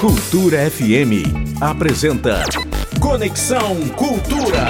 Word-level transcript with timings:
Cultura 0.00 0.70
FM 0.70 1.60
apresenta 1.60 2.42
Conexão 2.98 3.86
Cultura. 3.90 4.64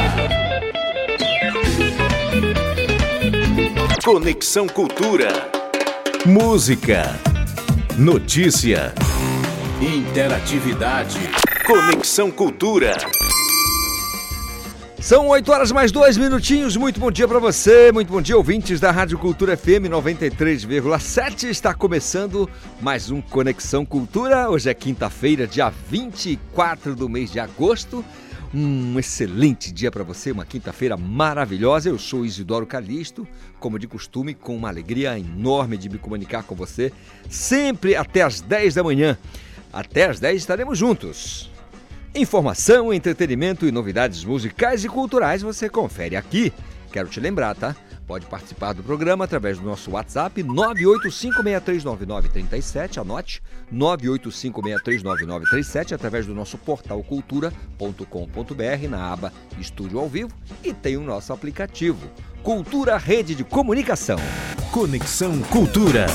Conexão 4.05 4.67
Cultura. 4.67 5.29
Música, 6.27 7.17
notícia, 7.97 8.93
interatividade. 9.80 11.21
Conexão 11.65 12.33
Cultura. 12.33 12.97
São 15.01 15.29
8 15.29 15.51
horas 15.51 15.73
mais 15.73 15.91
dois 15.91 16.19
minutinhos. 16.19 16.77
Muito 16.77 17.00
bom 17.00 17.11
dia 17.11 17.27
para 17.27 17.39
você, 17.39 17.91
muito 17.91 18.12
bom 18.12 18.21
dia, 18.21 18.37
ouvintes 18.37 18.79
da 18.79 18.91
Rádio 18.91 19.19
Cultura 19.19 19.57
FM 19.57 19.89
93,7. 19.89 21.45
Está 21.45 21.73
começando 21.73 22.49
mais 22.82 23.11
um 23.11 23.23
Conexão 23.23 23.86
Cultura. 23.86 24.50
Hoje 24.50 24.68
é 24.68 24.75
quinta-feira, 24.75 25.46
dia 25.46 25.71
24 25.71 26.95
do 26.95 27.09
mês 27.09 27.32
de 27.32 27.40
agosto. 27.40 28.04
Um 28.53 28.99
excelente 28.99 29.73
dia 29.73 29.90
para 29.90 30.04
você, 30.04 30.32
uma 30.32 30.45
quinta-feira 30.45 30.99
maravilhosa. 30.99 31.89
Eu 31.89 31.98
sou 31.98 32.26
Isidoro 32.26 32.66
Calixto, 32.66 33.26
como 33.59 33.78
de 33.78 33.88
costume, 33.88 34.34
com 34.34 34.54
uma 34.54 34.68
alegria 34.68 35.18
enorme 35.18 35.78
de 35.78 35.88
me 35.88 35.96
comunicar 35.96 36.42
com 36.42 36.54
você, 36.54 36.92
sempre 37.28 37.96
até 37.96 38.20
às 38.20 38.42
10 38.42 38.74
da 38.74 38.84
manhã. 38.84 39.16
Até 39.73 40.10
às 40.10 40.20
10 40.20 40.37
estaremos 40.37 40.76
juntos. 40.76 41.51
Informação, 42.14 42.92
entretenimento 42.92 43.66
e 43.66 43.73
novidades 43.73 44.24
musicais 44.24 44.84
e 44.84 44.88
culturais 44.88 45.42
você 45.42 45.68
confere 45.68 46.14
aqui. 46.16 46.52
Quero 46.92 47.09
te 47.09 47.20
lembrar, 47.20 47.55
tá? 47.55 47.77
Pode 48.05 48.27
participar 48.27 48.73
do 48.73 48.82
programa 48.82 49.24
através 49.24 49.60
do 49.60 49.64
nosso 49.64 49.92
WhatsApp 49.92 50.42
985639937, 50.42 53.01
anote 53.01 53.41
985639937 53.73 55.92
através 55.92 56.27
do 56.27 56.34
nosso 56.34 56.59
portal 56.59 57.01
cultura.com.br 57.04 58.88
na 58.88 59.12
aba 59.12 59.32
Estúdio 59.60 60.01
ao 60.01 60.09
Vivo 60.09 60.32
e 60.65 60.74
tem 60.74 60.96
o 60.96 61.02
nosso 61.02 61.32
aplicativo 61.32 62.10
Cultura 62.43 62.99
Rede 62.99 63.37
de 63.37 63.45
Comunicação. 63.45 64.19
Conexão 64.73 65.41
Cultura. 65.43 66.06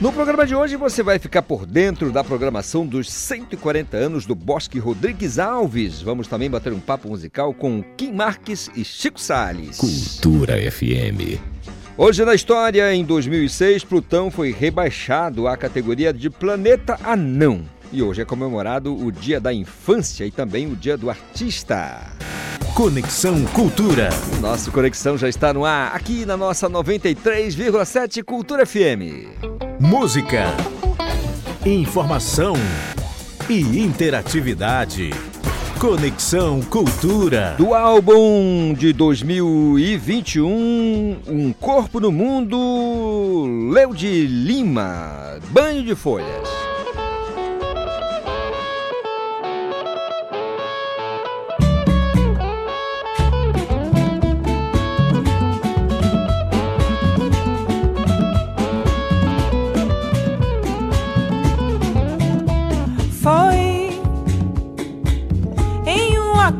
No 0.00 0.10
programa 0.10 0.46
de 0.46 0.54
hoje 0.54 0.76
você 0.76 1.02
vai 1.02 1.18
ficar 1.18 1.42
por 1.42 1.66
dentro 1.66 2.10
da 2.10 2.24
programação 2.24 2.86
dos 2.86 3.12
140 3.12 3.98
anos 3.98 4.24
do 4.24 4.34
Bosque 4.34 4.78
Rodrigues 4.78 5.38
Alves. 5.38 6.00
Vamos 6.00 6.26
também 6.26 6.48
bater 6.48 6.72
um 6.72 6.80
papo 6.80 7.06
musical 7.06 7.52
com 7.52 7.84
Kim 7.98 8.14
Marques 8.14 8.70
e 8.74 8.82
Chico 8.82 9.20
Salles. 9.20 9.76
Cultura 9.76 10.54
FM. 10.72 11.38
Hoje 11.98 12.24
na 12.24 12.34
história, 12.34 12.94
em 12.94 13.04
2006, 13.04 13.84
Plutão 13.84 14.30
foi 14.30 14.52
rebaixado 14.52 15.46
à 15.46 15.54
categoria 15.54 16.14
de 16.14 16.30
planeta 16.30 16.98
anão. 17.04 17.62
E 17.92 18.02
hoje 18.02 18.22
é 18.22 18.24
comemorado 18.24 18.96
o 18.96 19.10
Dia 19.10 19.40
da 19.40 19.52
Infância 19.52 20.24
e 20.24 20.30
também 20.30 20.70
o 20.70 20.76
Dia 20.76 20.96
do 20.96 21.10
Artista. 21.10 22.06
Conexão 22.74 23.44
Cultura. 23.46 24.10
Nosso 24.40 24.70
Conexão 24.70 25.18
já 25.18 25.28
está 25.28 25.52
no 25.52 25.64
ar, 25.64 25.92
aqui 25.94 26.24
na 26.24 26.36
nossa 26.36 26.70
93,7 26.70 28.22
Cultura 28.22 28.64
FM. 28.64 29.26
Música, 29.80 30.44
informação 31.66 32.54
e 33.48 33.80
interatividade. 33.80 35.10
Conexão 35.80 36.62
Cultura. 36.62 37.56
Do 37.58 37.74
álbum 37.74 38.72
de 38.72 38.92
2021, 38.92 41.18
Um 41.26 41.52
Corpo 41.52 41.98
no 41.98 42.12
Mundo, 42.12 43.70
Leo 43.72 43.92
de 43.94 44.26
Lima, 44.26 45.40
Banho 45.50 45.82
de 45.82 45.96
Folhas. 45.96 46.69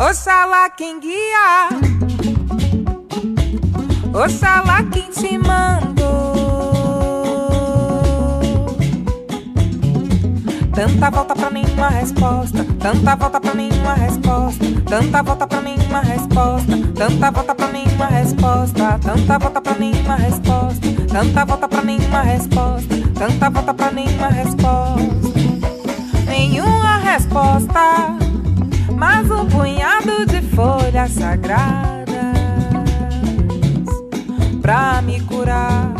Oxalá 0.00 0.70
quem 0.70 0.98
guia. 0.98 1.68
Oxalá 4.14 4.82
quem 4.90 5.10
te 5.10 5.36
mandou. 5.36 6.00
Tanta 10.74 11.10
volta 11.10 11.34
pra 11.34 11.50
nenhuma 11.50 11.88
resposta. 11.90 12.64
Tanta 12.80 13.14
volta 13.14 13.40
pra 13.42 13.54
nenhuma 13.54 13.92
resposta. 13.92 14.64
Tanta 14.88 15.22
volta 15.22 15.46
pra 15.46 15.60
nenhuma 15.60 16.00
resposta. 16.00 16.72
Tanta 16.96 17.30
volta 17.30 17.54
pra 17.54 17.68
nenhuma 17.68 18.06
resposta. 18.06 18.88
Tanta 19.04 19.38
volta 19.38 19.60
pra 19.60 19.74
nenhuma 19.74 20.14
resposta. 20.14 20.88
Tanta 21.12 21.44
volta 21.44 21.68
pra 21.68 21.82
nenhuma 21.82 22.22
resposta. 22.22 22.96
Tanta 23.18 23.50
volta 23.50 23.74
pra 23.74 23.90
nenhuma 23.90 24.28
resposta 24.28 25.20
nenhuma 26.26 26.96
resposta, 26.98 28.29
mas 29.00 29.30
um 29.30 29.46
punhado 29.46 30.26
de 30.26 30.42
folhas 30.54 31.12
sagradas 31.12 32.04
pra 34.60 35.00
me 35.00 35.18
curar, 35.22 35.94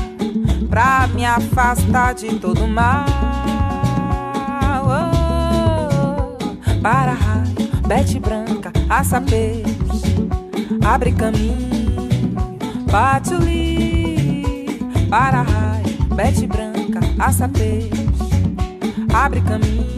pra 0.69 1.09
me 1.15 1.25
afastar 1.25 2.13
de 2.15 2.39
todo 2.39 2.69
mal. 2.69 3.07
Oh, 4.85 6.37
para 6.83 7.13
raio, 7.13 7.55
bete 7.89 8.21
branca, 8.21 8.71
aça 8.91 9.19
peixe, 9.19 10.29
abre 10.85 11.13
caminho, 11.13 12.07
patuli. 12.91 14.67
Para 15.09 15.41
raio, 15.41 16.05
bete 16.15 16.47
branca, 16.47 17.01
aça 17.19 17.49
peixe, 17.49 18.11
abre 19.15 19.41
caminho. 19.41 19.89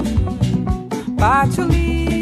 Patchouli 1.18 2.21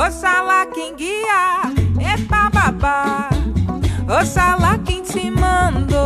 Oxalá 0.00 0.64
quem 0.64 0.96
guia 0.96 1.60
é 2.00 2.16
babá. 2.22 3.28
Oxalá 4.08 4.78
quem 4.78 5.02
te 5.02 5.30
mandou. 5.30 6.00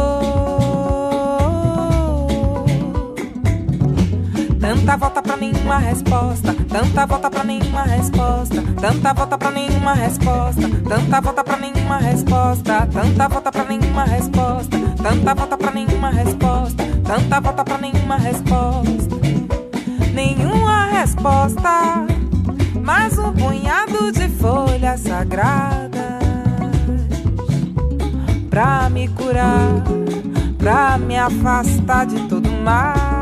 Tanta 4.61 4.97
volta 4.97 5.23
pra 5.23 5.37
nenhuma 5.37 5.79
resposta. 5.79 6.57
Tanta 6.69 7.07
volta 7.07 7.31
pra 7.31 7.45
nenhuma 7.45 7.83
resposta. 7.85 8.63
Tanta 8.81 9.15
volta 9.15 9.39
pra 9.39 9.51
nenhuma 9.53 9.95
resposta. 9.95 10.69
Tanta 10.89 11.21
volta 11.21 11.45
pra 11.45 11.57
nenhuma 11.57 11.99
resposta. 11.99 12.81
Tanta 12.99 13.29
volta 13.29 13.53
pra 13.53 13.65
nenhuma 13.71 14.05
resposta. 14.07 14.77
Tanta 15.01 15.35
volta 15.35 15.57
pra 15.57 15.71
nenhuma 15.71 16.11
resposta. 16.11 16.85
Tanta 17.05 17.41
volta 17.41 17.65
pra 17.65 17.79
nenhuma 17.79 18.17
resposta. 18.17 19.17
Nenhuma 20.13 20.87
resposta. 20.87 22.14
Mais 22.85 23.19
um 23.19 23.33
punhado 23.33 24.13
de 24.13 24.29
folhas 24.29 25.01
sagradas. 25.01 25.91
Pra 28.49 28.89
me 28.91 29.09
curar. 29.09 29.83
Pra 30.59 30.99
me 30.99 31.17
afastar 31.17 32.07
de 32.07 32.21
todo 32.29 32.49
mal. 32.63 33.15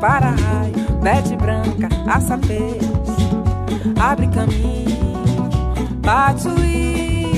para 0.00 0.30
raio, 0.30 0.74
bete 1.02 1.36
branca, 1.36 1.88
aça 2.06 2.38
peixe, 2.38 2.90
abre 4.00 4.26
caminho, 4.28 5.50
batuí, 6.00 7.28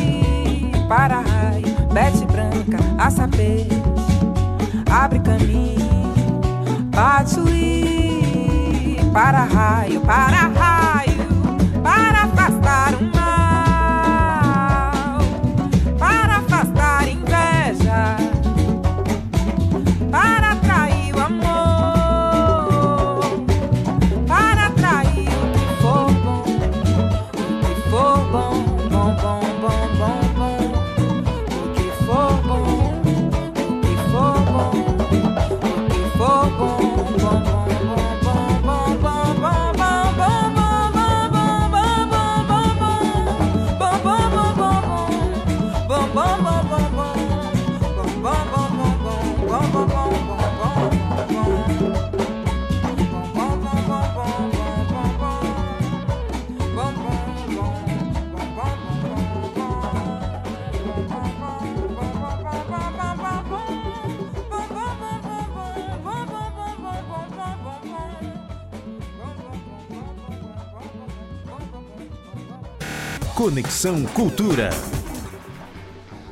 para 0.88 1.16
raio, 1.16 1.66
bete 1.92 2.24
branca, 2.26 2.78
aça 2.98 3.26
peixe, 3.26 3.82
abre 4.88 5.18
caminho, 5.18 6.40
batuí, 6.90 7.91
para 9.12 9.44
raio, 9.44 10.00
para 10.00 10.48
raio, 10.48 10.71
Conexão 73.42 74.04
Cultura. 74.04 74.70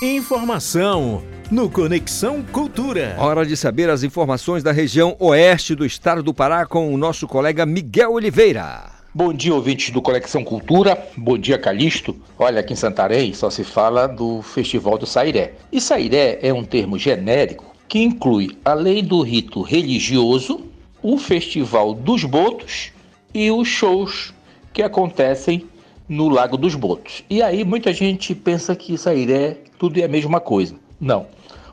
Informação 0.00 1.22
no 1.50 1.68
Conexão 1.68 2.42
Cultura. 2.42 3.14
Hora 3.18 3.44
de 3.44 3.54
saber 3.54 3.90
as 3.90 4.02
informações 4.02 4.62
da 4.62 4.72
região 4.72 5.14
oeste 5.20 5.74
do 5.74 5.84
estado 5.84 6.22
do 6.22 6.32
Pará 6.32 6.64
com 6.64 6.94
o 6.94 6.96
nosso 6.96 7.28
colega 7.28 7.66
Miguel 7.66 8.12
Oliveira. 8.12 8.90
Bom 9.14 9.34
dia, 9.34 9.54
ouvintes 9.54 9.90
do 9.90 10.00
Conexão 10.00 10.42
Cultura. 10.42 10.96
Bom 11.14 11.36
dia, 11.36 11.58
Calixto. 11.58 12.16
Olha, 12.38 12.60
aqui 12.60 12.72
em 12.72 12.76
Santarém 12.76 13.34
só 13.34 13.50
se 13.50 13.62
fala 13.62 14.06
do 14.06 14.40
Festival 14.40 14.96
do 14.96 15.04
Sairé. 15.04 15.52
E 15.70 15.82
Sairé 15.82 16.38
é 16.40 16.50
um 16.50 16.64
termo 16.64 16.98
genérico 16.98 17.76
que 17.86 17.98
inclui, 17.98 18.56
além 18.64 19.04
do 19.04 19.20
rito 19.20 19.60
religioso, 19.60 20.64
o 21.02 21.18
Festival 21.18 21.92
dos 21.92 22.24
Botos 22.24 22.90
e 23.34 23.50
os 23.50 23.68
shows 23.68 24.32
que 24.72 24.82
acontecem 24.82 25.66
no 26.08 26.28
Lago 26.28 26.56
dos 26.56 26.74
Botos. 26.74 27.24
E 27.28 27.42
aí 27.42 27.64
muita 27.64 27.92
gente 27.92 28.34
pensa 28.34 28.74
que 28.76 28.96
Sairé 28.96 29.58
tudo 29.78 29.98
é 29.98 30.04
a 30.04 30.08
mesma 30.08 30.40
coisa. 30.40 30.74
Não. 31.00 31.26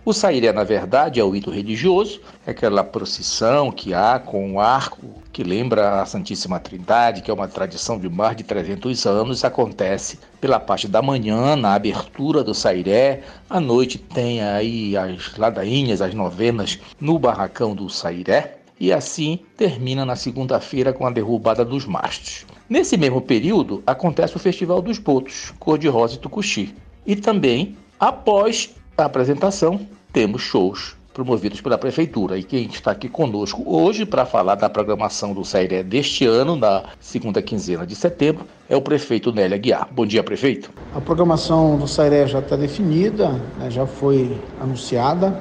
O 0.05 0.11
Sairé, 0.11 0.51
na 0.51 0.65
verdade, 0.65 1.21
é 1.21 1.23
o 1.23 1.29
rito 1.29 1.49
religioso, 1.49 2.19
é 2.45 2.51
aquela 2.51 2.83
procissão 2.83 3.71
que 3.71 3.93
há 3.93 4.19
com 4.19 4.45
um 4.45 4.59
arco 4.59 5.07
que 5.31 5.45
lembra 5.45 6.01
a 6.01 6.05
Santíssima 6.05 6.59
Trindade, 6.59 7.21
que 7.21 7.31
é 7.31 7.33
uma 7.33 7.47
tradição 7.47 7.97
de 7.97 8.09
mais 8.09 8.35
de 8.35 8.43
300 8.43 9.05
anos, 9.05 9.45
acontece 9.45 10.19
pela 10.41 10.59
parte 10.59 10.89
da 10.89 11.01
manhã, 11.01 11.55
na 11.55 11.73
abertura 11.73 12.43
do 12.43 12.53
Sairé. 12.53 13.21
À 13.49 13.61
noite 13.61 13.97
tem 13.97 14.43
aí 14.43 14.97
as 14.97 15.37
ladainhas, 15.37 16.01
as 16.01 16.13
novenas 16.13 16.77
no 16.99 17.17
barracão 17.17 17.73
do 17.73 17.89
Sairé. 17.89 18.57
E 18.77 18.91
assim 18.91 19.39
termina 19.55 20.05
na 20.05 20.17
segunda-feira 20.17 20.91
com 20.91 21.07
a 21.07 21.11
derrubada 21.11 21.63
dos 21.63 21.85
mastros. 21.85 22.45
Nesse 22.69 22.95
mesmo 22.97 23.21
período, 23.21 23.83
acontece 23.85 24.35
o 24.35 24.39
Festival 24.39 24.81
dos 24.81 24.97
Botos, 24.97 25.53
Cor-de-Rosa 25.59 26.15
e 26.15 26.17
Tucuxi. 26.17 26.73
E 27.05 27.15
também, 27.15 27.75
após 27.99 28.73
a 28.97 29.05
apresentação, 29.05 29.81
temos 30.13 30.41
shows 30.41 30.95
promovidos 31.13 31.61
pela 31.61 31.77
Prefeitura. 31.77 32.37
E 32.37 32.43
quem 32.43 32.65
está 32.65 32.91
aqui 32.91 33.07
conosco 33.07 33.63
hoje 33.65 34.05
para 34.05 34.25
falar 34.25 34.55
da 34.55 34.69
programação 34.69 35.33
do 35.33 35.45
Sairé 35.45 35.83
deste 35.83 36.25
ano, 36.25 36.55
na 36.55 36.83
segunda 36.99 37.41
quinzena 37.41 37.85
de 37.85 37.95
setembro, 37.95 38.45
é 38.67 38.75
o 38.75 38.81
prefeito 38.81 39.31
Nélia 39.31 39.57
Guiar. 39.57 39.87
Bom 39.91 40.05
dia, 40.05 40.23
prefeito. 40.23 40.71
A 40.95 41.01
programação 41.01 41.77
do 41.77 41.87
Sairé 41.87 42.25
já 42.25 42.39
está 42.39 42.55
definida, 42.55 43.29
né, 43.59 43.69
já 43.69 43.85
foi 43.85 44.35
anunciada. 44.59 45.39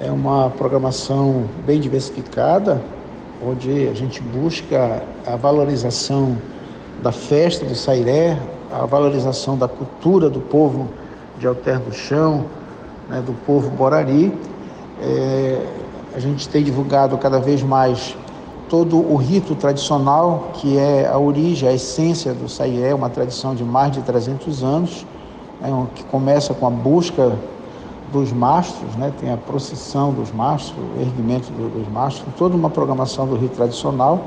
É 0.00 0.10
uma 0.10 0.50
programação 0.50 1.48
bem 1.66 1.80
diversificada, 1.80 2.82
onde 3.46 3.88
a 3.88 3.94
gente 3.94 4.20
busca 4.20 5.04
a 5.24 5.36
valorização 5.36 6.36
da 7.00 7.12
festa 7.12 7.64
do 7.64 7.76
Sairé, 7.76 8.36
a 8.72 8.84
valorização 8.84 9.56
da 9.56 9.68
cultura 9.68 10.28
do 10.28 10.40
povo 10.40 10.88
de 11.38 11.46
Alter 11.46 11.78
do 11.78 11.92
Chão, 11.92 12.44
né, 13.08 13.22
do 13.24 13.32
povo 13.46 13.70
Borari. 13.70 14.32
É, 15.00 15.64
a 16.12 16.18
gente 16.18 16.48
tem 16.48 16.64
divulgado 16.64 17.16
cada 17.18 17.38
vez 17.38 17.62
mais 17.62 18.16
todo 18.68 18.96
o 18.96 19.14
rito 19.14 19.54
tradicional, 19.54 20.50
que 20.54 20.76
é 20.76 21.06
a 21.06 21.16
origem, 21.16 21.68
a 21.68 21.72
essência 21.72 22.34
do 22.34 22.48
Sairé, 22.48 22.92
uma 22.94 23.10
tradição 23.10 23.54
de 23.54 23.62
mais 23.62 23.92
de 23.92 24.02
300 24.02 24.64
anos, 24.64 25.06
né, 25.60 25.86
que 25.94 26.02
começa 26.04 26.52
com 26.52 26.66
a 26.66 26.70
busca 26.70 27.32
dos 28.16 28.32
mastros, 28.32 28.96
né? 28.96 29.12
tem 29.20 29.30
a 29.30 29.36
procissão 29.36 30.10
dos 30.10 30.32
mastros, 30.32 30.82
o 30.96 31.00
erguimento 31.00 31.52
dos 31.52 31.86
mastros, 31.88 32.26
toda 32.38 32.56
uma 32.56 32.70
programação 32.70 33.26
do 33.26 33.36
rito 33.36 33.56
tradicional 33.56 34.24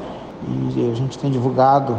e 0.48 0.92
a 0.92 0.96
gente 0.96 1.18
tem 1.18 1.32
divulgado 1.32 1.98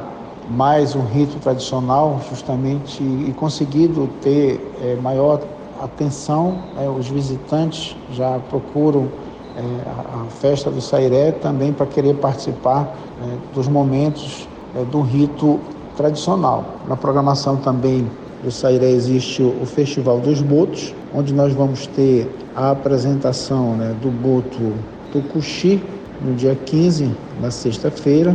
mais 0.49 0.94
um 0.94 1.04
rito 1.04 1.38
tradicional 1.40 2.20
justamente 2.28 3.02
e 3.02 3.35
conseguido 3.37 4.09
ter 4.20 4.73
é, 4.80 4.94
maior 5.02 5.40
atenção, 5.82 6.59
é, 6.78 6.88
os 6.88 7.09
visitantes 7.09 7.97
já 8.12 8.38
procuram 8.49 9.09
é, 9.56 9.61
a, 9.88 10.23
a, 10.23 10.25
festa 10.26 10.70
do 10.70 10.80
Sairé 10.80 11.32
também 11.32 11.73
para 11.73 11.87
querer 11.87 12.14
participar 12.14 12.94
é, 13.20 13.54
dos 13.54 13.66
momentos 13.66 14.47
é, 14.76 14.85
do 14.85 15.00
rito 15.00 15.59
tradicional. 15.97 16.64
Na 16.87 16.97
programação 16.97 17.56
também 17.56 18.09
do 18.42 18.50
Sairé 18.50 18.90
existe 18.90 19.42
o 19.42 19.66
Festival 19.66 20.18
dos 20.18 20.40
Botos, 20.40 20.94
onde 21.14 21.32
nós 21.35 21.52
vamos 21.52 21.87
ter 21.87 22.28
a 22.56 22.70
apresentação 22.70 23.76
né, 23.76 23.94
do 24.00 24.11
boto 24.11 24.73
Tucuxi 25.12 25.82
no 26.20 26.35
dia 26.35 26.54
15, 26.54 27.14
na 27.40 27.50
sexta-feira, 27.50 28.35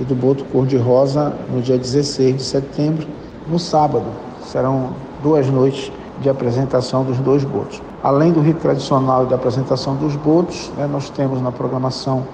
e 0.00 0.04
do 0.04 0.14
boto 0.14 0.44
cor-de-rosa 0.44 1.32
no 1.52 1.60
dia 1.60 1.78
16 1.78 2.36
de 2.36 2.42
setembro, 2.42 3.06
no 3.48 3.58
sábado. 3.58 4.06
Serão 4.44 4.90
duas 5.22 5.48
noites 5.48 5.90
de 6.20 6.28
apresentação 6.28 7.04
dos 7.04 7.18
dois 7.18 7.44
botos. 7.44 7.80
Além 8.02 8.32
do 8.32 8.40
rito 8.40 8.60
tradicional 8.60 9.24
e 9.24 9.28
da 9.28 9.36
apresentação 9.36 9.96
dos 9.96 10.14
botos, 10.16 10.70
né, 10.76 10.86
nós 10.86 11.10
temos 11.10 11.40
na 11.40 11.50
programação 11.50 12.26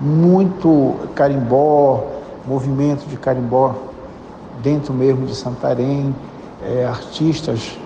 muito 0.00 0.94
carimbó, 1.14 2.04
movimento 2.46 3.06
de 3.08 3.16
carimbó 3.16 3.74
dentro 4.62 4.92
mesmo 4.92 5.26
de 5.26 5.34
Santarém, 5.34 6.14
é, 6.66 6.84
artistas 6.84 7.78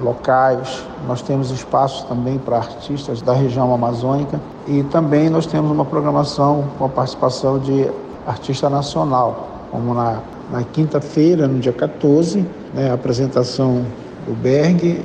locais, 0.00 0.84
nós 1.06 1.22
temos 1.22 1.50
espaço 1.50 2.06
também 2.06 2.38
para 2.38 2.58
artistas 2.58 3.20
da 3.20 3.32
região 3.32 3.72
amazônica 3.72 4.40
e 4.66 4.82
também 4.84 5.28
nós 5.28 5.46
temos 5.46 5.70
uma 5.70 5.84
programação 5.84 6.64
com 6.78 6.84
a 6.84 6.88
participação 6.88 7.58
de 7.58 7.90
artista 8.26 8.68
nacional, 8.70 9.48
como 9.70 9.94
na, 9.94 10.20
na 10.52 10.62
quinta-feira, 10.62 11.48
no 11.48 11.58
dia 11.58 11.72
14, 11.72 12.44
né, 12.74 12.90
a 12.90 12.94
apresentação 12.94 13.84
do 14.26 14.34
Berg, 14.34 15.02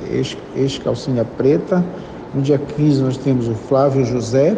ex-calcinha 0.56 1.26
preta, 1.38 1.84
no 2.34 2.42
dia 2.42 2.58
15 2.58 3.02
nós 3.02 3.18
temos 3.18 3.48
o 3.48 3.54
Flávio 3.54 4.06
José 4.06 4.58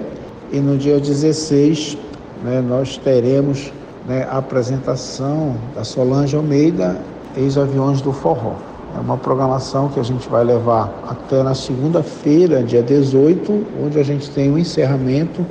e 0.52 0.60
no 0.60 0.78
dia 0.78 1.00
16 1.00 1.98
né, 2.44 2.62
nós 2.62 2.98
teremos 2.98 3.72
né, 4.08 4.28
a 4.30 4.38
apresentação 4.38 5.56
da 5.76 5.84
Solange 5.84 6.36
Almeida, 6.36 7.00
ex-aviões 7.38 8.02
do 8.02 8.12
Forró. 8.12 8.54
É 8.96 9.00
uma 9.00 9.18
programação 9.18 9.90
que 9.90 10.00
a 10.00 10.04
gente 10.04 10.28
vai 10.30 10.44
levar 10.44 10.94
até 11.08 11.44
na 11.44 11.54
segunda-feira, 11.54 12.64
dia 12.64 12.82
18, 12.82 13.66
onde 13.84 14.00
a 14.00 14.04
gente 14.04 14.30
tem 14.30 14.50
o 14.50 14.54
um 14.54 14.58
encerramento 14.58 15.46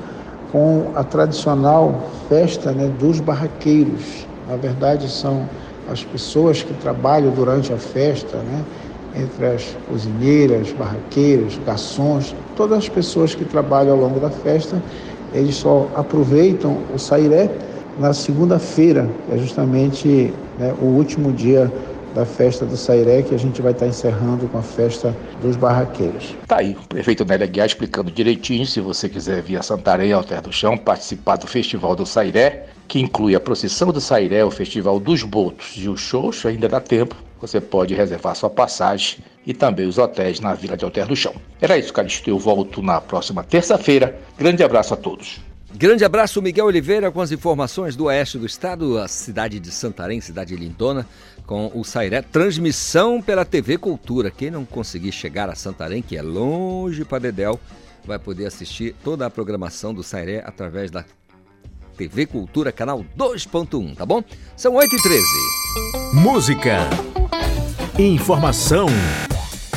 com 0.51 0.93
a 0.95 1.05
tradicional 1.05 2.01
festa 2.29 2.73
né, 2.73 2.91
dos 2.99 3.21
barraqueiros. 3.21 4.27
Na 4.49 4.57
verdade, 4.57 5.11
são 5.11 5.49
as 5.91 6.03
pessoas 6.03 6.63
que 6.63 6.73
trabalham 6.75 7.31
durante 7.33 7.73
a 7.73 7.77
festa, 7.77 8.39
né, 8.39 8.65
entre 9.17 9.47
as 9.47 9.77
cozinheiras, 9.89 10.73
barraqueiros, 10.73 11.59
garçons, 11.67 12.35
todas 12.57 12.79
as 12.79 12.89
pessoas 12.89 13.35
que 13.35 13.45
trabalham 13.45 13.93
ao 13.93 14.01
longo 14.01 14.19
da 14.19 14.31
festa, 14.31 14.83
eles 15.33 15.57
só 15.57 15.89
aproveitam 15.95 16.79
o 16.95 16.99
sairé 16.99 17.51
na 17.99 18.13
segunda-feira, 18.13 19.09
que 19.27 19.35
é 19.35 19.39
justamente 19.39 20.33
né, 20.59 20.75
o 20.81 20.87
último 20.87 21.33
dia 21.33 21.71
da 22.15 22.25
festa 22.25 22.65
do 22.65 22.77
Sairé, 22.77 23.23
que 23.23 23.35
a 23.35 23.39
gente 23.39 23.61
vai 23.61 23.73
estar 23.73 23.87
encerrando 23.87 24.47
com 24.49 24.59
a 24.59 24.63
festa 24.63 25.15
dos 25.43 25.57
barraqueiros. 25.57 26.35
Tá 26.47 26.59
aí, 26.59 26.77
o 26.81 26.89
prefeito 26.89 27.25
Nélia 27.25 27.47
Guiar 27.47 27.67
explicando 27.67 28.11
direitinho, 28.11 28.65
se 28.65 28.81
você 28.81 29.09
quiser 29.09 29.43
vir 29.43 29.57
a 29.57 29.63
Santarém, 29.63 30.13
ao 30.13 30.23
Terra 30.23 30.43
do 30.43 30.53
Chão, 30.53 30.79
participar 30.79 31.37
do 31.37 31.47
Festival 31.47 31.97
do 31.97 32.07
Sairé, 32.07 32.67
que 32.87 33.01
inclui 33.01 33.35
a 33.35 33.41
procissão 33.41 33.91
do 33.91 34.01
Sairé, 34.01 34.45
o 34.45 34.51
Festival 34.51 35.01
dos 35.01 35.25
Botos 35.25 35.73
e 35.77 35.89
os 35.89 36.01
shows, 36.01 36.47
ainda 36.47 36.69
dá 36.69 36.81
tempo, 36.81 37.17
você 37.41 37.61
pode 37.61 37.95
reservar 37.95 38.37
sua 38.37 38.49
passagem 38.49 39.19
e 39.47 39.53
também 39.53 39.87
os 39.87 39.99
hotéis 39.99 40.41
na 40.41 40.55
Vila 40.55 40.77
de 40.77 40.85
Alter 40.85 41.07
do 41.07 41.17
Chão. 41.17 41.35
Era 41.61 41.77
isso, 41.77 41.93
Calixto. 41.93 42.31
Eu 42.31 42.39
volto 42.39 42.81
na 42.81 43.01
próxima 43.01 43.43
terça-feira. 43.45 44.19
Grande 44.39 44.63
abraço 44.63 44.95
a 44.95 44.97
todos. 44.97 45.41
Grande 45.77 46.05
abraço, 46.05 46.41
Miguel 46.41 46.67
Oliveira, 46.67 47.11
com 47.11 47.21
as 47.21 47.33
informações 47.33 47.97
do 47.97 48.05
oeste 48.05 48.39
do 48.39 48.47
estado, 48.47 48.97
a 48.97 49.09
cidade 49.09 49.59
de 49.59 49.73
Santarém, 49.73 50.21
cidade 50.21 50.55
lindona, 50.55 51.05
com 51.47 51.69
o 51.75 51.83
Sairé. 51.83 52.23
Transmissão 52.23 53.21
pela 53.21 53.45
TV 53.45 53.77
Cultura. 53.77 54.31
Quem 54.31 54.53
não 54.53 54.65
conseguir 54.65 55.11
chegar 55.11 55.51
a 55.51 55.57
Santarém, 55.57 56.01
que 56.01 56.17
é 56.17 56.23
longe 56.23 57.05
para 57.05 57.19
Dedéu, 57.19 57.59
vai 58.05 58.21
poder 58.21 58.47
assistir 58.47 58.95
toda 59.03 59.27
a 59.27 59.31
programação 59.31 59.93
do 59.93 60.05
Sairé 60.05 60.45
através 60.47 60.93
da 60.93 61.05
TV 61.97 62.27
Cultura, 62.27 62.71
canal 62.71 63.05
2.1, 63.19 63.97
tá 63.97 64.07
bom? 64.07 64.23
São 64.57 64.75
8h13. 64.75 65.21
Música, 66.13 66.89
informação 67.99 68.87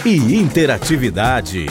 e 0.06 0.36
interatividade. 0.36 1.66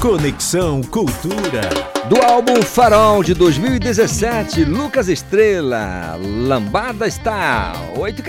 Conexão 0.00 0.82
Cultura. 0.82 1.91
Do 2.08 2.20
álbum 2.20 2.60
Farol 2.62 3.22
de 3.22 3.32
2017, 3.32 4.64
Lucas 4.64 5.08
Estrela, 5.08 6.18
Lambada 6.18 7.06
está 7.06 7.72
8 7.96 8.22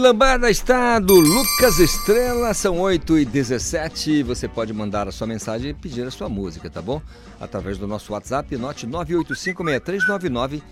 Lambada 0.00 0.50
está 0.50 0.98
do 0.98 1.14
Lucas 1.14 1.78
Estrela, 1.78 2.54
são 2.54 2.80
8 2.80 3.18
e 3.18 3.24
17 3.26 4.22
Você 4.22 4.48
pode 4.48 4.72
mandar 4.72 5.06
a 5.06 5.12
sua 5.12 5.26
mensagem 5.26 5.70
e 5.70 5.74
pedir 5.74 6.06
a 6.06 6.10
sua 6.10 6.26
música, 6.26 6.70
tá 6.70 6.80
bom? 6.80 7.02
Através 7.38 7.76
do 7.76 7.86
nosso 7.86 8.14
WhatsApp, 8.14 8.56
note 8.56 8.86
9856399 8.86 10.62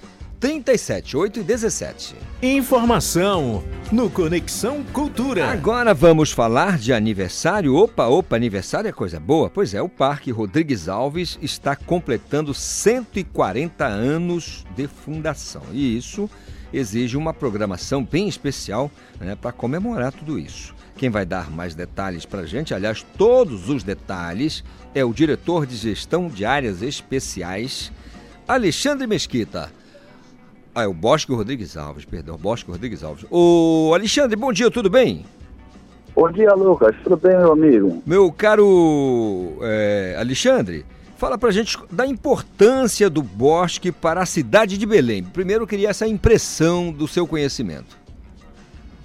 37, 0.41 1.17
8 1.17 1.41
e 1.41 1.43
17. 1.43 2.15
Informação 2.41 3.63
no 3.91 4.09
Conexão 4.09 4.85
Cultura. 4.93 5.51
Agora 5.51 5.93
vamos 5.93 6.31
falar 6.31 6.79
de 6.79 6.93
aniversário. 6.93 7.75
Opa, 7.75 8.07
opa, 8.07 8.37
aniversário 8.37 8.89
é 8.89 8.93
coisa 8.93 9.19
boa? 9.19 9.51
Pois 9.51 9.75
é, 9.75 9.83
o 9.83 9.89
Parque 9.89 10.31
Rodrigues 10.31 10.89
Alves 10.89 11.39
está 11.43 11.75
completando 11.75 12.55
140 12.55 13.85
anos 13.85 14.65
de 14.77 14.87
fundação. 14.87 15.63
E 15.73 15.99
isso 15.99 16.31
exige 16.73 17.17
uma 17.17 17.33
programação 17.33 18.05
bem 18.05 18.29
especial 18.29 18.91
né, 19.21 19.37
para 19.41 19.53
comemorar 19.53 20.13
tudo 20.13 20.39
isso. 20.39 20.75
Quem 20.97 21.11
vai 21.11 21.25
dar 21.25 21.51
mais 21.51 21.75
detalhes 21.75 22.25
para 22.25 22.41
a 22.41 22.47
gente, 22.47 22.75
aliás, 22.75 23.07
todos 23.17 23.69
os 23.69 23.83
detalhes, 23.83 24.65
é 24.95 25.05
o 25.05 25.13
diretor 25.13 25.65
de 25.65 25.77
gestão 25.77 26.29
de 26.29 26.45
áreas 26.45 26.83
especiais, 26.83 27.93
Alexandre 28.47 29.07
Mesquita. 29.07 29.71
Ah, 30.75 30.83
é 30.83 30.87
o 30.87 30.95
Bosque 30.95 31.33
Rodrigues 31.33 31.77
Alves, 31.77 32.05
perdão, 32.05 32.37
Bosque 32.37 32.71
Rodrigues 32.71 33.03
Alves. 33.03 33.25
Ô, 33.31 33.93
Alexandre, 33.95 34.37
bom 34.37 34.53
dia, 34.53 34.71
tudo 34.71 34.91
bem? 34.91 35.25
Bom 36.15 36.31
dia, 36.33 36.53
Lucas. 36.55 36.97
Tudo 37.05 37.17
bem, 37.17 37.37
meu 37.37 37.53
amigo? 37.53 38.03
Meu 38.05 38.33
caro 38.33 39.59
é, 39.63 40.17
Alexandre, 40.19 40.85
fala 41.19 41.37
pra 41.37 41.51
gente 41.51 41.77
da 41.91 42.07
importância 42.07 43.11
do 43.11 43.23
bosque 43.23 43.91
para 43.91 44.23
a 44.23 44.27
cidade 44.27 44.79
de 44.79 44.87
Belém. 44.87 45.25
Primeiro, 45.25 45.65
eu 45.65 45.67
queria 45.67 45.91
essa 45.91 46.07
impressão 46.07 46.93
do 46.93 47.09
seu 47.09 47.27
conhecimento. 47.27 47.99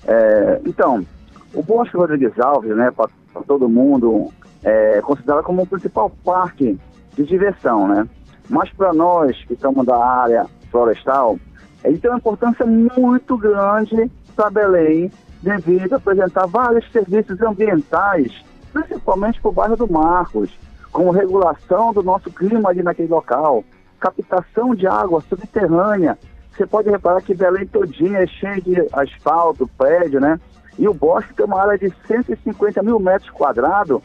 É, 0.06 0.62
então, 0.64 1.04
o 1.52 1.64
Bosque 1.64 1.98
Rodrigues 1.98 2.40
Alves, 2.40 2.76
né, 2.76 2.92
para 2.92 3.10
todo 3.48 3.68
mundo, 3.68 4.32
é 4.64 5.02
considerado 5.02 5.44
como 5.44 5.64
o 5.64 5.68
principal 5.68 6.12
parque 6.24 6.78
de 7.16 7.24
diversão, 7.24 7.88
né? 7.88 8.08
Mas 8.48 8.70
para 8.70 8.94
nós 8.94 9.36
que 9.46 9.54
estamos 9.54 9.84
da 9.84 9.98
área 9.98 10.46
florestal, 10.70 11.40
ele 11.84 11.98
tem 11.98 12.12
uma 12.12 12.18
importância 12.18 12.64
muito 12.64 13.36
grande 13.38 14.12
para 14.36 14.52
Belém, 14.52 15.12
devido 15.42 15.94
a 15.94 15.98
apresentar 15.98 16.46
vários 16.46 16.90
serviços 16.92 17.42
ambientais, 17.42 18.32
principalmente 18.72 19.42
para 19.42 19.50
o 19.50 19.54
bairro 19.54 19.76
do 19.76 19.92
Marcos, 19.92 20.52
como 20.94 21.12
regulação 21.12 21.92
do 21.92 22.04
nosso 22.04 22.32
clima 22.32 22.70
ali 22.70 22.84
naquele 22.84 23.10
local, 23.10 23.66
captação 24.00 24.76
de 24.76 24.86
água 24.86 25.22
subterrânea. 25.28 26.18
Você 26.56 26.68
pode 26.68 26.90
reparar 26.90 27.22
que 27.22 27.34
Belém 27.34 27.66
todinha 27.66 28.20
é 28.20 28.28
cheio 28.28 28.62
de 28.62 28.88
asfalto, 28.94 29.68
prédio, 29.76 30.22
né? 30.22 30.40
E 30.78 30.88
o 30.88 30.94
bosque 30.94 31.34
tem 31.34 31.46
uma 31.46 31.62
área 31.62 31.78
de 31.78 31.92
150 32.08 32.84
mil 32.84 33.00
metros 33.00 33.32
quadrados, 33.32 34.02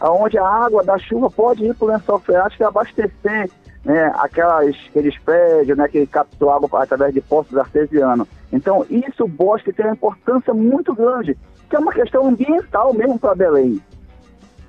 onde 0.00 0.38
a 0.38 0.46
água 0.46 0.84
da 0.84 0.98
chuva 0.98 1.30
pode 1.30 1.64
ir 1.64 1.74
para 1.74 1.86
o 1.86 1.88
lençol 1.88 2.18
freático 2.18 2.62
e 2.62 2.66
abastecer 2.66 3.50
né, 3.82 4.12
aquelas, 4.16 4.76
aqueles 4.90 5.18
prédios 5.20 5.78
né, 5.78 5.88
que 5.88 6.06
captou 6.06 6.50
água 6.50 6.82
através 6.82 7.14
de 7.14 7.20
poços 7.22 7.56
artesianos. 7.56 8.28
Então, 8.52 8.84
isso 8.90 9.24
o 9.24 9.28
bosque 9.28 9.72
tem 9.72 9.86
uma 9.86 9.94
importância 9.94 10.52
muito 10.52 10.94
grande, 10.94 11.36
que 11.68 11.76
é 11.76 11.78
uma 11.78 11.92
questão 11.92 12.26
ambiental 12.26 12.92
mesmo 12.92 13.18
para 13.18 13.34
Belém. 13.34 13.80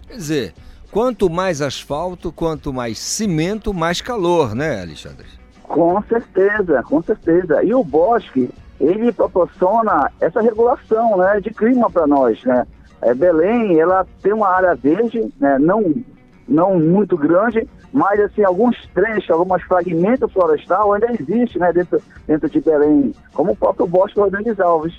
Quer 0.08 0.16
dizer, 0.16 0.54
quanto 0.98 1.30
mais 1.30 1.62
asfalto, 1.62 2.32
quanto 2.32 2.74
mais 2.74 2.98
cimento, 2.98 3.72
mais 3.72 4.02
calor, 4.02 4.56
né, 4.56 4.82
Alexandre? 4.82 5.28
Com 5.62 6.02
certeza, 6.10 6.82
com 6.82 7.04
certeza. 7.04 7.64
E 7.64 7.72
o 7.72 7.84
bosque, 7.84 8.50
ele 8.82 9.12
proporciona 9.12 10.12
essa 10.20 10.42
regulação 10.42 11.16
né, 11.18 11.40
de 11.40 11.52
clima 11.52 11.88
para 11.88 12.08
nós, 12.08 12.44
né? 12.44 12.66
É, 13.04 13.14
Belém, 13.14 13.80
ela 13.80 14.08
tem 14.24 14.34
uma 14.34 14.50
área 14.50 14.74
verde, 14.74 15.32
né, 15.40 15.60
não, 15.60 15.94
não 16.48 16.80
muito 16.80 17.16
grande, 17.16 17.70
mas 17.94 18.20
assim, 18.20 18.44
alguns 18.44 18.76
trechos, 18.92 19.30
alguns 19.30 19.62
fragmentos 19.66 20.34
florestal 20.34 20.94
ainda 20.94 21.12
existe 21.12 21.60
né, 21.60 21.72
dentro, 21.74 22.02
dentro 22.26 22.50
de 22.50 22.60
Belém, 22.60 23.14
como 23.36 23.52
o 23.52 23.56
próprio 23.56 23.86
Bosque 23.86 24.20
Rodrigues 24.20 24.60
Alves. 24.60 24.96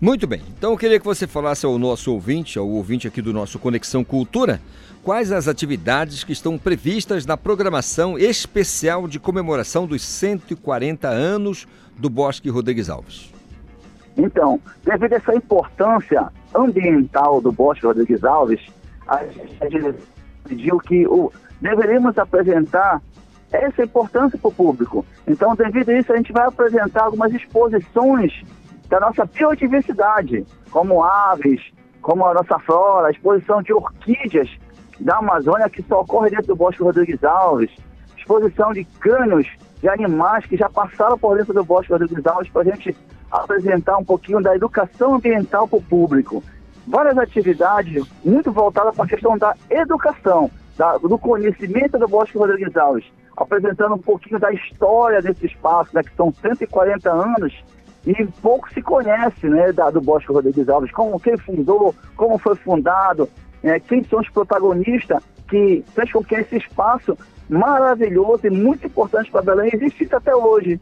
Muito 0.00 0.26
bem, 0.26 0.42
então 0.56 0.72
eu 0.72 0.76
queria 0.76 0.98
que 0.98 1.06
você 1.06 1.28
falasse 1.28 1.64
ao 1.64 1.78
nosso 1.78 2.12
ouvinte, 2.12 2.58
ao 2.58 2.68
ouvinte 2.68 3.06
aqui 3.06 3.22
do 3.22 3.32
nosso 3.32 3.56
Conexão 3.60 4.02
Cultura, 4.02 4.60
quais 5.02 5.32
as 5.32 5.48
atividades 5.48 6.24
que 6.24 6.32
estão 6.32 6.58
previstas 6.58 7.24
na 7.24 7.36
programação 7.36 8.18
especial 8.18 9.08
de 9.08 9.18
comemoração 9.18 9.86
dos 9.86 10.02
140 10.02 11.08
anos 11.08 11.66
do 11.96 12.10
Bosque 12.10 12.48
Rodrigues 12.48 12.88
Alves. 12.90 13.32
Então, 14.16 14.60
devido 14.84 15.12
a 15.12 15.16
essa 15.16 15.34
importância 15.34 16.28
ambiental 16.54 17.40
do 17.40 17.52
Bosque 17.52 17.86
Rodrigues 17.86 18.24
Alves, 18.24 18.60
a 19.06 19.24
gente 19.24 19.94
pediu 20.44 20.78
que 20.78 21.06
o, 21.06 21.32
deveríamos 21.60 22.18
apresentar 22.18 23.00
essa 23.52 23.84
importância 23.84 24.38
para 24.38 24.48
o 24.48 24.52
público. 24.52 25.06
Então, 25.26 25.54
devido 25.54 25.90
a 25.90 25.98
isso, 25.98 26.12
a 26.12 26.16
gente 26.16 26.32
vai 26.32 26.46
apresentar 26.46 27.04
algumas 27.04 27.32
exposições 27.32 28.32
da 28.88 29.00
nossa 29.00 29.24
biodiversidade, 29.24 30.44
como 30.70 31.02
aves, 31.02 31.60
como 32.02 32.26
a 32.26 32.34
nossa 32.34 32.58
flora, 32.58 33.08
a 33.08 33.10
exposição 33.10 33.62
de 33.62 33.72
orquídeas 33.72 34.48
da 35.00 35.18
Amazônia 35.18 35.68
que 35.68 35.82
só 35.82 36.00
ocorre 36.00 36.30
dentro 36.30 36.48
do 36.48 36.56
Bosque 36.56 36.82
Rodrigues 36.82 37.22
Alves, 37.24 37.70
exposição 38.16 38.72
de 38.72 38.84
crânios 38.84 39.46
de 39.80 39.88
animais 39.88 40.44
que 40.46 40.56
já 40.56 40.68
passaram 40.68 41.18
por 41.18 41.36
dentro 41.36 41.54
do 41.54 41.64
Bosque 41.64 41.92
Rodrigues 41.92 42.26
Alves 42.26 42.50
para 42.50 42.62
a 42.62 42.64
gente 42.64 42.96
apresentar 43.30 43.98
um 43.98 44.04
pouquinho 44.04 44.42
da 44.42 44.54
educação 44.54 45.14
ambiental 45.14 45.68
para 45.68 45.78
o 45.78 45.82
público. 45.82 46.42
Várias 46.86 47.18
atividades 47.18 48.06
muito 48.24 48.50
voltadas 48.50 48.94
para 48.94 49.04
a 49.04 49.08
questão 49.08 49.36
da 49.36 49.54
educação 49.70 50.50
da, 50.76 50.96
do 50.96 51.18
conhecimento 51.18 51.98
do 51.98 52.08
Bosque 52.08 52.38
Rodrigues 52.38 52.76
Alves, 52.76 53.04
apresentando 53.36 53.94
um 53.94 53.98
pouquinho 53.98 54.38
da 54.38 54.52
história 54.52 55.20
desse 55.20 55.46
espaço, 55.46 55.90
né, 55.94 56.02
que 56.02 56.14
são 56.16 56.32
140 56.32 57.10
anos, 57.10 57.52
e 58.06 58.24
pouco 58.40 58.72
se 58.72 58.80
conhece 58.80 59.48
né, 59.48 59.72
da, 59.72 59.90
do 59.90 60.00
Bosque 60.00 60.32
Rodrigues 60.32 60.68
Alves, 60.68 60.90
como 60.92 61.20
quem 61.20 61.36
fundou, 61.36 61.94
como 62.16 62.38
foi 62.38 62.54
fundado, 62.54 63.28
é, 63.62 63.78
quem 63.80 64.04
são 64.04 64.20
os 64.20 64.28
protagonistas 64.30 65.22
que 65.48 65.84
fez 65.94 66.12
com 66.12 66.22
que 66.22 66.34
esse 66.34 66.56
espaço 66.56 67.16
maravilhoso 67.48 68.46
e 68.46 68.50
muito 68.50 68.86
importante 68.86 69.30
para 69.30 69.42
Belém 69.42 69.70
existisse 69.72 70.14
até 70.14 70.34
hoje. 70.34 70.80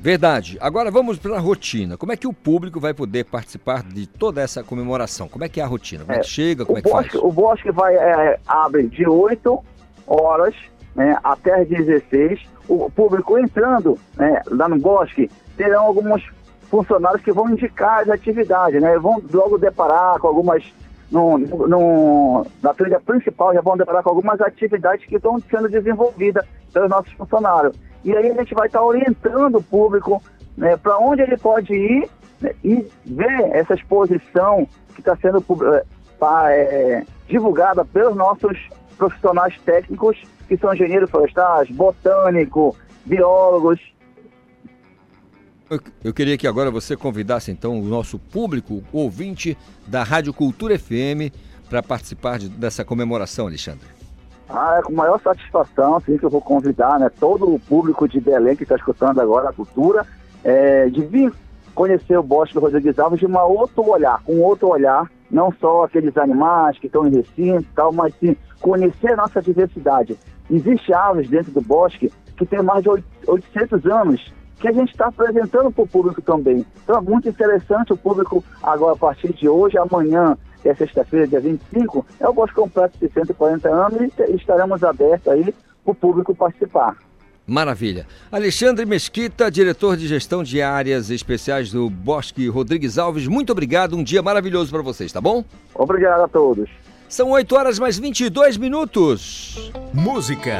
Verdade. 0.00 0.56
Agora 0.60 0.90
vamos 0.92 1.18
para 1.18 1.36
a 1.36 1.40
rotina. 1.40 1.96
Como 1.96 2.12
é 2.12 2.16
que 2.16 2.26
o 2.26 2.32
público 2.32 2.78
vai 2.78 2.94
poder 2.94 3.24
participar 3.24 3.82
de 3.82 4.06
toda 4.06 4.40
essa 4.40 4.62
comemoração? 4.62 5.28
Como 5.28 5.44
é 5.44 5.48
que 5.48 5.60
é 5.60 5.64
a 5.64 5.66
rotina? 5.66 6.04
Como 6.04 6.12
é, 6.14 6.18
é 6.18 6.20
que 6.20 6.28
chega? 6.28 6.64
Como 6.64 6.78
é 6.78 6.82
que 6.82 6.88
bosque, 6.88 7.10
faz? 7.10 7.24
O 7.24 7.32
bosque 7.32 7.70
vai, 7.72 7.96
é, 7.96 8.38
abre 8.46 8.86
de 8.86 9.08
8 9.08 9.64
horas 10.06 10.54
né, 10.94 11.18
até 11.24 11.62
as 11.62 11.68
16. 11.68 12.40
O 12.68 12.88
público 12.90 13.36
entrando 13.38 13.98
né, 14.16 14.40
lá 14.46 14.68
no 14.68 14.78
bosque 14.78 15.28
terão 15.56 15.86
alguns 15.86 16.22
funcionários 16.70 17.22
que 17.22 17.32
vão 17.32 17.50
indicar 17.50 18.02
as 18.02 18.08
atividades, 18.08 18.80
né? 18.80 18.98
Vão 18.98 19.22
logo 19.32 19.58
deparar 19.58 20.18
com 20.18 20.28
algumas 20.28 20.62
no, 21.10 21.38
no, 21.38 22.46
na 22.62 22.74
trilha 22.74 23.00
principal 23.00 23.54
já 23.54 23.60
vão 23.60 23.76
deparar 23.76 24.02
com 24.02 24.10
algumas 24.10 24.40
atividades 24.40 25.06
que 25.06 25.16
estão 25.16 25.38
sendo 25.40 25.68
desenvolvidas 25.68 26.44
pelos 26.72 26.90
nossos 26.90 27.12
funcionários. 27.12 27.76
E 28.04 28.14
aí 28.16 28.30
a 28.30 28.34
gente 28.34 28.54
vai 28.54 28.66
estar 28.66 28.82
orientando 28.82 29.56
o 29.56 29.62
público 29.62 30.22
né, 30.56 30.76
para 30.76 30.98
onde 30.98 31.22
ele 31.22 31.36
pode 31.36 31.72
ir 31.72 32.08
né, 32.40 32.52
e 32.62 32.86
ver 33.06 33.50
essa 33.52 33.74
exposição 33.74 34.66
que 34.94 35.00
está 35.00 35.16
sendo 35.16 35.44
é, 35.70 36.60
é, 36.60 37.02
divulgada 37.28 37.84
pelos 37.84 38.16
nossos 38.16 38.58
profissionais 38.96 39.58
técnicos, 39.64 40.20
que 40.46 40.56
são 40.56 40.74
engenheiros 40.74 41.10
florestais, 41.10 41.70
botânico, 41.70 42.76
biólogos. 43.04 43.80
Eu, 45.70 45.80
eu 46.02 46.14
queria 46.14 46.38
que 46.38 46.46
agora 46.46 46.70
você 46.70 46.96
convidasse 46.96 47.50
então 47.50 47.78
o 47.78 47.84
nosso 47.84 48.18
público, 48.18 48.82
ouvinte 48.92 49.56
da 49.86 50.02
Rádio 50.02 50.32
Cultura 50.32 50.78
FM, 50.78 51.30
para 51.68 51.82
participar 51.82 52.38
de, 52.38 52.48
dessa 52.48 52.84
comemoração, 52.84 53.46
Alexandre. 53.46 53.86
Ah, 54.48 54.78
é 54.78 54.82
com 54.82 54.94
maior 54.94 55.20
satisfação, 55.20 55.96
assim, 55.96 56.16
que 56.16 56.24
eu 56.24 56.30
vou 56.30 56.40
convidar 56.40 56.98
né, 56.98 57.10
todo 57.20 57.54
o 57.54 57.58
público 57.58 58.08
de 58.08 58.18
Belém 58.18 58.56
que 58.56 58.62
está 58.62 58.76
escutando 58.76 59.20
agora 59.20 59.50
a 59.50 59.52
cultura, 59.52 60.06
é, 60.42 60.88
de 60.88 61.04
vir 61.04 61.32
conhecer 61.74 62.16
o 62.18 62.22
Bosque 62.22 62.54
do 62.54 62.60
Rodrigues 62.60 62.98
Alves 62.98 63.20
de 63.20 63.26
um 63.26 63.36
outro 63.36 63.86
olhar, 63.86 64.22
com 64.24 64.40
outro 64.40 64.68
olhar, 64.68 65.10
não 65.30 65.52
só 65.60 65.84
aqueles 65.84 66.16
animais 66.16 66.78
que 66.78 66.86
estão 66.86 67.06
em 67.06 67.14
recinto 67.14 67.62
e 67.62 67.74
tal, 67.74 67.92
mas 67.92 68.14
sim 68.18 68.34
conhecer 68.58 69.12
a 69.12 69.16
nossa 69.16 69.42
diversidade. 69.42 70.18
Existem 70.50 70.94
aves 70.94 71.28
dentro 71.28 71.52
do 71.52 71.60
bosque 71.60 72.10
que 72.36 72.46
tem 72.46 72.62
mais 72.62 72.82
de 72.82 72.88
800 73.26 73.84
anos, 73.86 74.32
que 74.58 74.68
a 74.68 74.72
gente 74.72 74.90
está 74.90 75.06
apresentando 75.06 75.70
para 75.70 75.84
o 75.84 75.86
público 75.86 76.20
também. 76.20 76.64
Então 76.82 76.98
é 76.98 77.00
muito 77.00 77.28
interessante 77.28 77.92
o 77.92 77.96
público 77.96 78.44
agora, 78.62 78.94
a 78.94 78.96
partir 78.96 79.32
de 79.32 79.48
hoje, 79.48 79.78
amanhã, 79.78 80.36
que 80.62 80.68
é 80.68 80.74
sexta-feira, 80.74 81.26
dia 81.26 81.40
25, 81.40 82.04
é 82.20 82.28
o 82.28 82.32
Bosque 82.32 82.56
Completo 82.56 82.98
de 82.98 83.12
140 83.12 83.68
anos 83.68 84.12
e 84.18 84.32
estaremos 84.34 84.82
abertos 84.82 85.28
aí 85.28 85.54
para 85.84 85.92
o 85.92 85.94
público 85.94 86.34
participar. 86.34 86.96
Maravilha. 87.46 88.06
Alexandre 88.30 88.84
Mesquita, 88.84 89.50
diretor 89.50 89.96
de 89.96 90.06
gestão 90.06 90.42
de 90.42 90.60
áreas 90.60 91.08
especiais 91.08 91.72
do 91.72 91.88
Bosque 91.88 92.46
Rodrigues 92.46 92.98
Alves, 92.98 93.26
muito 93.26 93.50
obrigado. 93.52 93.96
Um 93.96 94.02
dia 94.02 94.22
maravilhoso 94.22 94.70
para 94.70 94.82
vocês, 94.82 95.10
tá 95.10 95.20
bom? 95.20 95.42
Obrigado 95.74 96.20
a 96.20 96.28
todos. 96.28 96.68
São 97.08 97.30
8 97.30 97.56
horas 97.56 97.78
mais 97.78 97.98
22 97.98 98.58
minutos. 98.58 99.72
Música, 99.94 100.58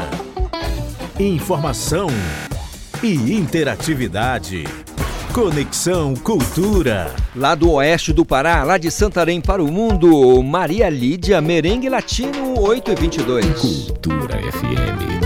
informação 1.21 2.09
e 3.03 3.35
interatividade. 3.35 4.65
Conexão 5.33 6.15
Cultura. 6.15 7.15
Lá 7.37 7.55
do 7.55 7.73
oeste 7.73 8.13
do 8.13 8.25
Pará, 8.25 8.65
lá 8.65 8.77
de 8.77 8.91
Santarém 8.91 9.41
para 9.41 9.63
o 9.63 9.71
mundo, 9.71 10.43
Maria 10.43 10.89
Lídia, 10.89 11.41
Merengue 11.41 11.89
Latino 11.89 12.59
8 12.61 12.91
e 12.91 12.95
22. 12.97 13.47
Cultura 13.61 14.37
FM. 14.53 15.19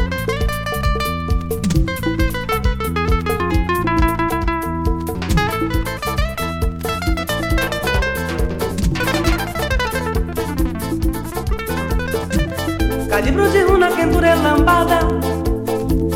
Calibro 13.08 13.50
de 13.50 13.62
runa, 13.62 13.90
quentura 13.92 14.28
é 14.28 14.35
lambada 14.35 15.32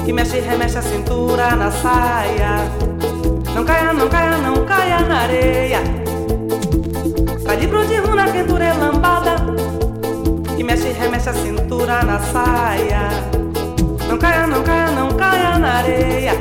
Que 0.07 0.13
mexe 0.13 0.37
e 0.37 0.41
remexe 0.41 0.79
a 0.79 0.83
cintura 0.83 1.57
na 1.57 1.69
saia. 1.69 2.71
Não 3.53 3.65
caia, 3.65 3.93
não 3.93 4.09
caia, 4.09 4.39
não 4.39 4.65
caia 4.65 5.01
na 5.01 5.23
areia. 5.23 5.81
Calibro 7.45 7.85
de 7.85 7.97
runa, 7.97 8.31
quentura 8.31 8.67
é 8.67 8.73
lambada. 8.73 9.35
Que 10.57 10.63
mexe 10.63 10.91
e 10.91 10.93
remexe 10.93 11.29
a 11.29 11.33
cintura 11.33 12.05
na 12.05 12.21
saia. 12.21 13.09
Não 14.09 14.17
caia, 14.17 14.47
não 14.47 14.63
caia, 14.63 14.93
não 14.93 15.09
caia 15.09 15.59
na 15.59 15.75
areia. 15.79 16.35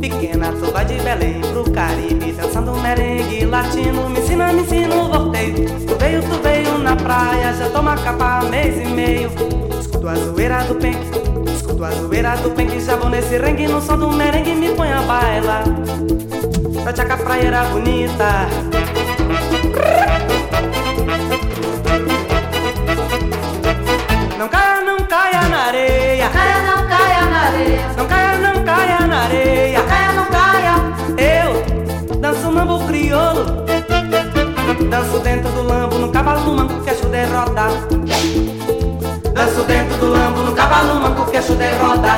Pequena 0.00 0.50
tuba 0.52 0.84
de 0.84 0.94
Belém 1.02 1.42
pro 1.52 1.70
Caribe 1.70 2.32
Dançando 2.32 2.72
merengue 2.78 3.44
latino. 3.44 4.08
Me 4.08 4.20
ensina, 4.20 4.50
me 4.54 4.62
ensina 4.62 4.94
o 4.94 5.08
volteio 5.08 5.54
Tu 5.86 5.96
veio, 5.98 6.22
tu 6.22 6.42
veio 6.42 6.78
na 6.78 6.96
praia 6.96 7.52
Já 7.52 7.68
toma 7.68 7.94
capa 7.96 8.42
mês 8.48 8.74
e 8.80 8.86
meio. 8.86 9.30
Escuto 9.78 10.08
a 10.08 10.14
zoeira 10.14 10.64
do 10.64 10.76
penque 10.76 11.24
Escuto 11.74 11.84
a 11.84 11.90
zoeira 11.90 12.36
do 12.36 12.50
penque 12.50 12.78
Já 12.78 12.94
vou 12.94 13.10
nesse 13.10 13.36
rengue 13.36 13.66
No 13.66 13.80
som 13.80 13.98
do 13.98 14.08
merengue 14.08 14.54
me 14.54 14.70
põe 14.74 14.92
a 14.92 15.02
baila. 15.02 15.64
Pra 16.84 16.92
tchaca 16.92 17.16
praieira 17.16 17.64
bonita. 17.64 18.46
Não 24.38 24.48
caia, 24.48 24.80
não 24.82 24.98
caia 25.06 25.42
na 25.48 25.66
areia. 25.66 26.28
Caia, 26.28 26.62
não 26.62 26.86
caia 26.86 27.24
na 27.24 27.40
areia. 27.48 27.88
Não 27.96 28.06
caia, 28.06 28.38
não 28.38 28.64
caia 28.64 29.06
na 29.06 29.22
areia. 29.24 29.82
Caia, 29.82 30.12
não 30.12 30.26
caia. 30.26 30.74
Eu 31.18 32.18
danço 32.18 32.52
mambo 32.52 32.86
crioulo. 32.86 33.64
Danço 34.90 35.18
dentro 35.20 35.50
do 35.50 35.62
lambo 35.62 35.98
no 35.98 36.12
cavalo 36.12 36.54
manco 36.54 36.80
queixo 36.84 37.06
de 37.06 37.24
roda 37.24 38.53
Danço 39.34 39.64
dentro 39.64 39.96
do 39.98 40.10
lambo 40.10 40.42
no 40.42 40.52
cavalo 40.52 41.00
manco 41.00 41.28
queixo 41.30 41.54
de 41.56 41.68
roda. 41.78 42.14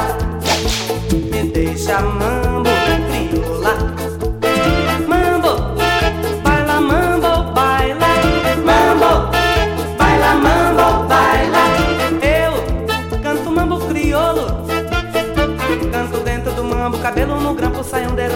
Me 1.31 1.43
deixa 1.45 1.99
mambo 2.01 2.69
crioula 3.09 3.73
Mambo, 5.09 5.53
baila 6.45 6.81
mambo, 6.81 7.53
baila. 7.55 8.07
Mambo, 8.69 9.31
baila 9.99 10.35
mambo, 10.35 11.09
baila. 11.09 11.63
Eu 12.23 13.19
canto 13.23 13.51
mambo 13.51 13.79
crioulo. 13.89 14.67
Canto 15.91 16.19
dentro 16.19 16.53
do 16.53 16.65
mambo, 16.65 16.99
cabelo 16.99 17.41
no 17.41 17.55
grampo, 17.55 17.83
saiam 17.83 18.15
de. 18.15 18.29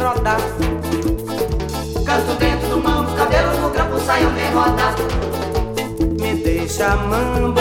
Canto 2.06 2.34
dentro 2.38 2.68
do 2.70 2.78
mambo, 2.82 3.12
cabelo 3.12 3.60
no 3.60 3.68
grampo, 3.68 3.98
saiam 4.00 4.32
de. 4.32 4.40
Me 6.22 6.34
deixa 6.34 6.96
mambo, 6.96 7.60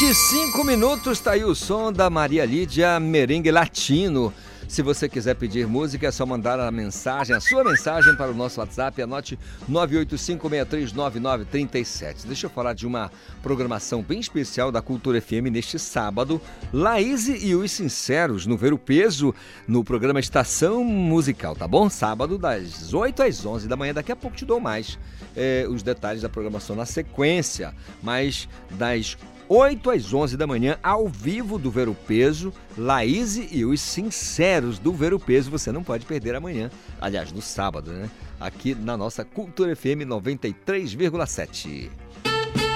25 0.00 0.64
minutos. 0.64 1.20
Tá 1.20 1.32
aí 1.32 1.44
o 1.44 1.54
som 1.54 1.92
da 1.92 2.08
Maria 2.08 2.46
Lídia 2.46 2.98
Merengue 2.98 3.50
Latino. 3.50 4.32
Se 4.66 4.80
você 4.80 5.10
quiser 5.10 5.34
pedir 5.34 5.66
música, 5.66 6.06
é 6.06 6.10
só 6.10 6.24
mandar 6.24 6.58
a 6.58 6.70
mensagem, 6.70 7.36
a 7.36 7.40
sua 7.40 7.62
mensagem 7.62 8.16
para 8.16 8.30
o 8.30 8.34
nosso 8.34 8.60
WhatsApp. 8.60 9.02
Anote 9.02 9.38
985639937. 9.70 12.24
Deixa 12.24 12.46
eu 12.46 12.50
falar 12.50 12.72
de 12.72 12.86
uma 12.86 13.12
programação 13.42 14.02
bem 14.02 14.20
especial 14.20 14.72
da 14.72 14.80
Cultura 14.80 15.20
FM 15.20 15.50
neste 15.52 15.78
sábado. 15.78 16.40
Laís 16.72 17.28
e 17.28 17.54
os 17.54 17.70
Sinceros 17.70 18.46
no 18.46 18.56
Ver 18.56 18.72
o 18.72 18.78
Peso 18.78 19.34
no 19.68 19.84
programa 19.84 20.18
Estação 20.18 20.82
Musical, 20.82 21.54
tá 21.54 21.68
bom? 21.68 21.90
Sábado 21.90 22.38
das 22.38 22.94
8 22.94 23.22
às 23.22 23.44
11 23.44 23.68
da 23.68 23.76
manhã. 23.76 23.92
Daqui 23.92 24.12
a 24.12 24.16
pouco 24.16 24.34
te 24.34 24.46
dou 24.46 24.60
mais 24.60 24.98
eh, 25.36 25.66
os 25.68 25.82
detalhes 25.82 26.22
da 26.22 26.28
programação 26.30 26.74
na 26.74 26.86
sequência. 26.86 27.74
Mas 28.02 28.48
das 28.70 29.14
8 29.52 29.90
às 29.90 30.14
11 30.14 30.36
da 30.36 30.46
manhã, 30.46 30.78
ao 30.80 31.08
vivo 31.08 31.58
do 31.58 31.72
Ver 31.72 31.88
o 31.88 31.94
Peso, 31.94 32.52
Laís 32.78 33.36
e 33.50 33.64
os 33.64 33.80
Sinceros 33.80 34.78
do 34.78 34.92
Ver 34.92 35.12
o 35.12 35.18
Peso, 35.18 35.50
você 35.50 35.72
não 35.72 35.82
pode 35.82 36.06
perder 36.06 36.36
amanhã, 36.36 36.70
aliás, 37.00 37.32
no 37.32 37.42
sábado, 37.42 37.90
né? 37.90 38.08
Aqui 38.38 38.76
na 38.76 38.96
nossa 38.96 39.24
Cultura 39.24 39.74
FM 39.74 40.06
93,7. 40.06 41.90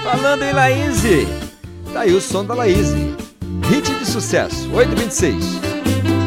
Falando 0.03 0.43
em 0.43 0.53
Laís, 0.53 1.01
tá 1.93 2.01
aí 2.01 2.13
o 2.13 2.21
som 2.21 2.45
da 2.45 2.55
Laís. 2.55 2.89
Hit 3.71 3.95
de 3.97 4.05
sucesso, 4.05 4.69
826. 4.73 6.24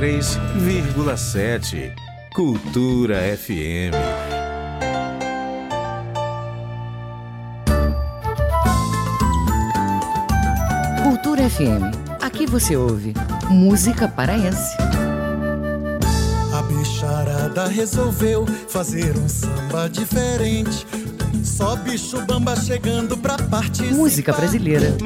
93,7. 0.00 1.92
Cultura 2.34 3.16
FM. 3.36 3.92
Cultura 11.02 11.50
FM. 11.50 11.92
Aqui 12.18 12.46
você 12.46 12.74
ouve 12.76 13.12
música 13.50 14.08
paraense. 14.08 14.74
A 16.54 16.62
bicharada 16.62 17.68
resolveu 17.68 18.46
fazer 18.70 19.18
um 19.18 19.28
samba 19.28 19.86
diferente. 19.90 20.86
Só 21.44 21.76
bicho 21.76 22.22
bamba 22.22 22.56
chegando 22.56 23.18
pra 23.18 23.36
participar. 23.36 23.96
Música 23.96 24.32
brasileira. 24.32 24.96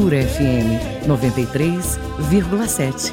Cultura 0.00 0.26
FM 0.26 1.06
93,7. 1.06 3.12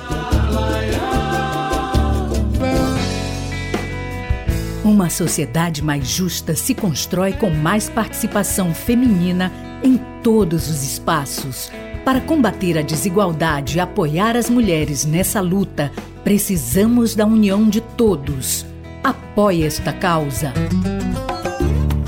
Uma 4.86 5.10
sociedade 5.10 5.84
mais 5.84 6.08
justa 6.08 6.56
se 6.56 6.74
constrói 6.74 7.34
com 7.34 7.50
mais 7.50 7.90
participação 7.90 8.74
feminina 8.74 9.52
em 9.84 10.00
todos 10.24 10.70
os 10.70 10.82
espaços. 10.82 11.70
Para 12.06 12.22
combater 12.22 12.78
a 12.78 12.82
desigualdade 12.82 13.76
e 13.76 13.82
apoiar 13.82 14.38
as 14.38 14.50
mulheres 14.50 15.04
nessa 15.04 15.42
luta, 15.42 15.92
precisamos 16.24 17.16
da 17.16 17.26
união 17.26 17.68
de 17.68 17.82
todos. 17.82 18.66
Apoie 19.04 19.66
esta 19.66 19.92
causa. 19.92 20.54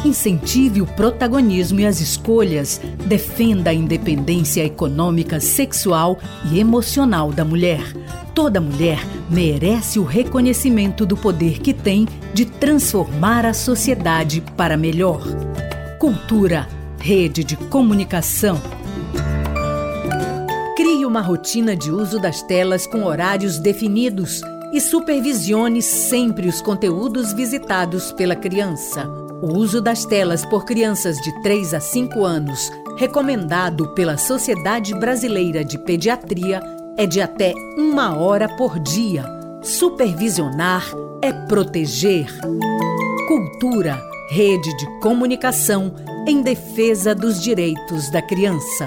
Incentive 0.05 0.81
o 0.81 0.85
protagonismo 0.85 1.81
e 1.81 1.85
as 1.85 1.99
escolhas, 1.99 2.79
defenda 3.09 3.71
a 3.71 3.73
independência 3.73 4.63
econômica, 4.63 5.39
sexual 5.39 6.19
e 6.51 6.59
emocional 6.59 7.31
da 7.31 7.43
mulher. 7.43 7.81
Toda 8.35 8.61
mulher 8.61 8.99
merece 9.27 9.97
o 9.97 10.03
reconhecimento 10.03 11.07
do 11.07 11.17
poder 11.17 11.59
que 11.59 11.73
tem 11.73 12.07
de 12.35 12.45
transformar 12.45 13.47
a 13.47 13.53
sociedade 13.53 14.43
para 14.55 14.77
melhor. 14.77 15.23
Cultura, 15.97 16.69
rede 16.99 17.43
de 17.43 17.57
comunicação. 17.57 18.61
Crie 20.77 21.03
uma 21.03 21.21
rotina 21.21 21.75
de 21.75 21.91
uso 21.91 22.19
das 22.19 22.43
telas 22.43 22.85
com 22.85 23.03
horários 23.03 23.57
definidos 23.57 24.41
e 24.71 24.79
supervisione 24.79 25.81
sempre 25.81 26.47
os 26.47 26.61
conteúdos 26.61 27.33
visitados 27.33 28.11
pela 28.11 28.35
criança. 28.35 29.09
O 29.41 29.57
uso 29.57 29.81
das 29.81 30.05
telas 30.05 30.45
por 30.45 30.65
crianças 30.65 31.17
de 31.17 31.31
3 31.41 31.73
a 31.73 31.79
5 31.79 32.23
anos, 32.23 32.69
recomendado 32.99 33.88
pela 33.95 34.17
Sociedade 34.17 34.93
Brasileira 34.93 35.63
de 35.63 35.77
Pediatria, 35.77 36.62
é 36.97 37.05
de 37.05 37.21
até 37.21 37.53
uma 37.77 38.13
hora 38.17 38.49
por 38.57 38.77
dia. 38.77 39.23
Supervisionar 39.63 40.83
é 41.21 41.31
proteger. 41.31 42.27
Cultura, 43.25 43.97
rede 44.29 44.75
de 44.75 44.99
comunicação 44.99 45.95
em 46.27 46.41
defesa 46.41 47.15
dos 47.15 47.41
direitos 47.41 48.12
da 48.12 48.21
criança. 48.21 48.85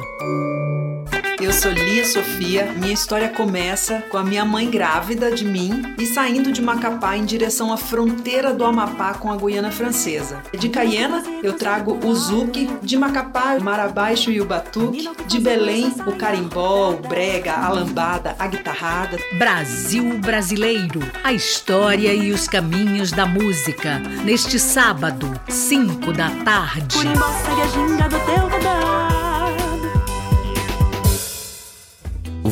Eu 1.42 1.52
sou 1.52 1.72
Lia 1.72 2.04
Sofia. 2.06 2.72
Minha 2.76 2.94
história 2.94 3.28
começa 3.28 4.00
com 4.02 4.16
a 4.16 4.22
minha 4.22 4.44
mãe 4.44 4.70
grávida 4.70 5.28
de 5.32 5.44
mim 5.44 5.92
e 5.98 6.06
saindo 6.06 6.52
de 6.52 6.62
Macapá 6.62 7.16
em 7.16 7.24
direção 7.24 7.72
à 7.72 7.76
fronteira 7.76 8.54
do 8.54 8.64
Amapá 8.64 9.14
com 9.14 9.28
a 9.28 9.36
Guiana 9.36 9.72
Francesa. 9.72 10.40
De 10.56 10.68
Caiena, 10.68 11.20
eu 11.42 11.54
trago 11.54 11.98
o 12.06 12.14
Zuki, 12.14 12.70
de 12.80 12.96
Macapá, 12.96 13.56
o 13.58 13.60
Marabaixo 13.60 14.30
e 14.30 14.40
o 14.40 14.44
Batuque, 14.44 15.10
de 15.26 15.40
Belém, 15.40 15.92
o 16.06 16.12
carimbó, 16.12 16.90
o 16.90 17.08
brega, 17.08 17.54
a 17.54 17.68
lambada, 17.68 18.36
a 18.38 18.46
guitarrada. 18.46 19.18
Brasil 19.36 20.18
Brasileiro, 20.20 21.00
a 21.24 21.32
história 21.32 22.14
e 22.14 22.30
os 22.30 22.46
caminhos 22.46 23.10
da 23.10 23.26
música. 23.26 23.98
Neste 24.24 24.60
sábado, 24.60 25.28
5 25.48 26.12
da 26.12 26.30
tarde. 26.44 26.98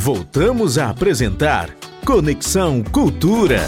Voltamos 0.03 0.79
a 0.79 0.89
apresentar 0.89 1.77
Conexão 2.07 2.83
Cultura. 2.83 3.61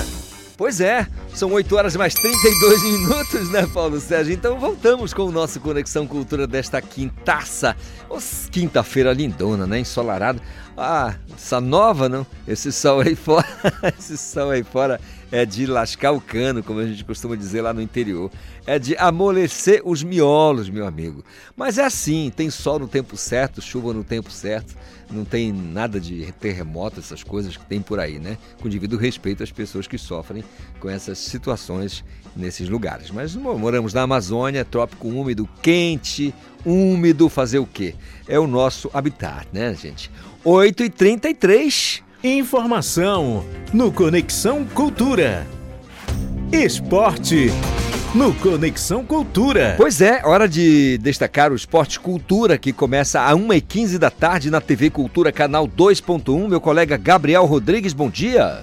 Pois 0.57 0.81
é, 0.81 1.07
são 1.35 1.53
8 1.53 1.77
horas 1.77 1.95
mais 1.95 2.15
32 2.15 2.83
minutos, 2.85 3.51
né, 3.51 3.67
Paulo 3.67 4.01
Sérgio? 4.01 4.33
Então 4.33 4.59
voltamos 4.59 5.13
com 5.13 5.25
o 5.25 5.31
nosso 5.31 5.61
Conexão 5.61 6.07
Cultura 6.07 6.47
desta 6.47 6.81
quintaça. 6.81 7.77
Quinta-feira 8.51 9.13
lindona, 9.13 9.67
né? 9.67 9.81
Ensolarada. 9.81 10.41
Ah, 10.75 11.17
essa 11.37 11.61
nova, 11.61 12.09
não? 12.09 12.27
Esse 12.49 12.73
sol 12.73 13.03
aí 13.03 13.15
fora, 13.15 13.47
esse 13.99 14.17
sol 14.17 14.53
aí 14.53 14.65
fora 14.65 14.99
é 15.33 15.47
de 15.47 15.65
lascar 15.65 16.13
o 16.13 16.21
cano, 16.21 16.63
como 16.63 16.79
a 16.79 16.87
gente 16.87 17.03
costuma 17.05 17.35
dizer 17.35 17.63
lá 17.63 17.73
no 17.73 17.81
interior. 17.81 18.31
É 18.67 18.79
de 18.79 18.95
amolecer 18.99 19.81
os 19.83 20.03
miolos, 20.03 20.69
meu 20.69 20.87
amigo. 20.87 21.25
Mas 21.57 21.79
é 21.79 21.85
assim, 21.85 22.31
tem 22.37 22.51
sol 22.51 22.79
no 22.79 22.87
tempo 22.87 23.17
certo, 23.17 23.63
chuva 23.63 23.95
no 23.95 24.05
tempo 24.05 24.31
certo. 24.31 24.77
Não 25.11 25.25
tem 25.25 25.51
nada 25.51 25.99
de 25.99 26.31
terremoto, 26.33 27.01
essas 27.01 27.23
coisas 27.23 27.57
que 27.57 27.65
tem 27.65 27.81
por 27.81 27.99
aí, 27.99 28.19
né? 28.19 28.37
Com 28.61 28.69
devido 28.69 28.97
respeito 28.99 29.43
às 29.43 29.51
pessoas 29.51 29.87
que 29.87 29.97
sofrem 29.97 30.45
com 30.79 30.89
essas 30.89 31.19
situações 31.19 32.05
nesses 32.37 32.69
lugares. 32.69 33.11
Mas 33.11 33.35
moramos 33.35 33.95
na 33.95 34.03
Amazônia, 34.03 34.65
trópico 34.65 35.09
úmido, 35.09 35.49
quente, 35.63 36.35
úmido, 36.65 37.29
fazer 37.31 37.59
o 37.59 37.67
quê? 37.67 37.95
É 38.29 38.39
o 38.39 38.47
nosso 38.47 38.91
habitat, 38.93 39.49
né, 39.53 39.75
gente? 39.75 40.11
8h33. 40.45 42.03
Informação 42.25 43.45
no 43.73 43.91
Conexão 43.91 44.65
Cultura. 44.65 45.45
Esporte 46.53 47.49
no 48.15 48.33
Conexão 48.35 49.05
Cultura. 49.05 49.75
Pois 49.77 50.01
é, 50.01 50.25
hora 50.25 50.49
de 50.49 50.99
destacar 50.99 51.51
o 51.51 51.57
Esporte 51.57 51.99
Cultura, 51.99 52.57
que 52.57 52.73
começa 52.73 53.21
a 53.23 53.33
1h15 53.33 53.99
da 53.99 54.09
tarde 54.09 54.53
na 54.53 54.61
TV 54.61 54.89
Cultura, 54.89 55.33
canal 55.33 55.67
2.1. 55.67 56.47
Meu 56.49 56.61
colega 56.61 56.97
Gabriel 56.97 57.45
Rodrigues, 57.45 57.93
bom 57.93 58.09
dia. 58.09 58.63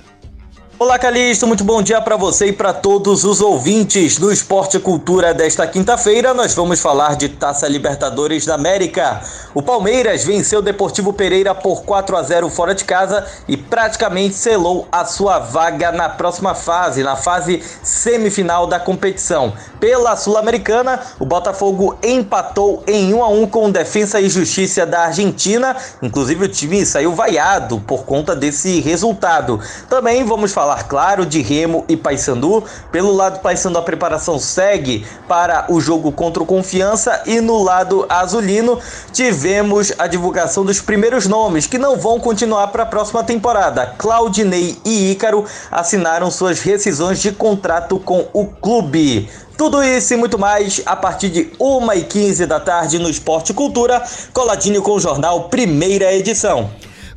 Olá, 0.81 0.97
Calixto, 0.97 1.45
muito 1.45 1.65
bom 1.65 1.81
dia 1.81 1.99
para 1.99 2.15
você 2.15 2.45
e 2.45 2.53
para 2.53 2.71
todos 2.71 3.25
os 3.25 3.41
ouvintes 3.41 4.17
do 4.17 4.31
Esporte 4.31 4.79
Cultura 4.79 5.33
desta 5.33 5.67
quinta-feira. 5.67 6.33
Nós 6.33 6.55
vamos 6.55 6.79
falar 6.79 7.17
de 7.17 7.27
Taça 7.27 7.67
Libertadores 7.67 8.45
da 8.45 8.55
América. 8.55 9.21
O 9.53 9.61
Palmeiras 9.61 10.23
venceu 10.23 10.59
o 10.59 10.61
Deportivo 10.61 11.11
Pereira 11.11 11.53
por 11.53 11.83
4 11.83 12.15
a 12.15 12.23
0 12.23 12.49
fora 12.49 12.73
de 12.73 12.85
casa 12.85 13.25
e 13.45 13.57
praticamente 13.57 14.35
selou 14.35 14.87
a 14.89 15.03
sua 15.03 15.37
vaga 15.37 15.91
na 15.91 16.07
próxima 16.07 16.55
fase, 16.55 17.03
na 17.03 17.17
fase 17.17 17.61
semifinal 17.83 18.65
da 18.65 18.79
competição. 18.79 19.51
Pela 19.81 20.15
Sul-Americana, 20.15 21.01
o 21.19 21.25
Botafogo 21.25 21.97
empatou 22.01 22.83
em 22.87 23.13
1 23.13 23.21
a 23.21 23.27
1 23.27 23.47
com 23.47 23.69
Defensa 23.69 24.21
e 24.21 24.29
Justiça 24.29 24.85
da 24.85 25.01
Argentina. 25.01 25.75
Inclusive 26.01 26.45
o 26.45 26.49
time 26.49 26.85
saiu 26.85 27.13
vaiado 27.13 27.81
por 27.81 28.05
conta 28.05 28.33
desse 28.33 28.79
resultado. 28.79 29.59
Também 29.89 30.23
vamos 30.23 30.53
falar 30.53 30.68
falar, 30.69 30.83
claro, 30.83 31.25
de 31.25 31.41
Remo 31.41 31.83
e 31.89 31.97
Paysandu. 31.97 32.63
Pelo 32.91 33.11
lado 33.11 33.39
Paysandu, 33.39 33.79
a 33.79 33.81
preparação 33.81 34.37
segue 34.37 35.05
para 35.27 35.65
o 35.69 35.81
jogo 35.81 36.11
contra 36.11 36.43
o 36.43 36.45
Confiança. 36.45 37.23
E 37.25 37.41
no 37.41 37.63
lado 37.63 38.05
azulino, 38.07 38.77
tivemos 39.11 39.91
a 39.97 40.05
divulgação 40.05 40.63
dos 40.63 40.79
primeiros 40.79 41.25
nomes 41.25 41.65
que 41.65 41.79
não 41.79 41.97
vão 41.97 42.19
continuar 42.19 42.67
para 42.67 42.83
a 42.83 42.85
próxima 42.85 43.23
temporada. 43.23 43.95
Claudinei 43.97 44.77
e 44.85 45.11
Ícaro 45.11 45.45
assinaram 45.71 46.29
suas 46.29 46.59
rescisões 46.59 47.19
de 47.19 47.31
contrato 47.31 47.99
com 47.99 48.27
o 48.31 48.45
clube. 48.45 49.27
Tudo 49.57 49.83
isso 49.83 50.13
e 50.13 50.17
muito 50.17 50.37
mais 50.37 50.81
a 50.85 50.95
partir 50.95 51.29
de 51.29 51.45
1h15 51.59 52.45
da 52.45 52.59
tarde 52.59 52.99
no 52.99 53.09
Esporte 53.09 53.53
Cultura, 53.53 54.01
coladinho 54.31 54.81
com 54.81 54.91
o 54.91 54.99
jornal 54.99 55.49
Primeira 55.49 56.13
Edição. 56.13 56.69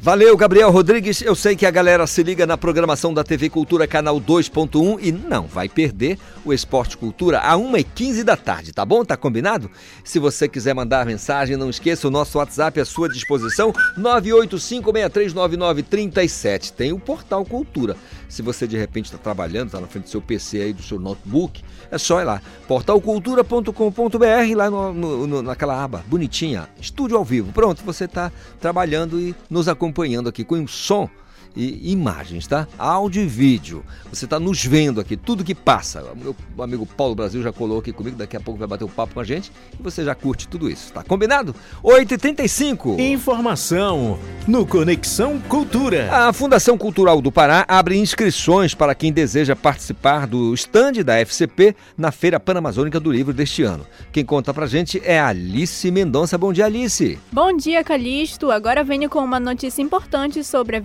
Valeu, 0.04 0.36
Gabriel 0.36 0.68
Rodrigues. 0.68 1.22
Eu 1.22 1.36
sei 1.36 1.54
que 1.54 1.64
a 1.64 1.70
galera 1.70 2.08
se 2.08 2.24
liga 2.24 2.44
na 2.44 2.58
programação 2.58 3.14
da 3.14 3.22
TV 3.22 3.48
Cultura 3.48 3.86
Canal 3.86 4.20
2.1 4.20 4.98
e 5.00 5.12
não 5.12 5.46
vai 5.46 5.68
perder 5.68 6.18
o 6.44 6.52
Esporte 6.52 6.96
Cultura 6.96 7.38
a 7.38 7.54
1h15 7.54 8.24
da 8.24 8.36
tarde, 8.36 8.72
tá 8.72 8.84
bom? 8.84 9.04
Tá 9.04 9.16
combinado? 9.16 9.70
Se 10.02 10.18
você 10.18 10.48
quiser 10.48 10.74
mandar 10.74 11.06
mensagem, 11.06 11.56
não 11.56 11.70
esqueça 11.70 12.08
o 12.08 12.10
nosso 12.10 12.38
WhatsApp 12.38 12.80
à 12.80 12.84
sua 12.84 13.08
disposição, 13.08 13.72
985639937. 13.96 16.72
Tem 16.72 16.92
o 16.92 16.98
Portal 16.98 17.44
Cultura. 17.44 17.96
Se 18.32 18.40
você 18.40 18.66
de 18.66 18.78
repente 18.78 19.04
está 19.04 19.18
trabalhando, 19.18 19.66
está 19.66 19.78
na 19.78 19.86
frente 19.86 20.04
do 20.04 20.08
seu 20.08 20.22
PC 20.22 20.62
aí, 20.62 20.72
do 20.72 20.82
seu 20.82 20.98
notebook, 20.98 21.62
é 21.90 21.98
só 21.98 22.18
ir 22.18 22.24
lá, 22.24 22.40
portalcultura.com.br, 22.66 24.56
lá 24.56 24.70
no, 24.70 25.26
no, 25.26 25.42
naquela 25.42 25.84
aba 25.84 26.02
bonitinha, 26.06 26.66
estúdio 26.80 27.18
ao 27.18 27.24
vivo. 27.26 27.52
Pronto, 27.52 27.84
você 27.84 28.06
está 28.06 28.32
trabalhando 28.58 29.20
e 29.20 29.36
nos 29.50 29.68
acompanhando 29.68 30.30
aqui 30.30 30.44
com 30.44 30.54
um 30.54 30.66
som 30.66 31.10
e 31.56 31.92
imagens, 31.92 32.46
tá? 32.46 32.66
Áudio 32.78 33.22
e 33.22 33.26
vídeo. 33.26 33.84
Você 34.10 34.24
está 34.24 34.38
nos 34.38 34.64
vendo 34.64 35.00
aqui, 35.00 35.16
tudo 35.16 35.44
que 35.44 35.54
passa. 35.54 36.02
O 36.02 36.16
meu 36.16 36.36
amigo 36.58 36.86
Paulo 36.86 37.14
Brasil 37.14 37.42
já 37.42 37.52
colou 37.52 37.78
aqui 37.78 37.92
comigo, 37.92 38.16
daqui 38.16 38.36
a 38.36 38.40
pouco 38.40 38.58
vai 38.58 38.68
bater 38.68 38.84
um 38.84 38.88
papo 38.88 39.14
com 39.14 39.20
a 39.20 39.24
gente 39.24 39.52
e 39.78 39.82
você 39.82 40.04
já 40.04 40.14
curte 40.14 40.48
tudo 40.48 40.70
isso, 40.70 40.92
tá 40.92 41.02
combinado? 41.02 41.54
8h35. 41.82 42.98
Informação 42.98 44.18
no 44.46 44.66
Conexão 44.66 45.40
Cultura. 45.40 46.10
A 46.12 46.32
Fundação 46.32 46.76
Cultural 46.76 47.20
do 47.20 47.32
Pará 47.32 47.64
abre 47.68 47.96
inscrições 47.96 48.74
para 48.74 48.94
quem 48.94 49.12
deseja 49.12 49.54
participar 49.54 50.26
do 50.26 50.54
stand 50.54 51.04
da 51.04 51.18
FCP 51.24 51.74
na 51.96 52.10
Feira 52.10 52.40
Panamazônica 52.40 52.98
do 52.98 53.10
Livro 53.10 53.32
deste 53.32 53.62
ano. 53.62 53.86
Quem 54.10 54.24
conta 54.24 54.52
pra 54.52 54.66
gente 54.66 55.00
é 55.04 55.20
Alice 55.20 55.90
Mendonça. 55.90 56.36
Bom 56.36 56.52
dia, 56.52 56.66
Alice. 56.66 57.18
Bom 57.30 57.56
dia, 57.56 57.84
Calixto. 57.84 58.50
Agora 58.50 58.84
venho 58.84 59.08
com 59.08 59.20
uma 59.20 59.40
notícia 59.40 59.82
importante 59.82 60.42
sobre 60.44 60.76
a 60.76 60.80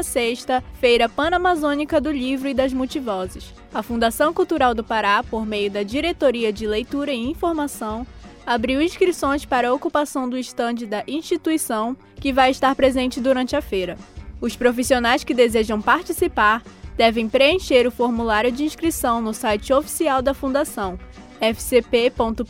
26ª 0.00 0.62
Feira 0.80 1.08
Panamazônica 1.08 2.00
do 2.00 2.10
Livro 2.10 2.48
e 2.48 2.54
das 2.54 2.72
Multivozes. 2.72 3.52
A 3.72 3.82
Fundação 3.82 4.32
Cultural 4.32 4.74
do 4.74 4.82
Pará, 4.82 5.22
por 5.22 5.46
meio 5.46 5.70
da 5.70 5.82
Diretoria 5.82 6.52
de 6.52 6.66
Leitura 6.66 7.12
e 7.12 7.18
Informação, 7.18 8.06
abriu 8.46 8.80
inscrições 8.82 9.44
para 9.44 9.68
a 9.68 9.72
ocupação 9.72 10.28
do 10.28 10.38
estande 10.38 10.86
da 10.86 11.04
instituição, 11.06 11.96
que 12.16 12.32
vai 12.32 12.50
estar 12.50 12.74
presente 12.74 13.20
durante 13.20 13.54
a 13.54 13.62
feira. 13.62 13.96
Os 14.40 14.56
profissionais 14.56 15.22
que 15.22 15.34
desejam 15.34 15.80
participar 15.80 16.62
devem 16.96 17.28
preencher 17.28 17.86
o 17.86 17.90
formulário 17.90 18.50
de 18.50 18.64
inscrição 18.64 19.20
no 19.20 19.32
site 19.32 19.72
oficial 19.72 20.20
da 20.22 20.34
Fundação, 20.34 20.98
fcp.pa.gov.br, 21.40 22.40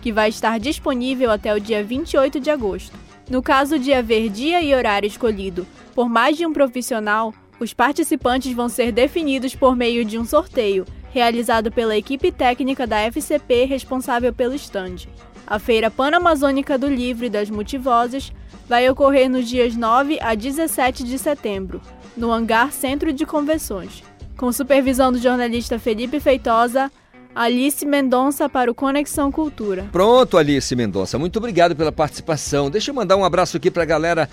que 0.00 0.12
vai 0.12 0.28
estar 0.28 0.58
disponível 0.58 1.30
até 1.30 1.54
o 1.54 1.60
dia 1.60 1.84
28 1.84 2.40
de 2.40 2.50
agosto. 2.50 3.09
No 3.30 3.40
caso 3.40 3.78
de 3.78 3.94
haver 3.94 4.28
dia 4.28 4.60
e 4.60 4.74
horário 4.74 5.06
escolhido 5.06 5.64
por 5.94 6.08
mais 6.08 6.36
de 6.36 6.44
um 6.44 6.52
profissional, 6.52 7.32
os 7.60 7.72
participantes 7.72 8.52
vão 8.52 8.68
ser 8.68 8.90
definidos 8.90 9.54
por 9.54 9.76
meio 9.76 10.04
de 10.04 10.18
um 10.18 10.24
sorteio, 10.24 10.84
realizado 11.12 11.70
pela 11.70 11.96
equipe 11.96 12.32
técnica 12.32 12.88
da 12.88 12.98
FCP 13.02 13.66
responsável 13.66 14.32
pelo 14.32 14.52
estande. 14.52 15.08
A 15.46 15.60
Feira 15.60 15.90
Panamazônica 15.92 16.76
do 16.76 16.88
Livro 16.88 17.24
e 17.24 17.30
das 17.30 17.48
Multivozes 17.48 18.32
vai 18.68 18.88
ocorrer 18.90 19.30
nos 19.30 19.48
dias 19.48 19.76
9 19.76 20.18
a 20.20 20.34
17 20.34 21.04
de 21.04 21.16
setembro, 21.16 21.80
no 22.16 22.32
Hangar 22.32 22.72
Centro 22.72 23.12
de 23.12 23.24
Convenções. 23.24 24.02
Com 24.36 24.50
supervisão 24.50 25.12
do 25.12 25.18
jornalista 25.18 25.78
Felipe 25.78 26.18
Feitosa, 26.18 26.90
Alice 27.34 27.86
Mendonça 27.86 28.48
para 28.48 28.70
o 28.70 28.74
Conexão 28.74 29.30
Cultura. 29.30 29.86
Pronto, 29.92 30.36
Alice 30.36 30.74
Mendonça, 30.74 31.18
muito 31.18 31.38
obrigado 31.38 31.76
pela 31.76 31.92
participação. 31.92 32.68
Deixa 32.68 32.90
eu 32.90 32.94
mandar 32.94 33.16
um 33.16 33.24
abraço 33.24 33.56
aqui 33.56 33.70
para 33.70 33.84
a 33.84 33.86
galera, 33.86 34.28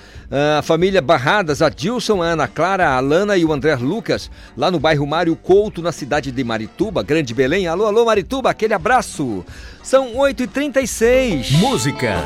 a 0.58 0.62
família 0.62 1.02
Barradas, 1.02 1.62
a 1.62 1.70
Dilson, 1.70 2.22
a 2.22 2.28
Ana 2.28 2.48
Clara, 2.48 2.90
a 2.90 2.98
Alana 2.98 3.38
e 3.38 3.46
o 3.46 3.54
André 3.54 3.76
Lucas, 3.76 4.32
lá 4.58 4.72
no 4.72 4.80
bairro 4.80 5.06
Mário 5.06 5.36
Couto, 5.36 5.82
na 5.82 5.92
cidade 5.92 6.32
de 6.32 6.44
Marituba, 6.44 7.04
Grande 7.04 7.34
Belém. 7.34 7.68
Alô, 7.68 7.86
alô, 7.86 8.06
Marituba, 8.06 8.50
aquele 8.50 8.74
abraço. 8.74 9.46
São 9.84 10.16
8h36. 10.16 11.52
Música, 11.60 12.26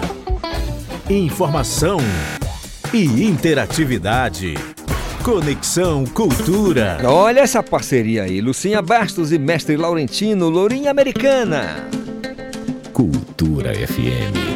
informação 1.09 1.99
e 2.93 3.24
interatividade. 3.24 4.55
Conexão 5.24 6.03
Cultura. 6.03 6.97
Olha 7.03 7.41
essa 7.41 7.61
parceria 7.61 8.24
aí, 8.24 8.41
Lucinha 8.41 8.82
Bastos 8.82 9.32
e 9.32 9.38
Mestre 9.38 9.78
Laurentino, 9.78 10.49
Lourinha 10.49 10.89
Americana. 10.89 11.88
Cultura 12.91 13.72
FM. 13.72 14.51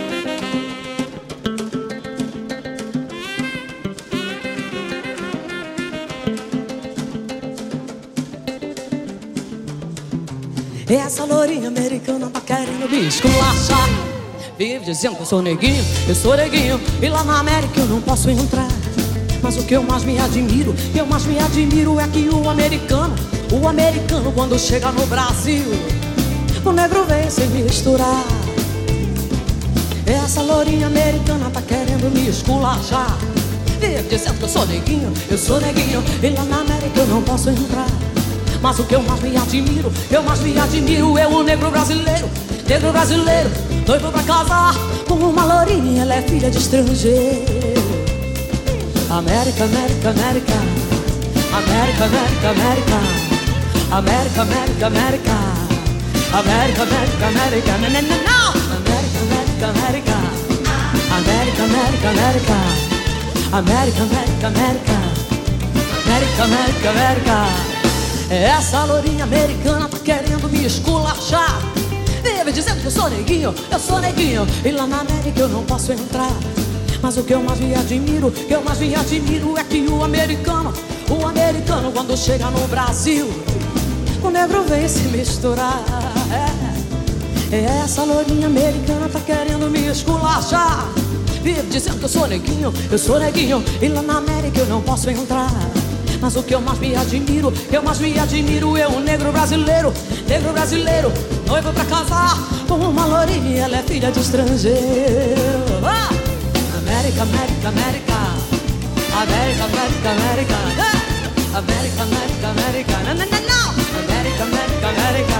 Essa 10.89 11.25
lourinha 11.25 11.67
americana 11.67 12.29
tá 12.29 12.41
querendo 12.41 12.89
me 12.89 13.07
esculachar 13.07 13.89
Vive 14.57 14.85
dizendo 14.85 15.15
que 15.15 15.21
eu 15.21 15.25
sou 15.25 15.41
neguinho, 15.41 15.83
eu 16.07 16.15
sou 16.15 16.35
neguinho 16.35 16.79
E 17.01 17.09
lá 17.09 17.23
na 17.23 17.39
América 17.39 17.79
eu 17.79 17.85
não 17.85 18.01
posso 18.01 18.29
entrar 18.29 18.67
Mas 19.45 19.57
o 19.57 19.63
que 19.63 19.75
eu 19.75 19.83
mais 19.83 20.03
me 20.03 20.17
admiro, 20.17 20.73
eu 20.95 21.05
mais 21.05 21.23
me 21.27 21.37
admiro 21.37 21.99
É 21.99 22.07
que 22.07 22.27
o 22.29 22.49
americano, 22.49 23.13
o 23.51 23.67
americano 23.67 24.31
quando 24.31 24.57
chega 24.57 24.91
no 24.91 25.05
Brasil 25.05 25.65
O 26.65 26.71
negro 26.71 27.05
vem 27.05 27.29
se 27.29 27.41
misturar. 27.41 28.25
Essa 30.07 30.41
lourinha 30.41 30.87
americana 30.87 31.51
tá 31.51 31.61
querendo 31.61 32.11
me 32.11 32.27
esculachar 32.27 33.15
Vive 33.79 34.01
dizendo 34.09 34.39
que 34.39 34.45
eu 34.45 34.49
sou 34.49 34.65
neguinho, 34.65 35.13
eu 35.29 35.37
sou 35.37 35.61
neguinho 35.61 36.03
E 36.23 36.29
lá 36.29 36.43
na 36.45 36.61
América 36.61 37.01
eu 37.01 37.05
não 37.05 37.21
posso 37.21 37.51
entrar. 37.51 37.87
Mas 38.63 38.79
o 38.79 38.83
que 38.83 38.95
eu 38.95 39.03
mais 39.03 39.21
me 39.21 39.37
admiro, 39.37 39.93
eu 40.09 40.23
mais 40.23 40.39
me 40.39 40.57
admiro 40.57 41.19
é 41.19 41.27
o 41.27 41.43
negro 41.43 41.69
brasileiro, 41.69 42.27
negro 42.67 42.91
brasileiro, 42.91 43.51
noivo 43.87 44.11
pra 44.11 44.23
casar 44.23 44.73
com 45.07 45.13
uma 45.13 45.43
lourinha, 45.43 46.01
ela 46.01 46.15
é 46.15 46.23
filha 46.23 46.49
de 46.49 46.57
estrangeiro. 46.57 47.74
América, 49.15 49.63
América, 49.63 50.09
América. 50.09 50.59
América, 51.53 52.03
América, 52.03 52.49
América. 52.49 52.99
América, 53.89 54.41
América, 54.41 54.87
América. 54.87 55.35
América, 56.33 56.81
América, 56.81 57.23
América. 57.23 57.71
América, 61.15 61.63
América, 61.63 61.63
América, 61.63 61.63
América, 61.63 61.63
América, 61.63 61.63
América. 61.63 61.63
América, 61.63 61.63
América, 61.63 62.09
América. 62.09 62.57
América, 63.53 64.03
América, 64.03 64.47
América. 64.47 64.97
América, 66.03 66.43
América, 66.43 66.89
América. 66.89 67.37
Essa 68.29 68.83
lourinha 68.83 69.23
americana 69.23 69.87
tá 69.87 69.97
querendo 69.99 70.49
me 70.49 70.65
esculachar. 70.65 71.61
Vive 72.21 72.51
dizendo 72.51 72.81
que 72.81 72.87
eu 72.87 72.91
sou 72.91 73.09
neguinho, 73.09 73.55
eu 73.71 73.79
sou 73.79 74.01
neguinho. 74.01 74.45
E 74.65 74.71
lá 74.71 74.85
na 74.85 74.99
América 74.99 75.39
eu 75.39 75.47
não 75.47 75.63
posso 75.63 75.93
entrar. 75.93 76.33
Mas 77.05 77.17
o 77.17 77.23
que 77.23 77.35
eu 77.35 77.43
mais 77.43 77.59
me 77.59 77.75
admiro, 77.75 78.31
que 78.31 78.51
eu 78.51 78.63
mais 78.63 78.79
me 78.79 78.95
admiro 78.95 79.55
É 79.55 79.63
que 79.63 79.77
o 79.87 80.03
americano, 80.03 80.73
o 81.07 81.27
americano 81.27 81.91
quando 81.91 82.17
chega 82.17 82.49
no 82.49 82.67
Brasil 82.67 83.29
O 84.23 84.29
negro 84.31 84.63
vem 84.63 84.89
se 84.89 85.03
misturar 85.09 85.83
é. 87.51 87.83
Essa 87.83 88.03
lourinha 88.03 88.47
americana 88.47 89.07
tá 89.07 89.19
querendo 89.19 89.69
me 89.69 89.85
esculachar 89.85 90.87
Vive 91.43 91.61
dizendo 91.69 91.99
que 91.99 92.05
eu 92.05 92.09
sou 92.09 92.27
neguinho, 92.27 92.73
eu 92.89 92.97
sou 92.97 93.19
neguinho 93.19 93.63
E 93.79 93.87
lá 93.87 94.01
na 94.01 94.17
América 94.17 94.61
eu 94.61 94.65
não 94.65 94.81
posso 94.81 95.07
entrar 95.07 95.51
mas 96.21 96.35
o 96.37 96.41
que 96.41 96.55
eu 96.55 96.61
mais 96.61 96.79
me 96.79 96.95
admiro, 96.95 97.53
eu 97.71 97.83
mais 97.83 97.99
me 97.99 98.17
admiro 98.17 98.75
é 98.77 98.87
o 98.87 98.99
negro 99.01 99.31
brasileiro, 99.33 99.93
negro 100.27 100.53
brasileiro, 100.53 101.11
noivo 101.45 101.73
pra 101.73 101.85
casar 101.85 102.39
com 102.67 102.75
uma 102.75 103.05
lourinha, 103.05 103.65
ela 103.65 103.77
é 103.77 103.83
filha 103.83 104.11
de 104.11 104.21
estrangeiro. 104.21 105.54
Ah! 107.05 107.07
América, 107.07 107.21
América, 107.21 108.17
América, 109.21 109.63
América, 109.63 109.65
América, 109.65 110.09
América, 110.09 110.57
ah! 110.79 111.59
América, 111.59 112.01
América, 112.01 112.47
América, 112.49 112.97
não, 113.05 113.13
não, 113.13 113.25
não, 113.29 113.41
não, 113.45 113.69
América, 114.01 114.41
América, 114.41 114.87
América, 114.89 115.39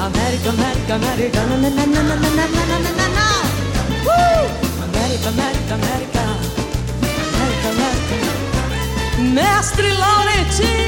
América, 0.00 0.48
América, 0.48 0.94
América, 0.94 1.40
não, 1.42 1.56
não, 1.58 1.68
não, 1.68 1.86
não, 1.86 2.02
não, 2.02 2.16
não, 2.16 2.32
não, 2.32 2.68
não, 2.68 2.92
não, 2.96 3.08
não. 3.12 3.44
Uh! 4.06 4.48
América, 4.82 5.28
América, 5.28 5.74
América, 5.74 6.22
América, 7.28 7.68
América. 7.68 8.16
Mestre 9.18 9.92
Laurentino! 9.92 10.81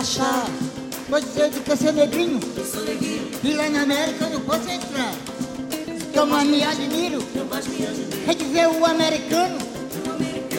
Me 0.00 0.04
esculachar. 0.04 0.46
Você 1.08 1.48
diz 1.48 1.62
que 1.62 1.70
eu 1.70 1.76
sou 1.76 1.92
negrinho? 1.92 2.40
Eu 2.56 2.64
sou 2.64 2.82
neguinho. 2.82 3.30
E 3.42 3.52
lá 3.52 3.68
na 3.68 3.82
América 3.82 4.24
eu 4.24 4.30
não 4.30 4.40
posso 4.40 4.68
entrar. 4.70 5.12
Que 6.12 6.18
eu 6.18 6.26
mais 6.26 6.48
me 6.48 6.62
admiro. 6.62 7.22
Quer 8.24 8.34
dizer, 8.34 8.68
o 8.68 8.84
americano, 8.84 9.58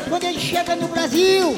quando 0.10 0.24
ele 0.24 0.40
chega 0.40 0.76
no 0.76 0.88
Brasil, 0.88 1.56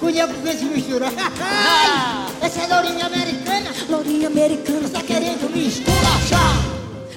o 0.00 0.06
nego 0.06 0.32
vem 0.42 0.58
se 0.58 0.64
misturar. 0.64 1.12
Essa 2.40 2.62
é 2.62 2.66
lourinha 2.66 3.06
americana. 3.06 3.70
Lourinha 3.88 4.28
americana 4.28 4.88
Tá 4.88 5.00
querendo 5.02 5.50
me 5.52 5.68
esculachar. 5.68 6.64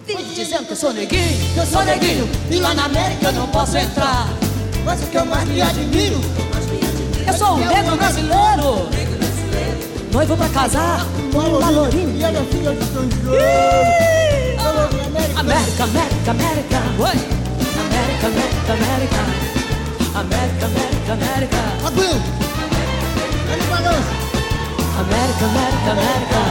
Vive 0.06 0.24
dizendo 0.34 0.66
que 0.66 0.72
eu 0.72 0.76
sou 0.76 0.94
neguinho, 0.94 1.54
que 1.54 1.60
eu 1.60 1.66
sou 1.68 1.84
neguinho 1.84 2.28
E 2.50 2.56
lá 2.56 2.74
na 2.74 2.86
América 2.86 3.28
eu 3.28 3.34
não 3.34 3.48
posso 3.50 3.78
entrar 3.78 4.28
Mas 4.84 5.04
o 5.04 5.06
que 5.06 5.18
eu 5.18 5.26
mais 5.26 5.48
me 5.48 5.62
admiro 5.62 6.20
Eu 7.28 7.34
sou 7.36 7.54
um 7.54 7.58
negro 7.60 7.96
brasileiro 7.96 9.09
Noivo 10.12 10.36
pra 10.36 10.50
casar 10.50 11.06
lourinha 11.34 12.32
E 12.32 12.36
é 12.36 12.44
filha 12.52 12.72
de 12.72 12.84
estrangeiro 12.84 14.00
América, 15.40 15.84
América, 15.84 16.32
América. 16.32 16.80
Oi. 17.00 17.18
América, 17.80 18.28
América, 18.28 18.74
América. 18.74 19.22
América, 20.20 20.66
América, 20.66 21.14
América. 21.14 21.62
Aguil. 21.88 22.20
Ele 23.52 23.66
balança. 23.70 24.14
América, 25.00 25.46
América, 25.46 25.92
América. 25.92 26.42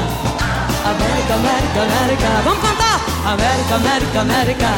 América, 0.88 1.34
América, 1.34 1.80
América. 1.82 2.28
Vamos 2.44 2.62
cantar. 2.62 2.98
América, 3.26 3.74
América, 3.74 4.20
América. 4.20 4.70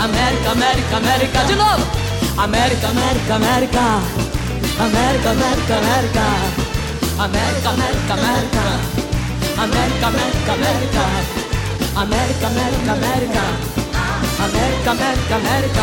América, 0.00 0.50
América, 0.50 0.96
América. 0.96 1.44
De 1.44 1.54
novo. 1.54 1.84
América, 2.38 2.88
América, 2.88 3.34
América. 3.36 4.00
América, 4.80 5.30
América, 5.30 5.74
América. 5.78 6.61
América, 7.22 7.70
América, 7.70 8.14
América. 8.14 8.64
América, 9.62 10.06
América, 10.08 10.52
América. 10.54 11.04
América, 11.94 12.46
América, 12.48 12.92
América. 12.92 13.44
América, 14.42 14.90
América, 14.90 15.34
América. 15.36 15.82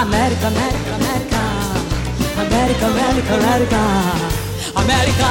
América, 0.00 0.46
América, 0.46 0.92
América. 0.96 1.42
América, 2.40 2.86
América, 2.86 3.34
América. 3.34 3.82
América, 4.76 5.30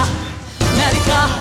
América. 0.61 1.39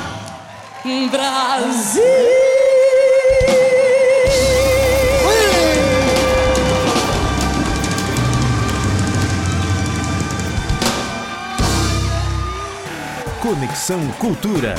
Conexão 13.49 14.07
Cultura. 14.19 14.75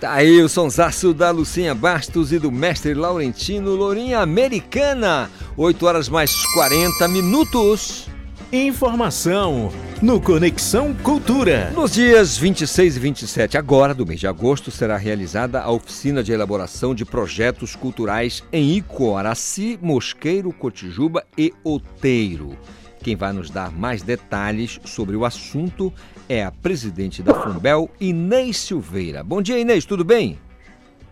Tá 0.00 0.14
aí 0.14 0.40
o 0.40 0.48
sonsaço 0.48 1.12
da 1.12 1.30
Lucinha 1.30 1.74
Bastos 1.74 2.32
e 2.32 2.38
do 2.38 2.50
mestre 2.50 2.94
Laurentino 2.94 3.74
Lourinha 3.74 4.20
Americana. 4.20 5.30
8 5.54 5.84
horas 5.84 6.08
mais 6.08 6.34
40 6.54 7.06
minutos. 7.08 8.08
Informação 8.50 9.70
no 10.00 10.18
Conexão 10.18 10.94
Cultura. 10.94 11.72
Nos 11.72 11.92
dias 11.92 12.38
26 12.38 12.96
e 12.96 13.00
27 13.00 13.58
agora 13.58 13.92
do 13.92 14.06
mês 14.06 14.18
de 14.18 14.26
agosto 14.26 14.70
será 14.70 14.96
realizada 14.96 15.60
a 15.60 15.70
oficina 15.70 16.22
de 16.22 16.32
elaboração 16.32 16.94
de 16.94 17.04
projetos 17.04 17.76
culturais 17.76 18.42
em 18.50 18.78
Icoaraci, 18.78 19.78
Mosqueiro, 19.82 20.50
Cotijuba 20.54 21.22
e 21.36 21.52
Outeiro. 21.62 22.56
Quem 23.02 23.14
vai 23.14 23.34
nos 23.34 23.50
dar 23.50 23.70
mais 23.70 24.00
detalhes 24.00 24.80
sobre 24.86 25.14
o 25.14 25.26
assunto 25.26 25.92
é 25.92 26.13
a 26.28 26.50
presidente 26.50 27.22
da 27.22 27.34
Fumbel, 27.34 27.90
Inês 28.00 28.56
Silveira. 28.56 29.22
Bom 29.22 29.42
dia, 29.42 29.58
Inês, 29.58 29.84
tudo 29.84 30.04
bem? 30.04 30.38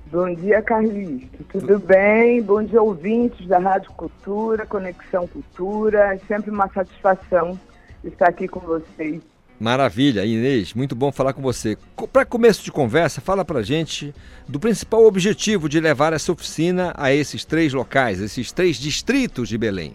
Bom 0.06 0.34
dia, 0.34 0.60
Carlito. 0.60 1.44
Tudo 1.44 1.78
bem? 1.78 2.42
Bom 2.42 2.62
dia, 2.62 2.82
ouvintes 2.82 3.46
da 3.46 3.58
Rádio 3.58 3.90
Cultura, 3.92 4.66
Conexão 4.66 5.26
Cultura. 5.26 6.14
É 6.14 6.18
sempre 6.28 6.50
uma 6.50 6.68
satisfação 6.68 7.58
estar 8.04 8.28
aqui 8.28 8.46
com 8.46 8.60
vocês. 8.60 9.22
Maravilha, 9.58 10.24
Inês, 10.24 10.74
muito 10.74 10.96
bom 10.96 11.12
falar 11.12 11.32
com 11.32 11.40
você. 11.40 11.78
Para 12.12 12.24
começo 12.24 12.64
de 12.64 12.72
conversa, 12.72 13.20
fala 13.20 13.44
para 13.44 13.62
gente 13.62 14.12
do 14.48 14.58
principal 14.58 15.04
objetivo 15.04 15.68
de 15.68 15.78
levar 15.78 16.12
essa 16.12 16.32
oficina 16.32 16.92
a 16.96 17.12
esses 17.14 17.44
três 17.44 17.72
locais, 17.72 18.20
esses 18.20 18.50
três 18.50 18.76
distritos 18.76 19.48
de 19.48 19.56
Belém. 19.56 19.94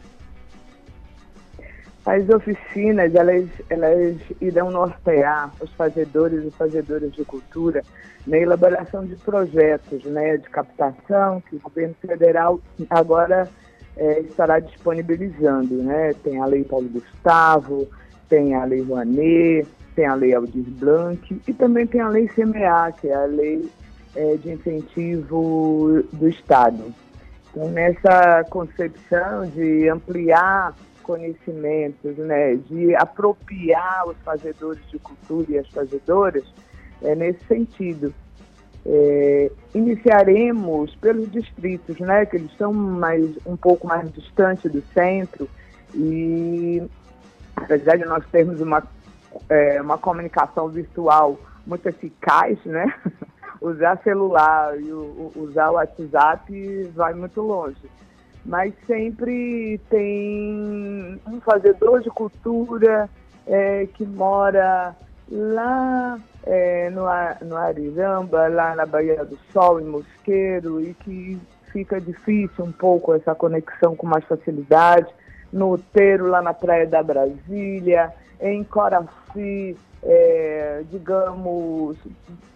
As 2.08 2.30
oficinas, 2.30 3.14
elas, 3.14 3.50
elas 3.70 4.16
irão 4.40 4.72
nortear 4.72 5.52
os 5.60 5.70
fazedores 5.74 6.46
e 6.46 6.52
fazedoras 6.52 7.12
de 7.12 7.26
cultura 7.26 7.84
na 8.26 8.38
elaboração 8.38 9.06
de 9.06 9.18
projetos 9.18 10.06
né, 10.06 10.38
de 10.38 10.50
captação 10.50 11.42
que 11.42 11.58
o 11.58 11.60
governo 11.60 11.94
federal 11.96 12.62
agora 12.90 13.50
é, 13.98 14.22
estará 14.22 14.58
disponibilizando. 14.62 15.84
Né? 15.84 16.14
Tem 16.24 16.40
a 16.40 16.46
Lei 16.46 16.64
Paulo 16.64 16.88
Gustavo, 16.88 17.86
tem 18.30 18.56
a 18.56 18.64
Lei 18.64 18.82
Rouanet, 18.84 19.68
tem 19.94 20.06
a 20.06 20.16
Lei 20.16 20.34
Aldir 20.34 20.64
Blanc 20.64 21.42
e 21.46 21.54
também 21.54 21.86
tem 21.86 22.00
a 22.00 22.08
Lei 22.08 22.30
CMA, 22.30 22.90
que 23.02 23.10
é 23.10 23.16
a 23.16 23.26
Lei 23.26 23.70
é, 24.16 24.38
de 24.38 24.52
Incentivo 24.52 26.04
do 26.14 26.30
Estado. 26.30 26.86
Então, 27.52 27.68
nessa 27.70 28.46
concepção 28.50 29.46
de 29.48 29.90
ampliar 29.90 30.74
conhecimentos, 31.08 32.18
né, 32.18 32.56
de 32.56 32.94
apropriar 32.96 34.08
os 34.10 34.18
fazedores 34.18 34.86
de 34.90 35.00
cultura 35.00 35.46
e 35.50 35.58
as 35.58 35.68
fazedoras, 35.70 36.44
é 37.02 37.16
nesse 37.16 37.44
sentido. 37.46 38.14
É, 38.86 39.52
iniciaremos 39.74 40.94
pelos 40.96 41.32
distritos, 41.32 41.98
né, 42.00 42.26
que 42.26 42.36
eles 42.36 42.52
são 42.58 42.74
mais, 42.74 43.26
um 43.46 43.56
pouco 43.56 43.88
mais 43.88 44.12
distantes 44.12 44.70
do 44.72 44.82
centro 44.94 45.50
e, 45.96 46.84
apesar 47.56 47.98
de 47.98 48.06
nós 48.06 48.26
termos 48.30 48.60
uma, 48.60 48.84
é, 49.50 49.82
uma 49.82 49.98
comunicação 49.98 50.68
virtual 50.68 51.40
muito 51.66 51.88
eficaz, 51.88 52.58
né, 52.66 52.94
usar 53.62 53.98
celular 54.04 54.80
e 54.80 54.92
usar 55.36 55.70
o 55.70 55.74
WhatsApp 55.74 56.84
vai 56.96 57.14
muito 57.14 57.42
longe 57.42 57.98
mas 58.48 58.74
sempre 58.88 59.78
tem 59.90 61.20
um 61.28 61.42
fazedor 61.42 62.00
de 62.00 62.10
cultura 62.10 63.10
é, 63.46 63.86
que 63.94 64.06
mora 64.06 64.96
lá 65.30 66.18
é, 66.46 66.90
no, 66.90 67.04
no 67.46 67.58
Ariramba, 67.58 68.48
lá 68.48 68.74
na 68.74 68.86
Bahia 68.86 69.26
do 69.26 69.38
Sol, 69.52 69.82
em 69.82 69.86
Mosqueiro, 69.86 70.80
e 70.80 70.94
que 70.94 71.38
fica 71.74 72.00
difícil 72.00 72.64
um 72.64 72.72
pouco 72.72 73.14
essa 73.14 73.36
conexão 73.36 73.94
com 73.98 74.08
mais 74.08 74.24
facilidade. 74.24 75.08
No 75.52 75.68
Outeiro, 75.68 76.28
lá 76.28 76.42
na 76.42 76.54
Praia 76.54 76.88
da 76.88 77.04
Brasília, 77.04 78.14
em 78.40 78.64
Coraci, 78.64 79.78
é, 80.04 80.84
digamos, 80.90 81.98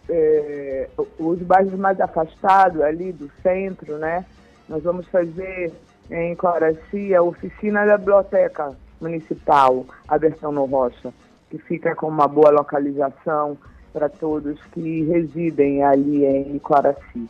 é, 0.09 0.87
os 1.19 1.39
bairros 1.39 1.73
mais 1.73 1.99
afastados 1.99 2.81
ali 2.81 3.11
do 3.11 3.29
centro, 3.43 3.97
né? 3.97 4.25
Nós 4.71 4.83
vamos 4.83 5.05
fazer 5.07 5.69
em 6.09 6.33
Coraci 6.33 7.13
a 7.13 7.21
oficina 7.21 7.85
da 7.85 7.97
Biblioteca 7.97 8.73
Municipal, 9.01 9.85
a 10.07 10.17
versão 10.17 10.49
no 10.49 10.63
Rocha, 10.63 11.13
que 11.49 11.57
fica 11.57 11.93
com 11.93 12.07
uma 12.07 12.25
boa 12.25 12.51
localização 12.51 13.57
para 13.91 14.07
todos 14.07 14.57
que 14.71 15.03
residem 15.03 15.83
ali 15.83 16.25
em 16.25 16.57
Coraci. 16.57 17.27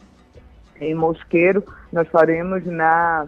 Em 0.80 0.94
Mosqueiro, 0.94 1.64
nós 1.92 2.08
faremos 2.10 2.64
na, 2.64 3.28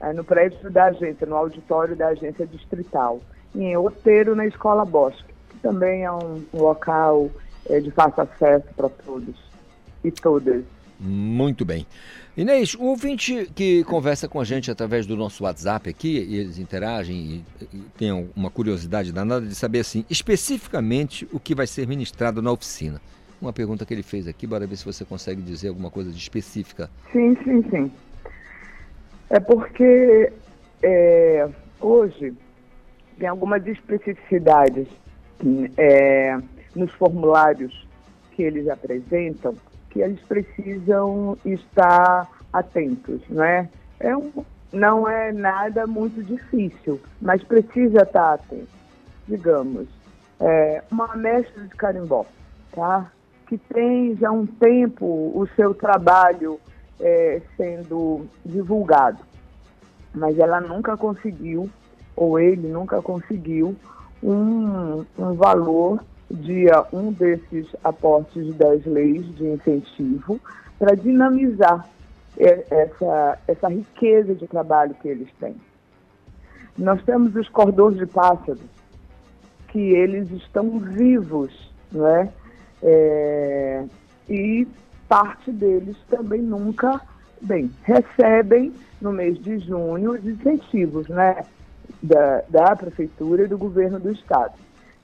eh, 0.00 0.14
no 0.14 0.24
prédio 0.24 0.70
da 0.70 0.86
agência, 0.86 1.26
no 1.26 1.36
auditório 1.36 1.94
da 1.94 2.08
agência 2.08 2.46
distrital. 2.46 3.20
E 3.54 3.62
em 3.62 3.76
Outeiro, 3.76 4.34
na 4.34 4.46
Escola 4.46 4.86
Bosque, 4.86 5.34
que 5.50 5.58
também 5.58 6.04
é 6.04 6.10
um, 6.10 6.42
um 6.54 6.62
local 6.62 7.28
é, 7.68 7.78
de 7.78 7.90
fácil 7.90 8.22
acesso 8.22 8.66
para 8.74 8.88
todos 8.88 9.36
e 10.02 10.10
todas. 10.10 10.64
Muito 10.98 11.62
bem. 11.62 11.86
Inês, 12.40 12.74
o 12.74 12.84
ouvinte 12.84 13.50
que 13.54 13.84
conversa 13.84 14.26
com 14.26 14.40
a 14.40 14.44
gente 14.44 14.70
através 14.70 15.04
do 15.04 15.14
nosso 15.14 15.44
WhatsApp 15.44 15.90
aqui, 15.90 16.18
e 16.26 16.38
eles 16.38 16.58
interagem 16.58 17.44
e, 17.60 17.66
e 17.76 17.80
tem 17.98 18.30
uma 18.34 18.50
curiosidade 18.50 19.12
danada 19.12 19.44
de 19.44 19.54
saber 19.54 19.80
assim, 19.80 20.06
especificamente 20.08 21.28
o 21.34 21.38
que 21.38 21.54
vai 21.54 21.66
ser 21.66 21.86
ministrado 21.86 22.40
na 22.40 22.50
oficina. 22.50 22.98
Uma 23.42 23.52
pergunta 23.52 23.84
que 23.84 23.92
ele 23.92 24.02
fez 24.02 24.26
aqui, 24.26 24.46
bora 24.46 24.66
ver 24.66 24.76
se 24.76 24.86
você 24.86 25.04
consegue 25.04 25.42
dizer 25.42 25.68
alguma 25.68 25.90
coisa 25.90 26.10
de 26.10 26.16
específica. 26.16 26.88
Sim, 27.12 27.36
sim, 27.44 27.62
sim. 27.68 27.92
É 29.28 29.38
porque 29.38 30.32
é, 30.82 31.46
hoje 31.78 32.32
tem 33.18 33.28
algumas 33.28 33.66
especificidades 33.66 34.88
é, 35.76 36.38
nos 36.74 36.90
formulários 36.92 37.86
que 38.34 38.42
eles 38.42 38.66
apresentam 38.66 39.54
que 39.90 40.00
eles 40.00 40.20
precisam 40.20 41.36
estar 41.44 42.28
atentos, 42.52 43.20
não 43.28 43.44
é? 43.44 43.68
é 43.98 44.16
um, 44.16 44.32
não 44.72 45.08
é 45.08 45.32
nada 45.32 45.86
muito 45.86 46.22
difícil, 46.22 47.00
mas 47.20 47.42
precisa 47.42 48.02
estar 48.02 48.34
atento. 48.34 48.80
Digamos, 49.28 49.86
é, 50.40 50.82
uma 50.90 51.14
mestre 51.16 51.64
de 51.64 51.74
carimbó, 51.76 52.24
tá? 52.72 53.12
Que 53.46 53.58
tem 53.58 54.16
já 54.16 54.30
um 54.30 54.46
tempo 54.46 55.04
o 55.06 55.46
seu 55.54 55.74
trabalho 55.74 56.58
é, 56.98 57.42
sendo 57.56 58.26
divulgado, 58.44 59.18
mas 60.14 60.38
ela 60.38 60.60
nunca 60.60 60.96
conseguiu, 60.96 61.68
ou 62.16 62.38
ele 62.38 62.68
nunca 62.68 63.02
conseguiu, 63.02 63.76
um, 64.22 65.04
um 65.18 65.34
valor 65.34 66.02
dia 66.30 66.84
um 66.92 67.12
desses 67.12 67.66
aportes 67.82 68.54
das 68.56 68.84
leis 68.84 69.24
de 69.36 69.46
incentivo 69.46 70.40
para 70.78 70.94
dinamizar 70.94 71.88
essa, 72.38 73.38
essa 73.46 73.68
riqueza 73.68 74.34
de 74.34 74.46
trabalho 74.46 74.94
que 74.94 75.08
eles 75.08 75.28
têm. 75.38 75.56
Nós 76.78 77.02
temos 77.02 77.34
os 77.34 77.48
cordões 77.48 77.96
de 77.96 78.06
pássaros, 78.06 78.60
que 79.68 79.78
eles 79.78 80.30
estão 80.30 80.78
vivos, 80.78 81.72
não 81.92 82.06
é? 82.06 82.32
é 82.82 83.84
e 84.28 84.66
parte 85.08 85.50
deles 85.50 85.96
também 86.08 86.40
nunca 86.40 87.00
Bem, 87.42 87.70
recebem 87.84 88.74
no 89.00 89.12
mês 89.12 89.38
de 89.38 89.58
junho 89.60 90.12
os 90.12 90.24
incentivos 90.26 91.08
né, 91.08 91.42
da, 92.02 92.42
da 92.50 92.76
Prefeitura 92.76 93.44
e 93.44 93.48
do 93.48 93.56
Governo 93.56 93.98
do 93.98 94.12
Estado. 94.12 94.52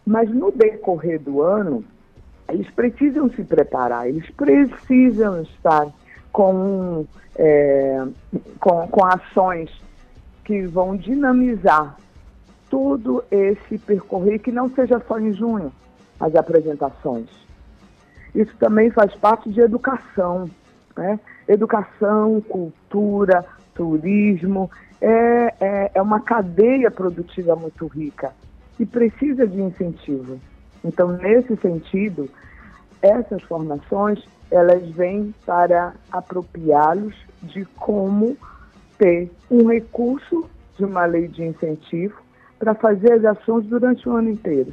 Mas 0.06 0.30
no 0.30 0.52
decorrer 0.52 1.20
do 1.20 1.42
ano, 1.42 1.84
eles 2.48 2.70
precisam 2.70 3.28
se 3.28 3.42
preparar, 3.42 4.08
eles 4.08 4.30
precisam 4.30 5.42
estar 5.42 5.88
com, 6.30 7.04
é, 7.34 8.06
com, 8.60 8.86
com 8.86 9.04
ações 9.04 9.68
que 10.44 10.62
vão 10.62 10.96
dinamizar 10.96 11.96
todo 12.70 13.24
esse 13.32 13.78
percorrer, 13.78 14.38
que 14.38 14.52
não 14.52 14.70
seja 14.70 15.02
só 15.08 15.18
em 15.18 15.32
junho 15.32 15.72
as 16.20 16.36
apresentações. 16.36 17.28
Isso 18.32 18.54
também 18.58 18.90
faz 18.90 19.12
parte 19.14 19.50
de 19.50 19.60
educação, 19.60 20.48
né? 20.96 21.18
Educação, 21.48 22.40
cultura, 22.42 23.44
turismo, 23.74 24.70
é, 25.00 25.54
é, 25.60 25.90
é 25.94 26.02
uma 26.02 26.20
cadeia 26.20 26.90
produtiva 26.90 27.56
muito 27.56 27.86
rica 27.86 28.32
e 28.78 28.86
precisa 28.86 29.46
de 29.46 29.60
incentivo. 29.60 30.38
Então, 30.84 31.12
nesse 31.12 31.56
sentido, 31.56 32.28
essas 33.02 33.42
formações 33.42 34.22
elas 34.50 34.88
vêm 34.90 35.34
para 35.44 35.94
apropriá-los 36.10 37.14
de 37.42 37.64
como 37.76 38.36
ter 38.98 39.30
um 39.50 39.66
recurso 39.68 40.48
de 40.78 40.84
uma 40.84 41.04
lei 41.04 41.28
de 41.28 41.44
incentivo 41.44 42.14
para 42.58 42.74
fazer 42.74 43.12
as 43.12 43.24
ações 43.24 43.64
durante 43.66 44.08
o 44.08 44.12
ano 44.12 44.30
inteiro. 44.30 44.72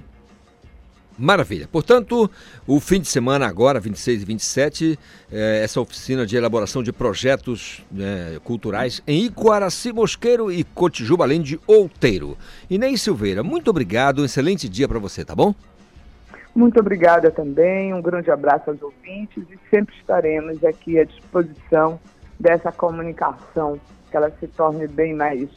Maravilha. 1.18 1.68
Portanto, 1.72 2.30
o 2.66 2.80
fim 2.80 3.00
de 3.00 3.08
semana 3.08 3.48
agora, 3.48 3.80
26 3.80 4.22
e 4.22 4.26
27, 4.26 5.00
é, 5.32 5.64
essa 5.64 5.80
oficina 5.80 6.26
de 6.26 6.36
elaboração 6.36 6.82
de 6.82 6.92
projetos 6.92 7.86
né, 7.92 8.40
culturais 8.44 9.02
em 9.06 9.26
Icoaraci 9.26 9.94
Mosqueiro 9.94 10.52
e 10.52 10.64
Cotijuba, 10.64 11.24
além 11.24 11.42
de 11.42 11.60
Outeiro. 11.68 12.38
Inês 12.70 13.02
Silveira, 13.02 13.44
muito 13.44 13.70
obrigado, 13.70 14.22
um 14.22 14.26
excelente 14.26 14.68
dia 14.68 14.88
para 14.88 15.00
você, 15.00 15.24
tá 15.24 15.36
bom? 15.36 15.54
Muito 16.56 16.80
obrigada 16.80 17.32
também, 17.32 17.94
um 17.94 18.02
grande 18.02 18.30
abraço 18.30 18.70
aos 18.70 18.82
ouvintes 18.82 19.44
e 19.50 19.58
sempre 19.70 19.96
estaremos 19.96 20.64
aqui 20.64 21.00
à 21.00 21.04
disposição 21.04 22.00
dessa 22.40 22.72
comunicação, 22.72 23.80
que 24.10 24.18
ela 24.18 24.32
se 24.40 24.48
torne 24.48 24.88
bem 24.88 25.14
mais 25.16 25.50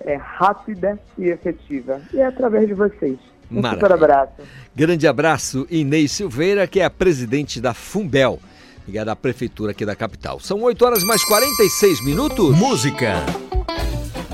é, 0.00 0.14
rápida 0.16 0.98
e 1.18 1.24
efetiva. 1.26 2.00
E 2.12 2.20
é 2.20 2.26
através 2.26 2.66
de 2.66 2.74
vocês. 2.74 3.18
Um 3.50 3.60
Maravilha. 3.60 3.80
super 3.88 3.92
abraço. 3.92 4.32
Grande 4.74 5.06
abraço, 5.08 5.66
Inês 5.70 6.12
Silveira, 6.12 6.66
que 6.66 6.80
é 6.80 6.84
a 6.84 6.90
presidente 6.90 7.60
da 7.60 7.74
Fumbel, 7.74 8.38
ligada 8.86 9.12
à 9.12 9.16
prefeitura 9.16 9.72
aqui 9.72 9.84
da 9.84 9.96
capital. 9.96 10.38
São 10.40 10.62
8 10.62 10.84
horas 10.84 11.02
mais 11.04 11.24
46 11.24 12.04
minutos. 12.04 12.56
Música, 12.56 13.14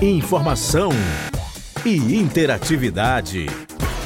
informação 0.01 0.89
e 1.85 2.15
interatividade. 2.19 3.47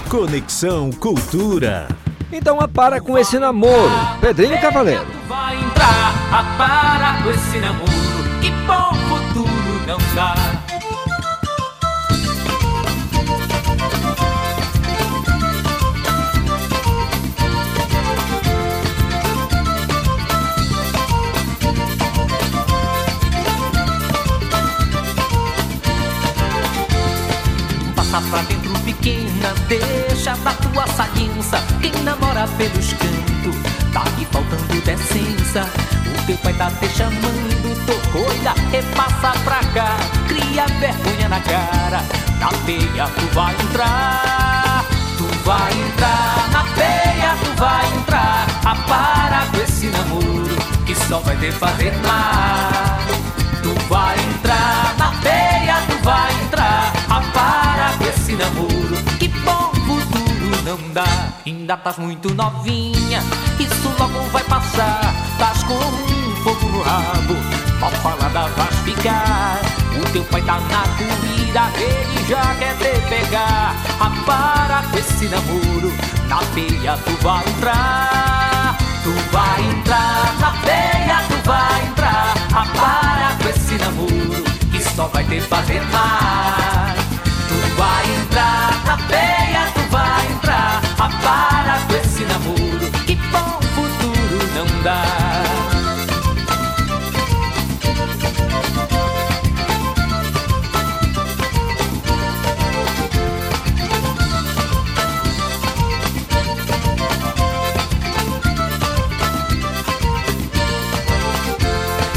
Conexão 0.10 0.90
Cultura. 0.92 1.88
Então 2.32 2.58
para 2.74 3.02
com 3.02 3.18
esse 3.18 3.38
namoro, 3.38 3.92
Pedrinho 4.22 4.60
Cavaleiro. 4.62 5.06
Vai 5.28 5.56
entrar 5.58 6.14
a 6.32 6.58
para 6.58 7.24
com 7.24 7.30
esse 7.30 7.60
namoro 7.60 7.92
Que 8.42 8.52
bom 8.66 8.94
futuro 9.10 9.88
não 9.88 9.98
dá 10.16 10.51
deixa 29.68 30.36
da 30.44 30.54
tua 30.54 30.88
saliência 30.88 31.60
Quem 31.82 31.92
namora 32.04 32.48
pelos 32.58 32.94
cantos, 32.94 33.56
tá 33.94 34.02
aqui 34.02 34.26
faltando 34.32 34.82
decência. 34.82 35.64
O 36.08 36.26
teu 36.26 36.38
pai 36.38 36.54
tá 36.54 36.72
te 36.72 36.88
chamando, 36.90 37.86
tocoida, 37.86 38.54
repassa 38.72 39.32
pra 39.44 39.60
cá. 39.74 39.98
Cria 40.28 40.66
vergonha 40.80 41.30
na 41.30 41.40
cara, 41.42 42.04
na 42.40 42.50
peia 42.66 43.08
tu 43.08 43.36
vai 43.36 43.54
entrar. 43.54 44.86
Tu 45.18 45.26
vai 45.46 45.72
entrar, 45.72 46.50
na 46.52 46.64
peia 46.76 47.36
tu 47.44 47.60
vai 47.60 47.86
entrar. 47.96 48.48
A 48.66 48.76
para 48.76 49.46
com 49.52 49.58
esse 49.62 49.88
namoro, 49.88 50.56
que 50.86 50.96
só 50.96 51.20
vai 51.20 51.36
te 51.38 51.52
fazer 51.52 51.94
mal. 52.06 53.00
Tu 53.62 53.74
vai 53.90 54.16
entrar, 54.20 54.96
na 54.98 55.12
peia 55.22 55.76
tu 55.88 56.04
vai 56.04 56.34
entrar. 56.44 56.94
A 57.10 57.22
para 57.34 57.98
com 57.98 58.06
esse 58.06 58.34
namoro, 58.34 58.71
dá 60.92 61.06
Ainda 61.46 61.74
estás 61.74 61.98
muito 61.98 62.34
novinha, 62.34 63.22
isso 63.60 63.90
logo 64.00 64.22
vai 64.32 64.44
passar 64.44 65.14
Estás 65.32 65.64
com 65.64 65.74
um 65.74 66.36
fogo 66.44 66.68
no 66.68 66.82
rabo, 66.82 67.36
mal 67.80 67.92
falada 67.92 68.48
vais 68.50 68.76
ficar 68.84 69.60
O 70.00 70.12
teu 70.12 70.24
pai 70.26 70.42
tá 70.42 70.60
na 70.60 70.84
comida, 70.98 71.72
ele 71.78 72.12
já 72.28 72.56
quer 72.56 72.78
te 72.78 73.10
pegar. 73.10 73.76
A 74.00 74.10
para 74.26 74.84
com 74.90 74.98
esse 74.98 75.26
namoro, 75.26 75.92
na 76.30 76.38
peia 76.56 76.98
tu 77.04 77.12
vai 77.22 77.44
entrar. 77.46 78.78
Tu 79.04 79.12
vai 79.32 79.70
entrar, 79.70 80.34
na 80.40 80.52
peia 80.64 81.22
tu 81.28 81.48
vai 81.50 81.86
entrar. 81.88 82.34
A 82.54 82.66
para 82.66 83.36
com 83.42 83.50
esse 83.50 83.76
namoro, 83.76 84.44
que 84.72 84.82
só 84.96 85.08
vai 85.08 85.26
te 85.26 85.42
fazer 85.42 85.82
mal. 85.92 86.96
Tu 87.50 87.76
vai 87.76 88.16
entrar, 88.16 88.82
na 88.86 88.98
peia 89.08 89.41
para 91.32 91.80
com 91.88 91.96
esse 91.96 92.26
namoro, 92.26 92.92
que 93.06 93.16
bom 93.16 93.60
futuro 93.74 94.38
não 94.54 94.84
dá 94.84 95.02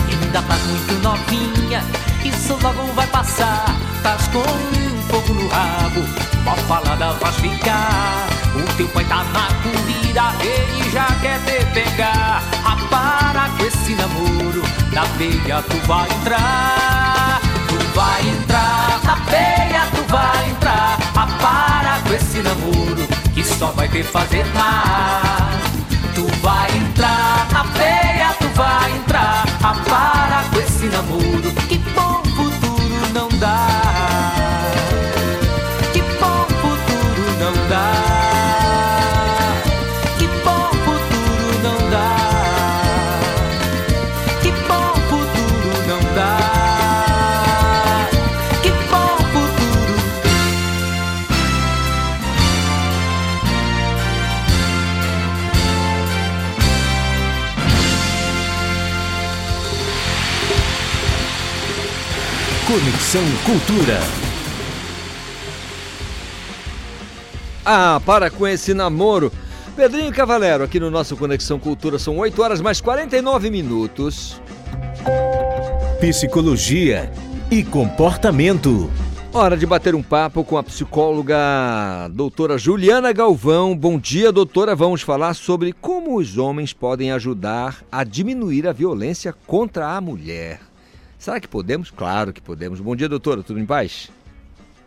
Ainda 0.08 0.42
tá 0.42 0.56
muito 0.66 1.02
novinha, 1.04 1.84
isso 2.24 2.58
logo 2.60 2.92
vai 2.94 3.06
passar. 3.06 3.64
Tás 4.02 4.26
com 4.28 4.40
um 4.40 5.02
fogo 5.08 5.34
no 5.34 5.48
rabo, 5.48 6.33
mal 6.44 6.56
falada 6.68 7.12
vais 7.20 7.36
ficar. 7.36 8.26
O 8.54 8.76
teu 8.76 8.86
pai 8.88 9.04
tá 9.04 9.24
na 9.32 9.48
comida, 9.62 10.32
ele 10.40 10.90
já 10.90 11.06
quer 11.20 11.38
te 11.40 11.64
pegar. 11.72 12.42
Ah, 12.64 12.76
para 12.90 13.48
com 13.56 13.64
esse 13.64 13.94
namoro, 13.94 14.62
na 14.92 15.04
veia 15.16 15.62
tu 15.62 15.76
vai 15.86 16.08
entrar. 16.10 17.40
Tu 17.68 17.98
vai 17.98 18.28
entrar, 18.28 19.00
na 19.04 19.14
veia 19.30 19.86
tu 19.90 20.12
vai 20.12 20.50
entrar. 20.50 20.98
Ah, 21.16 21.28
para 21.40 22.00
com 22.06 22.14
esse 22.14 22.38
namoro, 22.40 23.06
que 23.34 23.42
só 23.42 23.66
vai 23.72 23.88
te 23.88 24.02
fazer 24.02 24.44
mal. 24.54 25.24
Tu 26.14 26.26
vai 26.42 26.70
entrar 26.76 27.48
na 27.52 27.62
veia, 27.78 28.34
tu 28.38 28.48
vai 28.54 28.92
entrar. 28.92 29.44
Ah, 29.62 29.74
para 29.88 30.44
com 30.50 30.60
esse 30.60 30.86
namoro, 30.86 31.52
Conexão 62.74 63.22
Cultura. 63.46 64.00
Ah, 67.64 68.02
para 68.04 68.28
com 68.32 68.48
esse 68.48 68.74
namoro. 68.74 69.30
Pedrinho 69.76 70.12
Cavalero, 70.12 70.64
aqui 70.64 70.80
no 70.80 70.90
nosso 70.90 71.16
Conexão 71.16 71.60
Cultura, 71.60 72.00
são 72.00 72.18
8 72.18 72.42
horas 72.42 72.60
mais 72.60 72.80
49 72.80 73.48
minutos. 73.48 74.42
Psicologia 76.00 77.12
e 77.48 77.62
comportamento. 77.62 78.90
Hora 79.32 79.56
de 79.56 79.66
bater 79.66 79.94
um 79.94 80.02
papo 80.02 80.42
com 80.42 80.58
a 80.58 80.62
psicóloga 80.64 81.36
doutora 82.10 82.58
Juliana 82.58 83.12
Galvão. 83.12 83.76
Bom 83.76 84.00
dia, 84.00 84.32
doutora. 84.32 84.74
Vamos 84.74 85.00
falar 85.00 85.34
sobre 85.34 85.72
como 85.72 86.16
os 86.16 86.38
homens 86.38 86.72
podem 86.72 87.12
ajudar 87.12 87.84
a 87.92 88.02
diminuir 88.02 88.66
a 88.66 88.72
violência 88.72 89.32
contra 89.46 89.90
a 89.90 90.00
mulher. 90.00 90.73
Será 91.24 91.40
que 91.40 91.48
podemos? 91.48 91.90
Claro 91.90 92.34
que 92.34 92.40
podemos. 92.42 92.80
Bom 92.80 92.94
dia, 92.94 93.08
doutora. 93.08 93.42
Tudo 93.42 93.58
em 93.58 93.64
paz? 93.64 94.10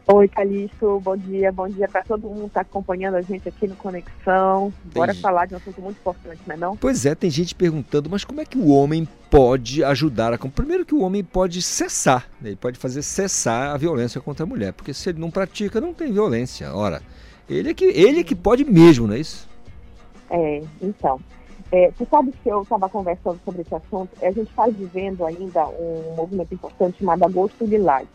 Oi, 0.06 0.28
Calixto, 0.28 1.00
bom 1.00 1.18
dia, 1.18 1.52
bom 1.52 1.68
dia 1.68 1.88
para 1.88 2.04
todo 2.04 2.30
mundo 2.30 2.42
que 2.42 2.46
está 2.46 2.62
acompanhando 2.62 3.16
a 3.16 3.24
gente 3.24 3.50
aqui 3.50 3.68
no 3.68 3.76
Conexão. 3.76 4.72
Bora 4.94 5.14
Entendi. 5.14 5.22
falar 5.22 5.48
de 5.48 5.56
um 5.56 5.58
assunto 5.58 5.82
muito 5.82 5.98
importante, 5.98 6.40
não 6.46 6.54
é 6.54 6.58
não? 6.60 6.78
Pois 6.78 7.08
é, 7.08 7.16
tem 7.16 7.32
gente 7.32 7.56
perguntando, 7.56 8.08
mas 8.08 8.24
como 8.24 8.40
é 8.40 8.46
que 8.46 8.56
o 8.56 8.68
homem 8.68 9.08
pode 9.32 9.84
ajudar 9.84 10.32
a... 10.32 10.38
Primeiro 10.38 10.86
que 10.86 10.94
o 10.94 11.02
homem 11.02 11.24
pode 11.24 11.60
cessar, 11.60 12.30
né? 12.40 12.50
ele 12.50 12.56
pode 12.56 12.78
fazer 12.78 13.02
cessar 13.02 13.74
a 13.74 13.78
violência 13.78 14.22
contra 14.22 14.44
a 14.44 14.48
mulher, 14.48 14.74
porque 14.74 14.94
se 14.94 15.10
ele 15.10 15.20
não 15.20 15.32
pratica, 15.32 15.82
não 15.82 15.92
tem 15.92 16.14
violência. 16.14 16.72
Ora, 16.72 17.02
ele 17.50 17.72
é 17.72 17.74
que, 17.74 17.86
ele 17.86 18.20
é 18.20 18.24
que 18.24 18.36
pode 18.36 18.64
mesmo, 18.64 19.08
não 19.08 19.16
é 19.16 19.20
isso? 19.20 19.50
É, 20.30 20.62
então, 20.84 21.20
é, 21.72 21.92
tu 21.92 22.08
sabe 22.10 22.32
que 22.32 22.50
eu 22.50 22.62
estava 22.62 22.88
conversando 22.88 23.40
sobre 23.44 23.62
esse 23.62 23.76
assunto, 23.76 24.10
a 24.22 24.32
gente 24.32 24.50
está 24.50 24.68
vivendo 24.68 25.26
ainda 25.26 25.68
um 25.68 26.16
movimento 26.16 26.54
importante 26.54 27.00
chamado 27.00 27.26
Agosto 27.26 27.66
Lilás, 27.66 28.08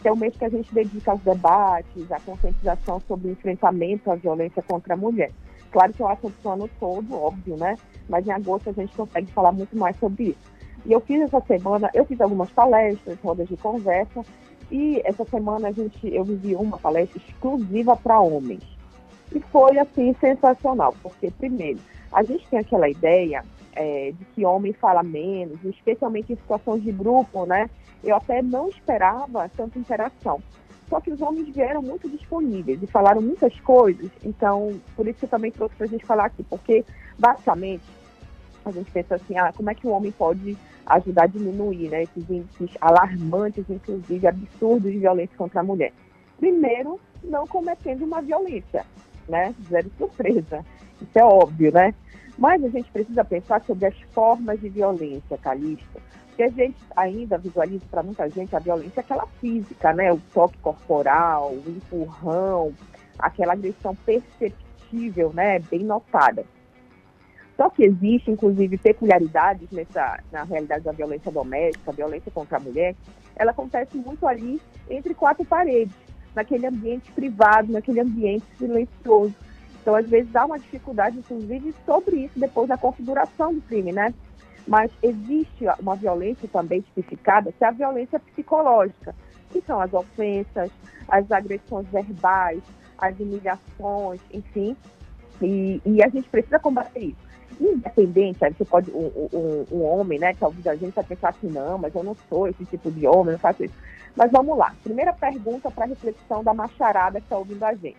que 0.00 0.08
é 0.08 0.12
o 0.12 0.16
mês 0.16 0.36
que 0.36 0.44
a 0.44 0.48
gente 0.48 0.72
dedica 0.72 1.12
aos 1.12 1.20
debates, 1.20 2.10
à 2.10 2.20
conscientização 2.20 3.00
sobre 3.06 3.28
o 3.28 3.32
enfrentamento 3.32 4.10
à 4.10 4.14
violência 4.14 4.62
contra 4.62 4.94
a 4.94 4.96
mulher. 4.96 5.32
Claro 5.72 5.92
que 5.92 6.02
é 6.02 6.04
um 6.04 6.08
assunto 6.08 6.34
do 6.42 6.48
ano 6.48 6.70
todo, 6.78 7.14
óbvio, 7.14 7.56
né? 7.56 7.76
Mas 8.08 8.26
em 8.26 8.30
agosto 8.30 8.70
a 8.70 8.72
gente 8.72 8.94
consegue 8.94 9.32
falar 9.32 9.52
muito 9.52 9.76
mais 9.76 9.96
sobre 9.98 10.24
isso. 10.24 10.52
E 10.84 10.92
eu 10.92 11.00
fiz 11.00 11.20
essa 11.22 11.40
semana, 11.40 11.90
eu 11.94 12.04
fiz 12.04 12.20
algumas 12.20 12.50
palestras, 12.50 13.18
rodas 13.20 13.48
de 13.48 13.56
conversa, 13.56 14.22
e 14.70 15.00
essa 15.04 15.24
semana 15.24 15.68
a 15.68 15.72
gente, 15.72 16.12
eu 16.14 16.24
vivi 16.24 16.54
uma 16.54 16.78
palestra 16.78 17.18
exclusiva 17.18 17.96
para 17.96 18.20
homens. 18.20 18.62
E 19.34 19.40
foi, 19.40 19.78
assim, 19.78 20.14
sensacional, 20.20 20.94
porque, 21.02 21.30
primeiro, 21.30 21.78
a 22.12 22.22
gente 22.22 22.46
tem 22.48 22.58
aquela 22.58 22.88
ideia 22.88 23.44
é, 23.74 24.12
de 24.12 24.24
que 24.26 24.44
homem 24.44 24.72
fala 24.72 25.02
menos, 25.02 25.58
especialmente 25.64 26.32
em 26.32 26.36
situações 26.36 26.82
de 26.82 26.92
grupo, 26.92 27.46
né? 27.46 27.70
Eu 28.04 28.16
até 28.16 28.42
não 28.42 28.68
esperava 28.68 29.48
tanta 29.56 29.78
interação. 29.78 30.42
Só 30.88 31.00
que 31.00 31.10
os 31.10 31.22
homens 31.22 31.48
vieram 31.48 31.80
muito 31.80 32.08
disponíveis 32.08 32.82
e 32.82 32.86
falaram 32.86 33.22
muitas 33.22 33.58
coisas, 33.60 34.10
então, 34.22 34.78
por 34.94 35.08
isso 35.08 35.20
que 35.20 35.24
eu 35.24 35.30
também 35.30 35.50
trouxe 35.50 35.74
para 35.74 35.86
a 35.86 35.88
gente 35.88 36.04
falar 36.04 36.26
aqui, 36.26 36.42
porque, 36.42 36.84
basicamente, 37.18 37.84
a 38.62 38.70
gente 38.70 38.90
pensa 38.90 39.14
assim, 39.14 39.38
ah, 39.38 39.52
como 39.56 39.70
é 39.70 39.74
que 39.74 39.86
o 39.86 39.90
homem 39.90 40.12
pode 40.12 40.56
ajudar 40.84 41.22
a 41.22 41.26
diminuir 41.28 41.88
né, 41.88 42.02
esses 42.02 42.28
índices 42.28 42.70
alarmantes, 42.78 43.64
inclusive 43.70 44.26
absurdos 44.26 44.92
de 44.92 44.98
violência 44.98 45.36
contra 45.36 45.60
a 45.60 45.64
mulher? 45.64 45.92
Primeiro, 46.38 47.00
não 47.24 47.46
cometendo 47.46 48.04
uma 48.04 48.20
violência, 48.20 48.84
né? 49.32 49.54
Zero 49.68 49.90
surpresa. 49.96 50.64
Isso 51.00 51.18
é 51.18 51.24
óbvio, 51.24 51.72
né? 51.72 51.94
Mas 52.38 52.62
a 52.62 52.68
gente 52.68 52.90
precisa 52.92 53.24
pensar 53.24 53.62
sobre 53.62 53.86
as 53.86 53.98
formas 54.12 54.60
de 54.60 54.68
violência, 54.68 55.38
Calixto. 55.38 56.00
Porque 56.28 56.42
a 56.42 56.48
gente 56.48 56.76
ainda 56.94 57.38
visualiza 57.38 57.84
para 57.90 58.02
muita 58.02 58.28
gente 58.28 58.54
a 58.54 58.58
violência 58.58 59.00
aquela 59.00 59.26
física, 59.40 59.92
né? 59.92 60.12
O 60.12 60.20
toque 60.32 60.58
corporal, 60.58 61.52
o 61.52 61.64
empurrão, 61.66 62.72
aquela 63.18 63.54
agressão 63.54 63.94
perceptível, 63.96 65.32
né? 65.34 65.58
Bem 65.58 65.80
notada. 65.80 66.44
Só 67.56 67.68
que 67.70 67.84
existe, 67.84 68.30
inclusive, 68.30 68.78
peculiaridades 68.78 69.70
nessa, 69.70 70.20
na 70.30 70.42
realidade 70.42 70.84
da 70.84 70.92
violência 70.92 71.30
doméstica, 71.30 71.90
a 71.90 71.94
violência 71.94 72.32
contra 72.32 72.56
a 72.56 72.60
mulher. 72.60 72.94
Ela 73.36 73.50
acontece 73.50 73.96
muito 73.96 74.26
ali 74.26 74.60
entre 74.88 75.14
quatro 75.14 75.44
paredes, 75.44 75.94
naquele 76.34 76.66
ambiente 76.66 77.10
privado, 77.12 77.72
naquele 77.72 78.00
ambiente 78.00 78.44
silencioso. 78.58 79.34
Então, 79.80 79.94
às 79.94 80.08
vezes, 80.08 80.34
há 80.36 80.44
uma 80.44 80.58
dificuldade, 80.58 81.18
inclusive, 81.18 81.74
sobre 81.84 82.24
isso 82.24 82.38
depois 82.38 82.68
da 82.68 82.76
configuração 82.76 83.52
do 83.52 83.60
crime, 83.62 83.92
né? 83.92 84.14
Mas 84.66 84.92
existe 85.02 85.66
uma 85.80 85.96
violência 85.96 86.48
também 86.48 86.80
tipificada, 86.80 87.52
que 87.52 87.64
é 87.64 87.68
a 87.68 87.72
violência 87.72 88.20
psicológica, 88.20 89.12
que 89.50 89.60
são 89.62 89.80
as 89.80 89.92
ofensas, 89.92 90.70
as 91.08 91.30
agressões 91.32 91.86
verbais, 91.88 92.62
as 92.96 93.18
humilhações, 93.18 94.20
enfim. 94.32 94.76
E, 95.40 95.82
e 95.84 96.02
a 96.02 96.08
gente 96.08 96.28
precisa 96.28 96.60
combater 96.60 97.00
isso. 97.00 97.32
Independente, 97.60 98.38
você 98.38 98.64
pode, 98.64 98.90
um, 98.92 99.28
um, 99.32 99.66
um 99.72 99.82
homem, 99.82 100.18
né, 100.18 100.32
que 100.32 100.44
ouvindo 100.44 100.68
a 100.68 100.76
gente 100.76 100.94
vai 100.94 101.04
pensar 101.04 101.30
assim, 101.30 101.48
não, 101.48 101.76
mas 101.76 101.94
eu 101.94 102.02
não 102.02 102.16
sou 102.28 102.46
esse 102.48 102.64
tipo 102.64 102.90
de 102.90 103.06
homem, 103.06 103.26
eu 103.26 103.32
não 103.32 103.38
faço 103.38 103.64
isso. 103.64 103.74
Mas 104.16 104.30
vamos 104.30 104.56
lá. 104.56 104.74
Primeira 104.82 105.12
pergunta 105.12 105.70
para 105.70 105.86
reflexão 105.86 106.44
da 106.44 106.52
macharada 106.52 107.18
que 107.18 107.26
está 107.26 107.38
ouvindo 107.38 107.62
a 107.64 107.74
gente. 107.74 107.96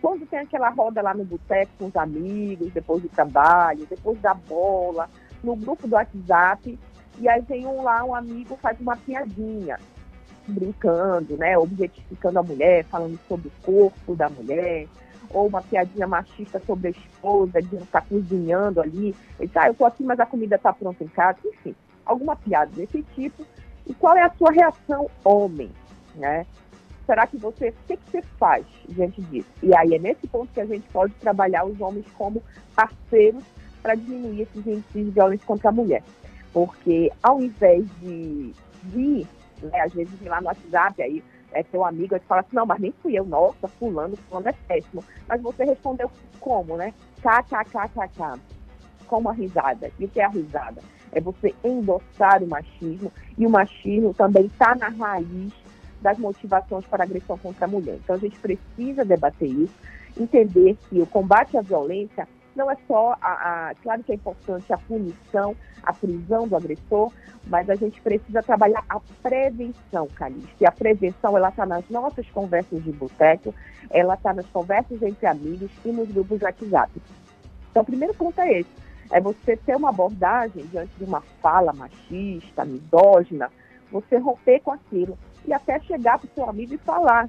Quando 0.00 0.26
tem 0.26 0.40
aquela 0.40 0.68
roda 0.70 1.02
lá 1.02 1.12
no 1.12 1.24
boteco 1.24 1.72
com 1.78 1.86
os 1.86 1.96
amigos, 1.96 2.72
depois 2.72 3.02
do 3.02 3.08
trabalho, 3.08 3.86
depois 3.86 4.20
da 4.20 4.34
bola, 4.34 5.08
no 5.42 5.56
grupo 5.56 5.88
do 5.88 5.94
WhatsApp, 5.94 6.78
e 7.18 7.28
aí 7.28 7.40
vem 7.42 7.66
um 7.66 7.82
lá, 7.82 8.04
um 8.04 8.14
amigo 8.14 8.56
faz 8.56 8.78
uma 8.80 8.96
piadinha, 8.96 9.78
brincando, 10.46 11.36
né, 11.36 11.58
objetificando 11.58 12.38
a 12.38 12.42
mulher, 12.42 12.84
falando 12.84 13.18
sobre 13.26 13.48
o 13.48 13.52
corpo 13.62 14.14
da 14.14 14.28
mulher, 14.28 14.86
ou 15.30 15.48
uma 15.48 15.60
piadinha 15.60 16.06
machista 16.06 16.60
sobre 16.64 16.88
a 16.88 16.90
esposa, 16.90 17.60
dizendo 17.60 17.80
que 17.80 17.86
está 17.86 18.00
cozinhando 18.00 18.80
ali, 18.80 19.14
ele 19.38 19.48
diz, 19.48 19.56
ah, 19.56 19.66
eu 19.66 19.74
tô 19.74 19.84
aqui, 19.84 20.04
mas 20.04 20.20
a 20.20 20.26
comida 20.26 20.56
está 20.56 20.72
pronta 20.72 21.02
em 21.02 21.08
casa, 21.08 21.38
enfim, 21.44 21.74
alguma 22.04 22.36
piada 22.36 22.70
desse 22.74 23.02
tipo. 23.14 23.44
E 23.88 23.94
qual 23.94 24.16
é 24.16 24.22
a 24.22 24.30
sua 24.30 24.52
reação, 24.52 25.10
homem, 25.24 25.70
né? 26.14 26.46
Será 27.06 27.26
que 27.26 27.38
você, 27.38 27.70
o 27.70 27.74
que, 27.86 27.96
que 27.96 28.10
você 28.10 28.22
faz 28.38 28.66
diante 28.86 29.22
disso? 29.22 29.48
E 29.62 29.74
aí 29.74 29.94
é 29.94 29.98
nesse 29.98 30.26
ponto 30.26 30.52
que 30.52 30.60
a 30.60 30.66
gente 30.66 30.86
pode 30.90 31.14
trabalhar 31.14 31.64
os 31.64 31.80
homens 31.80 32.04
como 32.18 32.42
parceiros 32.76 33.42
para 33.82 33.94
diminuir 33.94 34.42
esses 34.42 34.66
índices 34.66 34.92
de 34.92 35.10
violência 35.10 35.46
contra 35.46 35.70
a 35.70 35.72
mulher. 35.72 36.02
Porque 36.52 37.10
ao 37.22 37.40
invés 37.40 37.86
de 38.00 38.52
vir, 38.82 39.26
né, 39.62 39.80
às 39.80 39.94
vezes 39.94 40.12
vir 40.18 40.28
lá 40.28 40.40
no 40.40 40.48
WhatsApp, 40.48 41.02
aí 41.02 41.24
é 41.52 41.62
seu 41.62 41.82
amigo, 41.82 42.14
aí 42.14 42.20
fala 42.28 42.42
assim, 42.42 42.54
não, 42.54 42.66
mas 42.66 42.78
nem 42.78 42.92
fui 43.02 43.18
eu, 43.18 43.24
nossa, 43.24 43.68
fulano, 43.68 44.14
fulano 44.28 44.48
é 44.48 44.52
péssimo. 44.52 45.02
Mas 45.26 45.40
você 45.40 45.64
respondeu 45.64 46.10
como, 46.40 46.76
né? 46.76 46.92
KKKKK, 47.22 48.38
com 49.06 49.18
uma 49.18 49.32
risada. 49.32 49.90
E 49.98 50.04
o 50.04 50.08
que 50.08 50.20
é 50.20 50.24
a 50.24 50.28
risada? 50.28 50.82
É 51.12 51.20
você 51.20 51.54
endossar 51.64 52.42
o 52.42 52.46
machismo, 52.46 53.12
e 53.36 53.46
o 53.46 53.50
machismo 53.50 54.14
também 54.14 54.46
está 54.46 54.74
na 54.74 54.88
raiz 54.88 55.52
das 56.00 56.18
motivações 56.18 56.84
para 56.86 57.04
agressão 57.04 57.36
contra 57.38 57.64
a 57.64 57.68
mulher. 57.68 57.98
Então 58.02 58.16
a 58.16 58.18
gente 58.18 58.38
precisa 58.38 59.04
debater 59.04 59.48
isso, 59.48 59.74
entender 60.18 60.76
que 60.88 61.00
o 61.00 61.06
combate 61.06 61.56
à 61.56 61.60
violência 61.60 62.26
não 62.54 62.70
é 62.70 62.76
só 62.88 63.16
a, 63.20 63.68
a, 63.70 63.74
claro 63.82 64.02
que 64.02 64.12
é 64.12 64.14
importante 64.16 64.72
a 64.72 64.78
punição, 64.78 65.54
a 65.82 65.92
prisão 65.92 66.48
do 66.48 66.56
agressor, 66.56 67.12
mas 67.46 67.70
a 67.70 67.76
gente 67.76 68.00
precisa 68.00 68.42
trabalhar 68.42 68.84
a 68.88 69.00
prevenção, 69.22 70.08
Calixto. 70.14 70.56
E 70.60 70.66
a 70.66 70.72
prevenção 70.72 71.36
ela 71.36 71.50
está 71.50 71.64
nas 71.64 71.88
nossas 71.88 72.28
conversas 72.30 72.82
de 72.82 72.90
boteco, 72.90 73.54
ela 73.90 74.14
está 74.14 74.34
nas 74.34 74.46
conversas 74.46 75.00
entre 75.02 75.26
amigos 75.26 75.70
e 75.84 75.88
nos 75.92 76.10
grupos 76.10 76.38
de 76.38 76.44
WhatsApp. 76.44 77.00
Então, 77.70 77.82
o 77.82 77.86
primeiro 77.86 78.12
ponto 78.14 78.40
é 78.40 78.60
esse: 78.60 78.70
é 79.10 79.20
você 79.20 79.56
ter 79.56 79.76
uma 79.76 79.90
abordagem 79.90 80.64
diante 80.66 80.92
de 80.98 81.04
uma 81.04 81.20
fala 81.42 81.72
machista, 81.72 82.64
misógina, 82.64 83.50
você 83.90 84.18
romper 84.18 84.60
com 84.60 84.72
aquilo 84.72 85.18
e 85.46 85.52
até 85.52 85.80
chegar 85.80 86.18
para 86.18 86.26
o 86.26 86.34
seu 86.34 86.48
amigo 86.48 86.74
e 86.74 86.78
falar: 86.78 87.28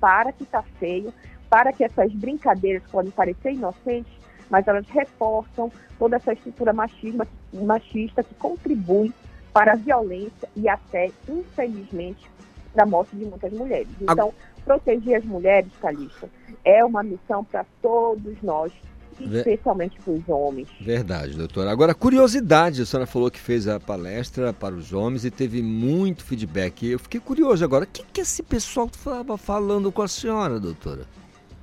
para 0.00 0.32
que 0.32 0.44
está 0.44 0.62
feio, 0.78 1.12
para 1.50 1.72
que 1.72 1.84
essas 1.84 2.12
brincadeiras 2.12 2.82
podem 2.90 3.10
parecer 3.10 3.52
inocentes, 3.52 4.12
mas 4.50 4.66
elas 4.66 4.88
reforçam 4.88 5.70
toda 5.98 6.16
essa 6.16 6.32
estrutura 6.32 6.72
machismo, 6.72 7.26
machista 7.52 8.22
que 8.22 8.34
contribui 8.34 9.12
para 9.52 9.72
a 9.72 9.76
violência 9.76 10.48
e 10.54 10.68
até, 10.68 11.10
infelizmente, 11.28 12.30
para 12.72 12.84
a 12.84 12.86
morte 12.86 13.16
de 13.16 13.24
muitas 13.24 13.52
mulheres. 13.52 13.88
Então, 14.00 14.32
proteger 14.64 15.16
as 15.16 15.24
mulheres, 15.24 15.70
Calixto, 15.80 16.28
é 16.64 16.84
uma 16.84 17.02
missão 17.02 17.42
para 17.44 17.64
todos 17.82 18.40
nós, 18.42 18.72
especialmente 19.20 19.98
para 20.00 20.12
os 20.12 20.28
homens. 20.28 20.68
Verdade, 20.80 21.36
doutora. 21.36 21.70
Agora, 21.70 21.94
curiosidade, 21.94 22.82
a 22.82 22.86
senhora 22.86 23.06
falou 23.06 23.30
que 23.30 23.40
fez 23.40 23.66
a 23.66 23.80
palestra 23.80 24.52
para 24.52 24.74
os 24.74 24.92
homens 24.92 25.24
e 25.24 25.30
teve 25.30 25.62
muito 25.62 26.24
feedback. 26.24 26.86
Eu 26.86 26.98
fiquei 26.98 27.20
curioso 27.20 27.64
agora, 27.64 27.84
o 27.84 27.88
que, 27.88 28.04
que 28.04 28.20
esse 28.20 28.42
pessoal 28.42 28.86
estava 28.86 29.36
falando 29.36 29.90
com 29.90 30.02
a 30.02 30.08
senhora, 30.08 30.60
doutora? 30.60 31.02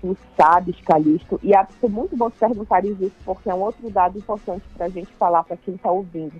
Tu 0.01 0.17
sabes, 0.37 0.75
Calixto, 0.81 1.39
e 1.41 1.53
é 1.53 1.67
muito 1.87 2.15
bom 2.15 2.29
perguntar 2.29 2.85
isso, 2.85 3.11
porque 3.23 3.49
é 3.49 3.53
um 3.53 3.61
outro 3.61 3.89
dado 3.89 4.17
importante 4.17 4.63
para 4.75 4.85
a 4.85 4.89
gente 4.89 5.11
falar 5.17 5.43
para 5.43 5.57
quem 5.57 5.75
está 5.75 5.89
ouvindo 5.89 6.33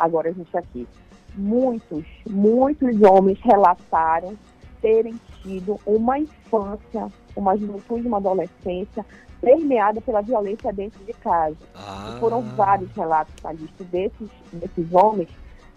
agora 0.00 0.30
a 0.30 0.32
gente 0.32 0.56
aqui. 0.56 0.88
Muitos, 1.34 2.04
muitos 2.28 3.00
homens 3.02 3.38
relataram 3.42 4.36
terem 4.80 5.20
tido 5.42 5.78
uma 5.86 6.18
infância, 6.18 7.08
uma 7.36 7.56
juventude, 7.56 8.08
uma 8.08 8.16
adolescência 8.16 9.04
permeada 9.40 10.00
pela 10.00 10.20
violência 10.20 10.72
dentro 10.72 11.02
de 11.04 11.12
casa. 11.14 11.56
Ah. 11.74 12.14
E 12.14 12.20
foram 12.20 12.42
vários 12.42 12.90
relatos, 12.92 13.34
Calixto, 13.42 13.84
desses, 13.84 14.28
desses 14.52 14.92
homens 14.92 15.28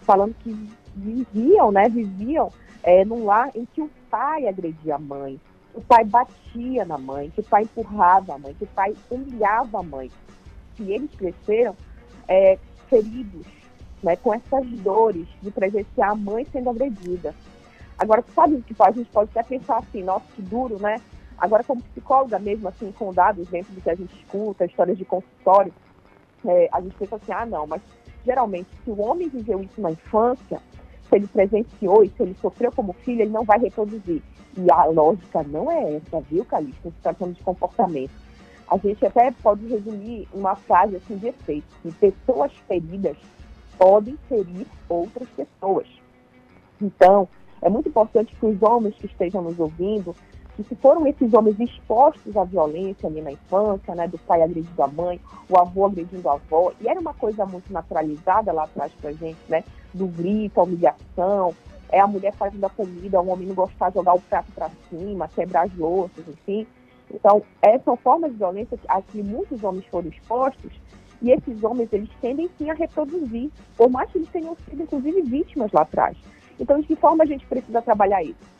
falando 0.02 0.34
que 0.40 0.70
viviam, 0.94 1.72
né, 1.72 1.88
viviam 1.88 2.52
é, 2.82 3.04
num 3.04 3.24
lar 3.24 3.50
em 3.54 3.66
que 3.66 3.80
o 3.80 3.90
pai 4.10 4.46
agredia 4.46 4.96
a 4.96 4.98
mãe, 4.98 5.40
o 5.74 5.80
pai 5.80 6.04
batia 6.04 6.84
na 6.84 6.98
mãe, 6.98 7.30
que 7.30 7.40
o 7.40 7.44
pai 7.44 7.62
empurrava 7.62 8.34
a 8.34 8.38
mãe, 8.38 8.54
que 8.54 8.64
o 8.64 8.68
pai 8.68 8.94
humilhava 9.10 9.80
a 9.80 9.82
mãe. 9.82 10.10
E 10.78 10.92
eles 10.92 11.10
cresceram 11.16 11.74
é, 12.28 12.58
feridos, 12.88 13.46
né, 14.02 14.16
com 14.16 14.32
essas 14.32 14.66
dores 14.80 15.26
de 15.42 15.50
presenciar 15.50 16.10
a 16.10 16.14
mãe 16.14 16.46
sendo 16.52 16.70
agredida. 16.70 17.34
Agora, 17.98 18.24
sabe 18.34 18.56
o 18.56 18.62
que 18.62 18.74
a 18.78 18.90
gente 18.90 19.10
pode 19.10 19.30
até 19.30 19.42
pensar 19.42 19.78
assim, 19.78 20.02
nossa, 20.02 20.26
que 20.34 20.42
duro, 20.42 20.78
né? 20.80 21.00
Agora, 21.38 21.64
como 21.64 21.82
psicóloga 21.82 22.38
mesmo, 22.38 22.68
assim, 22.68 22.92
com 22.92 23.12
dados 23.12 23.48
dentro 23.48 23.72
do 23.72 23.80
que 23.80 23.90
a 23.90 23.94
gente 23.94 24.14
escuta, 24.16 24.64
histórias 24.64 24.96
de 24.96 25.04
consultório, 25.04 25.72
é, 26.46 26.68
a 26.72 26.80
gente 26.80 26.94
pensa 26.96 27.16
assim, 27.16 27.32
ah, 27.32 27.46
não, 27.46 27.66
mas 27.66 27.82
geralmente, 28.24 28.68
se 28.84 28.90
o 28.90 29.00
homem 29.00 29.28
viveu 29.28 29.62
isso 29.62 29.80
na 29.80 29.90
infância, 29.90 30.60
se 31.08 31.16
ele 31.16 31.26
presenciou 31.26 32.04
e 32.04 32.08
se 32.08 32.22
ele 32.22 32.34
sofreu 32.40 32.72
como 32.72 32.92
filho, 32.92 33.22
ele 33.22 33.30
não 33.30 33.44
vai 33.44 33.58
reproduzir. 33.58 34.22
E 34.56 34.70
a 34.70 34.84
lógica 34.84 35.42
não 35.42 35.70
é 35.70 35.96
essa, 35.96 36.20
viu, 36.20 36.44
Calixto? 36.44 36.90
Se 36.90 37.02
tratando 37.02 37.34
de 37.34 37.42
comportamento. 37.42 38.12
A 38.68 38.76
gente 38.78 39.04
até 39.04 39.30
pode 39.30 39.66
resumir 39.66 40.26
uma 40.32 40.56
frase 40.56 40.96
assim 40.96 41.16
de 41.16 41.28
efeito, 41.28 41.66
que 41.82 41.92
pessoas 41.92 42.52
feridas 42.66 43.16
podem 43.76 44.16
ferir 44.28 44.66
outras 44.88 45.28
pessoas. 45.30 45.86
Então, 46.80 47.28
é 47.60 47.68
muito 47.68 47.88
importante 47.88 48.34
que 48.34 48.46
os 48.46 48.62
homens 48.62 48.94
que 48.94 49.06
estejam 49.06 49.42
nos 49.42 49.58
ouvindo, 49.58 50.14
que 50.56 50.62
se 50.62 50.74
foram 50.76 51.06
esses 51.06 51.32
homens 51.34 51.58
expostos 51.58 52.36
à 52.36 52.44
violência 52.44 53.08
ali 53.08 53.20
na 53.20 53.32
infância, 53.32 53.94
né, 53.94 54.06
do 54.06 54.18
pai 54.18 54.42
agredindo 54.42 54.82
a 54.82 54.86
mãe, 54.86 55.20
o 55.48 55.58
avô 55.58 55.86
agredindo 55.86 56.28
a 56.28 56.34
avó, 56.34 56.72
e 56.80 56.88
era 56.88 57.00
uma 57.00 57.14
coisa 57.14 57.44
muito 57.44 57.72
naturalizada 57.72 58.52
lá 58.52 58.64
atrás 58.64 58.92
pra 59.00 59.12
gente, 59.12 59.38
né, 59.48 59.64
do 59.92 60.06
grito, 60.06 60.60
a 60.60 60.64
humilhação, 60.64 61.54
é 61.90 62.00
a 62.00 62.06
mulher 62.06 62.32
fazendo 62.34 62.64
a 62.64 62.70
comida, 62.70 63.20
o 63.20 63.28
homem 63.28 63.48
não 63.48 63.54
gostar 63.54 63.90
de 63.90 63.96
jogar 63.96 64.14
o 64.14 64.20
prato 64.20 64.50
para 64.52 64.70
cima, 64.88 65.28
quebrar 65.28 65.66
as 65.66 65.76
louças, 65.76 66.24
enfim. 66.28 66.66
Então, 67.12 67.42
essas 67.60 67.84
são 67.84 67.96
formas 67.96 68.32
de 68.32 68.38
violência 68.38 68.78
a 68.88 69.02
que 69.02 69.22
muitos 69.22 69.62
homens 69.62 69.84
foram 69.86 70.08
expostos, 70.08 70.72
e 71.22 71.30
esses 71.30 71.62
homens, 71.64 71.92
eles 71.92 72.10
tendem 72.20 72.50
sim 72.58 72.70
a 72.70 72.74
reproduzir, 72.74 73.50
por 73.76 73.88
mais 73.88 74.10
que 74.10 74.18
eles 74.18 74.28
tenham 74.28 74.56
sido, 74.68 74.82
inclusive, 74.82 75.22
vítimas 75.22 75.72
lá 75.72 75.82
atrás. 75.82 76.16
Então, 76.60 76.80
de 76.80 76.86
que 76.86 76.96
forma 76.96 77.24
a 77.24 77.26
gente 77.26 77.46
precisa 77.46 77.80
trabalhar 77.80 78.22
isso? 78.22 78.53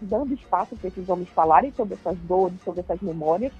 Dando 0.00 0.34
espaço 0.34 0.76
para 0.76 0.88
esses 0.88 1.08
homens 1.08 1.28
falarem 1.30 1.72
sobre 1.72 1.94
essas 1.94 2.16
dores, 2.18 2.56
sobre 2.64 2.80
essas 2.80 3.00
memórias, 3.00 3.52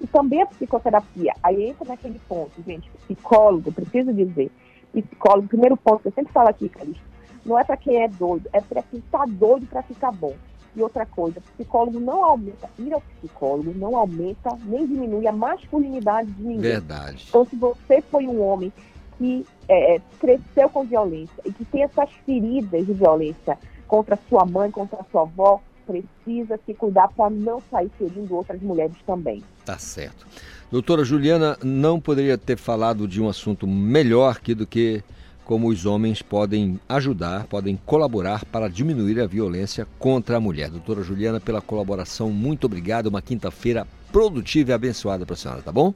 e 0.00 0.06
também 0.06 0.42
a 0.42 0.46
psicoterapia. 0.46 1.34
Aí 1.42 1.68
entra 1.68 1.88
naquele 1.88 2.18
ponto, 2.28 2.62
gente, 2.66 2.90
psicólogo, 3.06 3.72
preciso 3.72 4.12
dizer, 4.12 4.50
psicólogo, 4.92 5.48
primeiro 5.48 5.76
ponto 5.76 6.02
que 6.02 6.08
eu 6.08 6.12
sempre 6.12 6.32
falo 6.32 6.48
aqui, 6.48 6.68
Calixto, 6.68 7.04
não 7.44 7.58
é 7.58 7.64
para 7.64 7.76
quem 7.76 8.02
é 8.02 8.08
doido, 8.08 8.48
é 8.52 8.60
para 8.60 8.82
quem 8.82 9.00
está 9.00 9.24
doido 9.26 9.66
para 9.66 9.82
ficar 9.82 10.12
bom. 10.12 10.34
E 10.74 10.82
outra 10.82 11.04
coisa, 11.04 11.40
psicólogo 11.56 11.98
não 11.98 12.24
aumenta, 12.24 12.70
ir 12.78 12.92
ao 12.92 13.00
psicólogo 13.00 13.72
não 13.74 13.96
aumenta 13.96 14.56
nem 14.64 14.86
diminui 14.86 15.26
a 15.26 15.32
masculinidade 15.32 16.30
de 16.30 16.42
ninguém. 16.42 16.60
Verdade. 16.60 17.26
Então, 17.28 17.44
se 17.44 17.56
você 17.56 18.00
foi 18.02 18.26
um 18.26 18.40
homem 18.40 18.72
que 19.18 19.44
é, 19.68 20.00
cresceu 20.20 20.68
com 20.70 20.84
violência 20.84 21.42
e 21.44 21.52
que 21.52 21.64
tem 21.64 21.82
essas 21.82 22.08
feridas 22.24 22.86
de 22.86 22.92
violência 22.92 23.58
contra 23.88 24.18
sua 24.28 24.46
mãe, 24.46 24.70
contra 24.70 25.04
sua 25.10 25.22
avó, 25.22 25.60
precisa 25.86 26.58
se 26.64 26.74
cuidar 26.74 27.08
para 27.08 27.30
não 27.30 27.60
sair 27.70 27.90
ferindo 27.98 28.34
outras 28.34 28.60
mulheres 28.60 28.96
também. 29.06 29.42
Tá 29.64 29.78
certo. 29.78 30.26
Doutora 30.70 31.04
Juliana, 31.04 31.58
não 31.62 32.00
poderia 32.00 32.38
ter 32.38 32.56
falado 32.56 33.08
de 33.08 33.20
um 33.20 33.28
assunto 33.28 33.66
melhor 33.66 34.36
aqui 34.36 34.54
do 34.54 34.66
que 34.66 35.02
como 35.44 35.66
os 35.66 35.84
homens 35.84 36.22
podem 36.22 36.78
ajudar, 36.88 37.44
podem 37.46 37.76
colaborar 37.84 38.44
para 38.44 38.68
diminuir 38.68 39.20
a 39.20 39.26
violência 39.26 39.84
contra 39.98 40.36
a 40.36 40.40
mulher. 40.40 40.70
Doutora 40.70 41.02
Juliana, 41.02 41.40
pela 41.40 41.60
colaboração, 41.60 42.30
muito 42.30 42.66
obrigado. 42.66 43.08
Uma 43.08 43.20
quinta-feira 43.20 43.84
produtiva 44.12 44.70
e 44.70 44.74
abençoada 44.74 45.26
para 45.26 45.34
a 45.34 45.36
senhora, 45.36 45.60
tá 45.60 45.72
bom? 45.72 45.92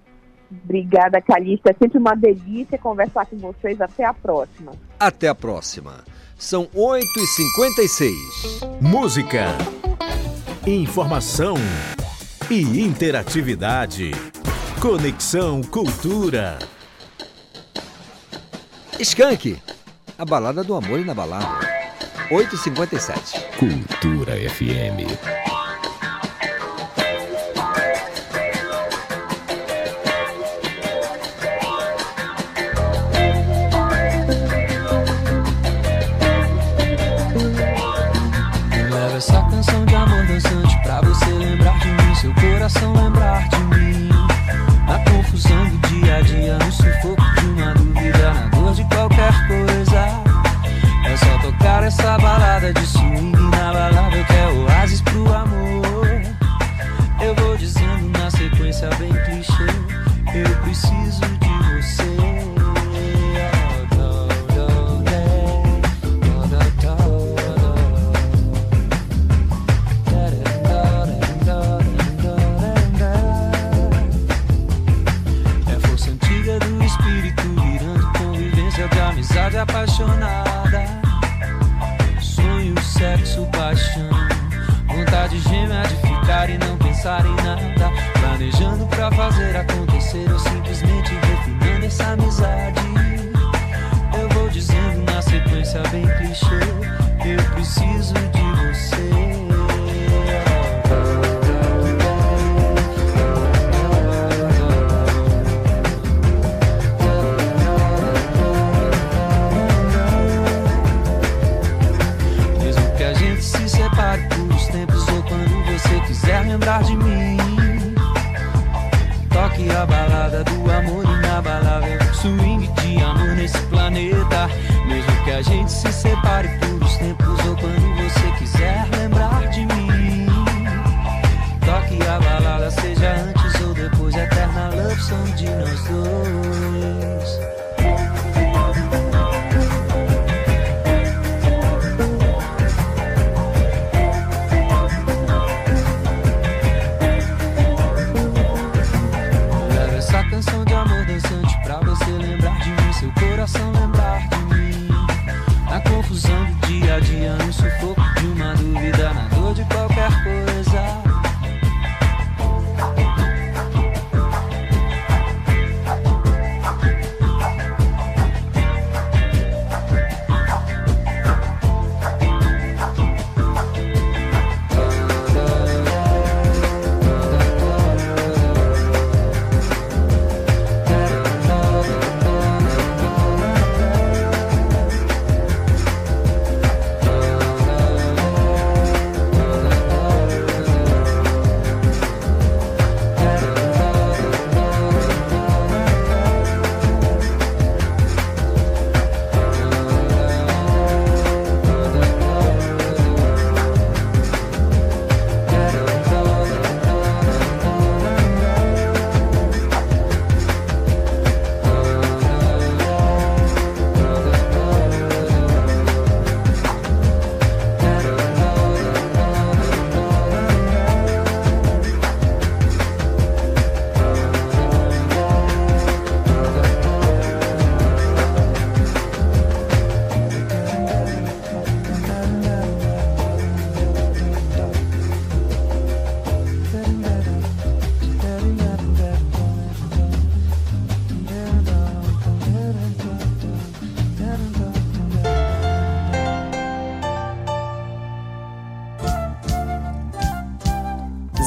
Obrigada, 0.50 1.20
Calista. 1.20 1.70
É 1.70 1.74
sempre 1.74 1.98
uma 1.98 2.16
delícia 2.16 2.76
conversar 2.78 3.26
com 3.26 3.36
vocês. 3.38 3.80
Até 3.80 4.04
a 4.04 4.12
próxima. 4.12 4.72
Até 4.98 5.28
a 5.28 5.34
próxima. 5.36 6.04
São 6.38 6.66
8h56. 6.74 8.12
Música, 8.80 9.56
informação 10.66 11.54
e 12.50 12.80
interatividade. 12.80 14.10
Conexão 14.80 15.62
Cultura. 15.62 16.58
Skank, 18.98 19.56
a 20.18 20.24
balada 20.24 20.62
do 20.62 20.74
amor 20.74 21.00
inabalável. 21.00 21.68
8h57. 22.30 23.56
Cultura 23.58 24.32
FM. 24.50 25.43
Essa 39.16 39.40
canção 39.42 39.84
de 39.84 39.94
amor 39.94 40.26
dançante 40.26 40.76
pra 40.82 41.00
você 41.00 41.26
lembrar 41.26 41.78
de 41.78 41.88
mim, 41.88 42.14
seu 42.16 42.34
coração 42.34 42.92
lembrar 42.94 43.48
de 43.48 43.58
mim. 43.58 44.08
Na 44.88 44.98
confusão 45.10 45.68
do 45.68 45.88
dia 45.88 46.16
a 46.16 46.20
dia, 46.20 46.58
no 46.58 46.72
sufoco 46.72 47.22
de 47.40 47.46
uma 47.46 47.74
dúvida, 47.74 48.34
na 48.34 48.46
dor 48.48 48.74
de 48.74 48.84
qualquer 48.84 49.46
coisa. 49.46 50.00
É 51.06 51.16
só 51.16 51.38
tocar 51.48 51.84
essa 51.84 52.18
balada 52.18 52.72
de 52.72 52.86
swing 52.86 53.33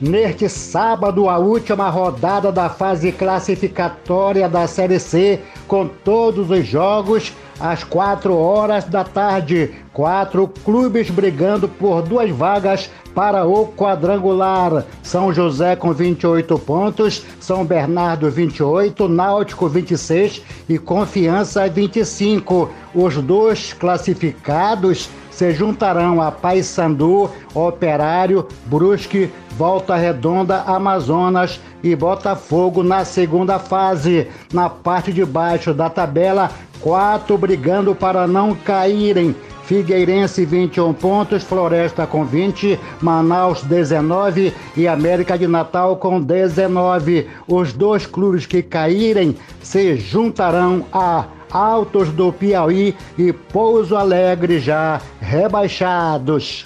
Neste 0.00 0.48
sábado, 0.48 1.28
a 1.28 1.36
última 1.36 1.90
rodada 1.90 2.50
da 2.50 2.70
fase 2.70 3.12
classificatória 3.12 4.48
da 4.48 4.66
Série 4.66 4.98
C, 4.98 5.40
com 5.68 5.86
todos 5.86 6.50
os 6.50 6.66
jogos, 6.66 7.34
às 7.60 7.84
4 7.84 8.34
horas 8.34 8.86
da 8.86 9.04
tarde. 9.04 9.74
Quatro 9.92 10.48
clubes 10.64 11.10
brigando 11.10 11.68
por 11.68 12.00
duas 12.00 12.30
vagas 12.30 12.90
para 13.14 13.44
o 13.44 13.66
quadrangular. 13.66 14.86
São 15.02 15.34
José 15.34 15.76
com 15.76 15.92
28 15.92 16.58
pontos, 16.60 17.22
São 17.38 17.62
Bernardo 17.62 18.30
28, 18.30 19.06
Náutico 19.06 19.68
26 19.68 20.40
e 20.66 20.78
Confiança 20.78 21.68
25. 21.68 22.70
Os 22.94 23.16
dois 23.16 23.74
classificados 23.74 25.10
se 25.40 25.54
juntarão 25.54 26.20
a 26.20 26.30
Paysandu, 26.30 27.30
Operário, 27.54 28.46
Brusque, 28.66 29.30
Volta 29.56 29.96
Redonda, 29.96 30.64
Amazonas 30.66 31.58
e 31.82 31.96
Botafogo 31.96 32.82
na 32.82 33.06
segunda 33.06 33.58
fase. 33.58 34.28
Na 34.52 34.68
parte 34.68 35.10
de 35.10 35.24
baixo 35.24 35.72
da 35.72 35.88
tabela, 35.88 36.50
quatro 36.82 37.38
brigando 37.38 37.94
para 37.94 38.26
não 38.26 38.54
caírem. 38.54 39.34
Figueirense 39.64 40.44
21 40.44 40.92
pontos, 40.92 41.42
Floresta 41.42 42.06
com 42.06 42.22
20, 42.22 42.78
Manaus 43.00 43.62
19 43.62 44.52
e 44.76 44.86
América 44.86 45.38
de 45.38 45.46
Natal 45.46 45.96
com 45.96 46.20
19. 46.20 47.26
Os 47.48 47.72
dois 47.72 48.04
clubes 48.04 48.44
que 48.44 48.62
caírem 48.62 49.34
se 49.62 49.96
juntarão 49.96 50.84
a 50.92 51.24
Altos 51.50 52.10
do 52.10 52.32
Piauí 52.32 52.96
e 53.18 53.32
Pouso 53.32 53.96
Alegre 53.96 54.60
já 54.60 55.00
rebaixados. 55.20 56.62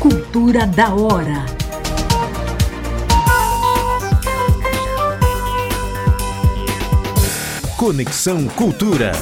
Cultura 0.00 0.66
da 0.66 0.92
hora. 0.94 1.46
Conexão 7.76 8.48
Cultura. 8.48 9.12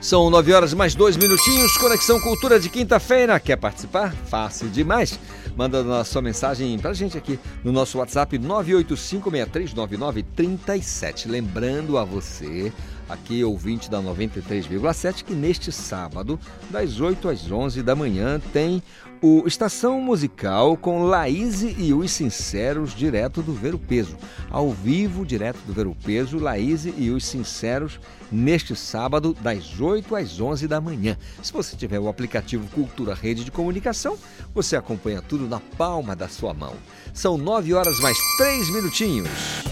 São 0.00 0.30
nove 0.30 0.52
horas 0.52 0.72
mais 0.74 0.94
dois 0.94 1.16
minutinhos. 1.16 1.76
Conexão 1.78 2.20
Cultura 2.20 2.60
de 2.60 2.68
quinta-feira. 2.68 3.40
Quer 3.40 3.56
participar? 3.56 4.12
Fácil 4.12 4.68
demais. 4.68 5.18
Manda 5.56 5.98
a 5.98 6.04
sua 6.04 6.20
mensagem 6.20 6.78
pra 6.78 6.92
gente 6.92 7.16
aqui 7.16 7.40
no 7.64 7.72
nosso 7.72 7.96
WhatsApp 7.98 8.38
985639937. 8.38 11.26
Lembrando 11.26 11.96
a 11.96 12.04
você, 12.04 12.70
aqui 13.08 13.42
ouvinte 13.44 13.90
da 13.90 14.00
93,7, 14.00 15.24
que 15.24 15.34
neste 15.34 15.70
sábado, 15.70 16.38
das 16.70 17.00
8 17.00 17.28
às 17.28 17.50
11 17.50 17.82
da 17.82 17.94
manhã, 17.94 18.40
tem 18.52 18.82
o 19.22 19.44
Estação 19.46 20.00
Musical 20.00 20.76
com 20.76 21.04
Laíse 21.04 21.74
e 21.78 21.92
os 21.92 22.10
Sinceros, 22.10 22.94
direto 22.94 23.42
do 23.42 23.52
Ver 23.52 23.74
o 23.74 23.78
Peso. 23.78 24.16
Ao 24.50 24.70
vivo, 24.70 25.24
direto 25.24 25.58
do 25.66 25.72
Ver 25.72 25.86
o 25.86 25.94
Peso, 25.94 26.38
Laíse 26.38 26.94
e 26.96 27.10
os 27.10 27.24
Sinceros, 27.24 27.98
neste 28.30 28.76
sábado, 28.76 29.34
das 29.40 29.80
8 29.80 30.14
às 30.14 30.38
11 30.38 30.68
da 30.68 30.80
manhã. 30.80 31.16
Se 31.42 31.52
você 31.52 31.76
tiver 31.76 31.98
o 31.98 32.08
aplicativo 32.08 32.68
Cultura 32.68 33.14
Rede 33.14 33.44
de 33.44 33.50
Comunicação, 33.50 34.18
você 34.54 34.76
acompanha 34.76 35.22
tudo 35.22 35.48
na 35.48 35.60
palma 35.60 36.14
da 36.14 36.28
sua 36.28 36.52
mão. 36.52 36.74
São 37.14 37.38
9 37.38 37.72
horas 37.74 37.98
mais 38.00 38.18
3 38.36 38.70
minutinhos. 38.70 39.28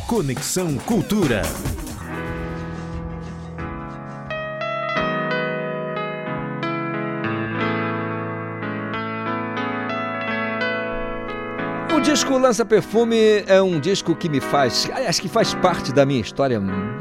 Conexão 0.07 0.76
Cultura. 0.78 1.43
Disco 12.15 12.39
Lança 12.39 12.65
Perfume 12.65 13.43
é 13.49 13.61
um 13.61 13.81
disco 13.81 14.15
que 14.15 14.29
me 14.29 14.41
faz, 14.41 14.89
aliás, 14.95 15.19
que 15.19 15.29
faz 15.29 15.53
parte 15.55 15.93
da 15.93 16.07
minha 16.07 16.21
história 16.21 16.61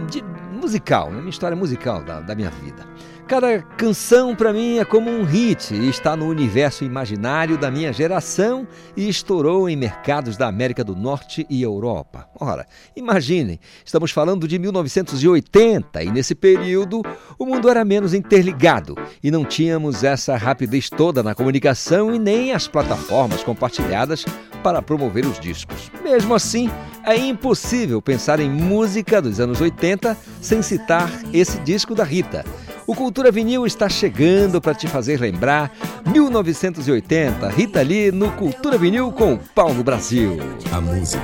de- 0.09 0.23
musical, 0.59 1.11
né? 1.11 1.17
minha 1.19 1.29
história 1.29 1.55
musical 1.55 2.03
da, 2.03 2.19
da 2.19 2.33
minha 2.33 2.49
vida. 2.49 2.83
Cada 3.27 3.61
canção 3.61 4.35
para 4.35 4.51
mim 4.51 4.79
é 4.79 4.85
como 4.85 5.09
um 5.09 5.23
hit 5.23 5.73
está 5.87 6.15
no 6.15 6.27
universo 6.27 6.83
imaginário 6.83 7.57
da 7.57 7.71
minha 7.71 7.93
geração 7.93 8.67
e 8.97 9.07
estourou 9.07 9.69
em 9.69 9.77
mercados 9.77 10.35
da 10.35 10.47
América 10.47 10.83
do 10.83 10.93
Norte 10.93 11.45
e 11.49 11.63
Europa. 11.63 12.27
Ora, 12.37 12.67
imaginem, 12.95 13.59
estamos 13.85 14.11
falando 14.11 14.45
de 14.45 14.59
1980 14.59 16.03
e 16.03 16.11
nesse 16.11 16.35
período 16.35 17.01
o 17.39 17.45
mundo 17.45 17.69
era 17.69 17.85
menos 17.85 18.13
interligado 18.13 18.95
e 19.23 19.31
não 19.31 19.45
tínhamos 19.45 20.03
essa 20.03 20.35
rapidez 20.35 20.89
toda 20.89 21.23
na 21.23 21.33
comunicação 21.33 22.13
e 22.13 22.19
nem 22.19 22.51
as 22.51 22.67
plataformas 22.67 23.41
compartilhadas 23.41 24.25
para 24.61 24.81
promover 24.81 25.25
os 25.25 25.39
discos. 25.39 25.89
Mesmo 26.03 26.35
assim, 26.35 26.69
é 27.05 27.15
impossível 27.15 28.01
pensar 28.01 28.39
em 28.39 28.49
música 28.49 29.21
dos 29.21 29.39
anos 29.39 29.61
80 29.61 30.17
sem 30.41 30.61
citar 30.61 31.09
esse 31.33 31.57
disco 31.59 31.95
da 31.95 32.03
Rita. 32.03 32.43
O 32.85 32.93
Cultura 32.93 33.31
Vinil 33.31 33.65
está 33.65 33.87
chegando 33.87 34.59
para 34.59 34.73
te 34.73 34.87
fazer 34.87 35.19
lembrar 35.19 35.71
1980, 36.05 37.47
Rita 37.49 37.81
Lee 37.81 38.11
no 38.11 38.31
Cultura 38.31 38.77
Vinil 38.77 39.11
com 39.11 39.33
o 39.33 39.39
Paulo 39.55 39.83
Brasil. 39.83 40.37
A 40.71 40.81
música, 40.81 41.21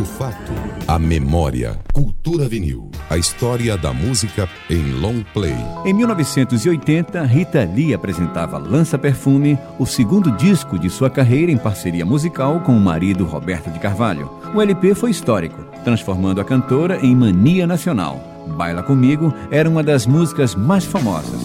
o 0.00 0.04
fato, 0.04 0.52
a 0.88 0.98
memória. 0.98 1.78
Cultura 1.92 2.48
vinil. 2.48 2.90
A 3.08 3.16
história 3.16 3.76
da 3.76 3.92
música 3.92 4.48
em 4.68 4.92
long 4.94 5.22
play. 5.32 5.56
Em 5.84 5.92
1980, 5.92 7.22
Rita 7.22 7.62
Lee 7.64 7.94
apresentava 7.94 8.58
Lança 8.58 8.98
Perfume, 8.98 9.56
o 9.78 9.86
segundo 9.86 10.32
disco 10.32 10.76
de 10.76 10.90
sua 10.90 11.08
carreira 11.08 11.52
em 11.52 11.56
parceria 11.56 12.04
musical 12.04 12.60
com 12.60 12.76
o 12.76 12.80
marido 12.80 13.24
Roberto 13.24 13.70
de 13.70 13.78
Carvalho. 13.78 14.30
O 14.52 14.60
LP 14.60 14.94
foi 14.94 15.10
histórico, 15.10 15.62
transformando 15.84 16.40
a 16.40 16.44
cantora 16.44 16.98
em 17.00 17.14
mania 17.14 17.64
nacional. 17.64 18.35
Baila 18.46 18.82
Comigo 18.82 19.32
era 19.50 19.68
uma 19.68 19.82
das 19.82 20.06
músicas 20.06 20.54
mais 20.54 20.84
famosas. 20.84 21.44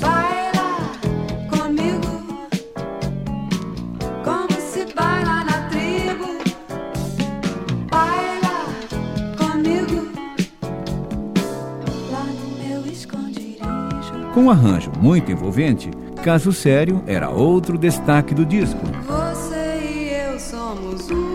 Com 14.34 14.44
um 14.44 14.50
arranjo 14.50 14.90
muito 14.98 15.30
envolvente, 15.30 15.92
Caso 16.24 16.54
Sério 16.54 17.04
era 17.08 17.30
outro 17.30 17.78
destaque 17.80 18.36
do 18.36 18.46
disco. 18.46 18.80
Você 19.08 19.80
e 19.84 20.14
eu 20.14 20.40
somos 20.40 21.10
um 21.10 21.31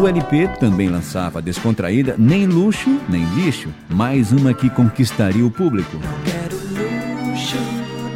O 0.00 0.08
LP 0.08 0.48
também 0.58 0.88
lançava 0.88 1.42
descontraída 1.42 2.14
Nem 2.16 2.46
Luxo, 2.46 2.98
Nem 3.06 3.22
Lixo, 3.34 3.68
mais 3.86 4.32
uma 4.32 4.54
que 4.54 4.70
conquistaria 4.70 5.44
o 5.44 5.50
público. 5.50 5.98
Quero 6.24 6.56
luxo, 6.56 7.58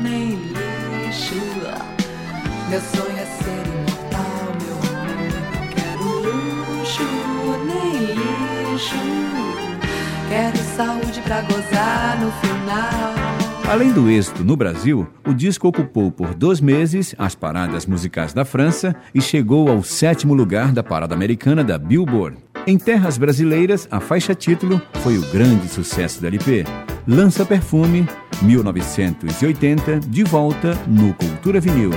nem 0.01 0.31
lixo. 0.31 1.35
Meu 2.71 2.81
sonho 2.81 3.19
é 3.19 3.27
ser 3.27 3.67
imortal, 3.67 4.57
meu 4.63 4.77
amor. 5.03 5.69
Quero 5.75 6.05
luxo, 6.23 7.03
nem 7.67 8.15
lixo. 8.73 8.97
Quero 10.31 10.57
saúde 10.75 11.21
pra 11.21 11.43
gozar 11.43 12.19
no 12.19 12.33
final. 12.33 13.24
Além 13.67 13.93
do 13.93 14.11
êxito 14.11 14.45
no 14.45 14.57
Brasil, 14.57 15.09
o 15.27 15.33
disco 15.33 15.67
ocupou 15.67 16.11
por 16.11 16.35
dois 16.35 16.61
meses 16.61 17.15
as 17.17 17.35
paradas 17.35 17.87
musicais 17.87 18.35
da 18.35 18.45
França 18.45 18.95
e 19.15 19.23
chegou 19.23 19.71
ao 19.71 19.83
sétimo 19.83 20.35
lugar 20.35 20.71
da 20.71 20.83
parada 20.83 21.15
americana 21.15 21.65
da 21.65 21.79
Billboard. 21.79 22.37
Em 22.67 22.79
terras 22.79 23.17
brasileiras, 23.17 23.89
a 23.91 24.01
faixa 24.01 24.35
título 24.35 24.81
foi 25.03 25.17
o 25.17 25.33
grande 25.33 25.67
sucesso 25.69 26.21
do 26.21 26.27
LP. 26.27 26.65
Lança 27.09 27.45
Perfume, 27.45 28.07
1980, 28.43 30.01
de 30.01 30.25
volta 30.25 30.75
no 30.87 31.15
Cultura 31.15 31.59
Vinil. 31.59 31.91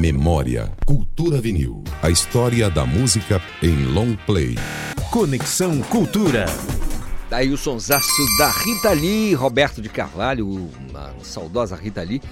Memória. 0.00 0.72
Cultura 0.86 1.42
vinil. 1.42 1.84
A 2.02 2.08
história 2.08 2.70
da 2.70 2.86
música 2.86 3.38
em 3.62 3.84
long 3.84 4.16
play. 4.24 4.54
Conexão 5.10 5.82
Cultura. 5.82 6.46
Daí 7.28 7.50
o 7.50 7.58
sonsaço 7.58 8.08
da 8.38 8.50
Rita 8.50 8.92
Lee, 8.92 9.34
Roberto 9.34 9.82
de 9.82 9.90
Carvalho, 9.90 10.70
a 10.94 11.12
saudosa 11.22 11.76
Rita 11.76 12.02
Lee. 12.02 12.22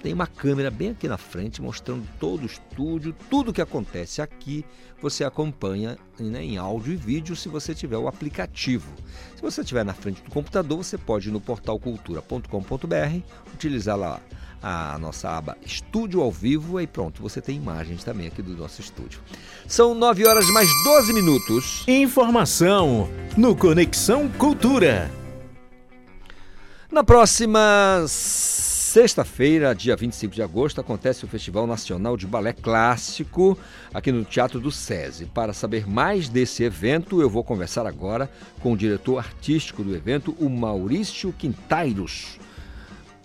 Tem 0.01 0.13
uma 0.13 0.27
câmera 0.27 0.69
bem 0.69 0.89
aqui 0.89 1.07
na 1.07 1.17
frente 1.17 1.61
mostrando 1.61 2.07
todo 2.19 2.43
o 2.43 2.45
estúdio, 2.45 3.15
tudo 3.29 3.53
que 3.53 3.61
acontece 3.61 4.21
aqui. 4.21 4.63
Você 5.01 5.23
acompanha 5.23 5.97
né, 6.19 6.43
em 6.43 6.57
áudio 6.57 6.93
e 6.93 6.95
vídeo 6.95 7.35
se 7.35 7.49
você 7.49 7.73
tiver 7.73 7.97
o 7.97 8.07
aplicativo. 8.07 8.93
Se 9.35 9.41
você 9.41 9.61
estiver 9.61 9.83
na 9.83 9.93
frente 9.93 10.21
do 10.21 10.29
computador, 10.29 10.83
você 10.83 10.97
pode 10.97 11.29
ir 11.29 11.31
no 11.31 11.41
portal 11.41 11.79
cultura.com.br, 11.79 13.19
utilizar 13.53 13.97
lá 13.97 14.21
a 14.61 14.97
nossa 14.99 15.29
aba 15.29 15.57
Estúdio 15.65 16.21
ao 16.21 16.31
Vivo 16.31 16.79
e 16.79 16.87
pronto, 16.87 17.21
você 17.21 17.41
tem 17.41 17.55
imagens 17.55 18.03
também 18.03 18.27
aqui 18.27 18.41
do 18.41 18.55
nosso 18.55 18.81
estúdio. 18.81 19.19
São 19.67 19.95
9 19.95 20.25
horas 20.27 20.49
mais 20.49 20.69
12 20.83 21.13
minutos. 21.13 21.83
Informação 21.87 23.09
no 23.37 23.55
Conexão 23.55 24.29
Cultura. 24.29 25.11
Na 26.91 27.03
próxima 27.03 28.05
sexta-feira, 28.07 29.75
dia 29.75 29.93
25 29.97 30.33
de 30.33 30.41
agosto, 30.41 30.79
acontece 30.79 31.25
o 31.25 31.27
Festival 31.27 31.67
Nacional 31.67 32.15
de 32.15 32.25
Balé 32.25 32.53
Clássico 32.53 33.57
aqui 33.93 34.09
no 34.09 34.23
Teatro 34.23 34.61
do 34.61 34.71
SESI. 34.71 35.25
Para 35.25 35.51
saber 35.51 35.85
mais 35.85 36.29
desse 36.29 36.63
evento, 36.63 37.19
eu 37.19 37.29
vou 37.29 37.43
conversar 37.43 37.85
agora 37.85 38.31
com 38.61 38.71
o 38.71 38.77
diretor 38.77 39.17
artístico 39.17 39.83
do 39.83 39.93
evento, 39.93 40.33
o 40.39 40.49
Maurício 40.49 41.33
Quintairos. 41.33 42.39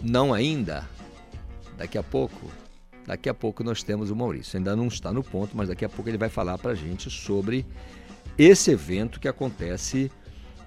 Não 0.02 0.35
ainda, 0.35 0.89
daqui 1.81 1.97
a 1.97 2.02
pouco, 2.02 2.52
daqui 3.07 3.27
a 3.27 3.32
pouco 3.32 3.65
nós 3.65 3.82
temos 3.82 4.11
o 4.11 4.16
Maurício. 4.16 4.59
Ainda 4.59 4.77
não 4.77 4.86
está 4.86 5.11
no 5.11 5.24
ponto, 5.24 5.57
mas 5.57 5.69
daqui 5.69 5.82
a 5.82 5.89
pouco 5.89 6.11
ele 6.11 6.19
vai 6.19 6.28
falar 6.28 6.59
para 6.59 6.73
a 6.73 6.74
gente 6.74 7.11
sobre 7.11 7.65
esse 8.36 8.70
evento 8.70 9.19
que 9.19 9.27
acontece 9.27 10.12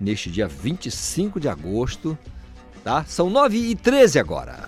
neste 0.01 0.31
dia 0.31 0.47
25 0.47 1.39
de 1.39 1.47
agosto, 1.47 2.17
tá? 2.83 3.05
São 3.05 3.29
9 3.29 3.55
e 3.57 3.75
13 3.75 4.17
agora. 4.17 4.67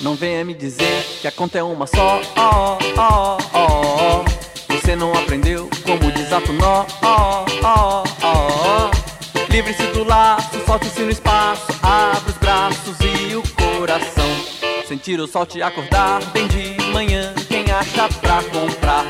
Não 0.00 0.14
venha 0.14 0.44
me 0.44 0.54
dizer 0.54 1.04
que 1.20 1.26
a 1.26 1.32
conta 1.32 1.58
é 1.58 1.62
uma 1.62 1.88
só. 1.88 2.22
Oh, 2.36 2.78
oh, 2.96 3.36
oh. 3.52 4.74
Você 4.74 4.94
não 4.94 5.12
aprendeu 5.12 5.68
como 5.84 6.10
desato 6.12 6.52
nó. 6.52 6.86
Oh, 7.02 7.44
oh, 7.66 8.04
oh. 8.22 8.99
Livre-se 9.50 9.82
do 9.88 10.04
laço, 10.04 10.64
solte-se 10.64 11.00
no 11.00 11.10
espaço. 11.10 11.72
Abra 11.82 12.30
os 12.30 12.36
braços 12.38 12.96
e 13.00 13.34
o 13.34 13.42
coração. 13.78 14.30
Sentir 14.86 15.20
o 15.20 15.26
sol 15.26 15.44
te 15.44 15.60
acordar 15.60 16.24
bem 16.32 16.46
de 16.46 16.80
manhã. 16.92 17.34
Quem 17.48 17.70
acha 17.70 18.08
pra 18.20 18.42
comprar? 18.44 19.04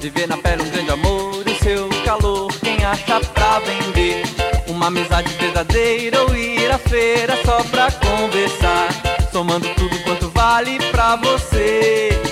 Viver 0.00 0.28
na 0.28 0.36
pele 0.36 0.62
um 0.62 0.70
grande 0.70 0.90
amor 0.90 1.42
e 1.46 1.54
seu 1.64 1.88
calor. 2.04 2.52
Quem 2.62 2.84
acha 2.84 3.20
pra 3.20 3.58
vender? 3.60 4.22
Uma 4.68 4.88
amizade 4.88 5.32
verdadeira 5.34 6.22
ou 6.22 6.36
ir 6.36 6.70
à 6.70 6.78
feira 6.78 7.38
só 7.44 7.62
pra 7.64 7.90
conversar. 7.90 8.88
Somando 9.32 9.66
tudo 9.74 9.98
quanto 10.04 10.28
vale 10.30 10.78
pra 10.90 11.16
você. 11.16 12.25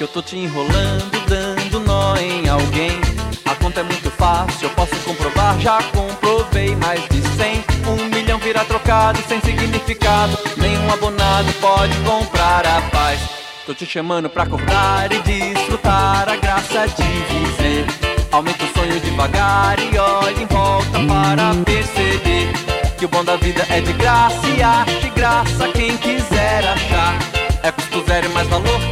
Que 0.00 0.04
eu 0.04 0.08
tô 0.08 0.22
te 0.22 0.34
enrolando, 0.34 1.10
dando 1.28 1.80
nó 1.80 2.16
em 2.16 2.48
alguém. 2.48 2.98
A 3.44 3.54
conta 3.56 3.80
é 3.80 3.82
muito 3.82 4.10
fácil, 4.10 4.66
eu 4.66 4.70
posso 4.70 4.96
comprovar, 5.04 5.60
já 5.60 5.78
comprovei 5.92 6.74
mais 6.76 7.06
de 7.10 7.20
100. 7.20 7.64
Um 7.86 8.06
milhão 8.06 8.38
vira 8.38 8.64
trocado 8.64 9.18
sem 9.28 9.38
significado, 9.42 10.38
nenhum 10.56 10.90
abonado 10.90 11.52
pode 11.60 11.94
comprar 11.98 12.66
a 12.66 12.80
paz. 12.90 13.20
Tô 13.66 13.74
te 13.74 13.84
chamando 13.84 14.30
pra 14.30 14.44
acordar 14.44 15.12
e 15.12 15.20
desfrutar 15.20 16.30
a 16.30 16.36
graça 16.36 16.88
de 16.88 17.02
viver. 17.02 17.84
Aumenta 18.32 18.64
o 18.64 18.68
sonho 18.68 18.98
devagar 19.00 19.78
e 19.80 19.98
olha 19.98 20.42
em 20.42 20.46
volta 20.46 20.98
para 20.98 21.54
perceber 21.62 22.50
que 22.98 23.04
o 23.04 23.08
bom 23.08 23.22
da 23.22 23.36
vida 23.36 23.66
é 23.68 23.82
de 23.82 23.92
graça 23.92 24.48
e 24.48 24.62
ache 24.62 25.10
graça 25.10 25.68
quem 25.74 25.94
quiser 25.98 26.66
achar. 26.66 27.18
É 27.62 27.70
custo 27.70 28.02
zero 28.06 28.30
mais 28.30 28.48
valor 28.48 28.89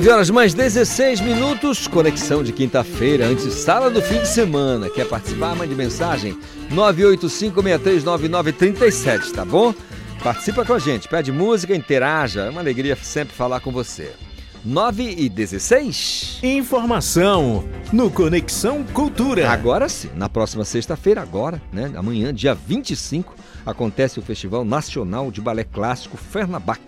9 0.00 0.12
horas 0.12 0.30
mais 0.30 0.54
16 0.54 1.20
minutos, 1.20 1.86
conexão 1.86 2.42
de 2.42 2.54
quinta-feira, 2.54 3.26
antes 3.26 3.52
sala 3.52 3.90
do 3.90 4.00
fim 4.00 4.18
de 4.18 4.28
semana. 4.28 4.88
Quer 4.88 5.06
participar? 5.06 5.54
Mande 5.54 5.74
mensagem 5.74 6.38
985639937, 6.72 9.32
tá 9.32 9.44
bom? 9.44 9.74
Participa 10.24 10.64
com 10.64 10.72
a 10.72 10.78
gente, 10.78 11.06
pede 11.06 11.30
música, 11.30 11.76
interaja. 11.76 12.46
É 12.46 12.48
uma 12.48 12.62
alegria 12.62 12.96
sempre 12.96 13.34
falar 13.34 13.60
com 13.60 13.70
você. 13.70 14.14
9 14.64 15.16
e 15.18 15.28
16. 15.28 16.38
Informação 16.42 17.68
no 17.92 18.10
Conexão 18.10 18.82
Cultura. 18.94 19.50
Agora 19.50 19.86
sim, 19.86 20.08
na 20.14 20.30
próxima 20.30 20.64
sexta-feira, 20.64 21.20
agora, 21.20 21.60
né? 21.70 21.92
Amanhã, 21.94 22.32
dia 22.32 22.54
25, 22.54 23.34
acontece 23.66 24.18
o 24.18 24.22
Festival 24.22 24.64
Nacional 24.64 25.30
de 25.30 25.42
Balé 25.42 25.64
Clássico 25.64 26.16
Fernabach, 26.16 26.80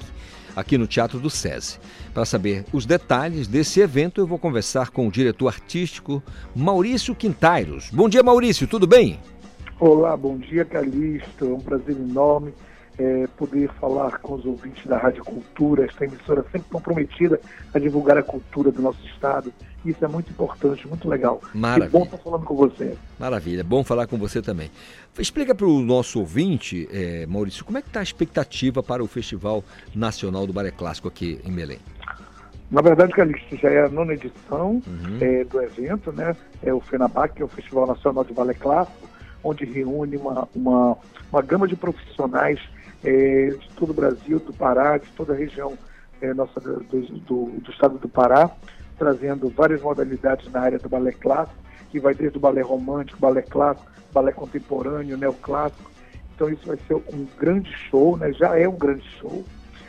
aqui 0.55 0.77
no 0.77 0.87
Teatro 0.87 1.19
do 1.19 1.31
SESI. 1.31 1.79
Para 2.13 2.25
saber 2.25 2.65
os 2.73 2.87
detalhes 2.87 3.47
desse 3.47 3.81
evento, 3.81 4.21
eu 4.21 4.27
vou 4.27 4.39
conversar 4.39 4.91
com 4.91 5.07
o 5.07 5.11
diretor 5.11 5.49
artístico 5.49 6.23
Maurício 6.55 7.15
Quintairos. 7.15 7.91
Bom 7.93 8.09
dia, 8.09 8.23
Maurício, 8.23 8.67
tudo 8.67 8.87
bem? 8.87 9.19
Olá, 9.79 10.17
bom 10.17 10.37
dia, 10.39 10.65
Calixto. 10.65 11.45
É 11.45 11.49
um 11.49 11.61
prazer 11.61 11.97
enorme 11.97 12.53
é, 12.99 13.27
poder 13.37 13.69
falar 13.81 14.19
com 14.19 14.35
os 14.35 14.45
ouvintes 14.45 14.87
da 14.87 14.99
Rádio 14.99 15.25
Cultura, 15.25 15.85
esta 15.85 16.05
emissora 16.05 16.43
sempre 16.51 16.69
comprometida 16.71 17.41
a 17.73 17.79
divulgar 17.79 18.19
a 18.19 18.23
cultura 18.23 18.71
do 18.71 18.83
nosso 18.83 19.05
estado. 19.07 19.53
Isso 19.85 20.05
é 20.05 20.09
muito 20.09 20.31
importante, 20.31 20.87
muito 20.87 21.09
legal. 21.09 21.41
Maravilha. 21.53 21.87
Que 21.87 21.93
bom 21.93 22.05
estar 22.05 22.19
falando 22.19 22.45
com 22.45 22.55
você. 22.55 22.97
Maravilha, 23.19 23.65
bom 23.65 23.83
falar 23.83 24.07
com 24.07 24.17
você 24.17 24.41
também. 24.41 24.71
Explica 25.19 25.55
para 25.55 25.67
o 25.67 25.81
nosso 25.81 26.21
ouvinte, 26.21 26.89
é, 26.93 27.27
Maurício, 27.27 27.65
como 27.65 27.79
é 27.79 27.83
que 27.83 27.89
está 27.89 28.01
a 28.01 28.03
expectativa 28.03 28.83
para 28.83 29.03
o 29.03 29.09
Festival 29.09 29.65
Nacional 29.95 30.47
do 30.47 30.53
Balé 30.53 30.71
Clássico 30.71 31.09
aqui 31.09 31.41
em 31.45 31.53
Belém? 31.53 31.79
Na 32.71 32.81
verdade, 32.81 33.13
Calixto, 33.13 33.55
já 33.57 33.69
é 33.69 33.85
a 33.85 33.89
nona 33.89 34.15
edição 34.15 34.83
é, 35.21 35.45
do 35.45 35.61
evento, 35.61 36.11
né? 36.11 36.35
É 36.63 36.73
o 36.73 36.81
FENABAC, 36.81 37.35
que 37.35 37.43
é 37.43 37.45
o 37.45 37.49
Festival 37.49 37.87
Nacional 37.87 38.25
de 38.25 38.33
Balé 38.33 38.55
Clássico, 38.55 39.09
onde 39.45 39.67
reúne 39.67 40.17
uma, 40.17 40.49
uma, 40.55 40.97
uma 41.31 41.43
gama 41.43 41.69
de 41.69 41.77
profissionais 41.77 42.59
é, 43.05 43.47
de 43.51 43.69
todo 43.77 43.91
o 43.91 43.95
Brasil, 43.95 44.39
do 44.39 44.53
Pará, 44.53 44.99
de 44.99 45.09
toda 45.13 45.33
a 45.33 45.37
região 45.37 45.77
é, 46.21 46.33
nossa 46.33 46.61
do, 46.61 46.81
do, 46.81 47.45
do 47.61 47.71
estado 47.71 47.99
do 47.99 48.09
Pará, 48.09 48.51
trazendo 48.99 49.49
várias 49.51 49.83
modalidades 49.83 50.51
na 50.53 50.61
área 50.61 50.79
do 50.79 50.89
balé 50.89 51.13
clássico, 51.13 51.61
que 51.91 51.99
vai 51.99 52.15
desde 52.15 52.39
o 52.39 52.41
balé 52.41 52.63
romântico, 52.63 53.19
balé 53.19 53.43
clássico, 53.43 53.91
balé 54.13 54.33
contemporâneo, 54.33 55.17
neoclássico. 55.17 55.91
Então 56.35 56.49
isso 56.49 56.67
vai 56.67 56.79
ser 56.87 56.95
um 56.95 57.27
grande 57.39 57.71
show, 57.91 58.17
né? 58.17 58.33
já 58.33 58.59
é 58.59 58.69
um 58.69 58.77
grande 58.77 59.05
show. 59.19 59.45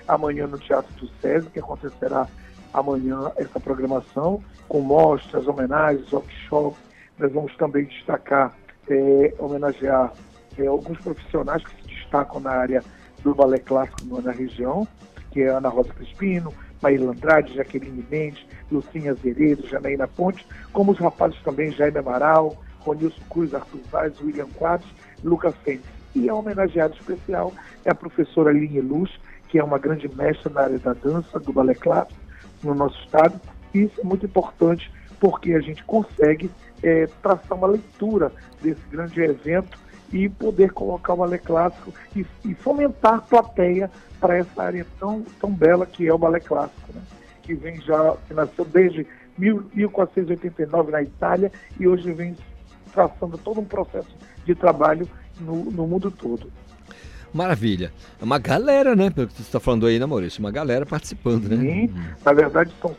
Amanhã 0.07 0.48
no 0.48 0.57
Teatro 0.57 0.94
do 0.95 1.07
SESI, 1.22 1.49
que 1.49 1.60
acontecerá 1.60 2.27
amanhã 2.73 3.31
essa 3.38 3.60
programação, 3.60 4.44
com 4.68 4.81
mostras, 4.81 5.48
homenagens, 5.48 6.11
workshops. 6.11 6.80
Nós 7.18 7.31
vamos 7.31 7.56
também 7.56 7.85
destacar, 7.85 8.53
é, 8.90 9.34
homenagear 9.38 10.11
é, 10.57 10.68
alguns 10.68 10.98
profissionais 10.99 11.64
que 11.64 11.81
se 11.81 11.88
destacam 11.88 12.40
na 12.40 12.52
área 12.52 12.84
do 13.24 13.34
balé 13.34 13.58
clássico 13.58 14.22
na 14.22 14.32
região, 14.32 14.88
que 15.32 15.41
é 15.41 15.50
Ana 15.50 15.70
Rosa 15.70 15.94
Crispino, 15.94 16.54
Maíla 16.82 17.12
Andrade, 17.12 17.56
Jaqueline 17.56 18.06
Mendes, 18.10 18.45
Lucinha 18.72 19.12
Azeredo, 19.12 19.68
Janaína 19.68 20.08
Ponte, 20.08 20.45
como 20.72 20.91
os 20.91 21.00
rapazes 21.00 21.41
também 21.44 21.72
Jaime 21.72 21.98
Amaral, 21.98 22.62
Ronilson 22.80 23.22
Cruz, 23.30 23.54
Arthur 23.54 23.80
Vaz, 23.90 24.20
William 24.22 24.48
Quadros, 24.56 24.91
Lucas 25.24 25.56
Fênix. 25.64 25.86
E 26.14 26.30
a 26.30 26.36
homenageada 26.36 26.94
especial 26.94 27.54
é 27.86 27.90
a 27.90 27.95
professora 27.95 28.50
Aline 28.50 28.82
Luz, 28.82 29.10
que 29.48 29.58
é 29.58 29.64
uma 29.64 29.80
grande 29.80 30.08
mestra 30.14 30.52
na 30.52 30.62
área 30.62 30.80
da 30.80 30.94
dança, 30.94 31.40
do 31.40 31.54
balé 31.54 31.74
clássico, 31.74 32.20
no 32.62 32.76
nosso 32.76 33.00
estado. 33.04 33.40
E 33.74 33.84
isso 33.84 34.02
é 34.02 34.04
muito 34.04 34.26
importante 34.26 34.91
porque 35.20 35.54
a 35.54 35.60
gente 35.62 35.84
consegue 35.86 36.52
é, 36.84 37.08
traçar 37.22 37.58
uma 37.58 37.68
leitura 37.68 38.32
desse 38.62 38.82
grande 38.91 39.22
evento 39.22 39.80
e 40.14 40.30
poder 40.30 40.72
colocar 40.72 41.14
o 41.14 41.18
balé 41.18 41.40
clássico 41.40 41.91
e, 42.15 42.26
e 42.45 42.53
fomentar 42.53 43.15
a 43.15 43.22
plateia 43.22 43.91
para 44.22 44.38
essa 44.38 44.64
área 44.64 44.85
tão, 44.99 45.26
tão 45.41 45.52
bela 45.52 45.85
que 45.85 46.07
é 46.07 46.14
o 46.14 46.18
balé 46.18 46.40
clássico, 46.40 46.94
né? 46.94 47.02
que 47.41 47.53
vem 47.56 47.81
já, 47.81 48.15
que 48.27 48.34
nasceu 48.34 48.64
desde 48.64 49.06
1489 49.38 50.91
na 50.91 51.02
Itália 51.02 51.52
e 51.80 51.88
hoje 51.88 52.14
vem 52.14 52.38
traçando 52.94 53.38
todo 53.40 53.60
um 53.60 53.65
processo 53.65 54.15
de 54.45 54.53
trabalho 54.53 55.10
no, 55.41 55.65
no 55.65 55.88
mundo 55.88 56.11
todo. 56.11 56.49
Maravilha. 57.34 57.91
É 58.22 58.23
uma 58.23 58.38
galera, 58.38 58.95
né? 58.95 59.10
Pelo 59.10 59.27
que 59.27 59.34
você 59.34 59.41
está 59.41 59.60
falando 59.60 59.88
aí, 59.88 59.98
né, 59.98 60.06
Maurício? 60.06 60.40
Uma 60.40 60.52
galera 60.52 60.85
participando, 60.85 61.49
né? 61.49 61.57
Sim, 61.57 61.94
na 62.23 62.31
verdade 62.31 62.72
são 62.80 62.95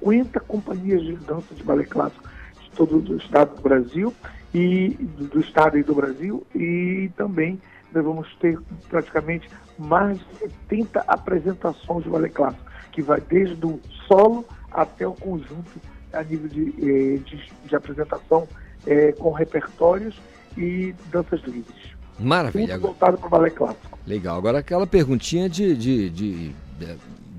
50 0.00 0.40
companhias 0.40 1.02
de 1.02 1.14
dança 1.18 1.54
de 1.54 1.62
balé 1.62 1.84
clássico 1.84 2.28
de 2.60 2.70
todo 2.72 3.12
o 3.12 3.16
estado 3.16 3.54
do 3.54 3.62
Brasil 3.62 4.12
e 4.54 4.90
do, 4.90 5.26
do 5.26 5.40
estado 5.40 5.78
e 5.78 5.82
do 5.82 5.94
Brasil 5.94 6.46
e 6.54 7.10
também 7.16 7.60
nós 7.92 8.04
vamos 8.04 8.34
ter 8.36 8.58
praticamente 8.88 9.48
mais 9.78 10.18
de 10.18 10.38
70 10.68 11.04
apresentações 11.06 12.04
de 12.04 12.10
balé 12.10 12.28
clássico, 12.28 12.64
que 12.92 13.02
vai 13.02 13.20
desde 13.20 13.64
o 13.64 13.80
solo 14.06 14.44
até 14.70 15.06
o 15.06 15.12
conjunto 15.12 15.80
a 16.12 16.22
nível 16.22 16.48
de, 16.48 16.68
eh, 16.78 17.18
de, 17.18 17.52
de 17.66 17.76
apresentação 17.76 18.48
eh, 18.86 19.12
com 19.12 19.30
repertórios 19.32 20.18
e 20.56 20.94
danças 21.10 21.40
livres. 21.42 21.96
Maravilha. 22.18 22.74
Tudo 22.74 22.88
voltado 22.88 23.18
para 23.18 23.26
o 23.26 23.30
balé 23.30 23.50
clássico. 23.50 23.98
Legal. 24.06 24.38
Agora 24.38 24.58
aquela 24.58 24.86
perguntinha 24.86 25.48
de, 25.48 25.76
de, 25.76 26.10
de, 26.10 26.54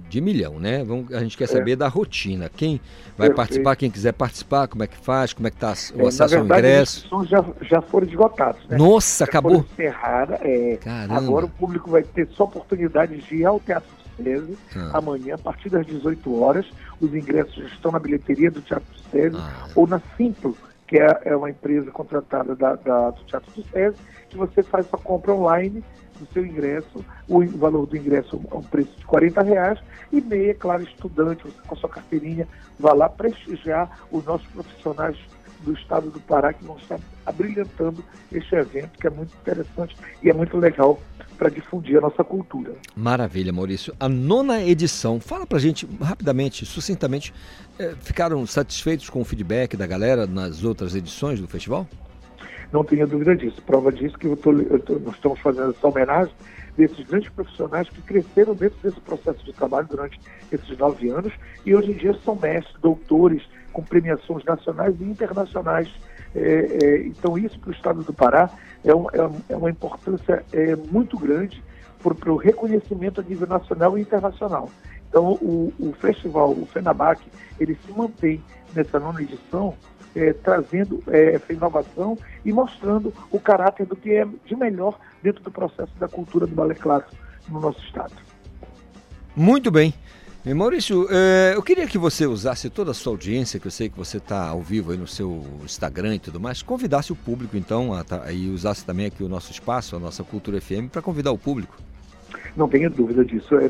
de 0.10 0.22
milhão, 0.22 0.60
né? 0.60 0.84
Vamos, 0.84 1.14
a 1.14 1.20
gente 1.20 1.38
quer 1.38 1.48
saber 1.48 1.72
É. 1.72 1.76
da 1.76 1.88
rotina. 1.88 2.50
Quem 2.50 2.80
vai 3.18 3.28
Perfeito. 3.28 3.36
participar, 3.36 3.76
quem 3.76 3.90
quiser 3.92 4.14
participar, 4.14 4.68
como 4.68 4.84
é 4.84 4.88
que 4.88 4.98
faz, 4.98 5.34
como 5.34 5.48
é 5.48 5.52
que 5.52 5.58
está 5.58 5.68
o 5.96 6.02
É, 6.06 6.08
acesso 6.08 6.36
ao 6.36 6.42
verdade, 6.46 6.54
as 6.54 6.58
ingresso. 6.72 6.98
inscrições 6.98 7.30
já, 7.30 7.46
já 7.62 7.82
foram 7.82 8.08
esgotadas. 8.08 8.62
Né? 8.70 8.78
Nossa, 8.78 9.26
Já 9.26 9.30
acabou? 9.30 9.52
foram 9.52 9.66
encerradas, 9.74 10.40
é. 10.42 10.78
Caramba. 10.78 11.18
Agora 11.18 11.46
o 11.46 11.50
público 11.50 11.90
vai 11.92 12.04
ter 12.04 12.28
só 12.30 12.46
oportunidade 12.46 13.18
de 13.18 13.36
ir 13.36 13.46
ao 13.46 13.60
Teatro 13.60 13.90
SESI 14.24 14.58
Ah. 14.76 14.98
amanhã, 14.98 15.36
a 15.36 15.38
partir 15.38 15.70
das 15.70 15.86
18 15.86 16.42
horas. 16.42 16.66
Os 17.00 17.14
ingressos 17.14 17.56
já 17.56 17.76
estão 17.76 17.92
na 17.92 18.00
bilheteria 18.00 18.50
do 18.50 18.62
Teatro 18.62 18.88
SESI 19.12 19.38
Ah. 19.38 19.68
ou 19.76 19.86
na 19.88 20.02
Simplo, 20.16 20.58
que 20.88 20.98
é, 20.98 21.22
é 21.26 21.36
uma 21.36 21.50
empresa 21.50 21.92
contratada 21.92 22.56
da, 22.56 22.76
da- 22.76 23.10
do 23.12 23.24
Teatro 23.26 23.52
do 23.54 23.64
SESI, 23.70 23.98
que 24.30 24.38
você 24.38 24.64
faz 24.64 24.88
sua 24.88 24.98
compra 25.00 25.34
online 25.34 25.84
do 26.20 26.28
seu 26.34 26.46
ingresso, 26.46 27.04
o 27.28 27.46
valor 27.46 27.86
do 27.86 27.98
ingresso 27.98 28.40
é 28.52 28.56
um 28.56 28.64
preço 28.64 28.92
de 28.98 29.06
40 29.06 29.42
reais, 29.44 29.80
e 30.12 30.22
meia, 30.22 30.54
claro, 30.54 30.84
estudante, 30.84 31.44
você 31.44 31.62
com 31.68 31.76
a 31.76 31.78
sua 31.78 31.90
carteirinha, 31.90 32.48
vá 32.80 32.94
lá 32.94 33.10
prestigiar 33.10 33.90
os 34.12 34.24
nossos 34.26 34.48
profissionais 34.48 35.18
do 35.62 35.74
estado 35.74 36.10
do 36.10 36.20
Pará 36.20 36.54
que 36.54 36.64
vão 36.64 36.78
estar 36.78 37.00
abrilhantando 37.26 38.04
este 38.32 38.56
evento, 38.56 38.98
que 39.00 39.08
é 39.08 39.10
muito 39.10 39.36
interessante 39.36 39.96
e 40.24 40.30
é 40.30 40.34
muito 40.34 40.58
legal 40.58 41.00
para 41.38 41.50
difundir 41.50 41.98
a 41.98 42.02
nossa 42.02 42.24
cultura. 42.24 42.74
Maravilha, 42.96 43.54
Maurício. 43.54 43.94
A 44.00 44.10
nona 44.10 44.64
edição, 44.64 45.20
fala 45.20 45.46
pra 45.46 45.60
gente 45.60 45.88
rapidamente, 46.02 46.66
sucintamente, 46.66 47.34
eh, 47.78 47.96
ficaram 48.02 48.46
satisfeitos 48.46 49.10
com 49.10 49.22
o 49.22 49.26
feedback 49.26 49.78
da 49.78 49.86
galera 49.86 50.26
nas 50.26 50.64
outras 50.64 50.96
edições 50.96 51.40
do 51.40 51.48
festival? 51.48 51.88
Não 52.72 52.84
tenha 52.84 53.08
dúvida 53.08 53.36
disso. 53.36 53.62
Prova 53.62 53.92
disso 53.92 54.18
que 54.18 54.28
eu 54.28 54.36
tô, 54.36 54.52
eu 54.52 54.80
tô- 54.80 55.00
nós 55.00 55.16
estamos 55.16 55.40
fazendo 55.40 55.72
essa 55.72 55.88
homenagem 55.88 56.34
desses 56.76 57.06
grandes 57.08 57.30
profissionais 57.30 57.90
que 57.90 58.02
cresceram 58.02 58.54
dentro 58.54 58.78
desse 58.84 59.00
processo 59.02 59.44
de 59.44 59.54
trabalho 59.54 59.88
durante 59.90 60.20
esses 60.52 60.78
nove 60.78 61.10
anos 61.10 61.34
e 61.66 61.74
hoje 61.76 61.92
em 61.92 61.96
dia 61.96 62.14
são 62.24 62.36
mestres, 62.36 62.80
doutores, 62.82 63.44
com 63.72 63.84
premiações 63.84 64.44
nacionais 64.46 64.96
e 65.00 65.04
internacionais. 65.04 65.90
É, 66.36 66.40
é, 66.42 67.08
então 67.08 67.38
isso 67.38 67.60
para 67.60 67.70
o 67.70 67.74
estado 67.74 68.04
do 68.04 68.14
Pará 68.14 68.50
é, 68.84 68.94
um- 68.94 69.08
é 69.12 69.54
é 69.54 69.56
uma 69.56 69.70
importância 69.72 70.46
é, 70.52 70.76
muito 70.76 71.18
grande 71.18 71.64
para 72.04 72.32
o 72.32 72.36
reconhecimento 72.38 73.22
a 73.22 73.24
nível 73.24 73.48
nacional 73.48 73.98
e 73.98 74.02
internacional. 74.02 74.70
Então 75.10 75.34
o, 75.42 75.74
o 75.80 75.94
festival, 75.94 76.52
o 76.52 76.66
FENABAC, 76.68 77.26
ele 77.60 77.76
se 77.86 77.92
mantém 77.92 78.44
nessa 78.76 79.00
nona 79.00 79.22
edição 79.22 79.74
é, 80.18 80.34
trazendo 80.34 81.02
é, 81.08 81.36
essa 81.36 81.54
inovação 81.54 82.18
e 82.44 82.52
mostrando 82.52 83.14
o 83.32 83.40
caráter 83.40 83.86
do 83.86 83.96
que 83.96 84.14
é 84.14 84.26
de 84.46 84.56
melhor 84.56 85.00
dentro 85.22 85.44
do 85.44 85.52
processo 85.52 85.92
da 86.00 86.08
cultura 86.08 86.48
do 86.48 86.56
balé 86.56 86.76
clássico 86.76 87.16
no 87.50 87.60
nosso 87.60 87.80
estado. 87.84 88.14
Muito 89.36 89.70
bem. 89.70 89.94
Maurício, 90.56 91.08
eh, 91.12 91.54
eu 91.56 91.62
queria 91.62 91.86
que 91.86 91.98
você 91.98 92.26
usasse 92.26 92.70
toda 92.70 92.92
a 92.92 92.94
sua 92.94 93.12
audiência, 93.12 93.60
que 93.60 93.68
eu 93.68 93.72
sei 93.72 93.90
que 93.90 93.98
você 93.98 94.18
está 94.18 94.48
ao 94.48 94.62
vivo 94.62 94.92
aí 94.92 94.98
no 94.98 95.08
seu 95.08 95.44
Instagram 95.64 96.16
e 96.16 96.20
tudo 96.20 96.40
mais, 96.40 96.62
convidasse 96.62 97.12
o 97.12 97.16
público 97.16 97.58
então 97.58 97.94
a 97.94 98.04
tá- 98.04 98.32
e 98.32 98.50
usasse 98.50 98.86
também 98.86 99.08
aqui 99.08 99.24
o 99.24 99.28
nosso 99.28 99.52
espaço, 99.52 99.96
a 99.98 100.00
nossa 100.00 100.24
Cultura 100.24 100.62
FM, 100.62 100.90
para 100.90 101.02
convidar 101.02 101.32
o 101.32 101.38
público. 101.38 101.76
Não 102.56 102.68
tenha 102.70 102.90
dúvida 102.90 103.26
disso. 103.26 103.56
É, 103.58 103.70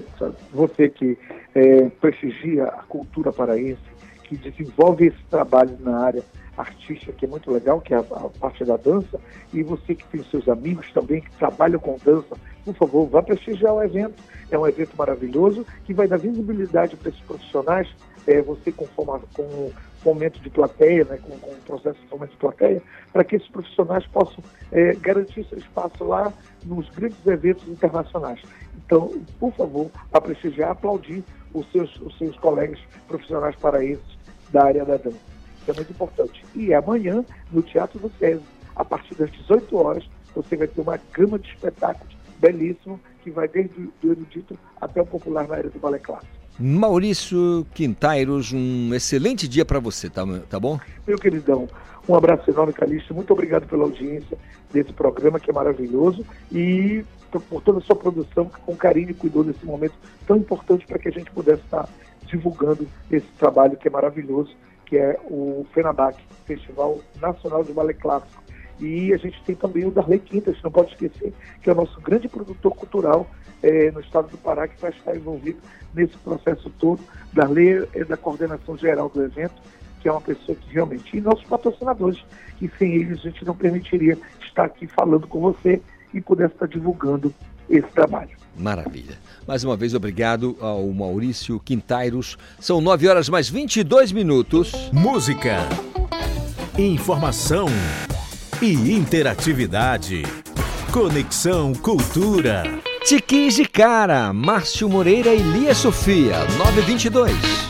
você 0.53 0.88
que 0.88 1.18
é, 1.56 1.90
prestigia 1.99 2.65
a 2.65 2.84
cultura 2.84 3.34
paraense, 3.34 3.82
que 4.28 4.38
desenvolve 4.38 5.08
esse 5.08 5.24
trabalho 5.30 5.78
na 5.80 5.99
área 5.99 6.24
artística, 6.58 7.14
que 7.14 7.26
é 7.26 7.28
muito 7.28 7.52
legal, 7.52 7.80
que 7.80 7.94
é 7.94 7.98
a, 7.98 7.99
a 7.99 8.30
parte 8.40 8.66
da 8.66 8.78
dança, 8.78 9.20
e 9.54 9.62
você 9.64 9.94
que 9.95 10.06
tem 10.08 10.24
seus 10.24 10.49
amigos 10.49 10.91
também 10.91 11.22
que 11.22 11.32
trabalham 11.38 11.80
com 11.80 11.98
dança, 12.04 12.36
por 12.66 12.76
favor, 12.76 13.08
vá 13.08 13.22
prestigiar 13.22 13.74
o 13.74 13.84
evento. 13.84 14.22
É 14.49 14.58
um 14.58 14.68
evento 14.68 14.95
maravilhoso 14.98 15.66
que 15.86 15.94
vai 15.94 16.08
dar 16.08 16.18
visibilidade 16.18 16.95
para 16.95 17.10
esses 17.10 17.22
profissionais 17.22 17.88
é, 18.26 18.41
você 18.41 18.72
com, 18.72 18.86
forma, 18.88 19.22
com 19.34 19.72
fomento 20.02 20.40
de 20.41 20.49
plateia, 20.49 21.06
né, 21.06 21.18
com, 21.18 21.38
com 21.40 21.52
o 21.52 21.56
processo 21.66 21.99
de 21.99 22.08
fomento 22.08 22.32
de 22.34 22.38
plateia, 22.38 22.82
para 23.12 23.24
que 23.24 23.38
esses 23.38 23.48
profissionais 23.48 24.06
possam 24.08 24.44
é, 24.72 24.94
garantir 24.95 25.45
seu 25.45 25.58
espaço 25.58 26.04
lá 26.04 26.32
nos 26.66 26.90
grandes 26.90 27.26
eventos 27.26 27.68
internacionais. 27.68 28.41
Então, 28.86 29.22
por 29.40 29.54
favor, 29.54 29.90
a 30.12 30.20
prestigiar, 30.20 30.72
aplaudir 30.72 31.24
os 31.54 31.70
seus, 31.72 31.95
os 32.02 32.18
seus 32.18 32.38
colegas 32.38 32.80
profissionais 33.08 33.56
paraenses 33.56 34.16
da 34.52 34.65
área 34.65 34.86
da 34.86 34.98
dança. 34.98 35.18
Isso 35.61 35.72
é 35.72 35.74
muito 35.74 35.91
importante. 35.91 36.45
E 36.56 36.74
amanhã, 36.74 37.24
no 37.52 37.61
Teatro 37.61 37.99
do 37.99 38.11
SESI, 38.18 38.44
a 38.76 38.86
partir 38.86 39.15
das 39.15 39.32
18 39.32 39.78
horas, 39.78 40.03
você 40.36 40.56
vai 40.56 40.68
ter 40.68 40.82
uma 40.82 40.99
gama 41.14 41.40
de 41.40 41.49
espetáculos 41.49 42.15
belíssimo 42.40 42.99
que 43.24 43.32
vai 43.32 43.48
desde 43.48 43.90
o 44.03 44.11
erudito 44.11 44.57
até 44.80 45.02
o 45.02 45.06
popular 45.06 45.48
na 45.48 45.56
área 45.56 45.69
do 45.69 45.80
balé 45.80 45.99
clássico. 45.99 46.32
Maurício 46.60 47.65
Quintairos, 47.74 48.52
um 48.52 48.94
excelente 48.94 49.48
dia 49.48 49.64
para 49.64 49.80
você, 49.80 50.10
tá, 50.10 50.24
tá 50.49 50.60
bom? 50.60 50.80
Meu 51.06 51.18
queridão, 51.18 51.68
um 52.07 52.15
abraço 52.15 52.49
enorme, 52.49 52.74
Calixto. 52.74 53.14
Muito 53.14 53.32
obrigado 53.32 53.68
pela 53.68 53.84
audiência 53.84 54.38
desse 54.72 54.91
programa 54.94 55.40
que 55.40 55.49
é 55.49 55.53
maravilhoso 55.53 56.26
e 56.52 57.03
por 57.49 57.61
toda 57.61 57.80
a 57.80 57.82
sua 57.82 57.95
produção, 57.95 58.45
que 58.45 58.60
com 58.61 58.76
carinho 58.76 59.14
cuidou 59.14 59.44
desse 59.44 59.64
momento 59.65 59.94
tão 60.26 60.38
importante 60.38 60.88
para 60.88 60.98
que 60.98 61.10
a 61.10 61.11
gente 61.11 61.30
pudesse 61.32 61.61
estar 61.61 61.88
divulgando 62.28 62.88
esse 63.12 63.28
trabalho 63.40 63.78
que 63.78 63.88
é 63.88 63.91
maravilhoso, 63.91 64.56
que 64.86 64.98
é 64.98 65.20
o 65.26 65.66
FENABAC, 65.74 66.18
Festival 66.45 66.99
Nacional 67.22 67.64
de 67.64 67.74
Ballet 67.74 67.99
Clássico. 67.99 68.44
E 68.80 69.14
a 69.14 69.18
gente 69.18 69.41
tem 69.44 69.56
também 69.56 69.86
o 69.86 69.91
Darley 69.91 70.20
Quintas, 70.20 70.62
não 70.62 70.72
pode 70.72 70.91
esquecer, 70.91 71.34
que 71.62 71.70
é 71.70 71.74
o 71.74 71.76
nosso 71.76 71.99
grande 71.99 72.28
produtor 72.28 72.76
cultural 72.76 73.28
é, 73.64 73.91
no 73.91 73.99
estado 73.99 74.30
do 74.30 74.38
Pará, 74.38 74.68
que 74.68 74.80
vai 74.80 74.91
estar 74.91 75.16
envolvido 75.16 75.60
nesse 75.94 76.16
processo 76.18 76.70
todo. 76.78 77.02
Darley 77.34 77.88
é 77.94 78.04
da 78.04 78.16
coordenação 78.16 78.78
geral 78.78 79.10
do 79.10 79.24
evento, 79.24 79.56
que 79.99 80.08
é 80.08 80.12
uma 80.12 80.22
pessoa 80.22 80.56
que 80.56 80.72
realmente. 80.72 81.18
E 81.18 81.22
nossos 81.22 81.44
patrocinadores, 81.45 82.24
que 82.58 82.70
sem 82.78 82.95
eles 82.95 83.20
a 83.20 83.30
gente 83.30 83.44
não 83.45 83.56
permitiria 83.56 84.18
estar 84.41 84.66
aqui 84.66 84.88
falando 84.88 85.28
com 85.28 85.40
você 85.41 85.82
e 86.14 86.22
pudesse 86.22 86.54
estar 86.54 86.68
divulgando 86.68 87.34
esse 87.70 87.88
trabalho. 87.90 88.38
Maravilha. 88.57 89.17
Mais 89.47 89.63
uma 89.63 89.77
vez, 89.77 89.93
obrigado 89.93 90.57
ao 90.59 90.88
Maurício 90.89 91.59
Quintairos. 91.59 92.38
São 92.59 92.81
9 92.81 93.07
horas 93.07 93.29
mais 93.29 93.47
22 93.47 94.11
minutos. 94.11 94.71
Música, 94.91 95.67
informação 96.77 97.67
e 98.61 98.91
interatividade. 98.91 100.23
Conexão 100.91 101.73
Cultura. 101.73 102.63
Tiquis 103.05 103.55
de 103.55 103.65
Cara, 103.65 104.34
Márcio 104.34 104.89
Moreira 104.89 105.34
e 105.34 105.41
Lia 105.41 105.73
Sofia, 105.73 106.39
922. 106.57 107.66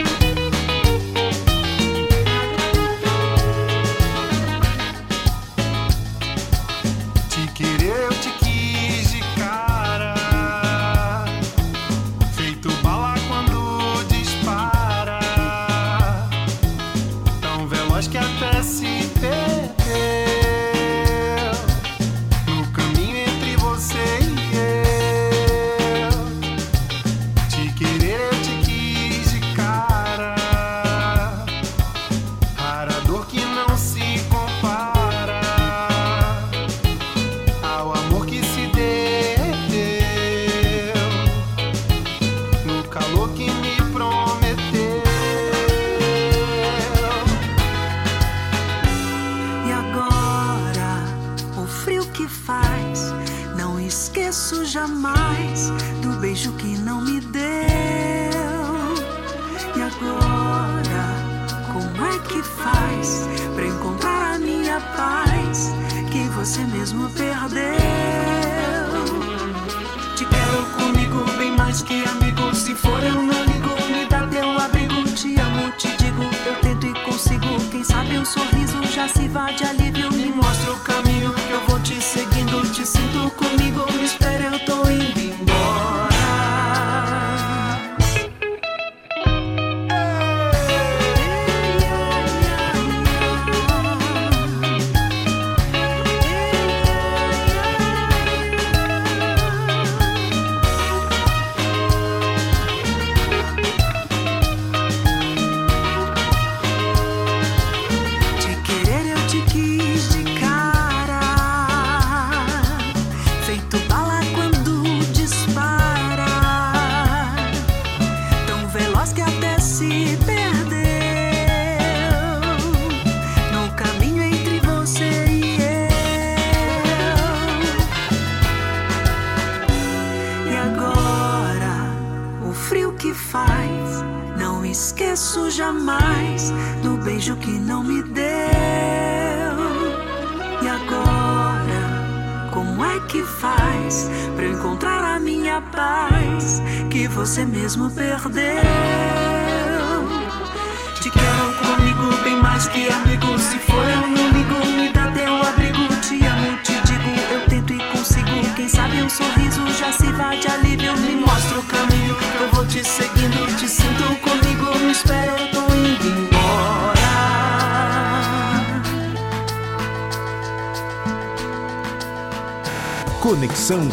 Veloz 17.98 18.08
que 18.10 18.18
até 18.20 18.62
se 18.62 18.87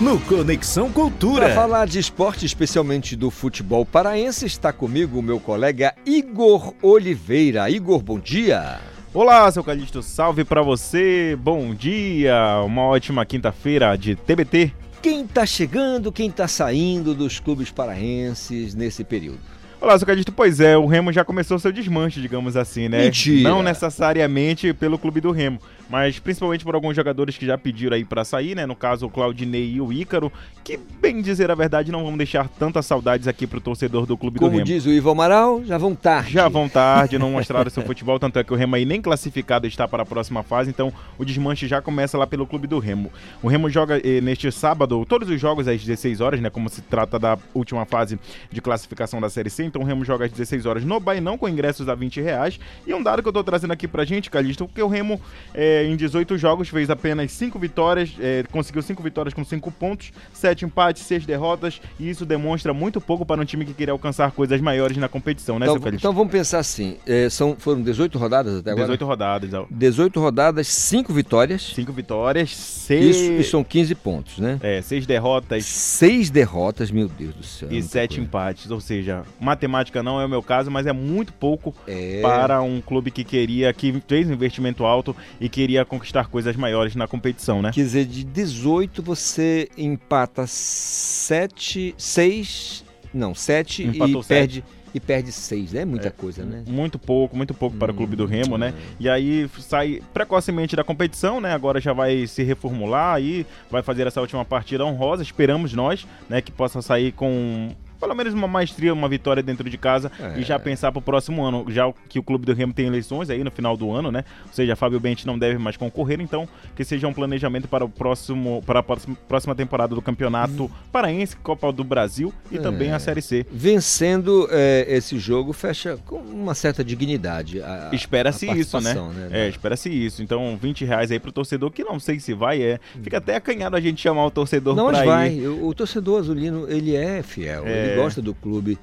no 0.00 0.18
Conexão 0.20 0.90
Cultura. 0.90 1.46
Para 1.46 1.54
falar 1.54 1.86
de 1.86 1.98
esporte, 1.98 2.46
especialmente 2.46 3.14
do 3.14 3.30
futebol 3.30 3.84
paraense, 3.84 4.46
está 4.46 4.72
comigo 4.72 5.18
o 5.18 5.22
meu 5.22 5.38
colega 5.38 5.94
Igor 6.06 6.72
Oliveira. 6.80 7.68
Igor, 7.68 8.02
bom 8.02 8.18
dia. 8.18 8.80
Olá, 9.14 9.48
seu 9.52 9.62
Calixto, 9.62 10.02
salve 10.02 10.44
para 10.44 10.60
você, 10.60 11.38
bom 11.40 11.72
dia, 11.72 12.34
uma 12.66 12.82
ótima 12.82 13.24
quinta-feira 13.24 13.96
de 13.96 14.16
TBT. 14.16 14.72
Quem 15.00 15.22
está 15.22 15.46
chegando, 15.46 16.10
quem 16.10 16.28
está 16.28 16.48
saindo 16.48 17.14
dos 17.14 17.38
clubes 17.38 17.70
paraenses 17.70 18.74
nesse 18.74 19.04
período? 19.04 19.53
Olá, 19.84 19.98
Socadito. 19.98 20.32
Pois 20.32 20.60
é, 20.60 20.78
o 20.78 20.86
Remo 20.86 21.12
já 21.12 21.22
começou 21.26 21.58
seu 21.58 21.70
desmanche, 21.70 22.18
digamos 22.18 22.56
assim, 22.56 22.88
né? 22.88 23.04
Mentira. 23.04 23.46
Não 23.46 23.62
necessariamente 23.62 24.72
pelo 24.72 24.98
clube 24.98 25.20
do 25.20 25.30
Remo, 25.30 25.58
mas 25.90 26.18
principalmente 26.18 26.64
por 26.64 26.74
alguns 26.74 26.96
jogadores 26.96 27.36
que 27.36 27.44
já 27.44 27.58
pediram 27.58 27.94
aí 27.94 28.02
pra 28.02 28.24
sair, 28.24 28.54
né? 28.54 28.64
No 28.64 28.74
caso, 28.74 29.04
o 29.04 29.10
Claudinei 29.10 29.74
e 29.74 29.82
o 29.82 29.92
Ícaro, 29.92 30.32
que, 30.64 30.78
bem 30.78 31.20
dizer 31.20 31.50
a 31.50 31.54
verdade, 31.54 31.92
não 31.92 32.02
vão 32.02 32.16
deixar 32.16 32.48
tantas 32.48 32.86
saudades 32.86 33.28
aqui 33.28 33.46
pro 33.46 33.60
torcedor 33.60 34.06
do 34.06 34.16
clube 34.16 34.38
do 34.38 34.46
Como 34.46 34.52
Remo. 34.56 34.64
diz 34.64 34.86
o 34.86 34.88
Ivo 34.88 35.10
Amaral, 35.10 35.62
já 35.66 35.76
vão 35.76 35.94
tarde. 35.94 36.32
Já 36.32 36.48
vão 36.48 36.66
tarde, 36.66 37.18
não 37.18 37.32
mostraram 37.32 37.68
seu 37.70 37.82
futebol, 37.82 38.18
tanto 38.18 38.38
é 38.38 38.42
que 38.42 38.54
o 38.54 38.56
Remo 38.56 38.76
aí 38.76 38.86
nem 38.86 39.02
classificado 39.02 39.66
está 39.66 39.86
para 39.86 40.02
a 40.02 40.06
próxima 40.06 40.42
fase, 40.42 40.70
então 40.70 40.90
o 41.18 41.26
desmanche 41.26 41.68
já 41.68 41.82
começa 41.82 42.16
lá 42.16 42.26
pelo 42.26 42.46
clube 42.46 42.66
do 42.66 42.78
Remo. 42.78 43.12
O 43.42 43.48
Remo 43.48 43.68
joga 43.68 44.00
eh, 44.02 44.22
neste 44.22 44.50
sábado 44.50 45.04
todos 45.06 45.28
os 45.28 45.38
jogos 45.38 45.68
às 45.68 45.78
16 45.78 46.22
horas, 46.22 46.40
né? 46.40 46.48
Como 46.48 46.70
se 46.70 46.80
trata 46.80 47.18
da 47.18 47.36
última 47.52 47.84
fase 47.84 48.18
de 48.50 48.62
classificação 48.62 49.20
da 49.20 49.28
Série 49.28 49.50
C, 49.50 49.73
então 49.74 49.82
o 49.82 49.84
Remo 49.84 50.04
joga 50.04 50.24
às 50.26 50.30
16 50.30 50.66
horas 50.66 50.84
no 50.84 51.00
Bainão 51.00 51.36
com 51.36 51.48
ingressos 51.48 51.88
a 51.88 51.96
20 51.96 52.20
reais. 52.20 52.60
E 52.86 52.94
um 52.94 53.02
dado 53.02 53.20
que 53.24 53.28
eu 53.28 53.32
tô 53.32 53.42
trazendo 53.42 53.72
aqui 53.72 53.88
pra 53.88 54.04
gente, 54.04 54.30
Calixto, 54.30 54.66
porque 54.66 54.80
o 54.80 54.86
Remo 54.86 55.20
eh, 55.52 55.84
em 55.88 55.96
18 55.96 56.38
jogos 56.38 56.68
fez 56.68 56.88
apenas 56.90 57.32
5 57.32 57.58
vitórias, 57.58 58.12
eh, 58.20 58.44
conseguiu 58.52 58.82
5 58.82 59.02
vitórias 59.02 59.34
com 59.34 59.44
5 59.44 59.68
pontos, 59.72 60.12
7 60.32 60.64
empates, 60.64 61.02
6 61.02 61.26
derrotas, 61.26 61.80
e 61.98 62.08
isso 62.08 62.24
demonstra 62.24 62.72
muito 62.72 63.00
pouco 63.00 63.26
para 63.26 63.40
um 63.40 63.44
time 63.44 63.64
que 63.64 63.74
queria 63.74 63.90
alcançar 63.90 64.30
coisas 64.30 64.60
maiores 64.60 64.96
na 64.96 65.08
competição, 65.08 65.58
né, 65.58 65.66
Então, 65.66 65.74
seu 65.74 65.82
Calixto? 65.82 66.06
então 66.06 66.14
vamos 66.14 66.30
pensar 66.30 66.60
assim, 66.60 66.96
é, 67.04 67.28
são, 67.28 67.56
foram 67.58 67.82
18 67.82 68.16
rodadas 68.16 68.58
até 68.60 68.70
agora? 68.70 68.86
18 68.86 69.04
rodadas, 69.04 69.54
ó. 69.54 69.66
18 69.68 70.20
rodadas, 70.20 70.68
5 70.68 71.12
vitórias. 71.12 71.72
5 71.74 71.92
vitórias, 71.92 72.54
6... 72.54 73.16
Isso, 73.16 73.32
e 73.32 73.42
são 73.42 73.64
15 73.64 73.92
pontos, 73.96 74.38
né? 74.38 74.56
É, 74.62 74.80
6 74.80 75.04
derrotas. 75.04 75.64
6 75.64 76.30
derrotas, 76.30 76.92
meu 76.92 77.08
Deus 77.08 77.34
do 77.34 77.42
céu. 77.42 77.68
E 77.70 77.74
muita 77.74 77.88
7 77.88 78.08
coisa. 78.10 78.22
empates, 78.22 78.70
ou 78.70 78.80
seja, 78.80 79.24
matemática 79.54 80.02
não 80.02 80.20
é 80.20 80.26
o 80.26 80.28
meu 80.28 80.42
caso, 80.42 80.70
mas 80.70 80.86
é 80.86 80.92
muito 80.92 81.32
pouco 81.32 81.74
É. 81.86 82.20
para 82.20 82.60
um 82.60 82.80
clube 82.80 83.10
que 83.10 83.22
queria, 83.24 83.72
que 83.72 84.02
fez 84.06 84.28
um 84.28 84.32
investimento 84.32 84.84
alto 84.84 85.14
e 85.40 85.48
queria 85.48 85.84
conquistar 85.84 86.26
coisas 86.28 86.56
maiores 86.56 86.94
na 86.96 87.06
competição, 87.06 87.62
né? 87.62 87.70
Quer 87.72 87.82
dizer, 87.82 88.04
de 88.06 88.24
18 88.24 89.02
você 89.02 89.68
empata 89.78 90.44
7, 90.46 91.94
6, 91.96 92.84
não, 93.12 93.34
7 93.34 93.82
e 93.82 93.86
Empatou 93.86 94.22
sete. 94.22 94.28
perde, 94.60 94.64
e 94.94 95.00
perde 95.00 95.32
6, 95.32 95.72
né? 95.72 95.82
É 95.82 95.84
muita 95.84 96.10
coisa, 96.10 96.44
né? 96.44 96.62
Muito 96.66 96.98
pouco, 96.98 97.36
muito 97.36 97.52
pouco 97.54 97.76
para 97.76 97.90
o 97.92 97.94
clube 97.94 98.14
do 98.16 98.26
Remo, 98.26 98.56
né? 98.58 98.74
E 99.00 99.08
aí 99.08 99.48
sai 99.58 100.00
precocemente 100.12 100.76
da 100.76 100.84
competição, 100.84 101.40
né? 101.40 101.52
Agora 101.52 101.80
já 101.80 101.92
vai 101.92 102.26
se 102.26 102.42
reformular 102.42 103.14
aí, 103.14 103.46
vai 103.70 103.82
fazer 103.82 104.06
essa 104.06 104.20
última 104.20 104.44
partida 104.44 104.84
honrosa. 104.84 105.22
Esperamos 105.22 105.72
nós, 105.72 106.06
né, 106.28 106.40
que 106.40 106.52
possa 106.52 106.80
sair 106.82 107.12
com 107.12 107.70
pelo 108.00 108.14
menos 108.14 108.34
uma 108.34 108.46
maestria, 108.48 108.92
uma 108.92 109.08
vitória 109.08 109.42
dentro 109.42 109.68
de 109.68 109.76
casa 109.78 110.10
É. 110.20 110.38
e 110.40 110.42
já 110.42 110.58
pensar 110.58 110.92
pro 110.92 111.00
próximo 111.02 111.42
ano, 111.44 111.64
já 111.68 111.92
que 112.08 112.18
o 112.18 112.22
clube 112.22 112.46
do 112.46 112.52
Remo 112.54 112.72
tem 112.72 112.86
eleições 112.86 113.30
aí 113.30 113.42
no 113.44 113.50
final 113.50 113.76
do 113.76 113.90
ano, 113.92 114.10
né? 114.10 114.24
Ou 114.46 114.52
seja, 114.52 114.76
Fábio 114.76 114.98
Bente 115.00 115.26
não 115.26 115.38
deve 115.38 115.58
mais 115.58 115.76
concorrer, 115.76 116.20
então 116.20 116.48
que 116.76 116.84
seja 116.84 117.06
um 117.08 117.12
planejamento 117.12 117.68
para 117.68 117.84
o 117.84 117.88
próximo 117.88 118.62
para 118.66 118.80
a 118.80 118.82
próxima- 118.82 119.54
temporada 119.54 119.94
do 119.94 120.02
Campeonato 120.02 120.70
Paraense, 120.90 121.36
Copa 121.36 121.70
do 121.72 121.84
Brasil 121.84 122.32
e 122.50 122.56
É. 122.56 122.60
também 122.60 122.92
a 122.92 122.98
Série 122.98 123.22
C. 123.22 123.46
Vencendo 123.50 124.48
é, 124.50 124.84
esse 124.88 125.18
jogo 125.18 125.52
fecha 125.52 125.98
com 126.06 126.16
uma 126.16 126.54
certa 126.54 126.82
dignidade. 126.84 127.60
Espera-se 127.92 128.46
isso, 128.46 128.80
né? 128.80 128.94
participação, 128.94 129.12
É, 129.30 129.48
espera-se 129.48 129.88
isso. 129.90 130.22
Então, 130.22 130.56
20 130.60 130.84
reais 130.84 131.10
aí 131.10 131.18
pro 131.18 131.30
torcedor, 131.32 131.70
que 131.70 131.84
não 131.84 131.98
sei 132.00 132.18
se 132.20 132.32
vai, 132.32 132.62
é. 132.62 132.78
Fica 133.02 133.18
até 133.18 133.36
acanhado 133.36 133.76
a 133.76 133.80
gente 133.80 134.00
chamar 134.00 134.26
o 134.26 134.30
torcedor 134.30 134.74
Não, 134.74 134.88
pra 134.88 135.04
mas 135.04 135.32
ir. 135.32 135.40
vai. 135.42 135.46
O, 135.48 135.66
o 135.68 135.74
torcedor 135.74 136.20
azulino, 136.20 136.66
ele 136.68 136.94
é 136.96 137.22
fiel, 137.22 137.64
É. 137.66 137.83
ele 137.84 137.96
gosta 137.96 138.22
do 138.22 138.34
clube. 138.34 138.78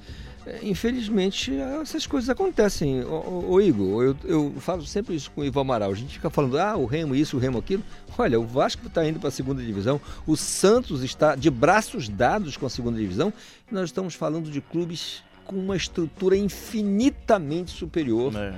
É, 0.46 0.58
Infelizmente, 0.62 1.54
essas 1.80 2.06
coisas 2.06 2.28
acontecem. 2.28 3.04
Ô, 3.04 3.60
Igor, 3.60 4.02
eu, 4.02 4.16
eu 4.24 4.54
falo 4.58 4.84
sempre 4.84 5.14
isso 5.14 5.30
com 5.30 5.40
o 5.40 5.44
Ivo 5.44 5.60
Amaral. 5.60 5.90
A 5.90 5.94
gente 5.94 6.14
fica 6.14 6.30
falando, 6.30 6.58
ah, 6.58 6.76
o 6.76 6.84
Remo 6.84 7.14
isso, 7.14 7.36
o 7.36 7.40
Remo 7.40 7.58
aquilo. 7.58 7.82
Olha, 8.18 8.38
o 8.38 8.44
Vasco 8.44 8.86
está 8.86 9.06
indo 9.06 9.18
para 9.18 9.28
a 9.28 9.32
segunda 9.32 9.62
divisão, 9.62 10.00
o 10.26 10.36
Santos 10.36 11.02
está 11.02 11.34
de 11.34 11.50
braços 11.50 12.08
dados 12.08 12.56
com 12.56 12.66
a 12.66 12.70
segunda 12.70 12.98
divisão. 12.98 13.32
Nós 13.70 13.84
estamos 13.84 14.14
falando 14.14 14.50
de 14.50 14.60
clubes 14.60 15.22
com 15.44 15.56
uma 15.56 15.76
estrutura 15.76 16.36
infinitamente 16.36 17.70
superior 17.70 18.34
É. 18.36 18.54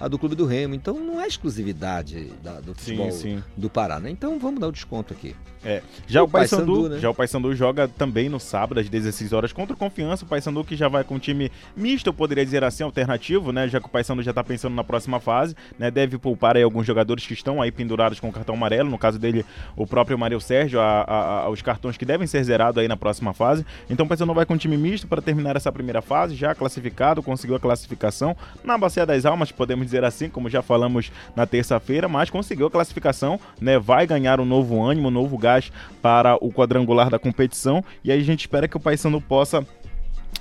à 0.00 0.08
do 0.08 0.18
clube 0.18 0.34
do 0.34 0.46
Remo. 0.46 0.74
Então 0.74 0.94
não 1.00 1.20
é 1.20 1.26
exclusividade 1.26 2.30
da- 2.42 2.60
do 2.60 2.74
futebol 2.74 3.10
sim. 3.10 3.42
do 3.56 3.68
Pará, 3.68 3.98
né? 4.00 4.10
Então 4.10 4.38
vamos 4.38 4.60
dar 4.60 4.68
o 4.68 4.72
desconto 4.72 5.12
aqui. 5.12 5.34
É. 5.64 5.82
Já 6.06 6.22
o, 6.22 6.28
Paysandu, 6.28 6.64
Paysandu, 6.66 6.88
né? 6.94 6.98
já 7.00 7.10
o 7.10 7.14
Paysandu 7.14 7.52
joga 7.54 7.88
também 7.88 8.28
no 8.28 8.38
sábado 8.38 8.78
às 8.78 8.88
16 8.88 9.32
horas 9.32 9.52
contra 9.52 9.74
o 9.74 9.76
Confiança, 9.76 10.24
o 10.24 10.28
Paysandu 10.28 10.62
que 10.62 10.76
já 10.76 10.86
vai 10.86 11.02
com 11.02 11.16
um 11.16 11.18
time 11.18 11.50
misto, 11.76 12.06
eu 12.06 12.12
poderia 12.14 12.44
dizer 12.44 12.62
assim, 12.62 12.84
alternativo, 12.84 13.50
né? 13.50 13.66
Já 13.66 13.80
que 13.80 13.86
o 13.86 13.88
Paysandu 13.88 14.22
já 14.22 14.32
tá 14.32 14.44
pensando 14.44 14.74
na 14.76 14.84
próxima 14.84 15.18
fase, 15.18 15.56
né? 15.76 15.90
Deve 15.90 16.16
poupar 16.16 16.56
aí 16.56 16.62
alguns 16.62 16.86
jogadores 16.86 17.26
que 17.26 17.34
estão 17.34 17.60
aí 17.60 17.72
pendurados 17.72 18.20
com 18.20 18.28
o 18.28 18.32
cartão 18.32 18.54
amarelo, 18.54 18.88
no 18.88 18.96
caso 18.98 19.18
dele, 19.18 19.44
o 19.76 19.84
próprio 19.84 20.16
Mário 20.16 20.40
Sérgio, 20.40 20.78
a- 20.80 21.02
a- 21.02 21.40
a- 21.46 21.50
os 21.50 21.60
cartões 21.60 21.96
que 21.96 22.04
devem 22.04 22.26
ser 22.28 22.44
zerados 22.44 22.80
aí 22.80 22.86
na 22.86 22.96
próxima 22.96 23.34
fase. 23.34 23.66
Então 23.90 24.06
o 24.06 24.08
Paysandu 24.08 24.32
vai 24.32 24.46
com 24.46 24.54
um 24.54 24.58
time 24.58 24.76
misto 24.76 25.08
para 25.08 25.20
terminar 25.20 25.56
essa 25.56 25.72
primeira 25.72 26.00
fase, 26.00 26.36
já 26.36 26.54
classificado, 26.54 27.20
conseguiu 27.20 27.56
a 27.56 27.60
classificação 27.60 28.36
na 28.62 28.78
Bacia 28.78 29.04
das 29.04 29.26
Almas, 29.26 29.50
podemos 29.50 29.87
dizer 29.88 30.04
assim, 30.04 30.28
como 30.28 30.48
já 30.48 30.62
falamos 30.62 31.10
na 31.34 31.46
terça-feira, 31.46 32.08
mas 32.08 32.30
conseguiu 32.30 32.66
a 32.66 32.70
classificação, 32.70 33.40
né? 33.60 33.78
Vai 33.78 34.06
ganhar 34.06 34.40
um 34.40 34.44
novo 34.44 34.82
ânimo, 34.82 35.08
um 35.08 35.10
novo 35.10 35.36
gás 35.38 35.72
para 36.02 36.36
o 36.44 36.52
quadrangular 36.52 37.10
da 37.10 37.18
competição 37.18 37.82
e 38.04 38.12
aí 38.12 38.20
a 38.20 38.24
gente 38.24 38.40
espera 38.40 38.68
que 38.68 38.76
o 38.76 38.80
Paysandu 38.80 39.20
possa 39.20 39.66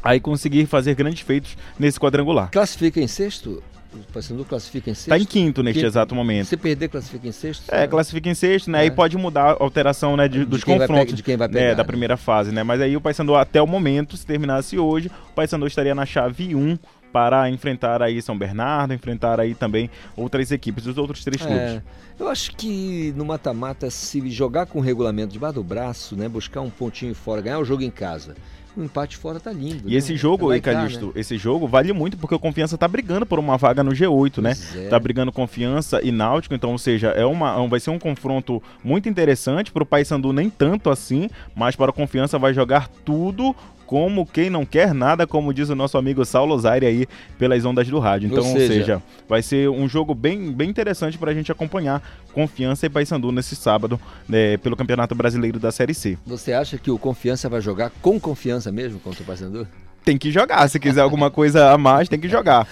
aí 0.04 0.20
conseguir 0.20 0.66
fazer 0.66 0.94
grandes 0.96 1.22
feitos 1.22 1.58
nesse 1.80 2.00
quadrangular. 2.00 2.52
Classifica 2.52 3.00
em 3.00 3.08
sexto? 3.08 3.64
O 3.94 4.12
Paysandu 4.14 4.44
classifica 4.46 4.92
em 4.92 4.94
sexto? 4.94 5.10
Tá 5.10 5.18
em 5.18 5.26
quinto 5.26 5.64
neste 5.64 5.80
Quinto. 5.80 5.88
exato 5.88 6.14
momento. 6.14 6.46
Se 6.46 6.58
perder, 6.58 6.90
classifica 6.90 7.28
em 7.28 7.32
sexto? 7.32 7.64
É, 7.74 7.88
classifica 7.88 8.30
em 8.30 8.34
sexto, 8.36 8.70
né? 8.70 8.80
Aí 8.82 8.92
pode 8.92 9.18
mudar 9.18 9.52
a 9.54 9.64
alteração 9.64 10.16
né, 10.18 10.28
de- 10.28 10.46
dos 10.46 10.64
quem 10.64 10.78
vai 10.78 10.86
confrontos 10.88 11.12
pe- 11.14 11.16
de 11.18 11.24
quem 11.24 11.38
vai 11.38 11.48
né, 11.48 11.54
pegar, 11.54 11.74
da 11.74 11.84
né? 11.84 11.88
primeira 11.88 12.18
fase, 12.18 12.52
né? 12.52 12.62
Mas 12.64 12.82
aí 12.82 12.96
o 12.96 13.02
Paysandu 13.02 13.34
até 13.36 13.62
o 13.62 13.66
momento, 13.66 14.16
se 14.18 14.26
terminasse 14.26 14.78
hoje, 14.78 15.10
o 15.32 15.34
Paysandu 15.34 15.66
estaria 15.66 15.96
na 15.96 16.06
chave 16.06 16.54
1 16.54 16.78
para 17.12 17.50
enfrentar 17.50 18.02
aí 18.02 18.22
São 18.22 18.38
Bernardo, 18.38 18.94
enfrentar 18.94 19.40
aí 19.40 19.56
também 19.56 19.90
outras 20.16 20.52
equipes, 20.52 20.86
os 20.86 20.98
outros 20.98 21.24
três 21.24 21.42
clubes. 21.42 21.58
É, 21.62 21.82
eu 22.20 22.28
acho 22.28 22.56
que 22.56 23.14
no 23.16 23.26
mata-mata, 23.26 23.90
se 23.90 24.30
jogar 24.30 24.66
com 24.66 24.80
o 24.80 24.82
regulamento 24.82 25.34
debaixo 25.34 25.56
do 25.56 25.64
braço, 25.64 26.16
né? 26.16 26.28
Buscar 26.28 26.62
um 26.62 26.70
pontinho 26.70 27.14
fora, 27.16 27.42
ganhar 27.42 27.60
o 27.60 27.66
jogo 27.66 27.84
em 27.84 27.92
casa. 27.92 28.36
O 28.76 28.84
empate 28.84 29.18
fora 29.18 29.40
tá 29.40 29.52
lindo. 29.52 29.88
E 29.90 29.92
né? 29.94 29.98
esse 29.98 30.16
jogo, 30.16 30.52
aí, 30.52 30.62
Calixto, 30.62 31.08
né? 31.08 31.14
esse 31.16 31.36
jogo 31.36 31.68
vale 31.68 31.92
muito 31.94 32.16
porque 32.16 32.36
o 32.36 32.40
Confiança 32.40 32.78
tá 32.78 32.88
brigando 32.88 33.26
por 33.26 33.40
uma 33.40 33.58
vaga 33.58 33.84
no 33.84 33.92
G8, 33.92 34.40
né? 34.40 34.54
Pois 34.54 34.76
é. 34.86 34.88
Tá 34.88 35.00
brigando 35.00 35.32
Confiança 35.32 36.00
e 36.04 36.12
Náutico, 36.12 36.54
então, 36.54 36.74
ou 36.74 36.78
seja, 36.78 37.08
é 37.08 37.26
uma, 37.26 37.56
é 37.56 37.58
um- 37.58 37.68
vai 37.68 37.80
ser 37.80 37.90
um 37.90 37.98
confronto 37.98 38.62
muito 38.84 39.10
interessante 39.10 39.72
pro 39.72 39.84
Paysandu 39.84 40.32
nem 40.32 40.48
tanto 40.48 40.92
assim, 40.92 41.28
mas 41.56 41.76
para 41.76 41.90
o 41.90 41.94
Confiança 41.94 42.38
vai 42.38 42.54
jogar 42.54 42.88
tudo 43.04 43.56
como 43.88 44.26
quem 44.26 44.50
não 44.50 44.66
quer 44.66 44.94
nada, 44.94 45.26
como 45.26 45.54
diz 45.54 45.70
o 45.70 45.76
nosso 45.76 45.98
amigo 45.98 46.24
Saulo 46.26 46.60
Zaire 46.60 46.86
aí 46.86 47.08
pelas 47.40 47.64
ondas 47.64 47.88
do 47.88 47.98
rádio. 47.98 48.30
Ou 48.30 48.38
Então, 48.38 48.52
ou 48.52 48.58
seja, 48.58 48.74
seja, 48.74 49.04
vai 49.28 49.42
ser 49.42 49.70
um 49.70 49.88
jogo 49.88 50.14
bem, 50.14 50.52
bem 50.52 50.70
interessante 50.70 51.18
pra 51.18 51.34
gente 51.34 51.52
acompanhar 51.52 52.04
Confiança 52.34 52.86
e 52.86 52.90
Paysandu 52.90 53.32
nesse 53.32 53.56
sábado, 53.56 54.00
né, 54.28 54.58
pelo 54.58 54.76
Campeonato 54.76 55.16
Brasileiro 55.16 55.58
da 55.58 55.72
Série 55.72 55.94
C. 55.94 56.18
Você 56.26 56.52
acha 56.52 56.78
que 56.78 56.92
o 56.92 57.00
Confiança 57.00 57.48
vai 57.50 57.62
jogar 57.62 57.90
com 58.02 58.20
confiança 58.20 58.72
mesmo 58.72 59.00
contra 59.00 59.24
o 59.24 59.26
Paysandu? 59.26 59.66
Tem 60.08 60.18
que 60.18 60.32
jogar. 60.32 60.66
Se 60.70 60.80
quiser 60.80 61.02
alguma 61.02 61.30
coisa 61.30 61.72
a 61.74 61.78
mais, 61.78 62.08
tem 62.08 62.18
que 62.18 62.30
jogar. 62.30 62.66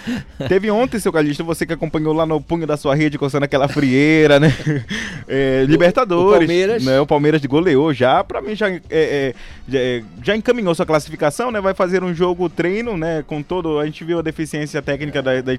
Teve 0.48 0.72
ontem, 0.72 0.98
seu 1.00 1.12
Calixto, 1.12 1.44
você 1.44 1.66
que 1.66 1.74
acompanhou 1.74 2.14
lá 2.14 2.26
no 2.26 2.40
punho 2.40 2.66
da 2.66 2.78
sua 2.78 2.96
rede, 2.96 3.18
coçando 3.18 3.44
aquela 3.44 3.68
frieira, 3.68 4.40
né? 4.40 4.54
É, 5.28 5.66
Libertadores. 5.68 6.36
o 6.36 6.38
Palmeiras. 6.38 6.86
Né? 6.86 7.00
O 7.00 7.08
Palmeiras 7.08 7.44
goleou 7.46 7.92
já. 7.92 8.24
Pra 8.24 8.42
mim, 8.42 8.56
já, 8.56 8.70
é, 8.70 8.80
é, 8.92 9.34
já, 9.68 10.34
é, 10.34 10.38
encaminhou 10.38 10.76
sua 10.76 10.86
classificação, 10.86 11.50
né? 11.52 11.60
Vai 11.60 11.74
fazer 11.74 12.04
um 12.04 12.14
jogo 12.14 12.48
treino, 12.48 12.96
né? 12.96 13.24
Com 13.26 13.42
todo. 13.42 13.80
A 13.80 13.86
gente 13.88 14.04
viu 14.04 14.20
a 14.20 14.22
deficiência 14.22 14.84
técnica 14.84 15.24
da, 15.24 15.42
da, 15.42 15.54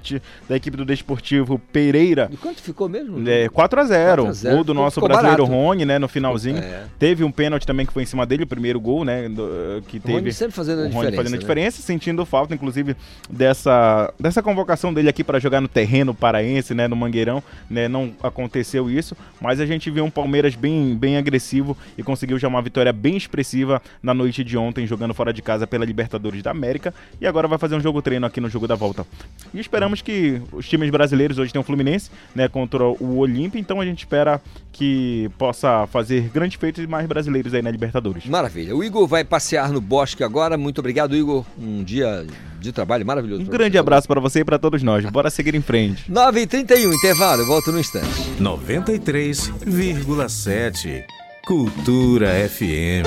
da 0.47 0.55
equipe 0.55 0.77
do 0.77 0.85
Desportivo 0.85 1.59
Pereira. 1.59 2.29
E 2.31 2.37
quanto 2.37 2.61
ficou 2.61 2.87
mesmo? 2.87 3.21
É, 3.29 3.49
4 3.49 3.81
a 3.81 3.83
0 3.83 4.23
4 4.23 4.29
a 4.29 4.33
0. 4.33 4.55
Gol 4.55 4.63
do 4.63 4.73
nosso 4.73 5.01
brasileiro 5.01 5.43
barato. 5.45 5.53
Rony, 5.53 5.83
né? 5.83 5.99
No 5.99 6.07
finalzinho. 6.07 6.59
É. 6.59 6.83
Teve 6.97 7.25
um 7.25 7.31
pênalti 7.31 7.67
também 7.67 7.85
que 7.85 7.91
foi 7.91 8.03
em 8.03 8.05
cima 8.05 8.25
dele, 8.25 8.43
o 8.43 8.47
primeiro 8.47 8.79
gol, 8.79 9.03
né? 9.03 9.27
do- 9.27 9.83
que 9.87 9.99
teve. 9.99 10.13
Rony 10.17 10.31
sempre 10.31 10.55
fazendo 10.55 10.83
a 10.83 10.85
o 10.85 10.89
Rony 10.91 10.91
diferença, 10.91 11.17
fazendo 11.17 11.27
a 11.27 11.31
né? 11.31 11.37
Diferença, 11.67 11.81
sentindo 11.81 12.25
falta, 12.25 12.53
inclusive, 12.53 12.95
dessa, 13.29 14.13
dessa 14.19 14.41
convocação 14.41 14.93
dele 14.93 15.09
aqui 15.09 15.23
para 15.23 15.39
jogar 15.39 15.61
no 15.61 15.67
terreno 15.67 16.13
paraense, 16.13 16.73
né? 16.73 16.87
No 16.87 16.95
Mangueirão, 16.95 17.43
né? 17.69 17.87
Não 17.87 18.13
aconteceu 18.23 18.89
isso, 18.89 19.15
mas 19.39 19.59
a 19.59 19.65
gente 19.65 19.89
viu 19.89 20.05
um 20.05 20.09
Palmeiras 20.09 20.55
bem, 20.55 20.95
bem 20.95 21.17
agressivo 21.17 21.77
e 21.97 22.03
conseguiu 22.03 22.39
já 22.39 22.47
uma 22.47 22.61
vitória 22.61 22.91
bem 22.91 23.17
expressiva 23.17 23.81
na 24.01 24.13
noite 24.13 24.43
de 24.43 24.57
ontem, 24.57 24.87
jogando 24.87 25.13
fora 25.13 25.33
de 25.33 25.41
casa 25.41 25.67
pela 25.67 25.85
Libertadores 25.85 26.41
da 26.41 26.51
América. 26.51 26.93
E 27.19 27.27
agora 27.27 27.47
vai 27.47 27.57
fazer 27.57 27.75
um 27.75 27.81
jogo 27.81 28.01
treino 28.01 28.25
aqui 28.25 28.39
no 28.39 28.49
jogo 28.49 28.67
da 28.67 28.75
volta. 28.75 29.05
E 29.53 29.59
esperamos 29.59 30.01
que 30.01 30.41
os 30.51 30.67
times 30.67 30.89
brasileiros 30.89 31.37
hoje 31.37 31.51
tem 31.51 31.61
o 31.61 31.63
Fluminense, 31.63 32.09
né? 32.33 32.47
Contra 32.47 32.83
o 32.83 33.17
Olímpia, 33.17 33.59
então 33.59 33.81
a 33.81 33.85
gente 33.85 33.99
espera 33.99 34.41
que 34.71 35.29
possa 35.37 35.87
fazer 35.87 36.29
grandes 36.29 36.59
feitos 36.59 36.83
e 36.83 36.87
mais 36.87 37.07
brasileiros 37.07 37.53
aí 37.53 37.61
na 37.61 37.71
Libertadores. 37.71 38.25
Maravilha. 38.25 38.75
O 38.75 38.83
Igor 38.83 39.07
vai 39.07 39.23
passear 39.23 39.71
no 39.71 39.81
bosque 39.81 40.23
agora. 40.23 40.57
Muito 40.57 40.79
obrigado, 40.79 41.15
Igor. 41.15 41.43
Um 41.59 41.83
dia 41.83 42.25
de 42.59 42.71
trabalho 42.71 43.05
maravilhoso. 43.05 43.43
Um 43.43 43.45
grande 43.45 43.77
abraço 43.77 44.07
para 44.07 44.19
você 44.19 44.39
e 44.39 44.45
para 44.45 44.57
todos 44.57 44.81
nós. 44.81 45.05
Bora 45.05 45.29
seguir 45.29 45.53
em 45.55 45.61
frente. 45.61 46.03
9h31, 46.11 46.91
intervalo, 46.93 47.43
eu 47.43 47.47
volto 47.47 47.71
no 47.71 47.79
instante. 47.79 48.07
93,7 48.39 51.03
Cultura 51.45 52.29
FM. 52.49 53.05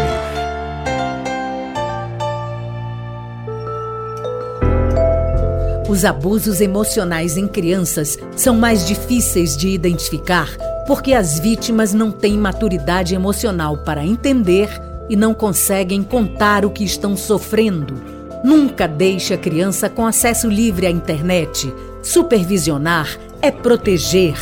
Os 5.89 6.05
abusos 6.05 6.61
emocionais 6.61 7.37
em 7.37 7.49
crianças 7.49 8.17
são 8.37 8.57
mais 8.57 8.87
difíceis 8.87 9.57
de 9.57 9.71
identificar 9.71 10.49
porque 10.91 11.13
as 11.13 11.39
vítimas 11.39 11.95
não 11.95 12.11
têm 12.11 12.37
maturidade 12.37 13.15
emocional 13.15 13.79
para 13.79 14.05
entender 14.05 14.69
e 15.09 15.15
não 15.15 15.33
conseguem 15.33 16.03
contar 16.03 16.65
o 16.65 16.71
que 16.71 16.83
estão 16.83 17.17
sofrendo. 17.17 18.20
Nunca 18.43 18.89
deixe 18.89 19.35
a 19.35 19.39
criança 19.39 19.89
com 19.91 20.07
acesso 20.07 20.49
livre 20.49 20.87
à 20.87 20.91
internet. 20.91 21.73
Supervisionar 22.03 23.19
é 23.43 23.51
proteger. 23.51 24.35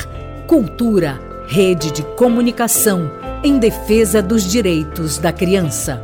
Cultura, 0.47 1.21
rede 1.49 1.91
de 1.91 2.03
comunicação 2.03 3.11
em 3.43 3.59
defesa 3.59 4.23
dos 4.23 4.45
direitos 4.45 5.19
da 5.19 5.33
criança. 5.33 6.01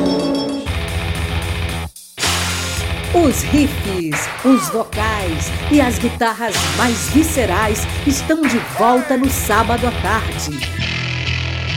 Os 3.24 3.42
riffs, 3.44 4.28
os 4.44 4.68
vocais 4.68 5.50
e 5.72 5.80
as 5.80 5.98
guitarras 5.98 6.58
mais 6.76 7.08
viscerais 7.12 7.88
estão 8.06 8.42
de 8.42 8.58
volta 8.78 9.16
no 9.16 9.30
sábado 9.30 9.88
à 9.88 9.92
tarde. 10.02 10.60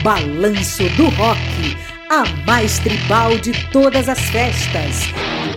Balanço 0.03 0.83
do 0.97 1.05
Rock, 1.05 1.77
a 2.09 2.25
mais 2.45 2.79
tribal 2.79 3.37
de 3.37 3.53
todas 3.71 4.09
as 4.09 4.19
festas. 4.19 5.03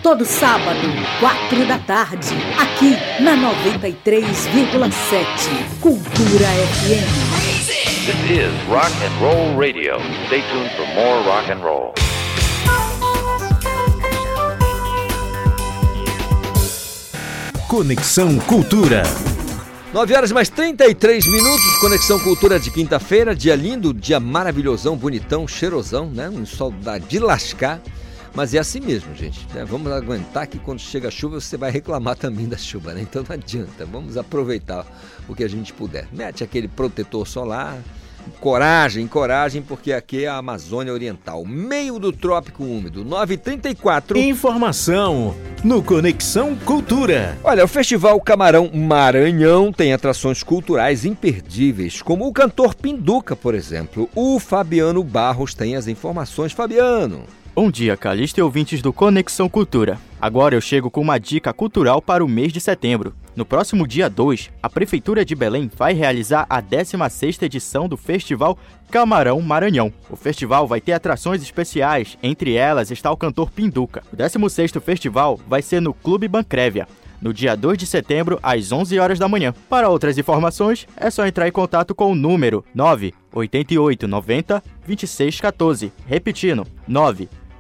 Todo 0.01 0.25
sábado, 0.25 0.79
quatro 1.19 1.67
da 1.67 1.81
tarde, 1.81 2.37
aqui 2.57 2.97
na 3.21 3.37
93,7 3.37 5.81
Cultura 5.81 6.47
FM. 6.71 7.03
This 8.07 8.31
is 8.31 8.53
Rock 8.69 8.93
and 9.05 9.19
Roll 9.19 9.57
Radio. 9.57 9.99
Stay 10.29 10.43
tuned 10.53 10.71
for 10.77 10.87
more 10.95 11.21
rock 11.25 11.51
and 11.51 11.61
roll. 11.65 11.95
Conexão 17.71 18.37
Cultura. 18.41 19.05
9 19.95 20.17
horas 20.17 20.33
mais 20.33 20.49
33 20.49 21.25
minutos, 21.25 21.77
Conexão 21.81 22.19
Cultura 22.19 22.59
de 22.59 22.69
quinta-feira, 22.69 23.33
dia 23.33 23.55
lindo, 23.55 23.95
dia 23.95 24.19
maravilhosão, 24.19 24.97
bonitão, 24.97 25.47
cheirosão, 25.47 26.11
né? 26.11 26.29
Um 26.29 26.45
sol 26.45 26.75
de 27.09 27.21
lascar. 27.21 27.81
Mas 28.35 28.55
é 28.55 28.59
assim 28.59 28.81
mesmo, 28.81 29.15
gente. 29.15 29.47
né? 29.55 29.65
Vamos 29.65 29.93
aguentar 29.93 30.49
que 30.49 30.59
quando 30.59 30.81
chega 30.81 31.07
a 31.07 31.11
chuva 31.13 31.41
você 31.41 31.57
vai 31.57 31.71
reclamar 31.71 32.17
também 32.17 32.49
da 32.49 32.57
chuva, 32.57 32.93
né? 32.93 33.03
Então 33.03 33.25
não 33.27 33.37
adianta. 33.37 33.87
Vamos 33.87 34.17
aproveitar 34.17 34.85
o 35.29 35.35
que 35.37 35.45
a 35.45 35.49
gente 35.49 35.73
puder. 35.73 36.09
Mete 36.13 36.43
aquele 36.43 36.67
protetor 36.67 37.25
solar. 37.25 37.79
Coragem, 38.41 39.07
coragem, 39.07 39.61
porque 39.61 39.93
aqui 39.93 40.25
é 40.25 40.29
a 40.29 40.37
Amazônia 40.37 40.93
Oriental, 40.93 41.45
meio 41.45 41.99
do 41.99 42.13
trópico 42.13 42.65
úmido, 42.65 43.05
934. 43.05 44.19
Informação 44.19 45.35
no 45.63 45.83
Conexão 45.83 46.57
Cultura. 46.57 47.37
Olha, 47.45 47.65
o 47.65 47.69
Festival 47.69 48.19
Camarão 48.21 48.71
Maranhão 48.73 49.73
tem 49.73 49.93
atrações 49.93 50.43
culturais 50.43 51.05
imperdíveis, 51.05 52.01
como 52.01 52.27
o 52.27 52.33
cantor 52.33 52.75
Pinduca, 52.75 53.37
por 53.37 53.55
exemplo. 53.55 54.09
O 54.15 54.39
Fabiano 54.39 55.05
Barros 55.05 55.55
tem 55.55 55.77
as 55.77 55.87
informações. 55.87 56.53
Fabiano. 56.53 57.25
Bom 57.53 57.69
dia, 57.69 57.97
Calixto 57.97 58.39
e 58.39 58.43
ouvintes 58.43 58.81
do 58.81 58.93
Conexão 58.93 59.49
Cultura. 59.49 59.99
Agora 60.21 60.55
eu 60.55 60.61
chego 60.61 60.89
com 60.89 61.01
uma 61.01 61.19
dica 61.19 61.53
cultural 61.53 62.01
para 62.01 62.25
o 62.25 62.29
mês 62.29 62.53
de 62.53 62.61
setembro. 62.61 63.13
No 63.35 63.45
próximo 63.45 63.89
dia 63.89 64.09
2, 64.09 64.51
a 64.63 64.71
Prefeitura 64.71 65.25
de 65.25 65.35
Belém 65.35 65.69
vai 65.77 65.93
realizar 65.93 66.47
a 66.49 66.63
16ª 66.63 67.43
edição 67.43 67.89
do 67.89 67.97
Festival 67.97 68.57
Camarão 68.89 69.41
Maranhão. 69.41 69.93
O 70.09 70.15
festival 70.15 70.67
vai 70.69 70.81
ter 70.81 70.93
atrações 70.93 71.43
especiais, 71.43 72.17
entre 72.23 72.55
elas 72.55 72.93
está 72.93 73.11
o 73.11 73.17
cantor 73.17 73.51
Pinduca. 73.51 74.05
O 74.13 74.17
16º 74.17 74.81
festival 74.81 75.39
vai 75.49 75.61
ser 75.61 75.81
no 75.81 75.93
Clube 75.93 76.29
Bancrévia, 76.29 76.87
no 77.21 77.35
dia 77.35 77.57
2 77.57 77.77
de 77.77 77.87
setembro, 77.87 78.39
às 78.43 78.73
11 78.73 78.99
horas 78.99 79.19
da 79.19 79.29
manhã. 79.29 79.53
Para 79.69 79.89
outras 79.89 80.17
informações, 80.17 80.87
é 80.97 81.11
só 81.11 81.27
entrar 81.27 81.49
em 81.49 81.53
contato 81.53 81.95
com 81.95 82.13
o 82.13 82.15
número 82.15 82.65
988 82.75 84.09
90 84.09 84.63
2614. 84.87 85.93
Repetindo, 86.07 86.67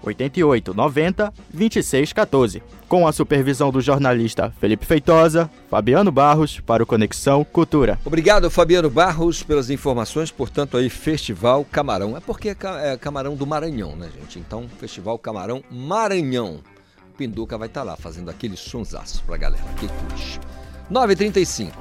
988 0.02 0.74
90 0.74 1.32
2614. 1.52 2.62
Com 2.88 3.06
a 3.06 3.12
supervisão 3.12 3.70
do 3.70 3.80
jornalista 3.80 4.52
Felipe 4.60 4.84
Feitosa, 4.84 5.48
Fabiano 5.70 6.10
Barros, 6.10 6.58
para 6.58 6.82
o 6.82 6.86
Conexão 6.86 7.44
Cultura. 7.44 7.98
Obrigado, 8.04 8.50
Fabiano 8.50 8.90
Barros, 8.90 9.42
pelas 9.42 9.70
informações. 9.70 10.30
Portanto, 10.30 10.76
aí, 10.76 10.90
Festival 10.90 11.64
Camarão. 11.64 12.16
É 12.16 12.20
porque 12.20 12.48
é 12.48 12.56
é 12.82 12.96
Camarão 12.96 13.36
do 13.36 13.46
Maranhão, 13.46 13.94
né, 13.94 14.08
gente? 14.20 14.38
Então, 14.38 14.68
Festival 14.78 15.18
Camarão 15.18 15.62
Maranhão. 15.70 16.60
Pinduca 17.16 17.58
vai 17.58 17.68
estar 17.68 17.82
lá 17.82 17.96
fazendo 17.96 18.30
aquele 18.30 18.56
sonsaço 18.56 19.22
pra 19.24 19.36
galera 19.36 19.62
que 19.78 19.86
curte. 19.86 20.40
9h35. 20.90 21.72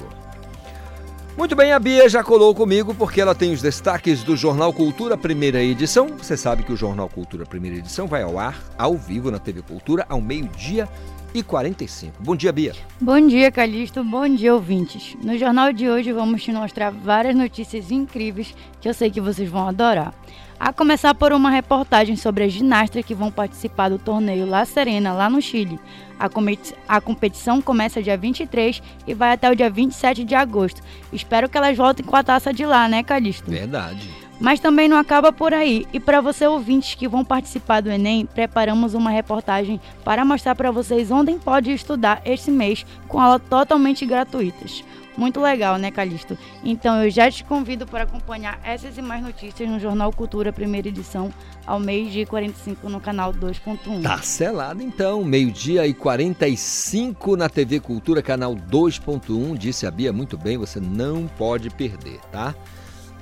Muito 1.40 1.56
bem, 1.56 1.72
a 1.72 1.80
Bia 1.80 2.10
já 2.10 2.22
colou 2.22 2.54
comigo 2.54 2.94
porque 2.94 3.22
ela 3.22 3.34
tem 3.34 3.54
os 3.54 3.62
destaques 3.62 4.24
do 4.24 4.36
Jornal 4.36 4.74
Cultura 4.74 5.18
Primeira 5.18 5.64
Edição. 5.64 6.08
Você 6.18 6.36
sabe 6.36 6.64
que 6.64 6.74
o 6.74 6.76
Jornal 6.76 7.08
Cultura 7.08 7.46
Primeira 7.46 7.78
Edição 7.78 8.08
vai 8.08 8.24
ao 8.24 8.38
ar, 8.38 8.62
ao 8.78 8.98
vivo, 8.98 9.32
na 9.32 9.40
TV 9.40 9.62
Cultura, 9.62 10.06
ao 10.10 10.20
meio-dia 10.20 10.86
e 11.34 11.42
45. 11.42 12.22
Bom 12.22 12.36
dia, 12.36 12.52
Bia. 12.52 12.74
Bom 13.00 13.26
dia, 13.26 13.50
Calixto. 13.54 14.04
Bom 14.04 14.28
dia, 14.28 14.54
ouvintes. 14.54 15.16
No 15.24 15.38
jornal 15.38 15.72
de 15.72 15.90
hoje 15.90 16.12
vamos 16.12 16.44
te 16.44 16.52
mostrar 16.52 16.92
várias 16.92 17.34
notícias 17.34 17.90
incríveis 17.90 18.54
que 18.82 18.90
eu 18.90 18.94
sei 18.94 19.10
que 19.10 19.22
vocês 19.22 19.50
vão 19.50 19.66
adorar. 19.66 20.14
A 20.60 20.74
começar 20.74 21.16
por 21.16 21.32
uma 21.32 21.50
reportagem 21.50 22.18
sobre 22.18 22.44
as 22.44 22.52
ginastas 22.52 23.06
que 23.06 23.16
vão 23.16 23.32
participar 23.32 23.88
do 23.88 23.98
torneio 23.98 24.46
La 24.46 24.66
Serena, 24.66 25.14
lá 25.14 25.30
no 25.30 25.42
Chile. 25.42 25.80
A, 26.20 27.00
competição 27.00 27.62
começa 27.62 28.04
dia 28.04 28.18
23 28.18 28.84
e 29.08 29.14
vai 29.14 29.32
até 29.32 29.50
o 29.50 29.56
dia 29.56 29.70
27 29.70 30.26
de 30.26 30.36
agosto. 30.36 30.82
Espero 31.14 31.48
que 31.48 31.58
elas 31.58 31.78
voltem 31.78 32.06
com 32.06 32.14
a 32.14 32.24
taça 32.24 32.54
de 32.54 32.66
lá, 32.66 32.90
né, 32.90 33.02
Calixto? 33.04 33.50
Verdade. 33.50 34.10
Mas 34.38 34.60
também 34.60 34.90
não 34.90 34.98
acaba 34.98 35.32
por 35.32 35.54
aí. 35.54 35.88
E 35.94 36.00
para 36.00 36.20
você 36.20 36.46
ouvintes 36.46 36.94
que 36.94 37.08
vão 37.08 37.24
participar 37.24 37.82
do 37.82 37.90
Enem, 37.90 38.26
preparamos 38.26 38.94
uma 38.94 39.10
reportagem 39.10 39.80
para 40.04 40.26
mostrar 40.26 40.56
para 40.56 40.72
vocês 40.72 41.10
onde 41.10 41.34
pode 41.36 41.72
estudar 41.72 42.22
este 42.26 42.52
mês 42.52 42.86
com 43.08 43.18
aulas 43.20 43.42
totalmente 43.50 44.06
gratuitas. 44.06 44.84
Muito 45.20 45.42
legal, 45.42 45.78
né, 45.78 45.92
Calixto? 45.92 46.38
Então 46.64 47.04
eu 47.04 47.10
já 47.10 47.30
te 47.30 47.44
convido 47.44 47.86
para 47.86 48.06
acompanhar 48.06 48.58
essas 48.64 48.98
e 48.98 49.02
mais 49.02 49.22
notícias 49.22 49.70
no 49.70 49.78
Jornal 49.78 50.14
Cultura, 50.14 50.54
primeira 50.54 50.88
edição, 50.88 51.30
ao 51.66 51.78
meio-dia 51.78 52.24
e 52.24 52.26
45 52.26 52.88
no 52.88 53.02
canal 53.02 53.34
2.1. 53.34 54.02
Tá 54.02 54.22
selado 54.22 54.82
então, 54.82 55.22
meio-dia 55.26 55.86
e 55.86 55.94
45 55.94 57.36
na 57.36 57.50
TV 57.50 57.82
Cultura, 57.82 58.22
canal 58.22 58.56
2.1. 58.56 59.58
Disse 59.58 59.86
a 59.86 59.92
Bia 59.92 60.14
muito 60.14 60.38
bem, 60.38 60.58
você 60.58 60.80
não 60.80 61.28
pode 61.28 61.70
perder, 61.70 62.22
tá? 62.32 62.56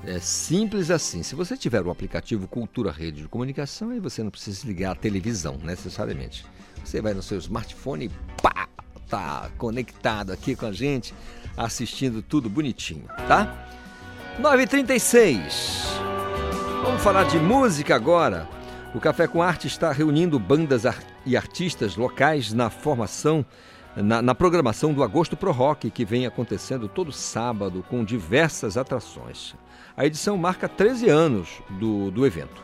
É 0.06 0.20
simples 0.20 0.92
assim. 0.92 1.24
Se 1.24 1.34
você 1.34 1.58
tiver 1.58 1.82
o 1.82 1.90
aplicativo 1.90 2.48
Cultura 2.48 2.92
Rede 2.92 3.24
de 3.24 3.28
Comunicação, 3.28 3.90
aí 3.90 4.00
você 4.00 4.22
não 4.22 4.30
precisa 4.30 4.68
ligar 4.68 4.92
a 4.92 4.96
televisão 4.96 5.58
necessariamente. 5.64 6.46
Você 6.86 7.02
vai 7.02 7.16
no 7.16 7.24
seu 7.24 7.40
smartphone 7.40 8.06
e 8.06 8.10
pá, 8.40 8.70
tá 9.10 9.50
conectado 9.58 10.32
aqui 10.32 10.56
com 10.56 10.66
a 10.66 10.72
gente, 10.72 11.14
assistindo 11.58 12.22
tudo 12.22 12.50
bonitinho, 12.50 13.08
tá? 13.28 13.68
9h36. 14.40 15.98
Vamos 16.84 17.02
falar 17.02 17.24
de 17.24 17.40
música 17.40 17.96
agora. 17.96 18.48
O 18.94 19.00
Café 19.00 19.28
com 19.28 19.42
Arte 19.42 19.68
está 19.68 19.92
reunindo 19.92 20.40
bandas 20.40 20.84
e 21.26 21.36
artistas 21.36 21.98
locais 21.98 22.54
na 22.54 22.70
formação, 22.70 23.46
na, 23.96 24.22
na 24.22 24.34
programação 24.34 24.94
do 24.94 25.04
Agosto 25.04 25.36
Pro 25.36 25.52
Rock, 25.52 25.90
que 25.90 26.06
vem 26.06 26.26
acontecendo 26.26 26.88
todo 26.88 27.12
sábado 27.12 27.84
com 27.90 28.06
diversas 28.06 28.78
atrações. 28.78 29.56
A 29.96 30.06
edição 30.06 30.38
marca 30.38 30.70
13 30.70 31.10
anos 31.10 31.50
do, 31.72 32.12
do 32.12 32.26
evento. 32.26 32.64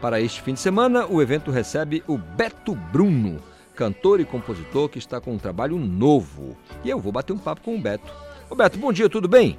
Para 0.00 0.20
este 0.20 0.42
fim 0.42 0.52
de 0.52 0.60
semana, 0.60 1.06
o 1.06 1.20
evento 1.22 1.50
recebe 1.50 2.04
o 2.06 2.18
Beto 2.18 2.74
Bruno, 2.74 3.40
cantor 3.74 4.20
e 4.20 4.24
compositor 4.24 4.88
que 4.88 4.98
está 4.98 5.20
com 5.20 5.32
um 5.32 5.38
trabalho 5.38 5.78
novo. 5.78 6.56
E 6.84 6.90
eu 6.90 7.00
vou 7.00 7.10
bater 7.10 7.32
um 7.32 7.38
papo 7.38 7.62
com 7.62 7.74
o 7.74 7.80
Beto. 7.80 8.23
Ô 8.48 8.54
Beto, 8.54 8.78
bom 8.78 8.92
dia, 8.92 9.08
tudo 9.08 9.26
bem? 9.26 9.58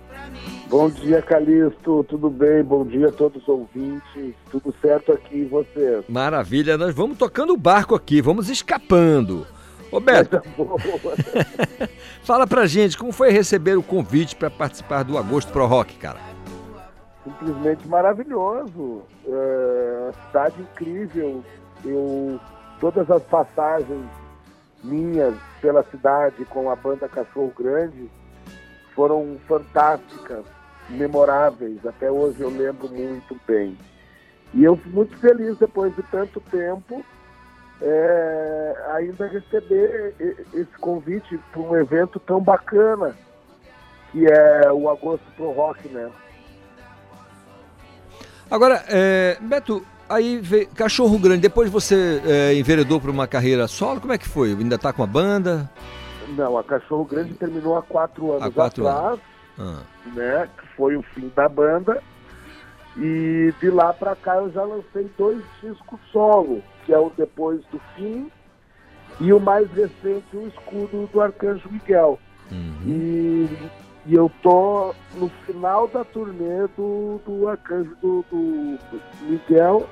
Bom 0.69 0.89
dia, 0.89 1.21
Calixto. 1.21 2.03
Tudo 2.07 2.29
bem? 2.29 2.63
Bom 2.63 2.85
dia 2.85 3.07
a 3.07 3.11
todos 3.11 3.41
os 3.41 3.47
ouvintes. 3.47 4.35
Tudo 4.51 4.73
certo 4.81 5.11
aqui 5.11 5.37
e 5.37 5.45
vocês? 5.45 6.03
Maravilha, 6.07 6.77
nós 6.77 6.93
vamos 6.93 7.17
tocando 7.17 7.53
o 7.53 7.57
barco 7.57 7.95
aqui, 7.95 8.21
vamos 8.21 8.49
escapando. 8.49 9.45
Ô 9.91 9.99
Beto, 9.99 10.41
fala 12.23 12.45
pra 12.45 12.65
gente 12.65 12.97
como 12.97 13.11
foi 13.11 13.29
receber 13.31 13.77
o 13.77 13.83
convite 13.83 14.35
para 14.35 14.49
participar 14.49 15.03
do 15.03 15.17
Agosto 15.17 15.51
Pro 15.51 15.65
Rock, 15.65 15.95
cara. 15.97 16.19
Simplesmente 17.23 17.87
maravilhoso. 17.87 19.03
É, 19.27 20.11
cidade 20.27 20.61
incrível. 20.61 21.43
Eu, 21.83 22.39
todas 22.79 23.09
as 23.09 23.23
passagens 23.23 24.05
minhas 24.83 25.33
pela 25.61 25.83
cidade 25.83 26.45
com 26.45 26.69
a 26.69 26.75
banda 26.75 27.07
Cachorro 27.07 27.53
Grande 27.57 28.09
foram 28.95 29.37
fantásticas, 29.47 30.45
memoráveis. 30.89 31.85
Até 31.85 32.09
hoje 32.09 32.41
eu 32.41 32.49
lembro 32.49 32.87
muito 32.89 33.39
bem. 33.45 33.77
E 34.53 34.63
eu 34.63 34.77
fui 34.77 34.91
muito 34.91 35.17
feliz 35.17 35.57
depois 35.57 35.95
de 35.95 36.03
tanto 36.03 36.39
tempo 36.39 37.03
é, 37.81 38.75
ainda 38.93 39.27
receber 39.27 40.15
esse 40.53 40.77
convite 40.79 41.37
para 41.51 41.61
um 41.61 41.75
evento 41.75 42.19
tão 42.19 42.39
bacana 42.39 43.15
que 44.11 44.25
é 44.25 44.71
o 44.71 44.89
Agosto 44.89 45.25
Pro 45.35 45.51
Rock, 45.51 45.89
né? 45.89 46.09
Agora, 48.49 48.85
é, 48.87 49.37
Beto, 49.41 49.85
aí 50.07 50.37
veio 50.37 50.67
Cachorro 50.69 51.19
Grande, 51.19 51.41
depois 51.41 51.69
você 51.69 52.21
é, 52.25 52.53
enveredou 52.55 53.01
para 53.01 53.11
uma 53.11 53.27
carreira 53.27 53.67
solo, 53.67 53.99
como 53.99 54.13
é 54.13 54.17
que 54.17 54.29
foi? 54.29 54.51
Ainda 54.51 54.77
tá 54.77 54.93
com 54.93 55.03
a 55.03 55.07
banda? 55.07 55.69
Não, 56.29 56.57
a 56.57 56.63
Cachorro 56.63 57.05
Grande 57.05 57.33
terminou 57.33 57.77
há 57.77 57.81
quatro 57.81 58.31
anos 58.31 58.43
Há 58.43 58.51
quatro 58.51 58.87
atrás, 58.87 59.19
Ah. 59.59 59.81
né? 60.13 60.49
Que 60.57 60.67
foi 60.75 60.95
o 60.95 61.01
fim 61.01 61.31
da 61.35 61.47
banda. 61.47 62.01
E 62.97 63.53
de 63.59 63.69
lá 63.69 63.91
pra 63.93 64.15
cá 64.15 64.35
eu 64.37 64.49
já 64.51 64.63
lancei 64.63 65.09
dois 65.17 65.43
discos 65.61 65.99
solo, 66.11 66.61
que 66.85 66.93
é 66.93 66.97
o 66.97 67.11
Depois 67.17 67.61
do 67.65 67.79
Fim 67.95 68.31
e 69.19 69.33
o 69.33 69.39
mais 69.39 69.69
recente, 69.71 70.25
o 70.33 70.47
Escudo 70.47 71.07
do 71.11 71.21
Arcanjo 71.21 71.69
Miguel. 71.69 72.17
E, 72.85 73.49
e 74.05 74.13
eu 74.13 74.31
tô 74.41 74.93
no 75.15 75.27
final 75.45 75.87
da 75.89 76.05
turnê 76.05 76.67
do, 76.77 77.19
do 77.25 77.47
Arcanjo 77.49 77.95
do, 78.01 78.23
do- 78.31 78.77
do 78.77 79.01
Miguel 79.25 79.89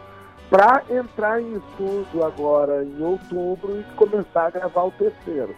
para 0.49 0.83
entrar 0.89 1.41
em 1.41 1.55
estúdio 1.57 2.23
agora 2.23 2.83
em 2.85 3.01
outubro 3.01 3.79
e 3.79 3.83
começar 3.95 4.45
a 4.47 4.49
gravar 4.51 4.83
o 4.83 4.91
terceiro. 4.91 5.53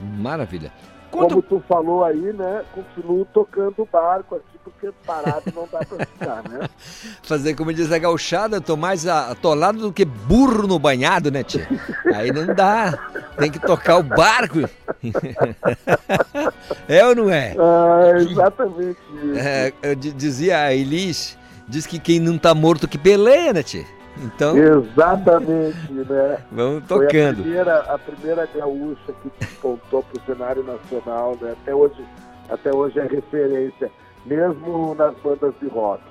Maravilha. 0.00 0.72
Como 1.10 1.40
tu 1.40 1.62
falou 1.68 2.04
aí, 2.04 2.32
né? 2.32 2.64
Continuo 2.74 3.24
tocando 3.26 3.74
o 3.82 3.86
barco 3.86 4.34
aqui, 4.34 4.58
porque 4.64 4.90
parado 5.06 5.44
não 5.54 5.68
dá 5.70 5.78
pra 5.84 6.04
ficar, 6.04 6.42
né? 6.48 6.68
Fazer 7.22 7.54
como 7.54 7.72
diz 7.72 7.92
a 7.92 7.98
gauchada, 8.00 8.60
tô 8.60 8.76
mais 8.76 9.06
atolado 9.06 9.78
do 9.78 9.92
que 9.92 10.04
burro 10.04 10.66
no 10.66 10.76
banhado, 10.76 11.30
né, 11.30 11.44
tia? 11.44 11.68
Aí 12.12 12.32
não 12.32 12.52
dá. 12.52 12.98
Tem 13.38 13.48
que 13.48 13.60
tocar 13.60 13.98
o 13.98 14.02
barco. 14.02 14.58
é 16.88 17.06
ou 17.06 17.14
não 17.14 17.30
é? 17.30 17.54
Ah, 17.58 18.18
exatamente. 18.18 18.98
É, 19.36 19.72
eu 19.82 19.94
di- 19.94 20.12
dizia 20.12 20.58
a 20.64 20.74
Elis, 20.74 21.38
diz 21.68 21.86
que 21.86 22.00
quem 22.00 22.18
não 22.18 22.36
tá 22.38 22.52
morto 22.54 22.88
que 22.88 22.98
peleia, 22.98 23.52
né, 23.52 23.62
tia? 23.62 23.84
Então, 24.22 24.56
Exatamente, 24.56 25.92
né? 25.92 26.38
vamos 26.52 26.84
Foi 26.86 27.06
a 27.06 27.08
tocando. 27.08 27.42
primeira, 27.42 27.78
a 27.80 27.98
primeira 27.98 28.48
gaúcha 28.54 29.12
que 29.22 29.30
despontou 29.40 30.02
pro 30.04 30.22
cenário 30.24 30.62
nacional, 30.62 31.36
né? 31.40 31.52
Até 31.60 31.74
hoje, 31.74 32.04
até 32.48 32.72
hoje 32.72 32.98
é 33.00 33.06
referência, 33.06 33.90
mesmo 34.24 34.94
nas 34.94 35.14
bandas 35.16 35.52
de 35.60 35.66
rock. 35.68 36.02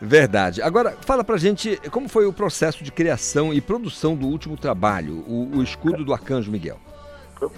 Verdade. 0.00 0.60
Agora, 0.62 0.96
fala 1.02 1.22
pra 1.22 1.36
gente 1.36 1.76
como 1.90 2.08
foi 2.08 2.26
o 2.26 2.32
processo 2.32 2.82
de 2.82 2.90
criação 2.90 3.52
e 3.52 3.60
produção 3.60 4.16
do 4.16 4.26
último 4.26 4.56
trabalho, 4.56 5.22
o, 5.28 5.58
o 5.58 5.62
Escudo 5.62 6.04
do 6.04 6.12
Arcanjo 6.12 6.50
Miguel. 6.50 6.78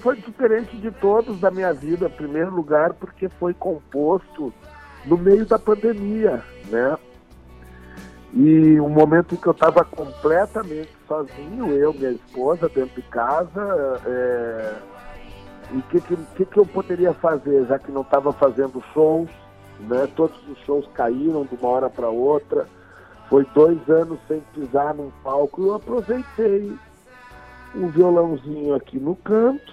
Foi 0.03 0.17
diferente 0.17 0.77
de 0.77 0.91
todos 0.91 1.39
da 1.41 1.51
minha 1.51 1.73
vida, 1.73 2.07
em 2.07 2.11
primeiro 2.11 2.51
lugar, 2.55 2.95
porque 2.95 3.29
foi 3.29 3.55
composto 3.55 4.53
no 5.07 5.17
meio 5.17 5.47
da 5.47 5.59
pandemia, 5.59 6.43
né? 6.69 6.97
E 8.37 8.81
um 8.81 8.89
momento 8.89 9.35
em 9.35 9.39
que 9.39 9.47
eu 9.47 9.53
estava 9.53 9.85
completamente 9.85 10.91
sozinho, 11.07 11.71
eu, 11.71 11.95
minha 11.95 12.11
esposa, 12.11 12.69
dentro 12.69 13.01
de 13.01 13.09
casa, 13.09 14.01
é, 14.05 14.75
e 15.73 15.79
o 15.79 15.83
que, 15.83 16.01
que, 16.01 16.45
que, 16.45 16.57
eu 16.59 16.67
poderia 16.67 17.13
fazer, 17.15 17.65
já 17.67 17.79
que 17.79 17.93
não 17.93 18.03
estava 18.03 18.33
fazendo 18.33 18.83
shows, 18.93 19.31
né? 19.81 20.09
Todos 20.17 20.37
os 20.49 20.59
shows 20.65 20.87
caíram 20.95 21.45
de 21.45 21.55
uma 21.55 21.69
hora 21.69 21.91
para 21.91 22.09
outra. 22.09 22.67
Foi 23.29 23.47
dois 23.55 23.79
anos 23.89 24.19
sem 24.29 24.41
pisar 24.53 24.95
num 24.95 25.11
palco. 25.23 25.63
Eu 25.63 25.75
aproveitei 25.75 26.77
um 27.75 27.89
violãozinho 27.89 28.75
aqui 28.75 28.99
no 28.99 29.17
canto, 29.17 29.73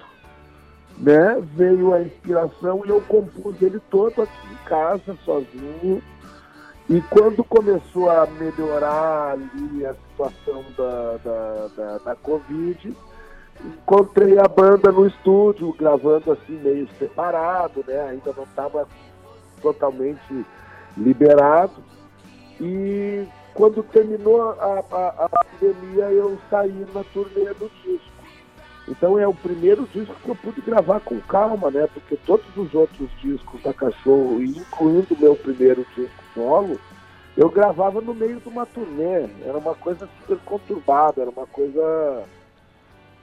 né? 0.97 1.41
Veio 1.55 1.93
a 1.93 2.01
inspiração 2.01 2.83
e 2.85 2.89
eu 2.89 3.01
compus 3.01 3.61
ele 3.61 3.79
todo 3.89 4.21
aqui 4.21 4.47
em 4.51 4.65
casa, 4.65 5.17
sozinho. 5.25 6.01
E 6.91 6.99
quando 7.03 7.41
começou 7.45 8.09
a 8.09 8.27
melhorar 8.27 9.31
ali 9.31 9.85
a 9.85 9.93
situação 9.93 10.61
da, 10.77 11.17
da, 11.23 11.67
da, 11.77 11.97
da 11.99 12.15
Covid, 12.17 12.93
encontrei 13.63 14.37
a 14.37 14.43
banda 14.43 14.91
no 14.91 15.07
estúdio, 15.07 15.71
gravando 15.71 16.33
assim 16.33 16.59
meio 16.61 16.89
separado, 16.99 17.81
né? 17.87 18.09
Ainda 18.09 18.33
não 18.35 18.43
estava 18.43 18.85
totalmente 19.61 20.45
liberado. 20.97 21.81
E 22.59 23.25
quando 23.53 23.81
terminou 23.83 24.51
a, 24.59 24.83
a, 24.91 25.07
a 25.25 25.29
pandemia, 25.29 26.11
eu 26.11 26.37
saí 26.49 26.85
na 26.93 27.05
turnê 27.05 27.53
do 27.53 27.71
disco. 27.85 28.10
Então 28.87 29.17
é 29.17 29.27
o 29.27 29.33
primeiro 29.33 29.87
disco 29.93 30.15
que 30.23 30.29
eu 30.29 30.35
pude 30.35 30.61
gravar 30.61 30.99
com 31.01 31.19
calma, 31.21 31.69
né? 31.69 31.87
Porque 31.93 32.17
todos 32.17 32.45
os 32.57 32.73
outros 32.73 33.09
discos 33.21 33.61
da 33.61 33.73
Cachorro, 33.73 34.41
incluindo 34.41 35.13
o 35.13 35.19
meu 35.19 35.35
primeiro 35.35 35.85
disco 35.95 36.23
solo, 36.33 36.79
eu 37.37 37.49
gravava 37.49 38.01
no 38.01 38.13
meio 38.13 38.39
de 38.39 38.49
uma 38.49 38.65
turnê. 38.65 39.29
Era 39.45 39.57
uma 39.57 39.75
coisa 39.75 40.09
super 40.19 40.37
conturbada, 40.39 41.21
era 41.21 41.29
uma 41.29 41.47
coisa 41.47 42.25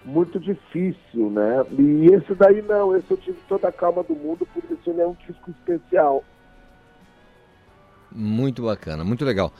muito 0.05 0.39
difícil, 0.39 1.31
né? 1.31 1.65
E 1.79 2.07
esse 2.15 2.35
daí 2.35 2.63
não, 2.63 2.97
esse 2.97 3.11
eu 3.11 3.17
tive 3.17 3.39
toda 3.49 3.69
a 3.69 3.73
calma 3.73 4.03
do 4.03 4.15
mundo, 4.15 4.47
por 4.47 4.63
isso 4.65 4.91
ele 4.91 5.03
é 5.03 5.07
um 5.07 5.17
disco 5.27 5.51
especial. 5.51 6.25
Muito 8.11 8.63
bacana, 8.63 9.05
muito 9.05 9.25
legal. 9.25 9.53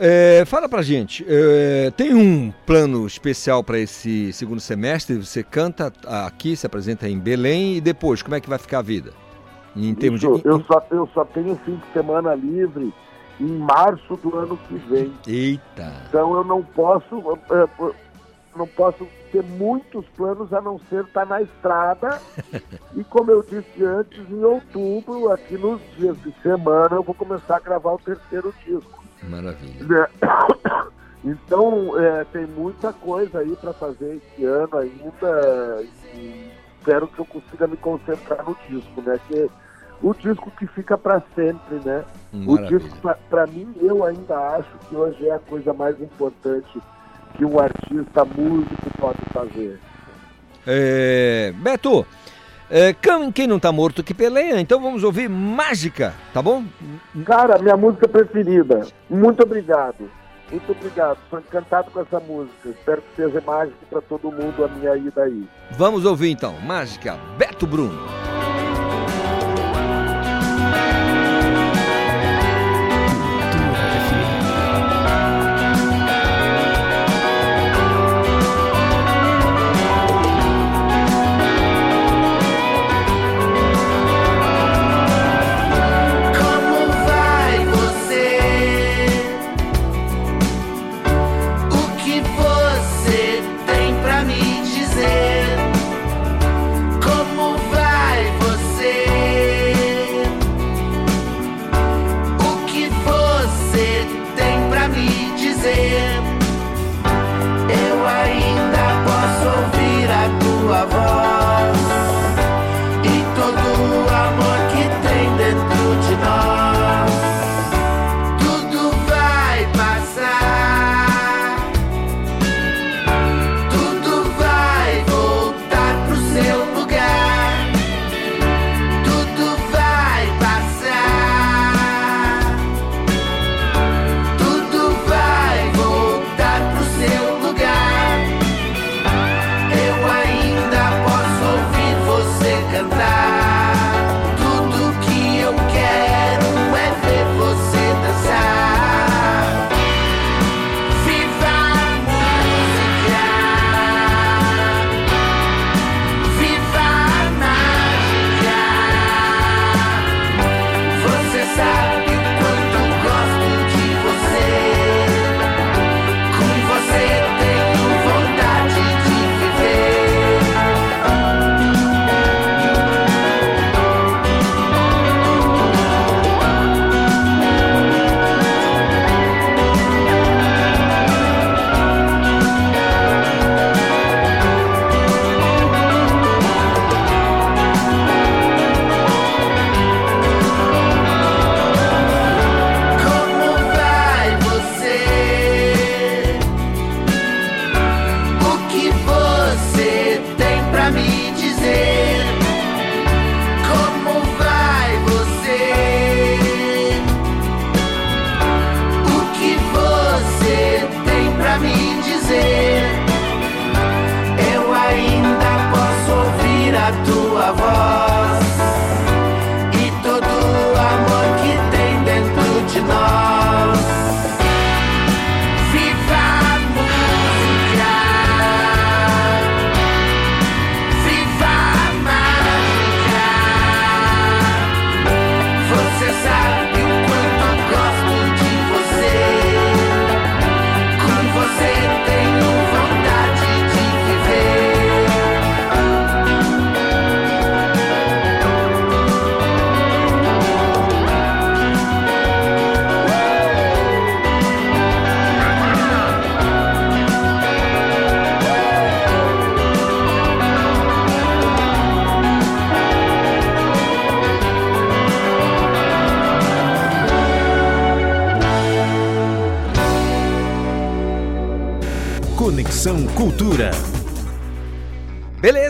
É, 0.00 0.44
fala 0.46 0.68
pra 0.68 0.80
gente, 0.80 1.26
é, 1.28 1.90
tem 1.96 2.14
um 2.14 2.52
plano 2.64 3.06
especial 3.06 3.64
para 3.64 3.78
esse 3.78 4.32
segundo 4.32 4.60
semestre? 4.60 5.16
Você 5.16 5.42
canta 5.42 5.92
aqui, 6.24 6.56
se 6.56 6.66
apresenta 6.66 7.08
em 7.08 7.18
Belém 7.18 7.76
e 7.76 7.80
depois, 7.80 8.22
como 8.22 8.36
é 8.36 8.40
que 8.40 8.48
vai 8.48 8.58
ficar 8.58 8.78
a 8.78 8.82
vida? 8.82 9.12
Em 9.76 9.94
termos 9.94 10.22
Isso, 10.22 10.38
de. 10.38 10.46
eu, 10.46 10.64
só, 10.64 10.86
eu 10.90 11.08
só 11.12 11.24
tenho 11.24 11.56
fim 11.64 11.76
de 11.76 11.92
semana 11.92 12.34
livre 12.34 12.92
em 13.40 13.58
março 13.58 14.16
do 14.16 14.36
ano 14.36 14.56
que 14.56 14.74
vem. 14.74 15.12
Eita! 15.26 15.92
Então 16.08 16.34
eu 16.34 16.44
não 16.44 16.62
posso, 16.62 17.38
eh, 17.50 17.94
não 18.56 18.66
posso 18.66 19.06
ter 19.30 19.42
muitos 19.42 20.04
planos 20.16 20.52
a 20.52 20.60
não 20.60 20.80
ser 20.90 21.04
estar 21.04 21.26
na 21.26 21.42
estrada. 21.42 22.20
e 22.96 23.04
como 23.04 23.30
eu 23.30 23.42
disse 23.42 23.84
antes, 23.84 24.28
em 24.30 24.42
outubro, 24.42 25.30
aqui 25.30 25.56
nos 25.56 25.80
dias 25.96 26.16
de 26.22 26.32
semana, 26.42 26.96
eu 26.96 27.02
vou 27.02 27.14
começar 27.14 27.56
a 27.56 27.60
gravar 27.60 27.92
o 27.92 27.98
terceiro 27.98 28.52
disco. 28.64 28.97
Maravilha. 29.22 29.84
né? 29.86 30.06
Então 31.24 31.98
eh, 32.00 32.24
tem 32.32 32.46
muita 32.46 32.92
coisa 32.92 33.40
aí 33.40 33.54
para 33.56 33.72
fazer 33.72 34.16
esse 34.22 34.44
ano 34.44 34.78
ainda. 34.78 35.84
E 36.14 36.52
espero 36.78 37.08
que 37.08 37.18
eu 37.18 37.24
consiga 37.26 37.66
me 37.66 37.76
concentrar 37.76 38.44
no 38.44 38.56
disco, 38.68 39.02
né? 39.02 39.18
Que 39.26 39.50
o 40.00 40.14
disco 40.14 40.50
que 40.52 40.66
fica 40.68 40.96
para 40.96 41.20
sempre, 41.34 41.80
né? 41.84 42.04
O 42.32 42.54
Maravilha. 42.54 42.78
disco, 42.78 43.14
para 43.28 43.46
mim, 43.48 43.74
eu 43.82 44.04
ainda 44.04 44.38
acho 44.56 44.70
que 44.88 44.94
hoje 44.94 45.26
é 45.28 45.34
a 45.34 45.38
coisa 45.40 45.72
mais 45.72 46.00
importante 46.00 46.80
que 47.34 47.44
um 47.44 47.58
artista 47.58 48.24
músico 48.24 48.90
pode 48.98 49.18
fazer. 49.32 49.78
É, 50.66 51.52
Beto, 51.56 52.06
É, 52.70 52.92
quem, 52.92 53.32
quem 53.32 53.46
não 53.46 53.58
tá 53.58 53.72
morto 53.72 54.04
que 54.04 54.12
peleia, 54.12 54.60
então 54.60 54.80
vamos 54.80 55.02
ouvir 55.02 55.28
Mágica, 55.28 56.14
tá 56.34 56.42
bom? 56.42 56.64
Cara, 57.24 57.58
minha 57.58 57.76
música 57.76 58.06
preferida. 58.06 58.86
Muito 59.08 59.42
obrigado. 59.42 60.10
Muito 60.50 60.72
obrigado. 60.72 61.18
Sou 61.30 61.38
encantado 61.38 61.90
com 61.90 62.00
essa 62.00 62.20
música. 62.20 62.68
Espero 62.68 63.02
que 63.02 63.22
seja 63.22 63.40
mágico 63.40 63.78
para 63.88 64.00
todo 64.00 64.30
mundo 64.30 64.64
a 64.64 64.68
minha 64.68 64.96
ida 64.96 65.22
aí. 65.22 65.46
Vamos 65.72 66.04
ouvir 66.04 66.30
então, 66.30 66.58
Mágica, 66.60 67.18
Beto 67.36 67.66
Bruno. 67.66 68.17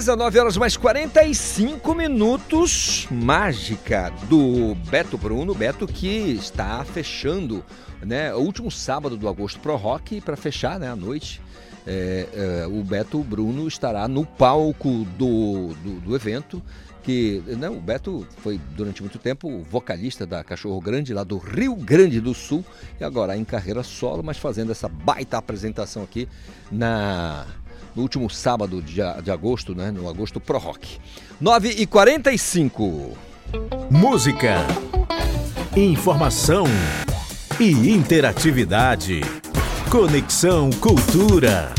19 0.08 0.38
horas 0.38 0.56
mais 0.56 0.74
45 0.74 1.94
minutos. 1.94 3.06
Mágica 3.10 4.10
do 4.26 4.74
Beto 4.90 5.18
Bruno. 5.18 5.54
Beto 5.54 5.86
que 5.86 6.08
está 6.08 6.82
fechando 6.82 7.62
né, 8.00 8.34
o 8.34 8.38
último 8.38 8.70
sábado 8.70 9.18
do 9.18 9.28
agosto 9.28 9.60
pro 9.60 9.76
rock. 9.76 10.22
Para 10.22 10.34
fechar 10.34 10.80
né, 10.80 10.90
a 10.90 10.96
noite, 10.96 11.42
é, 11.86 12.26
é, 12.32 12.66
o 12.66 12.82
Beto 12.82 13.22
Bruno 13.22 13.68
estará 13.68 14.08
no 14.08 14.24
palco 14.24 15.04
do, 15.18 15.74
do, 15.74 16.00
do 16.00 16.16
evento 16.16 16.62
que 17.02 17.42
né 17.46 17.68
o 17.70 17.80
Beto 17.80 18.26
foi 18.38 18.58
durante 18.74 19.02
muito 19.02 19.18
tempo 19.18 19.62
vocalista 19.70 20.26
da 20.26 20.42
Cachorro 20.42 20.80
Grande 20.80 21.14
lá 21.14 21.22
do 21.22 21.38
Rio 21.38 21.74
Grande 21.74 22.18
do 22.20 22.34
Sul 22.34 22.64
e 22.98 23.04
agora 23.04 23.36
em 23.36 23.44
carreira 23.44 23.82
solo, 23.82 24.22
mas 24.22 24.38
fazendo 24.38 24.72
essa 24.72 24.88
baita 24.88 25.36
apresentação 25.36 26.02
aqui 26.02 26.28
na 26.70 27.46
no 27.94 28.02
último 28.02 28.28
sábado 28.28 28.80
de, 28.82 29.00
de 29.22 29.30
agosto, 29.30 29.74
né? 29.74 29.90
No 29.90 30.08
agosto 30.08 30.40
Pro 30.40 30.58
Rock. 30.58 30.98
9 31.40 31.68
e 31.78 31.86
45 31.86 33.16
Música, 33.90 34.58
informação 35.74 36.66
e 37.58 37.90
interatividade. 37.90 39.22
Conexão 39.90 40.68
Cultura. 40.72 41.72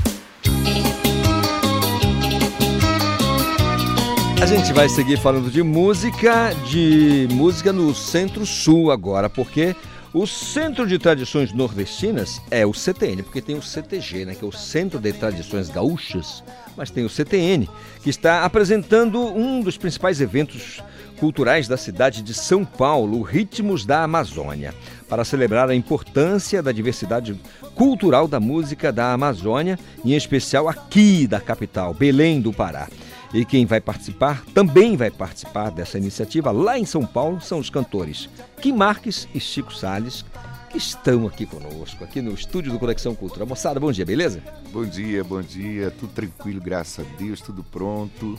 A 4.42 4.46
gente 4.48 4.74
vai 4.74 4.90
seguir 4.90 5.20
falando 5.20 5.52
de 5.52 5.62
música, 5.62 6.52
de 6.68 7.28
música 7.32 7.72
no 7.72 7.94
Centro-Sul 7.94 8.90
agora, 8.90 9.30
porque 9.30 9.76
o 10.12 10.26
Centro 10.26 10.88
de 10.88 10.98
Tradições 10.98 11.54
Nordestinas 11.54 12.42
é 12.50 12.66
o 12.66 12.74
CTN, 12.74 13.22
porque 13.22 13.42
tem 13.42 13.56
o 13.56 13.62
CTG, 13.62 14.26
né, 14.26 14.34
que 14.34 14.44
é 14.44 14.48
o 14.48 14.52
Centro 14.52 15.00
de 15.00 15.14
Tradições 15.14 15.70
Gaúchas, 15.70 16.44
mas 16.76 16.90
tem 16.90 17.06
o 17.06 17.10
CTN, 17.10 17.70
que 18.02 18.10
está 18.10 18.44
apresentando 18.44 19.22
um 19.22 19.62
dos 19.62 19.78
principais 19.78 20.20
eventos 20.20 20.82
culturais 21.20 21.68
da 21.68 21.78
cidade 21.78 22.24
de 22.24 22.34
São 22.34 22.66
Paulo, 22.66 23.22
Ritmos 23.22 23.86
da 23.86 24.04
Amazônia, 24.04 24.74
para 25.08 25.24
celebrar 25.24 25.70
a 25.70 25.76
importância 25.76 26.64
da 26.64 26.72
diversidade 26.72 27.40
cultural 27.76 28.28
da 28.28 28.40
música 28.40 28.92
da 28.92 29.14
Amazônia, 29.14 29.78
em 30.04 30.16
especial 30.16 30.68
aqui 30.68 31.28
da 31.28 31.40
capital, 31.40 31.94
Belém 31.94 32.42
do 32.42 32.52
Pará. 32.52 32.88
E 33.32 33.46
quem 33.46 33.66
vai 33.66 33.80
participar, 33.80 34.44
também 34.54 34.98
vai 34.98 35.12
participar 35.12 35.70
dessa 35.70 35.98
iniciativa 36.00 36.52
lá 36.52 36.80
em 36.80 36.86
São 36.86 37.06
Paulo, 37.06 37.40
são 37.40 37.60
os 37.60 37.70
cantores 37.70 38.28
Kim 38.60 38.74
Marques 38.74 39.28
e 39.34 39.40
Chico 39.40 39.74
Salles, 39.74 40.26
que 40.70 40.78
estão 40.78 41.28
aqui 41.28 41.46
conosco, 41.46 42.04
aqui 42.04 42.22
no 42.22 42.34
estúdio 42.34 42.72
do 42.72 42.80
Conexão 42.80 43.14
Cultura. 43.14 43.46
Moçada, 43.46 43.80
bom 43.80 43.92
dia, 43.92 44.06
beleza? 44.06 44.42
Bom 44.72 44.86
dia, 44.86 45.24
bom 45.24 45.42
dia. 45.42 45.92
Tudo 45.92 46.12
tranquilo, 46.14 46.60
graças 46.60 47.06
a 47.06 47.18
Deus, 47.18 47.40
tudo 47.42 47.64
pronto. 47.64 48.38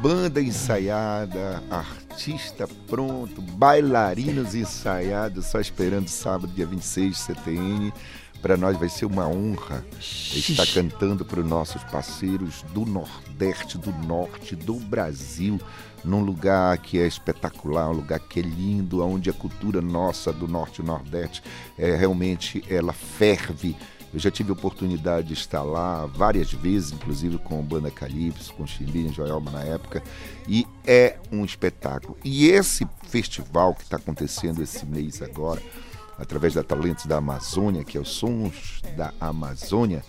Banda 0.00 0.40
ensaiada, 0.40 1.62
artista 1.68 2.68
pronto, 2.86 3.42
bailarinos 3.42 4.54
ensaiados, 4.54 5.46
só 5.46 5.60
esperando 5.60 6.06
sábado, 6.06 6.52
dia 6.54 6.66
26 6.66 7.10
de 7.10 7.20
CTN. 7.20 7.92
Para 8.42 8.56
nós 8.56 8.78
vai 8.78 8.88
ser 8.88 9.04
uma 9.04 9.28
honra 9.28 9.84
estar 10.00 10.66
cantando 10.66 11.24
para 11.24 11.40
os 11.40 11.46
nossos 11.46 11.82
parceiros 11.84 12.62
do 12.72 12.86
Nordeste, 12.86 13.76
do 13.76 13.92
Norte, 14.06 14.56
do 14.56 14.74
Brasil, 14.74 15.60
num 16.02 16.22
lugar 16.22 16.78
que 16.78 16.98
é 16.98 17.06
espetacular, 17.06 17.90
um 17.90 17.94
lugar 17.94 18.18
que 18.18 18.40
é 18.40 18.42
lindo, 18.42 19.04
onde 19.04 19.28
a 19.28 19.34
cultura 19.34 19.82
nossa 19.82 20.32
do 20.32 20.48
Norte 20.48 20.80
e 20.80 20.84
Nordeste 20.84 21.42
é 21.76 21.94
realmente 21.94 22.64
ela 22.68 22.94
ferve. 22.94 23.76
Eu 24.12 24.18
já 24.18 24.30
tive 24.30 24.50
a 24.50 24.54
oportunidade 24.54 25.28
de 25.28 25.34
estar 25.34 25.62
lá 25.62 26.06
várias 26.06 26.52
vezes, 26.52 26.90
inclusive 26.90 27.38
com 27.38 27.60
a 27.60 27.62
banda 27.62 27.90
Calypso, 27.90 28.52
com 28.54 28.66
Chilinha 28.66 29.12
Joelma 29.12 29.52
na 29.52 29.62
época, 29.62 30.02
e 30.48 30.66
é 30.84 31.16
um 31.30 31.44
espetáculo. 31.44 32.16
E 32.24 32.48
esse 32.48 32.88
festival 33.06 33.74
que 33.74 33.82
está 33.82 33.98
acontecendo 33.98 34.62
esse 34.62 34.84
mês 34.84 35.22
agora, 35.22 35.62
através 36.20 36.54
da 36.54 36.62
Talentos 36.62 37.06
da 37.06 37.16
Amazônia, 37.16 37.82
que 37.82 37.96
é 37.96 38.00
os 38.00 38.10
Sons 38.10 38.82
da 38.96 39.12
Amazônia, 39.18 40.04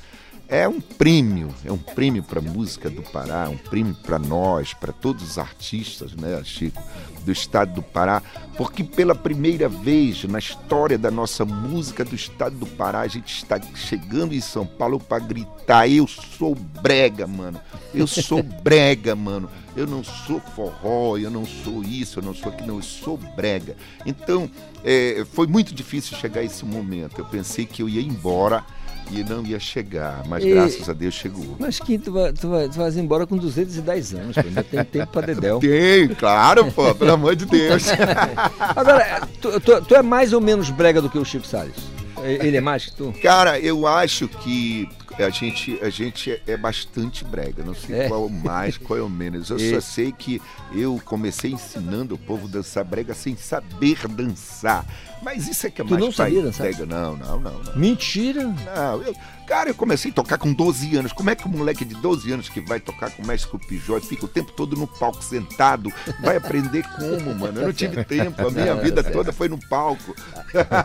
é 0.51 0.67
um 0.67 0.81
prêmio, 0.81 1.47
é 1.63 1.71
um 1.71 1.77
prêmio 1.77 2.21
para 2.21 2.39
a 2.39 2.41
música 2.41 2.89
do 2.89 3.01
Pará, 3.01 3.47
um 3.47 3.55
prêmio 3.55 3.95
para 4.03 4.19
nós, 4.19 4.73
para 4.73 4.91
todos 4.91 5.23
os 5.23 5.37
artistas, 5.37 6.13
né, 6.13 6.41
Chico, 6.43 6.83
do 7.23 7.31
estado 7.31 7.73
do 7.75 7.81
Pará, 7.81 8.21
porque 8.57 8.83
pela 8.83 9.15
primeira 9.15 9.69
vez 9.69 10.25
na 10.25 10.39
história 10.39 10.97
da 10.97 11.09
nossa 11.09 11.45
música 11.45 12.03
do 12.03 12.15
estado 12.15 12.57
do 12.57 12.65
Pará, 12.65 12.99
a 12.99 13.07
gente 13.07 13.33
está 13.33 13.61
chegando 13.73 14.33
em 14.33 14.41
São 14.41 14.67
Paulo 14.67 14.99
para 14.99 15.23
gritar: 15.23 15.87
eu 15.87 16.05
sou 16.05 16.53
brega, 16.53 17.25
mano, 17.25 17.57
eu 17.93 18.05
sou 18.05 18.43
brega, 18.61 19.15
mano, 19.15 19.49
eu 19.73 19.87
não 19.87 20.03
sou 20.03 20.41
forró, 20.53 21.17
eu 21.17 21.31
não 21.31 21.45
sou 21.45 21.81
isso, 21.81 22.19
eu 22.19 22.23
não 22.23 22.33
sou 22.33 22.51
aquilo, 22.51 22.67
não, 22.67 22.75
eu 22.75 22.83
sou 22.83 23.15
brega. 23.15 23.77
Então, 24.05 24.51
é, 24.83 25.25
foi 25.31 25.47
muito 25.47 25.73
difícil 25.73 26.17
chegar 26.17 26.41
a 26.41 26.43
esse 26.43 26.65
momento. 26.65 27.19
Eu 27.19 27.25
pensei 27.25 27.65
que 27.65 27.81
eu 27.81 27.87
ia 27.87 28.01
embora 28.01 28.65
e 29.13 29.23
não 29.23 29.45
ia 29.45 29.59
chegar, 29.59 30.23
mas 30.27 30.43
E- 30.43 30.49
graças 30.49 30.88
a 30.89 30.93
Deus 30.93 31.13
chegou. 31.13 31.55
Mas 31.59 31.79
Kim, 31.79 31.99
tu 31.99 32.11
vai, 32.11 32.31
tu 32.33 32.49
vai, 32.49 32.69
tu 32.69 32.75
vai 32.77 32.89
embora 32.91 33.27
com 33.27 33.38
210 33.38 34.13
anos, 34.13 34.35
pô, 34.35 34.41
ainda 34.41 34.63
tem 34.63 34.83
tempo 34.83 35.11
para 35.11 35.27
Dedéu. 35.27 35.59
Tem, 35.61 36.07
claro, 36.09 36.71
pô, 36.71 36.93
pelo 36.95 37.11
amor 37.13 37.35
de 37.35 37.45
Deus. 37.45 37.83
Agora, 38.59 39.27
tu, 39.41 39.59
tu- 39.59 39.81
tu 39.81 39.95
é 39.95 40.01
mais 40.01 40.33
ou 40.33 40.41
menos 40.41 40.69
brega 40.69 41.01
do 41.01 41.09
que 41.09 41.17
o 41.17 41.25
Chico 41.25 41.45
Salles? 41.45 41.75
Ele 42.23 42.57
é 42.57 42.61
mais 42.61 42.85
que 42.85 42.95
tu? 42.95 43.14
Cara, 43.22 43.60
eu 43.60 43.85
acho 43.88 44.27
que 44.27 44.88
a 45.18 45.30
gente, 45.30 45.77
a 45.81 45.89
gente 45.89 46.41
é 46.48 46.56
bastante 46.57 47.23
brega. 47.23 47.64
Não 47.64 47.73
sei 47.76 48.02
É. 48.02 48.07
qual 48.07 48.23
é 48.23 48.26
o 48.26 48.30
mais, 48.30 48.77
qual 48.77 48.98
é 48.99 49.02
o 49.02 49.10
menos. 49.10 49.49
Eu 49.49 49.57
E- 49.57 49.69
só 49.73 49.81
sei 49.81 50.11
que 50.11 50.41
eu 50.73 50.99
comecei 51.06 51.52
ensinando 51.52 52.15
o 52.15 52.18
povo 52.18 52.48
a 52.48 52.49
dançar 52.49 52.84
brega 52.84 53.14
sem 53.14 53.35
saber 53.35 54.07
dançar. 54.07 54.85
Mas 55.22 55.48
isso 55.48 55.68
é 55.68 55.69
que 55.69 55.81
é 55.81 55.85
Tu 55.85 55.91
mais 55.91 56.03
não 56.03 56.11
sabia 56.11 56.41
dançar? 56.41 56.68
brega. 56.68 56.85
Não, 56.85 57.15
não, 57.18 57.39
não, 57.39 57.60
não. 57.64 57.76
Mentira! 57.76 58.43
Não, 58.43 59.02
eu, 59.03 59.15
cara, 59.47 59.69
eu 59.69 59.76
comecei 59.76 60.11
a 60.11 60.13
tocar 60.13 60.38
com 60.38 60.53
12 60.53 60.95
anos. 60.95 61.11
Como 61.13 61.30
é 61.30 61.35
que 61.35 61.47
um 61.47 61.51
moleque 61.51 61.84
de 61.85 61.95
12 61.95 62.31
anos 62.31 62.49
que 62.49 62.61
vai 62.61 62.80
tocar 62.80 63.11
com 63.11 63.23
o 63.23 63.27
mestre 63.27 63.57
Pijó 63.68 63.97
e 63.97 64.01
fica 64.01 64.26
o 64.26 64.27
tempo 64.27 64.51
todo 64.51 64.76
no 64.76 64.88
palco 64.88 65.23
sentado, 65.23 65.91
vai 66.22 66.38
aprender 66.38 66.84
como, 66.95 67.35
mano? 67.35 67.59
Eu 67.61 67.65
não 67.68 67.73
tive 67.73 68.03
tempo. 68.03 68.47
A 68.47 68.51
minha 68.51 68.76
vida 68.76 69.03
toda 69.03 69.31
foi 69.34 69.49
no 69.49 69.57
palco. 69.68 70.15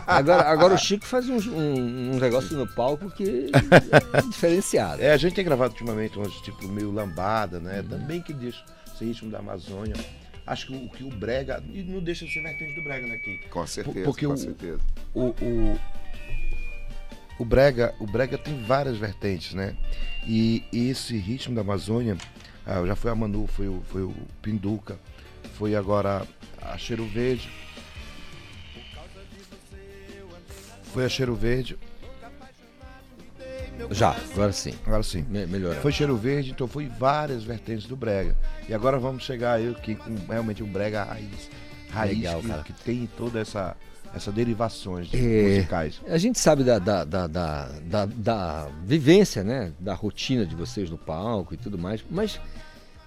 Agora, 0.05 0.43
agora 0.49 0.73
o 0.73 0.77
Chico 0.77 1.05
faz 1.05 1.27
uns- 1.29 1.47
um, 1.47 2.13
um 2.13 2.19
negócio 2.19 2.57
no 2.57 2.67
palco 2.67 3.09
que 3.11 3.49
é 4.13 4.21
diferenciado. 4.21 5.01
É, 5.01 5.11
a 5.11 5.17
gente 5.17 5.33
tem 5.35 5.45
gravado 5.45 5.71
ultimamente 5.73 6.17
uns 6.19 6.33
tipo 6.41 6.67
meio 6.67 6.91
lambada, 6.91 7.59
né? 7.59 7.83
Também 7.87 8.21
que 8.21 8.33
deixa 8.33 8.63
esse 8.93 9.05
ritmo 9.05 9.31
da 9.31 9.39
Amazônia. 9.39 9.95
Acho 10.45 10.67
que 10.67 10.73
o, 10.73 10.89
que 10.89 11.03
o 11.03 11.09
brega, 11.09 11.61
e 11.73 11.83
não 11.83 11.99
deixa 11.99 12.25
de 12.25 12.31
ser 12.33 12.41
vertente 12.41 12.73
do 12.75 12.81
brega, 12.83 13.05
né? 13.05 13.19
Com 13.49 13.67
certeza, 13.67 14.05
Porque 14.05 14.25
com 14.25 14.31
o, 14.33 14.37
certeza. 14.37 14.79
O, 15.13 15.25
o, 15.25 15.79
o 17.39 17.45
brega, 17.45 17.93
o 17.99 18.05
brega 18.05 18.37
tem 18.37 18.61
várias 18.63 18.97
vertentes, 18.97 19.53
né? 19.53 19.75
E, 20.25 20.63
e 20.71 20.89
esse 20.89 21.17
ritmo 21.17 21.55
da 21.55 21.61
Amazônia, 21.61 22.17
ah, 22.65 22.85
já 22.85 22.95
foi 22.95 23.11
a 23.11 23.15
Manu, 23.15 23.47
foi 23.47 23.67
o, 23.67 23.81
foi 23.85 24.01
o 24.01 24.13
Pinduca, 24.41 24.99
foi 25.53 25.75
agora 25.75 26.25
a 26.61 26.77
Cheiro 26.77 27.05
Verde. 27.05 27.49
Foi 30.93 31.05
a 31.05 31.09
Cheiro 31.09 31.35
Verde. 31.35 31.77
Já, 33.91 34.15
agora 34.33 34.51
sim. 34.51 34.73
Agora 34.85 35.03
sim. 35.03 35.23
melhorou. 35.29 35.79
Foi 35.81 35.91
Cheiro 35.91 36.17
Verde, 36.17 36.51
então 36.51 36.67
foi 36.67 36.87
várias 36.87 37.43
vertentes 37.43 37.85
do 37.85 37.95
Brega. 37.95 38.35
E 38.67 38.73
agora 38.73 38.97
vamos 38.97 39.23
chegar 39.23 39.53
aí 39.53 39.73
que 39.75 39.95
com 39.95 40.15
realmente 40.27 40.63
um 40.63 40.67
Brega 40.67 41.03
raiz. 41.03 41.49
Raiz 41.89 42.17
Legal, 42.17 42.41
que, 42.41 42.47
cara. 42.47 42.63
que 42.63 42.73
tem 42.73 43.07
toda 43.15 43.39
essa, 43.39 43.77
essa 44.17 44.31
derivações 44.31 45.07
de 45.07 45.17
É, 45.17 45.43
musicais. 45.55 46.01
A 46.07 46.17
gente 46.17 46.37
sabe 46.39 46.63
da, 46.63 46.77
da, 46.79 47.03
da, 47.03 47.27
da, 47.27 47.69
da- 47.85 48.05
da 48.05 48.69
vivência, 48.83 49.43
né? 49.43 49.71
Da 49.79 49.93
rotina 49.93 50.45
de 50.45 50.55
vocês 50.55 50.89
no 50.89 50.97
palco 50.97 51.53
e 51.53 51.57
tudo 51.57 51.77
mais, 51.77 52.03
mas 52.09 52.39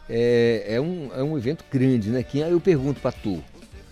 é, 0.09 0.65
é, 0.67 0.81
um, 0.81 1.11
é 1.15 1.23
um 1.23 1.37
evento 1.37 1.65
grande, 1.71 2.11
né? 2.11 2.23
Que 2.23 2.43
aí 2.43 2.51
eu 2.53 2.61
pergunto 2.61 3.01
pra 3.01 3.13
tu, 3.13 3.43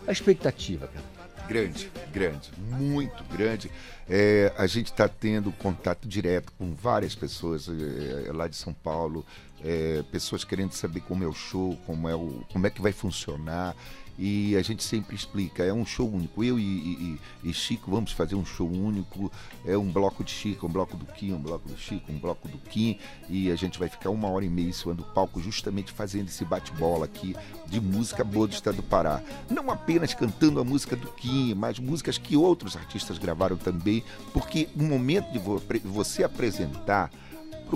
a 0.07 0.13
expectativa, 0.13 0.87
cara. 0.89 1.05
Grande, 1.49 1.91
grande, 2.13 2.51
muito 2.59 3.25
grande. 3.35 3.71
É, 4.09 4.53
a 4.59 4.67
gente 4.67 4.87
está 4.93 5.09
tendo 5.09 5.51
contato 5.53 6.07
direto 6.07 6.53
com 6.59 6.75
várias 6.75 7.15
pessoas 7.15 7.69
é, 7.69 8.31
lá 8.33 8.47
de 8.49 8.57
São 8.57 8.73
Paulo, 8.75 9.25
é, 9.65 10.03
pessoas 10.13 10.45
querendo 10.45 10.73
saber 10.73 11.01
como 11.01 11.25
é 11.25 11.27
o 11.27 11.33
show, 11.33 11.79
como 11.87 12.07
é, 12.09 12.15
o, 12.15 12.43
como 12.53 12.67
é 12.67 12.71
que 12.71 12.83
vai 12.83 12.93
funcionar. 12.93 13.75
E 14.19 14.57
a 14.57 14.63
gente 14.63 14.83
sempre 14.83 15.15
explica, 15.15 15.63
é 15.63 15.73
um 15.73 15.87
show 15.87 16.11
único. 16.13 16.43
Eu 16.43 16.59
e, 16.59 16.63
e- 16.63 17.19
e 17.45 17.55
Chico 17.55 17.89
vamos 17.91 18.11
fazer 18.11 18.35
um 18.35 18.45
show 18.45 18.69
único. 18.69 19.31
É 19.65 19.79
um 19.79 19.91
bloco 19.93 20.25
de 20.25 20.33
Chico, 20.33 20.67
um 20.67 20.71
bloco 20.71 20.97
do 20.97 21.07
Kim, 21.07 21.33
um 21.35 21.39
bloco 21.41 21.69
do 21.69 21.79
Chico, 21.79 22.11
um 22.11 22.19
bloco 22.19 22.49
do 22.49 22.59
Kim. 22.59 22.99
E 23.29 23.49
a 23.51 23.55
gente 23.55 23.79
vai 23.79 23.89
ficar 23.89 24.11
uma 24.11 24.29
hora 24.29 24.45
e 24.45 24.49
meia 24.49 24.69
em 24.71 24.73
cima 24.73 24.93
do 24.93 25.05
palco, 25.05 25.41
justamente 25.41 25.93
fazendo 25.93 26.29
esse 26.29 26.45
bate-bola 26.45 27.05
aqui 27.05 27.37
de 27.69 27.81
música 27.81 28.25
boa 28.25 28.49
do 28.49 28.55
estado 28.55 28.77
do 28.77 28.83
Pará. 28.83 29.23
Não 29.49 29.71
apenas 29.71 30.13
cantando 30.15 30.59
a 30.59 30.65
música 30.65 30.97
do 30.97 31.07
Kim, 31.13 31.55
mas 31.55 31.79
músicas 31.79 32.19
que 32.19 32.37
outros 32.37 32.77
artistas 32.77 33.19
gravaram 33.19 33.57
também, 33.57 34.03
porque 34.33 34.69
no 34.75 34.85
momento 34.85 35.31
de 35.33 35.39
você 35.79 36.25
apresentar 36.25 37.11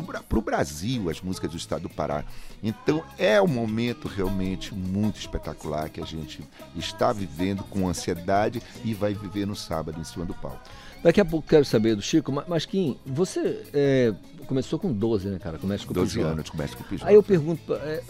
para 0.01 0.39
o 0.39 0.43
Brasil 0.43 1.10
as 1.10 1.20
músicas 1.20 1.51
do 1.51 1.56
estado 1.56 1.82
do 1.82 1.89
Pará. 1.90 2.24
Então 2.62 3.02
é 3.19 3.40
um 3.43 3.47
momento 3.48 4.09
realmente 4.09 4.74
muito 4.74 5.19
espetacular 5.19 5.89
que 5.90 6.01
a 6.01 6.05
gente 6.06 6.43
está 6.77 7.12
vivendo 7.12 7.62
com 7.64 7.89
ansiedade 7.89 8.62
e 8.85 8.94
vai 8.94 9.12
viver 9.12 9.47
no 9.47 9.55
sábado 9.56 10.01
em 10.01 10.05
cima 10.05 10.24
do 10.24 10.35
palco. 10.35 10.60
Daqui 11.02 11.20
a 11.20 11.24
pouco 11.24 11.47
quero 11.48 11.64
saber 11.64 11.97
do 11.97 12.01
Chico, 12.02 12.31
ma- 12.32 12.44
mas 12.47 12.64
Kim, 12.64 12.97
você 13.05 13.64
é, 13.74 14.14
começou 14.47 14.78
com 14.78 14.93
12, 14.93 15.28
né, 15.28 15.39
cara? 15.39 15.59
Começa 15.59 15.85
com 15.85 15.93
12 15.93 16.14
Pijó. 16.16 16.28
anos, 16.28 16.48
começa 16.48 16.77
com 16.77 16.85
Pijó. 16.85 17.05
Aí 17.06 17.14
eu 17.16 17.23
pergunto, 17.24 17.74
é, 17.74 18.02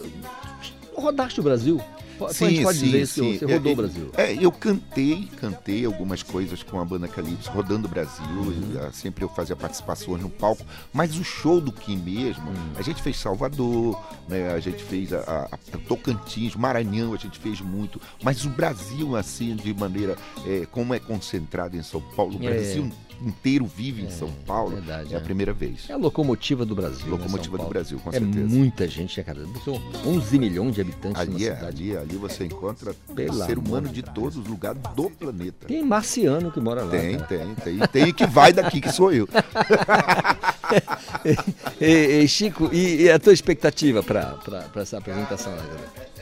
rodaste 0.94 1.40
o 1.40 1.42
Brasil? 1.42 1.80
A 2.20 2.32
gente 2.32 2.62
pode 2.62 2.78
dizer 2.78 3.00
isso, 3.02 3.20
que 3.22 3.38
você 3.38 3.44
rodou 3.44 3.70
É, 3.70 3.72
o 3.72 3.76
Brasil. 3.76 4.10
É, 4.16 4.32
eu 4.44 4.52
cantei, 4.52 5.28
cantei 5.40 5.84
algumas 5.84 6.22
coisas 6.22 6.62
com 6.62 6.78
a 6.80 6.84
banda 6.84 7.08
Calypso, 7.08 7.50
rodando 7.50 7.86
o 7.86 7.90
Brasil. 7.90 8.24
Uhum. 8.26 8.74
ah, 8.80 8.90
sempre 8.92 9.24
eu 9.24 9.28
fazia 9.28 9.56
participações 9.56 10.22
no 10.22 10.30
palco. 10.30 10.64
Mas 10.92 11.16
o 11.16 11.24
show 11.24 11.60
do 11.60 11.72
Kim 11.72 11.96
mesmo, 11.96 12.48
Uhum. 12.48 12.72
a 12.76 12.82
gente 12.82 13.02
fez 13.02 13.16
Salvador, 13.18 14.00
né, 14.28 14.52
a 14.52 14.60
gente 14.60 14.82
fez 14.84 15.12
a, 15.12 15.18
a- 15.20 15.48
a 15.74 15.78
Tocantins, 15.88 16.54
Maranhão, 16.54 17.12
a 17.14 17.16
gente 17.16 17.38
fez 17.38 17.60
muito. 17.60 18.00
Mas 18.22 18.44
o 18.44 18.48
Brasil, 18.50 19.16
assim, 19.16 19.54
de 19.56 19.72
maneira 19.74 20.16
é, 20.46 20.66
como 20.70 20.94
é 20.94 20.98
concentrado 20.98 21.76
em 21.76 21.82
São 21.82 22.00
Paulo, 22.14 22.38
o 22.38 22.46
É. 22.46 22.50
Brasil 22.54 22.90
inteiro 23.28 23.66
vive 23.66 24.02
em 24.02 24.10
São 24.10 24.30
Paulo. 24.46 24.76
verdade, 24.76 25.14
é 25.14 25.16
a 25.16 25.20
é. 25.20 25.22
primeira 25.22 25.52
vez. 25.52 25.88
É 25.88 25.92
a 25.92 25.96
locomotiva 25.96 26.64
do 26.64 26.74
Brasil. 26.74 27.04
né, 27.04 27.10
Locomotiva 27.10 27.56
São 27.56 27.66
do. 27.66 27.70
Brasil, 27.70 27.98
com 27.98 28.10
é 28.10 28.14
certeza. 28.14 28.46
muita 28.46 28.88
gente, 28.88 29.18
né, 29.18 29.24
cara? 29.24 29.44
São 29.64 29.80
11 30.06 30.38
milhões 30.38 30.74
de 30.74 30.80
habitantes 30.80 31.20
Ali, 31.20 31.46
é, 31.46 31.54
cidade. 31.54 31.66
ali, 31.66 31.96
ali 31.96 32.16
você 32.16 32.44
encontra 32.44 32.94
Pelo 33.14 33.44
ser 33.44 33.58
humano 33.58 33.88
de 33.88 34.02
todos 34.02 34.36
os 34.36 34.46
lugares 34.46 34.80
do 34.94 35.10
planeta. 35.10 35.66
Tem 35.66 35.84
marciano 35.84 36.50
que 36.50 36.60
mora 36.60 36.82
lá. 36.82 36.90
Tem, 36.90 37.18
cara. 37.18 37.26
tem, 37.26 37.54
tem. 37.54 37.78
Tem 37.88 38.12
que 38.12 38.26
vai 38.26 38.52
daqui, 38.52 38.80
que 38.80 38.92
sou 38.92 39.12
eu. 39.12 39.28
e, 41.80 42.22
e, 42.22 42.28
Chico, 42.28 42.70
e, 42.72 43.02
e 43.02 43.10
a 43.10 43.18
tua 43.18 43.32
expectativa 43.32 44.02
para 44.02 44.38
essa 44.76 44.98
apresentação? 44.98 45.52
Né, 45.52 45.62
cara? 45.62 46.12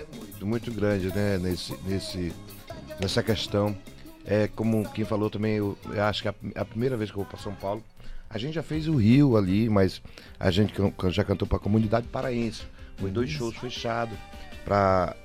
muito, 0.40 0.46
muito 0.46 0.72
grande, 0.72 1.08
né, 1.08 1.38
nesse, 1.38 1.74
nesse, 1.86 2.32
nessa 3.00 3.22
questão. 3.22 3.76
É 4.24 4.48
como 4.48 4.88
quem 4.90 5.04
falou 5.04 5.30
também, 5.30 5.54
eu, 5.54 5.76
eu 5.92 6.02
acho 6.04 6.22
que 6.22 6.28
é 6.28 6.34
a, 6.56 6.60
a 6.60 6.64
primeira 6.64 6.96
vez 6.96 7.10
que 7.10 7.16
eu 7.16 7.22
vou 7.22 7.30
para 7.30 7.38
São 7.38 7.54
Paulo, 7.54 7.82
a 8.28 8.38
gente 8.38 8.54
já 8.54 8.62
fez 8.62 8.86
o 8.86 8.94
Rio 8.94 9.36
ali, 9.36 9.68
mas 9.68 10.00
a 10.38 10.50
gente 10.50 10.72
já 11.08 11.24
cantou 11.24 11.48
para 11.48 11.56
a 11.56 11.60
comunidade 11.60 12.06
paraense. 12.08 12.62
Foi 12.96 13.10
dois 13.10 13.30
shows 13.30 13.56
fechados 13.56 14.16
para 14.64 15.16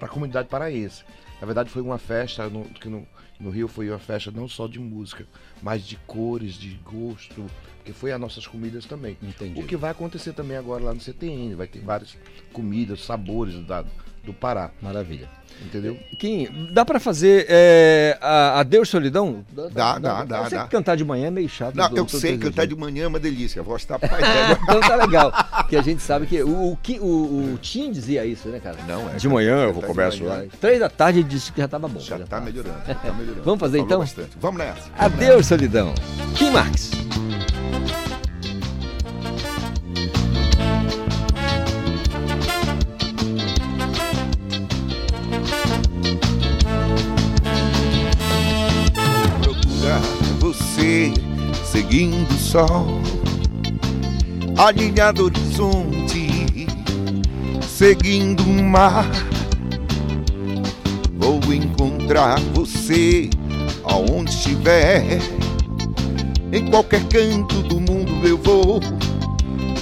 a 0.00 0.08
comunidade 0.08 0.48
paraense. 0.48 1.04
Na 1.40 1.46
verdade, 1.46 1.70
foi 1.70 1.82
uma 1.82 1.98
festa 1.98 2.48
no, 2.48 2.64
que 2.64 2.88
no, 2.88 3.06
no 3.38 3.50
Rio 3.50 3.68
foi 3.68 3.88
uma 3.88 3.98
festa 3.98 4.30
não 4.30 4.48
só 4.48 4.66
de 4.66 4.80
música, 4.80 5.26
mas 5.62 5.86
de 5.86 5.96
cores, 6.06 6.54
de 6.54 6.70
gosto, 6.84 7.44
porque 7.76 7.92
foi 7.92 8.10
as 8.10 8.20
nossas 8.20 8.46
comidas 8.46 8.84
também. 8.84 9.16
Entendi. 9.22 9.60
O 9.60 9.66
que 9.66 9.76
vai 9.76 9.90
acontecer 9.90 10.32
também 10.32 10.56
agora 10.56 10.82
lá 10.82 10.94
no 10.94 11.00
CTN, 11.00 11.54
vai 11.54 11.66
ter 11.68 11.80
várias 11.80 12.16
comidas, 12.52 13.04
sabores 13.04 13.64
da, 13.66 13.84
do 14.24 14.32
Pará. 14.32 14.70
Maravilha. 14.80 15.28
Entendeu? 15.62 15.96
Kim, 16.18 16.68
dá 16.72 16.84
pra 16.84 16.98
fazer 16.98 17.46
é, 17.48 18.18
a, 18.20 18.60
Adeus 18.60 18.88
Solidão? 18.88 19.44
Dá, 19.72 19.98
dá, 19.98 20.24
dá. 20.24 20.38
Eu 20.38 20.48
sei 20.48 20.58
dá. 20.58 20.64
que 20.64 20.70
cantar 20.70 20.96
de 20.96 21.04
manhã 21.04 21.28
é 21.28 21.30
meio 21.30 21.48
chato. 21.48 21.76
Não, 21.76 21.90
eu 21.94 22.08
sei, 22.08 22.36
cantar 22.36 22.66
de 22.66 22.74
manhã 22.74 23.04
é 23.04 23.06
uma 23.06 23.20
delícia. 23.20 23.60
A 23.60 23.64
voz 23.64 23.84
tá 23.84 23.98
então 24.62 24.80
tá 24.80 24.96
legal. 24.96 25.32
Porque 25.58 25.76
a 25.76 25.82
gente 25.82 26.02
sabe 26.02 26.26
que 26.26 26.42
o, 26.42 26.48
o, 26.48 26.78
o, 27.00 27.54
o 27.54 27.58
Tim 27.58 27.92
dizia 27.92 28.26
isso, 28.26 28.48
né, 28.48 28.60
cara? 28.60 28.76
Não, 28.86 29.08
é. 29.10 29.14
De 29.14 29.28
manhã 29.28 29.64
eu 29.64 29.72
vou 29.72 29.82
começar 29.82 30.24
lá. 30.24 30.42
Três 30.60 30.80
da 30.80 30.88
tarde 30.88 31.20
ele 31.20 31.28
disse 31.28 31.52
que 31.52 31.60
já 31.60 31.68
tava 31.68 31.86
bom. 31.88 32.00
Já 32.00 32.18
tá 32.18 32.40
melhorando, 32.40 32.76
já 32.86 32.94
tá 32.94 33.12
melhorando. 33.12 33.42
Vamos 33.44 33.60
fazer 33.60 33.78
Falou 33.78 33.86
então? 33.86 33.98
bastante. 34.00 34.30
Vamos 34.40 34.58
nessa. 34.58 34.90
Adeus, 34.98 35.46
Solidão. 35.46 35.94
Kim 36.34 36.50
Marques. 36.50 36.90
Você 50.94 51.12
seguindo 51.64 52.30
o 52.30 52.38
sol, 52.38 52.86
alinhado 54.56 55.24
horizonte, 55.24 56.68
seguindo 57.62 58.44
o 58.44 58.62
mar. 58.62 59.10
Vou 61.18 61.40
encontrar 61.52 62.38
você 62.54 63.28
aonde 63.82 64.30
estiver, 64.30 65.18
em 66.52 66.70
qualquer 66.70 67.02
canto 67.08 67.62
do 67.62 67.80
mundo 67.80 68.26
eu 68.26 68.38
vou, 68.38 68.80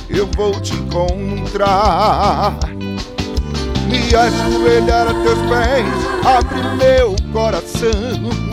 eu 0.08 0.26
vou 0.34 0.52
te 0.60 0.72
encontrar. 0.74 2.58
Me 3.88 4.14
ajoelhar 4.14 5.08
a 5.08 5.14
teus 5.22 5.38
pés, 5.50 5.86
abre 6.24 6.62
meu 6.78 7.14
coração 7.32 8.51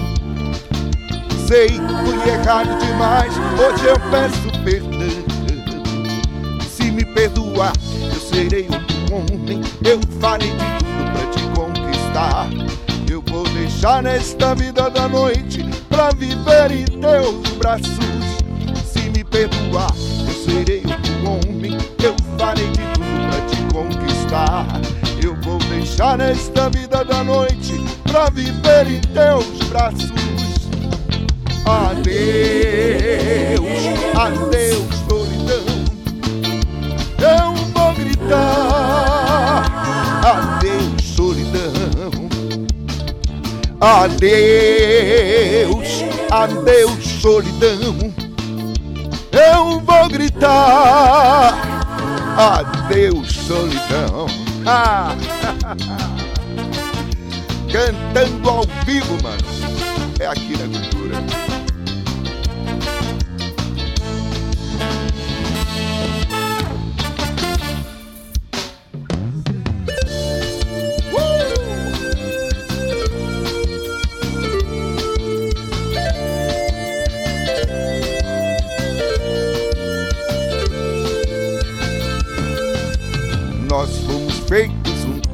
sei, 1.49 1.67
fui 1.67 2.29
errado 2.31 2.77
demais. 2.77 3.33
Hoje 3.57 3.85
eu 3.87 3.99
peço 4.11 4.63
perdão. 4.63 4.99
Se 6.69 6.91
me 6.91 7.03
perdoar, 7.03 7.73
eu 8.03 8.19
serei 8.19 8.67
um 8.69 9.15
homem. 9.15 9.61
Eu 9.83 9.99
farei 10.21 10.51
de 10.51 10.67
tudo 10.77 11.11
pra 11.11 11.25
te 11.31 11.41
conquistar. 11.55 12.47
Eu 13.09 13.23
vou 13.27 13.43
deixar 13.49 14.03
nesta 14.03 14.53
vida 14.53 14.91
da 14.91 15.07
noite 15.07 15.65
pra 15.89 16.11
viver 16.11 16.71
em 16.71 16.85
teus 16.85 17.55
braços. 17.57 17.97
Se 18.85 19.09
me 19.09 19.23
perdoar, 19.23 19.89
eu 20.27 20.51
serei 20.51 20.83
um 21.23 21.31
homem. 21.31 21.75
Eu 22.03 22.15
farei 22.37 22.67
de 22.67 22.81
tudo 22.93 23.09
pra 23.27 23.41
te 23.47 23.73
conquistar. 23.73 24.67
Eu 25.23 25.35
vou 25.41 25.57
deixar 25.57 26.15
nesta 26.15 26.69
vida 26.69 27.03
da 27.03 27.23
noite 27.23 27.73
pra 28.03 28.29
viver 28.29 28.85
em 28.87 29.01
teus 29.01 29.67
braços. 29.67 30.18
Adeus, 31.69 33.61
adeus, 34.15 34.89
solidão. 35.07 35.67
Eu 37.19 37.53
vou 37.53 37.93
gritar. 37.93 39.69
Adeus, 40.25 41.03
solidão. 41.15 42.27
Adeus, 43.79 44.17
adeus, 46.31 47.05
solidão. 47.21 48.13
Eu 49.31 49.79
vou 49.81 50.09
gritar. 50.09 51.53
Adeus, 52.35 53.31
solidão. 53.31 54.25
Ah. 54.65 55.15
Cantando 57.71 58.49
ao 58.49 58.63
vivo, 58.87 59.21
mano. 59.21 59.37
É 60.19 60.25
aqui 60.25 60.57
na 60.57 60.67
cultura. 60.67 61.48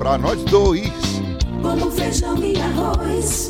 Pra 0.06 0.20
nós 0.20 0.40
dois. 0.44 0.92
Como 1.64 1.90
feijão 1.90 2.38
e 2.44 2.56
arroz, 2.62 3.50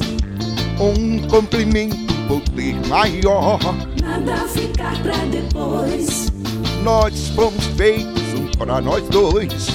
Um 0.79 1.27
complemento, 1.27 1.97
um 1.97 2.39
poder 2.39 2.75
maior. 2.87 3.59
nada 4.01 4.37
ficar 4.47 4.97
pra 5.01 5.17
depois. 5.29 6.31
Nós 6.81 7.27
fomos 7.35 7.61
feitos 7.75 8.23
um 8.39 8.47
pra 8.57 8.79
nós 8.79 9.03
dois. 9.09 9.67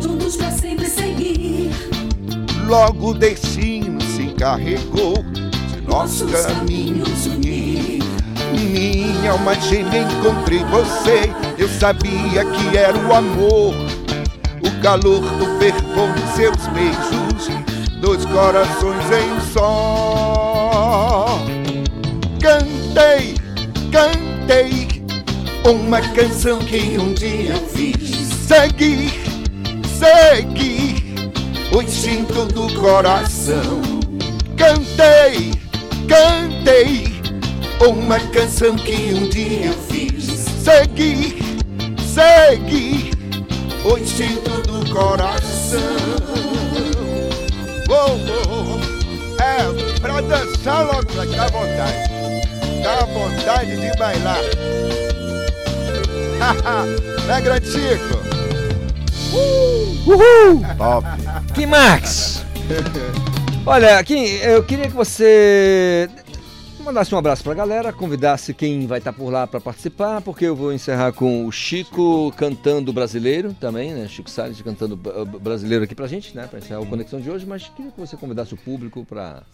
Juntos 0.00 0.36
pra 0.36 0.50
sempre 0.52 0.86
seguir. 0.86 1.70
Logo 2.66 3.10
o 3.10 3.14
destino 3.14 4.00
se 4.00 4.22
encarregou 4.22 5.22
de 5.74 5.82
nossos 5.86 6.32
caminhos 6.32 7.26
unir. 7.26 8.02
Minha 8.58 9.32
alma 9.32 9.54
gêmea 9.56 10.08
encontrei 10.10 10.64
você. 10.64 11.30
Eu 11.58 11.68
sabia 11.68 12.42
que 12.42 12.78
era 12.78 12.96
o 12.96 13.14
amor. 13.14 13.91
Calor 14.82 15.20
do 15.20 15.46
perfume 15.60 16.12
de 16.14 16.32
seus 16.34 16.66
beijos. 16.68 17.48
Dois 18.00 18.24
corações 18.26 19.04
em 19.12 19.32
um 19.32 19.40
só. 19.52 21.38
Cantei, 22.40 23.36
cantei 23.92 24.88
uma 25.64 26.00
canção 26.00 26.58
que 26.58 26.98
um 26.98 27.14
dia 27.14 27.54
fiz. 27.72 28.10
Segui, 28.48 29.12
segui 30.00 31.14
o 31.72 31.80
instinto 31.80 32.44
do 32.46 32.68
coração. 32.80 33.80
Cantei, 34.56 35.52
cantei 36.08 37.22
uma 37.86 38.18
canção 38.18 38.74
que 38.74 39.14
um 39.14 39.28
dia 39.28 39.72
fiz. 39.88 40.24
Segui, 40.64 41.38
segui 42.04 43.12
o 43.84 43.98
instinto 43.98 44.50
do 44.62 44.71
coração. 44.92 45.80
Uou, 47.88 48.18
uou, 48.48 48.80
é 49.40 50.00
pra 50.00 50.20
dançar 50.20 50.86
logo, 50.86 51.06
pra 51.06 51.24
dar 51.24 51.50
vontade. 51.50 52.12
Dá 52.82 53.04
vontade 53.06 53.76
de 53.76 53.98
bailar. 53.98 54.38
né, 57.26 57.40
grande 57.40 57.66
Chico? 57.66 58.22
Uhul! 60.06 60.62
Top. 60.76 61.06
Kim 61.54 61.66
Max. 61.66 62.44
Olha, 63.64 64.02
Kim, 64.02 64.24
eu 64.24 64.62
queria 64.64 64.88
que 64.88 64.94
você 64.94 66.10
mandasse 66.82 67.14
um 67.14 67.18
abraço 67.18 67.44
pra 67.44 67.54
galera, 67.54 67.92
convidasse 67.92 68.52
quem 68.52 68.86
vai 68.86 68.98
estar 68.98 69.12
por 69.12 69.30
lá 69.30 69.46
pra 69.46 69.60
participar, 69.60 70.20
porque 70.20 70.44
eu 70.44 70.56
vou 70.56 70.72
encerrar 70.72 71.12
com 71.12 71.46
o 71.46 71.52
Chico 71.52 72.32
cantando 72.36 72.92
brasileiro 72.92 73.54
também, 73.54 73.92
né? 73.92 74.08
Chico 74.08 74.28
Salles 74.28 74.60
cantando 74.60 74.96
brasileiro 74.96 75.84
aqui 75.84 75.94
pra 75.94 76.08
gente, 76.08 76.34
né? 76.34 76.46
Pra 76.46 76.58
encerrar 76.58 76.80
o 76.80 76.86
Conexão 76.86 77.20
de 77.20 77.30
hoje, 77.30 77.46
mas 77.46 77.68
queria 77.68 77.92
que 77.92 78.00
você 78.00 78.16
convidasse 78.16 78.52
o 78.52 78.56
público 78.56 79.04
pra. 79.04 79.44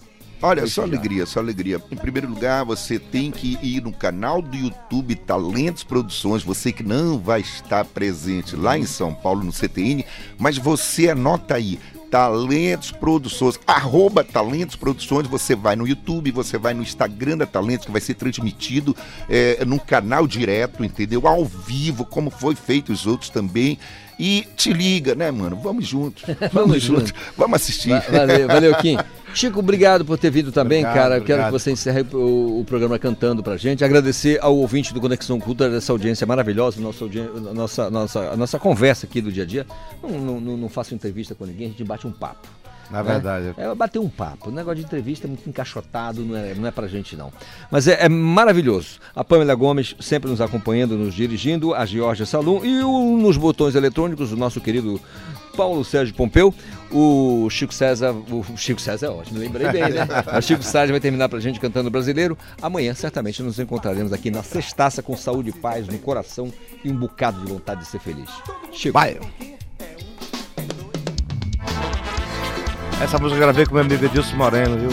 Olha, 0.41 0.67
só 0.67 0.83
alegria, 0.83 1.27
só 1.27 1.41
alegria. 1.41 1.83
Em 1.91 1.97
primeiro 1.97 2.29
lugar, 2.29 2.65
você 2.65 2.99
tem 2.99 3.31
que 3.31 3.59
ir 3.61 3.83
no 3.83 3.93
canal 3.93 4.41
do 4.41 4.57
YouTube 4.57 5.17
Talentos 5.17 5.83
Produções. 5.83 6.45
Você 6.45 6.73
que 6.73 6.85
não 6.85 7.19
vai 7.19 7.41
estar 7.41 7.85
presente 7.85 8.55
lá 8.55 8.79
em 8.79 8.87
São 8.87 9.13
Paulo, 9.13 9.43
no 9.43 9.53
CTN, 9.53 10.05
mas 10.39 10.57
você 10.57 11.11
anota 11.11 11.57
aí. 11.57 11.79
Talentos 12.11 12.91
Produções, 12.91 13.59
arroba 13.67 14.25
Talentos 14.25 14.77
Produções, 14.77 15.27
você 15.27 15.55
vai 15.55 15.77
no 15.77 15.87
YouTube, 15.87 16.31
você 16.31 16.57
vai 16.59 16.75
no 16.75 16.83
Instagram 16.83 17.37
da 17.39 17.47
Talentos, 17.47 17.87
que 17.87 17.93
vai 17.93 18.01
ser 18.01 18.15
transmitido 18.15 18.97
é, 19.29 19.65
num 19.65 19.79
canal 19.79 20.27
direto, 20.27 20.85
entendeu? 20.85 21.27
Ao 21.27 21.45
vivo, 21.45 22.05
como 22.05 22.31
foi 22.31 22.55
feito 22.55 22.93
os 22.93 23.07
outros 23.07 23.31
também. 23.31 23.79
E 24.21 24.45
te 24.57 24.73
liga, 24.73 25.15
né, 25.15 25.31
mano? 25.31 25.55
Vamos 25.63 25.87
juntos. 25.87 26.25
Vamos, 26.53 26.53
Vamos 26.53 26.83
juntos. 26.83 27.15
Vamos 27.37 27.57
assistir. 27.57 27.91
Va- 27.91 28.01
valeu, 28.11 28.49
valeu, 28.49 28.75
Kim. 28.77 28.97
Chico, 29.35 29.61
obrigado 29.61 30.05
por 30.05 30.19
ter 30.19 30.31
vindo 30.31 30.51
também, 30.51 30.81
Obrigado, 30.81 30.95
cara. 30.95 31.15
Eu 31.17 31.21
quero 31.21 31.27
que 31.27 31.33
obrigado. 31.33 31.53
você 31.53 31.71
encerre 31.71 32.05
o, 32.13 32.61
o 32.61 32.65
programa 32.65 32.99
cantando 32.99 33.43
pra 33.43 33.57
gente. 33.57 33.85
Agradecer 33.85 34.39
ao 34.41 34.57
ouvinte 34.57 34.93
do 34.93 35.01
Conexão 35.01 35.39
Cultura 35.39 35.71
dessa 35.71 35.93
audiência 35.93 36.27
maravilhosa, 36.27 36.81
nossa, 36.81 37.07
nossa, 37.55 37.91
nossa, 37.91 38.21
a 38.31 38.37
nossa 38.37 38.59
conversa 38.59 39.07
aqui 39.07 39.21
do 39.21 39.31
dia 39.31 39.45
a 39.45 39.47
dia. 39.47 39.67
Não, 40.03 40.41
não, 40.41 40.57
não 40.57 40.69
faço 40.69 40.95
entrevista 40.95 41.35
com 41.35 41.45
ninguém, 41.45 41.67
a 41.67 41.71
gente 41.71 41.85
bate 41.85 42.07
um 42.07 42.13
papo. 42.13 42.49
Na 42.91 43.03
né? 43.03 43.13
verdade. 43.13 43.55
É 43.57 43.75
bater 43.75 43.99
um 43.99 44.09
papo. 44.09 44.49
O 44.49 44.53
negócio 44.53 44.77
de 44.81 44.85
entrevista 44.85 45.27
é 45.27 45.29
muito 45.29 45.49
encaixotado, 45.49 46.25
não 46.25 46.37
é, 46.37 46.55
não 46.55 46.67
é 46.67 46.71
pra 46.71 46.89
gente 46.89 47.17
não. 47.17 47.31
Mas 47.71 47.87
é, 47.87 48.05
é 48.05 48.09
maravilhoso. 48.09 48.99
A 49.15 49.23
Pamela 49.23 49.55
Gomes 49.55 49.95
sempre 50.01 50.31
nos 50.31 50.41
acompanhando, 50.41 50.97
nos 50.97 51.15
dirigindo, 51.15 51.75
a 51.75 51.85
Georgia 51.85 52.25
Salum 52.25 52.65
e 52.65 52.83
o- 52.83 53.17
nos 53.19 53.37
botões 53.37 53.75
eletrônicos, 53.75 54.33
o 54.33 54.37
nosso 54.37 54.61
querido 54.61 55.01
Paulo 55.57 55.85
Sérgio 55.85 56.15
Pompeu, 56.15 56.55
o 56.91 57.49
Chico 57.51 57.75
César, 57.75 58.13
o 58.13 58.45
Chico 58.57 58.81
César 58.81 59.07
é 59.07 59.11
ótimo, 59.11 59.39
lembrei 59.41 59.71
bem, 59.73 59.83
né? 59.91 60.07
O 60.39 60.41
Chico 60.41 60.63
César 60.63 60.87
vai 60.93 61.01
terminar 61.01 61.29
pra 61.29 61.41
gente 61.41 61.59
cantando 61.61 61.91
brasileiro. 61.91 62.39
Amanhã, 62.63 62.95
certamente, 62.95 63.43
nos 63.43 63.59
encontraremos 63.59 64.13
aqui 64.13 64.31
na 64.31 64.43
sextaça 64.43 65.03
com 65.03 65.17
saúde 65.17 65.51
e 65.51 65.53
paz 65.53 65.87
no 65.89 65.99
coração 65.99 66.53
e 66.85 66.91
um 66.91 66.97
bocado 66.97 67.45
de 67.45 67.53
vontade 67.53 67.81
de 67.81 67.87
ser 67.89 67.99
feliz. 67.99 68.31
Chico. 68.73 68.93
Vai. 68.95 69.19
Essa 73.01 73.17
música 73.17 73.37
eu 73.37 73.45
gravei 73.45 73.65
com 73.65 73.75
meu 73.75 73.85
amigo 73.85 74.05
Edilson 74.05 74.37
Moreno, 74.37 74.77
viu? 74.77 74.91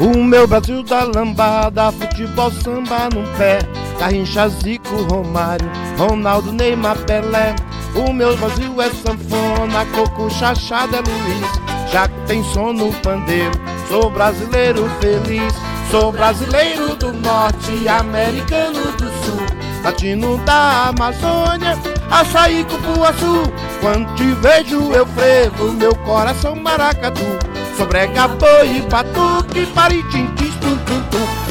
O 0.00 0.22
meu 0.22 0.46
Brasil 0.46 0.82
da 0.82 1.02
lambada, 1.02 1.90
futebol 1.92 2.50
samba 2.50 3.08
no 3.12 3.26
pé, 3.36 3.58
Garrincha, 3.98 4.48
Zico, 4.48 4.94
Romário, 5.10 5.68
Ronaldo, 5.96 6.52
Neymar, 6.52 6.98
Pelé. 7.04 7.54
O 7.94 8.12
meu 8.12 8.36
Brasil 8.36 8.80
é 8.80 8.90
sanfona, 8.90 9.84
coco, 9.94 10.30
chachada, 10.30 10.98
é 10.98 11.00
Luiz, 11.00 11.90
já 11.90 12.06
tem 12.26 12.44
som 12.44 12.72
no 12.72 12.92
pandeiro. 13.00 13.77
Sou 13.88 14.10
brasileiro 14.10 14.88
feliz, 15.00 15.54
sou 15.90 16.12
brasileiro 16.12 16.94
do 16.96 17.12
norte, 17.12 17.88
americano 17.88 18.92
do 18.92 19.08
sul, 19.24 19.46
latino 19.82 20.36
da 20.44 20.88
Amazônia, 20.88 21.78
açaí, 22.10 22.64
cupuaçu. 22.64 23.50
Quando 23.80 24.14
te 24.14 24.32
vejo 24.34 24.92
eu 24.92 25.06
frevo, 25.06 25.72
meu 25.72 25.94
coração 25.96 26.54
maracatu. 26.54 27.24
Sou 27.76 27.86
brega, 27.86 28.28
boi, 28.28 28.82
batuque, 28.90 29.64
paritintis, 29.66 30.54
tum. 30.56 30.78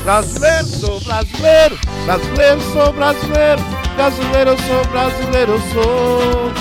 Brasileiro, 0.03 0.65
sou 0.65 1.01
brasileiro, 1.01 1.77
brasileiro, 2.05 2.61
sou 2.72 2.93
brasileiro, 2.93 3.61
brasileiro, 3.95 4.55
sou 4.65 4.85
brasileiro, 4.85 5.61
sou. 5.73 6.51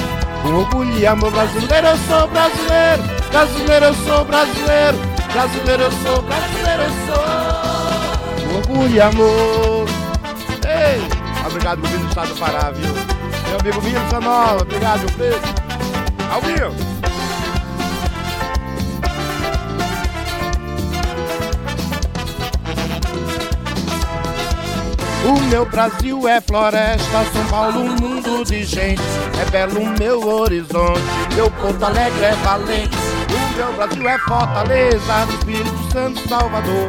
Com 0.42 0.54
orgulho 0.54 0.98
e 0.98 1.06
amor 1.06 1.30
brasileiro, 1.30 1.86
eu 1.86 1.96
sou 2.08 2.26
brasileiro, 2.28 3.02
brasileiro, 3.30 3.84
eu 3.86 3.94
sou 3.94 4.24
brasileiro, 4.24 4.98
brasileiro, 5.32 5.82
eu 5.82 5.92
sou 5.92 6.22
brasileiro, 6.22 6.82
eu 6.82 7.14
sou. 7.14 8.46
Com 8.48 8.56
orgulho 8.56 8.94
e 8.94 9.00
amor. 9.00 9.86
Ei, 10.66 11.46
obrigado, 11.46 11.80
governo 11.80 12.04
do 12.04 12.08
estado 12.08 12.28
do 12.28 12.40
Pará, 12.40 12.70
viu? 12.70 12.92
Meu 13.48 13.60
amigo 13.60 13.80
Vinho 13.80 14.10
Sanova, 14.10 14.62
obrigado, 14.62 15.10
beijo. 15.16 15.40
Ao 16.30 16.40
vivo. 16.40 16.96
O 25.26 25.40
meu 25.50 25.66
Brasil 25.66 26.28
é 26.28 26.40
floresta, 26.40 27.24
São 27.32 27.44
Paulo 27.46 27.80
um 27.80 27.96
mundo 27.96 28.44
de 28.44 28.64
gente. 28.64 29.02
É 29.40 29.50
belo 29.50 29.80
o 29.80 29.98
meu 29.98 30.24
horizonte, 30.24 31.00
meu 31.34 31.50
Porto 31.50 31.84
Alegre 31.84 32.26
é 32.26 32.32
valente. 32.44 33.05
O 33.56 33.58
meu 33.58 33.72
Brasil 33.72 34.06
é 34.06 34.18
Fortaleza, 34.18 35.24
do 35.24 35.32
Espírito 35.32 35.90
Santo 35.90 36.28
Salvador. 36.28 36.88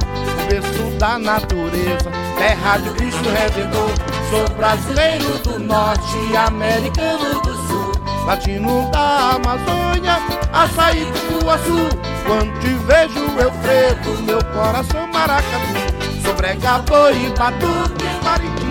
Berço 0.49 0.97
da 0.99 1.17
natureza, 1.17 2.11
terra 2.37 2.77
de 2.79 2.89
Cristo 2.89 3.29
Redentor. 3.29 3.89
Sou 4.29 4.57
brasileiro 4.57 5.37
do 5.45 5.59
norte, 5.59 6.35
americano 6.35 7.39
do 7.39 7.55
sul. 7.67 7.91
Latino 8.25 8.91
da 8.91 9.35
Amazônia, 9.35 10.17
açaí, 10.51 11.09
cupuaçu. 11.29 11.87
Quando 12.25 12.59
te 12.59 12.73
vejo 12.83 13.25
eu 13.39 13.51
frevo, 13.61 14.21
meu 14.23 14.43
coração 14.53 15.07
maracatu. 15.07 16.21
Sou 16.21 16.33
brega, 16.33 16.79
boi, 16.79 17.33
batuque, 17.37 18.07
tum. 18.59 18.66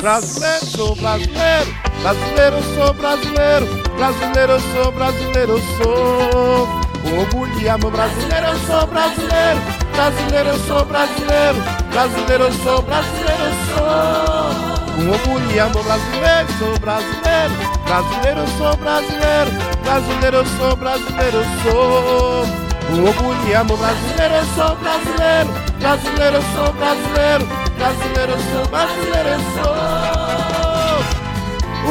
Brasileiro, 0.00 0.64
sou 0.66 0.96
brasileiro, 0.96 1.74
brasileiro, 2.00 2.56
sou 2.74 2.94
brasileiro, 2.94 3.66
brasileiro, 3.96 4.60
sou 4.72 4.92
brasileiro, 4.92 5.60
sou. 5.76 6.66
Com 7.02 7.18
orgulho 7.18 7.60
e 7.60 7.68
amor 7.68 7.92
brasileiro, 7.92 8.46
sou 8.66 8.86
brasileiro, 8.86 9.60
brasileiro, 9.92 10.58
sou 10.66 10.84
brasileiro, 10.86 11.58
brasileiro, 11.92 12.52
sou 12.62 12.82
brasileiro, 12.82 13.52
sou. 13.74 14.94
Com 14.96 15.10
orgulho 15.10 15.50
e 15.50 15.60
amor 15.60 15.84
brasileiro, 15.84 16.48
sou 16.58 16.78
brasileiro, 16.78 17.54
brasileiro, 17.84 18.48
sou 18.56 18.76
brasileiro, 18.78 19.50
brasileiro, 19.84 20.44
sou 20.58 20.76
brasileiro, 20.76 21.44
sou. 21.62 22.69
E 22.92 23.54
amor 23.54 23.78
brasileiro, 23.78 24.34
eu 24.34 24.44
sou 24.46 24.76
brasileiro, 24.76 25.48
brasileiro, 25.78 26.36
eu 26.36 26.42
sou 26.42 26.72
brasileiro, 26.72 27.46
brasileiro, 27.78 28.32
eu 28.32 28.38
sou 28.50 28.66
brasileiro, 28.66 29.28
eu 29.28 29.40
sou. 29.54 29.74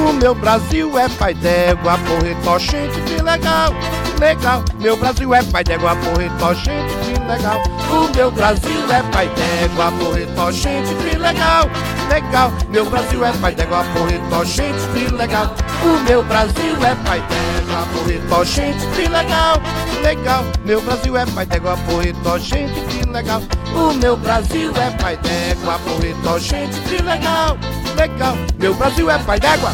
O 0.09 0.13
meu 0.13 0.35
Brasil 0.35 0.99
é 0.99 1.07
pai 1.07 1.33
d'égua, 1.33 1.97
porretó, 1.99 2.59
gente, 2.59 2.99
que 3.01 3.21
legal, 3.21 3.73
legal. 4.19 4.63
Meu 4.79 4.97
Brasil 4.97 5.33
é 5.33 5.41
pai 5.43 5.63
d'égua, 5.63 5.95
porretó, 5.95 6.53
gente, 6.53 6.93
que 7.03 7.19
legal. 7.27 7.61
O 7.89 8.15
meu 8.15 8.31
Brasil 8.31 8.91
é 8.91 9.01
pai 9.11 9.29
d'égua, 9.29 9.91
porretó, 9.93 10.51
gente, 10.51 10.93
que 10.95 11.17
legal, 11.17 11.69
legal. 12.09 12.51
Meu 12.69 12.85
Brasil 12.85 13.25
é 13.25 13.31
pai 13.33 13.55
d'égua, 13.55 13.83
porretó, 13.93 14.43
gente, 14.43 14.87
que 14.93 15.13
legal. 15.15 15.55
O 15.83 15.99
meu 16.03 16.23
Brasil 16.23 16.75
é 16.85 16.95
pai 17.07 17.21
d'égua, 17.21 17.87
porretó, 17.93 18.43
gente, 18.43 18.85
que 18.87 19.07
legal, 19.07 19.61
legal. 20.03 20.43
Meu 20.65 20.81
Brasil 20.81 21.17
é 21.17 21.25
pai 21.25 21.45
d'égua, 21.45 21.77
porretó, 21.77 22.37
gente, 22.37 22.79
que 22.87 23.09
legal. 23.09 23.41
O 23.73 23.93
meu 23.93 24.17
Brasil 24.17 24.73
é 24.75 24.91
pai 25.01 25.17
d'égua, 25.17 25.79
porretó, 25.79 26.37
gente, 26.37 26.79
que 26.81 27.01
legal, 27.01 27.57
legal. 27.95 28.35
Meu 28.59 28.73
Brasil 28.73 29.09
é 29.09 29.17
pai 29.19 29.39
d'égua. 29.39 29.71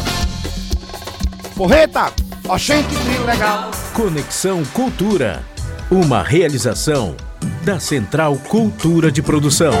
Porreta, 1.56 2.12
ó 2.48 2.58
gente, 2.58 2.88
que 2.88 3.18
legal. 3.24 3.70
Conexão 3.92 4.64
Cultura. 4.66 5.42
Uma 5.90 6.22
realização 6.22 7.16
da 7.64 7.78
Central 7.78 8.36
Cultura 8.48 9.10
de 9.10 9.22
Produção. 9.22 9.72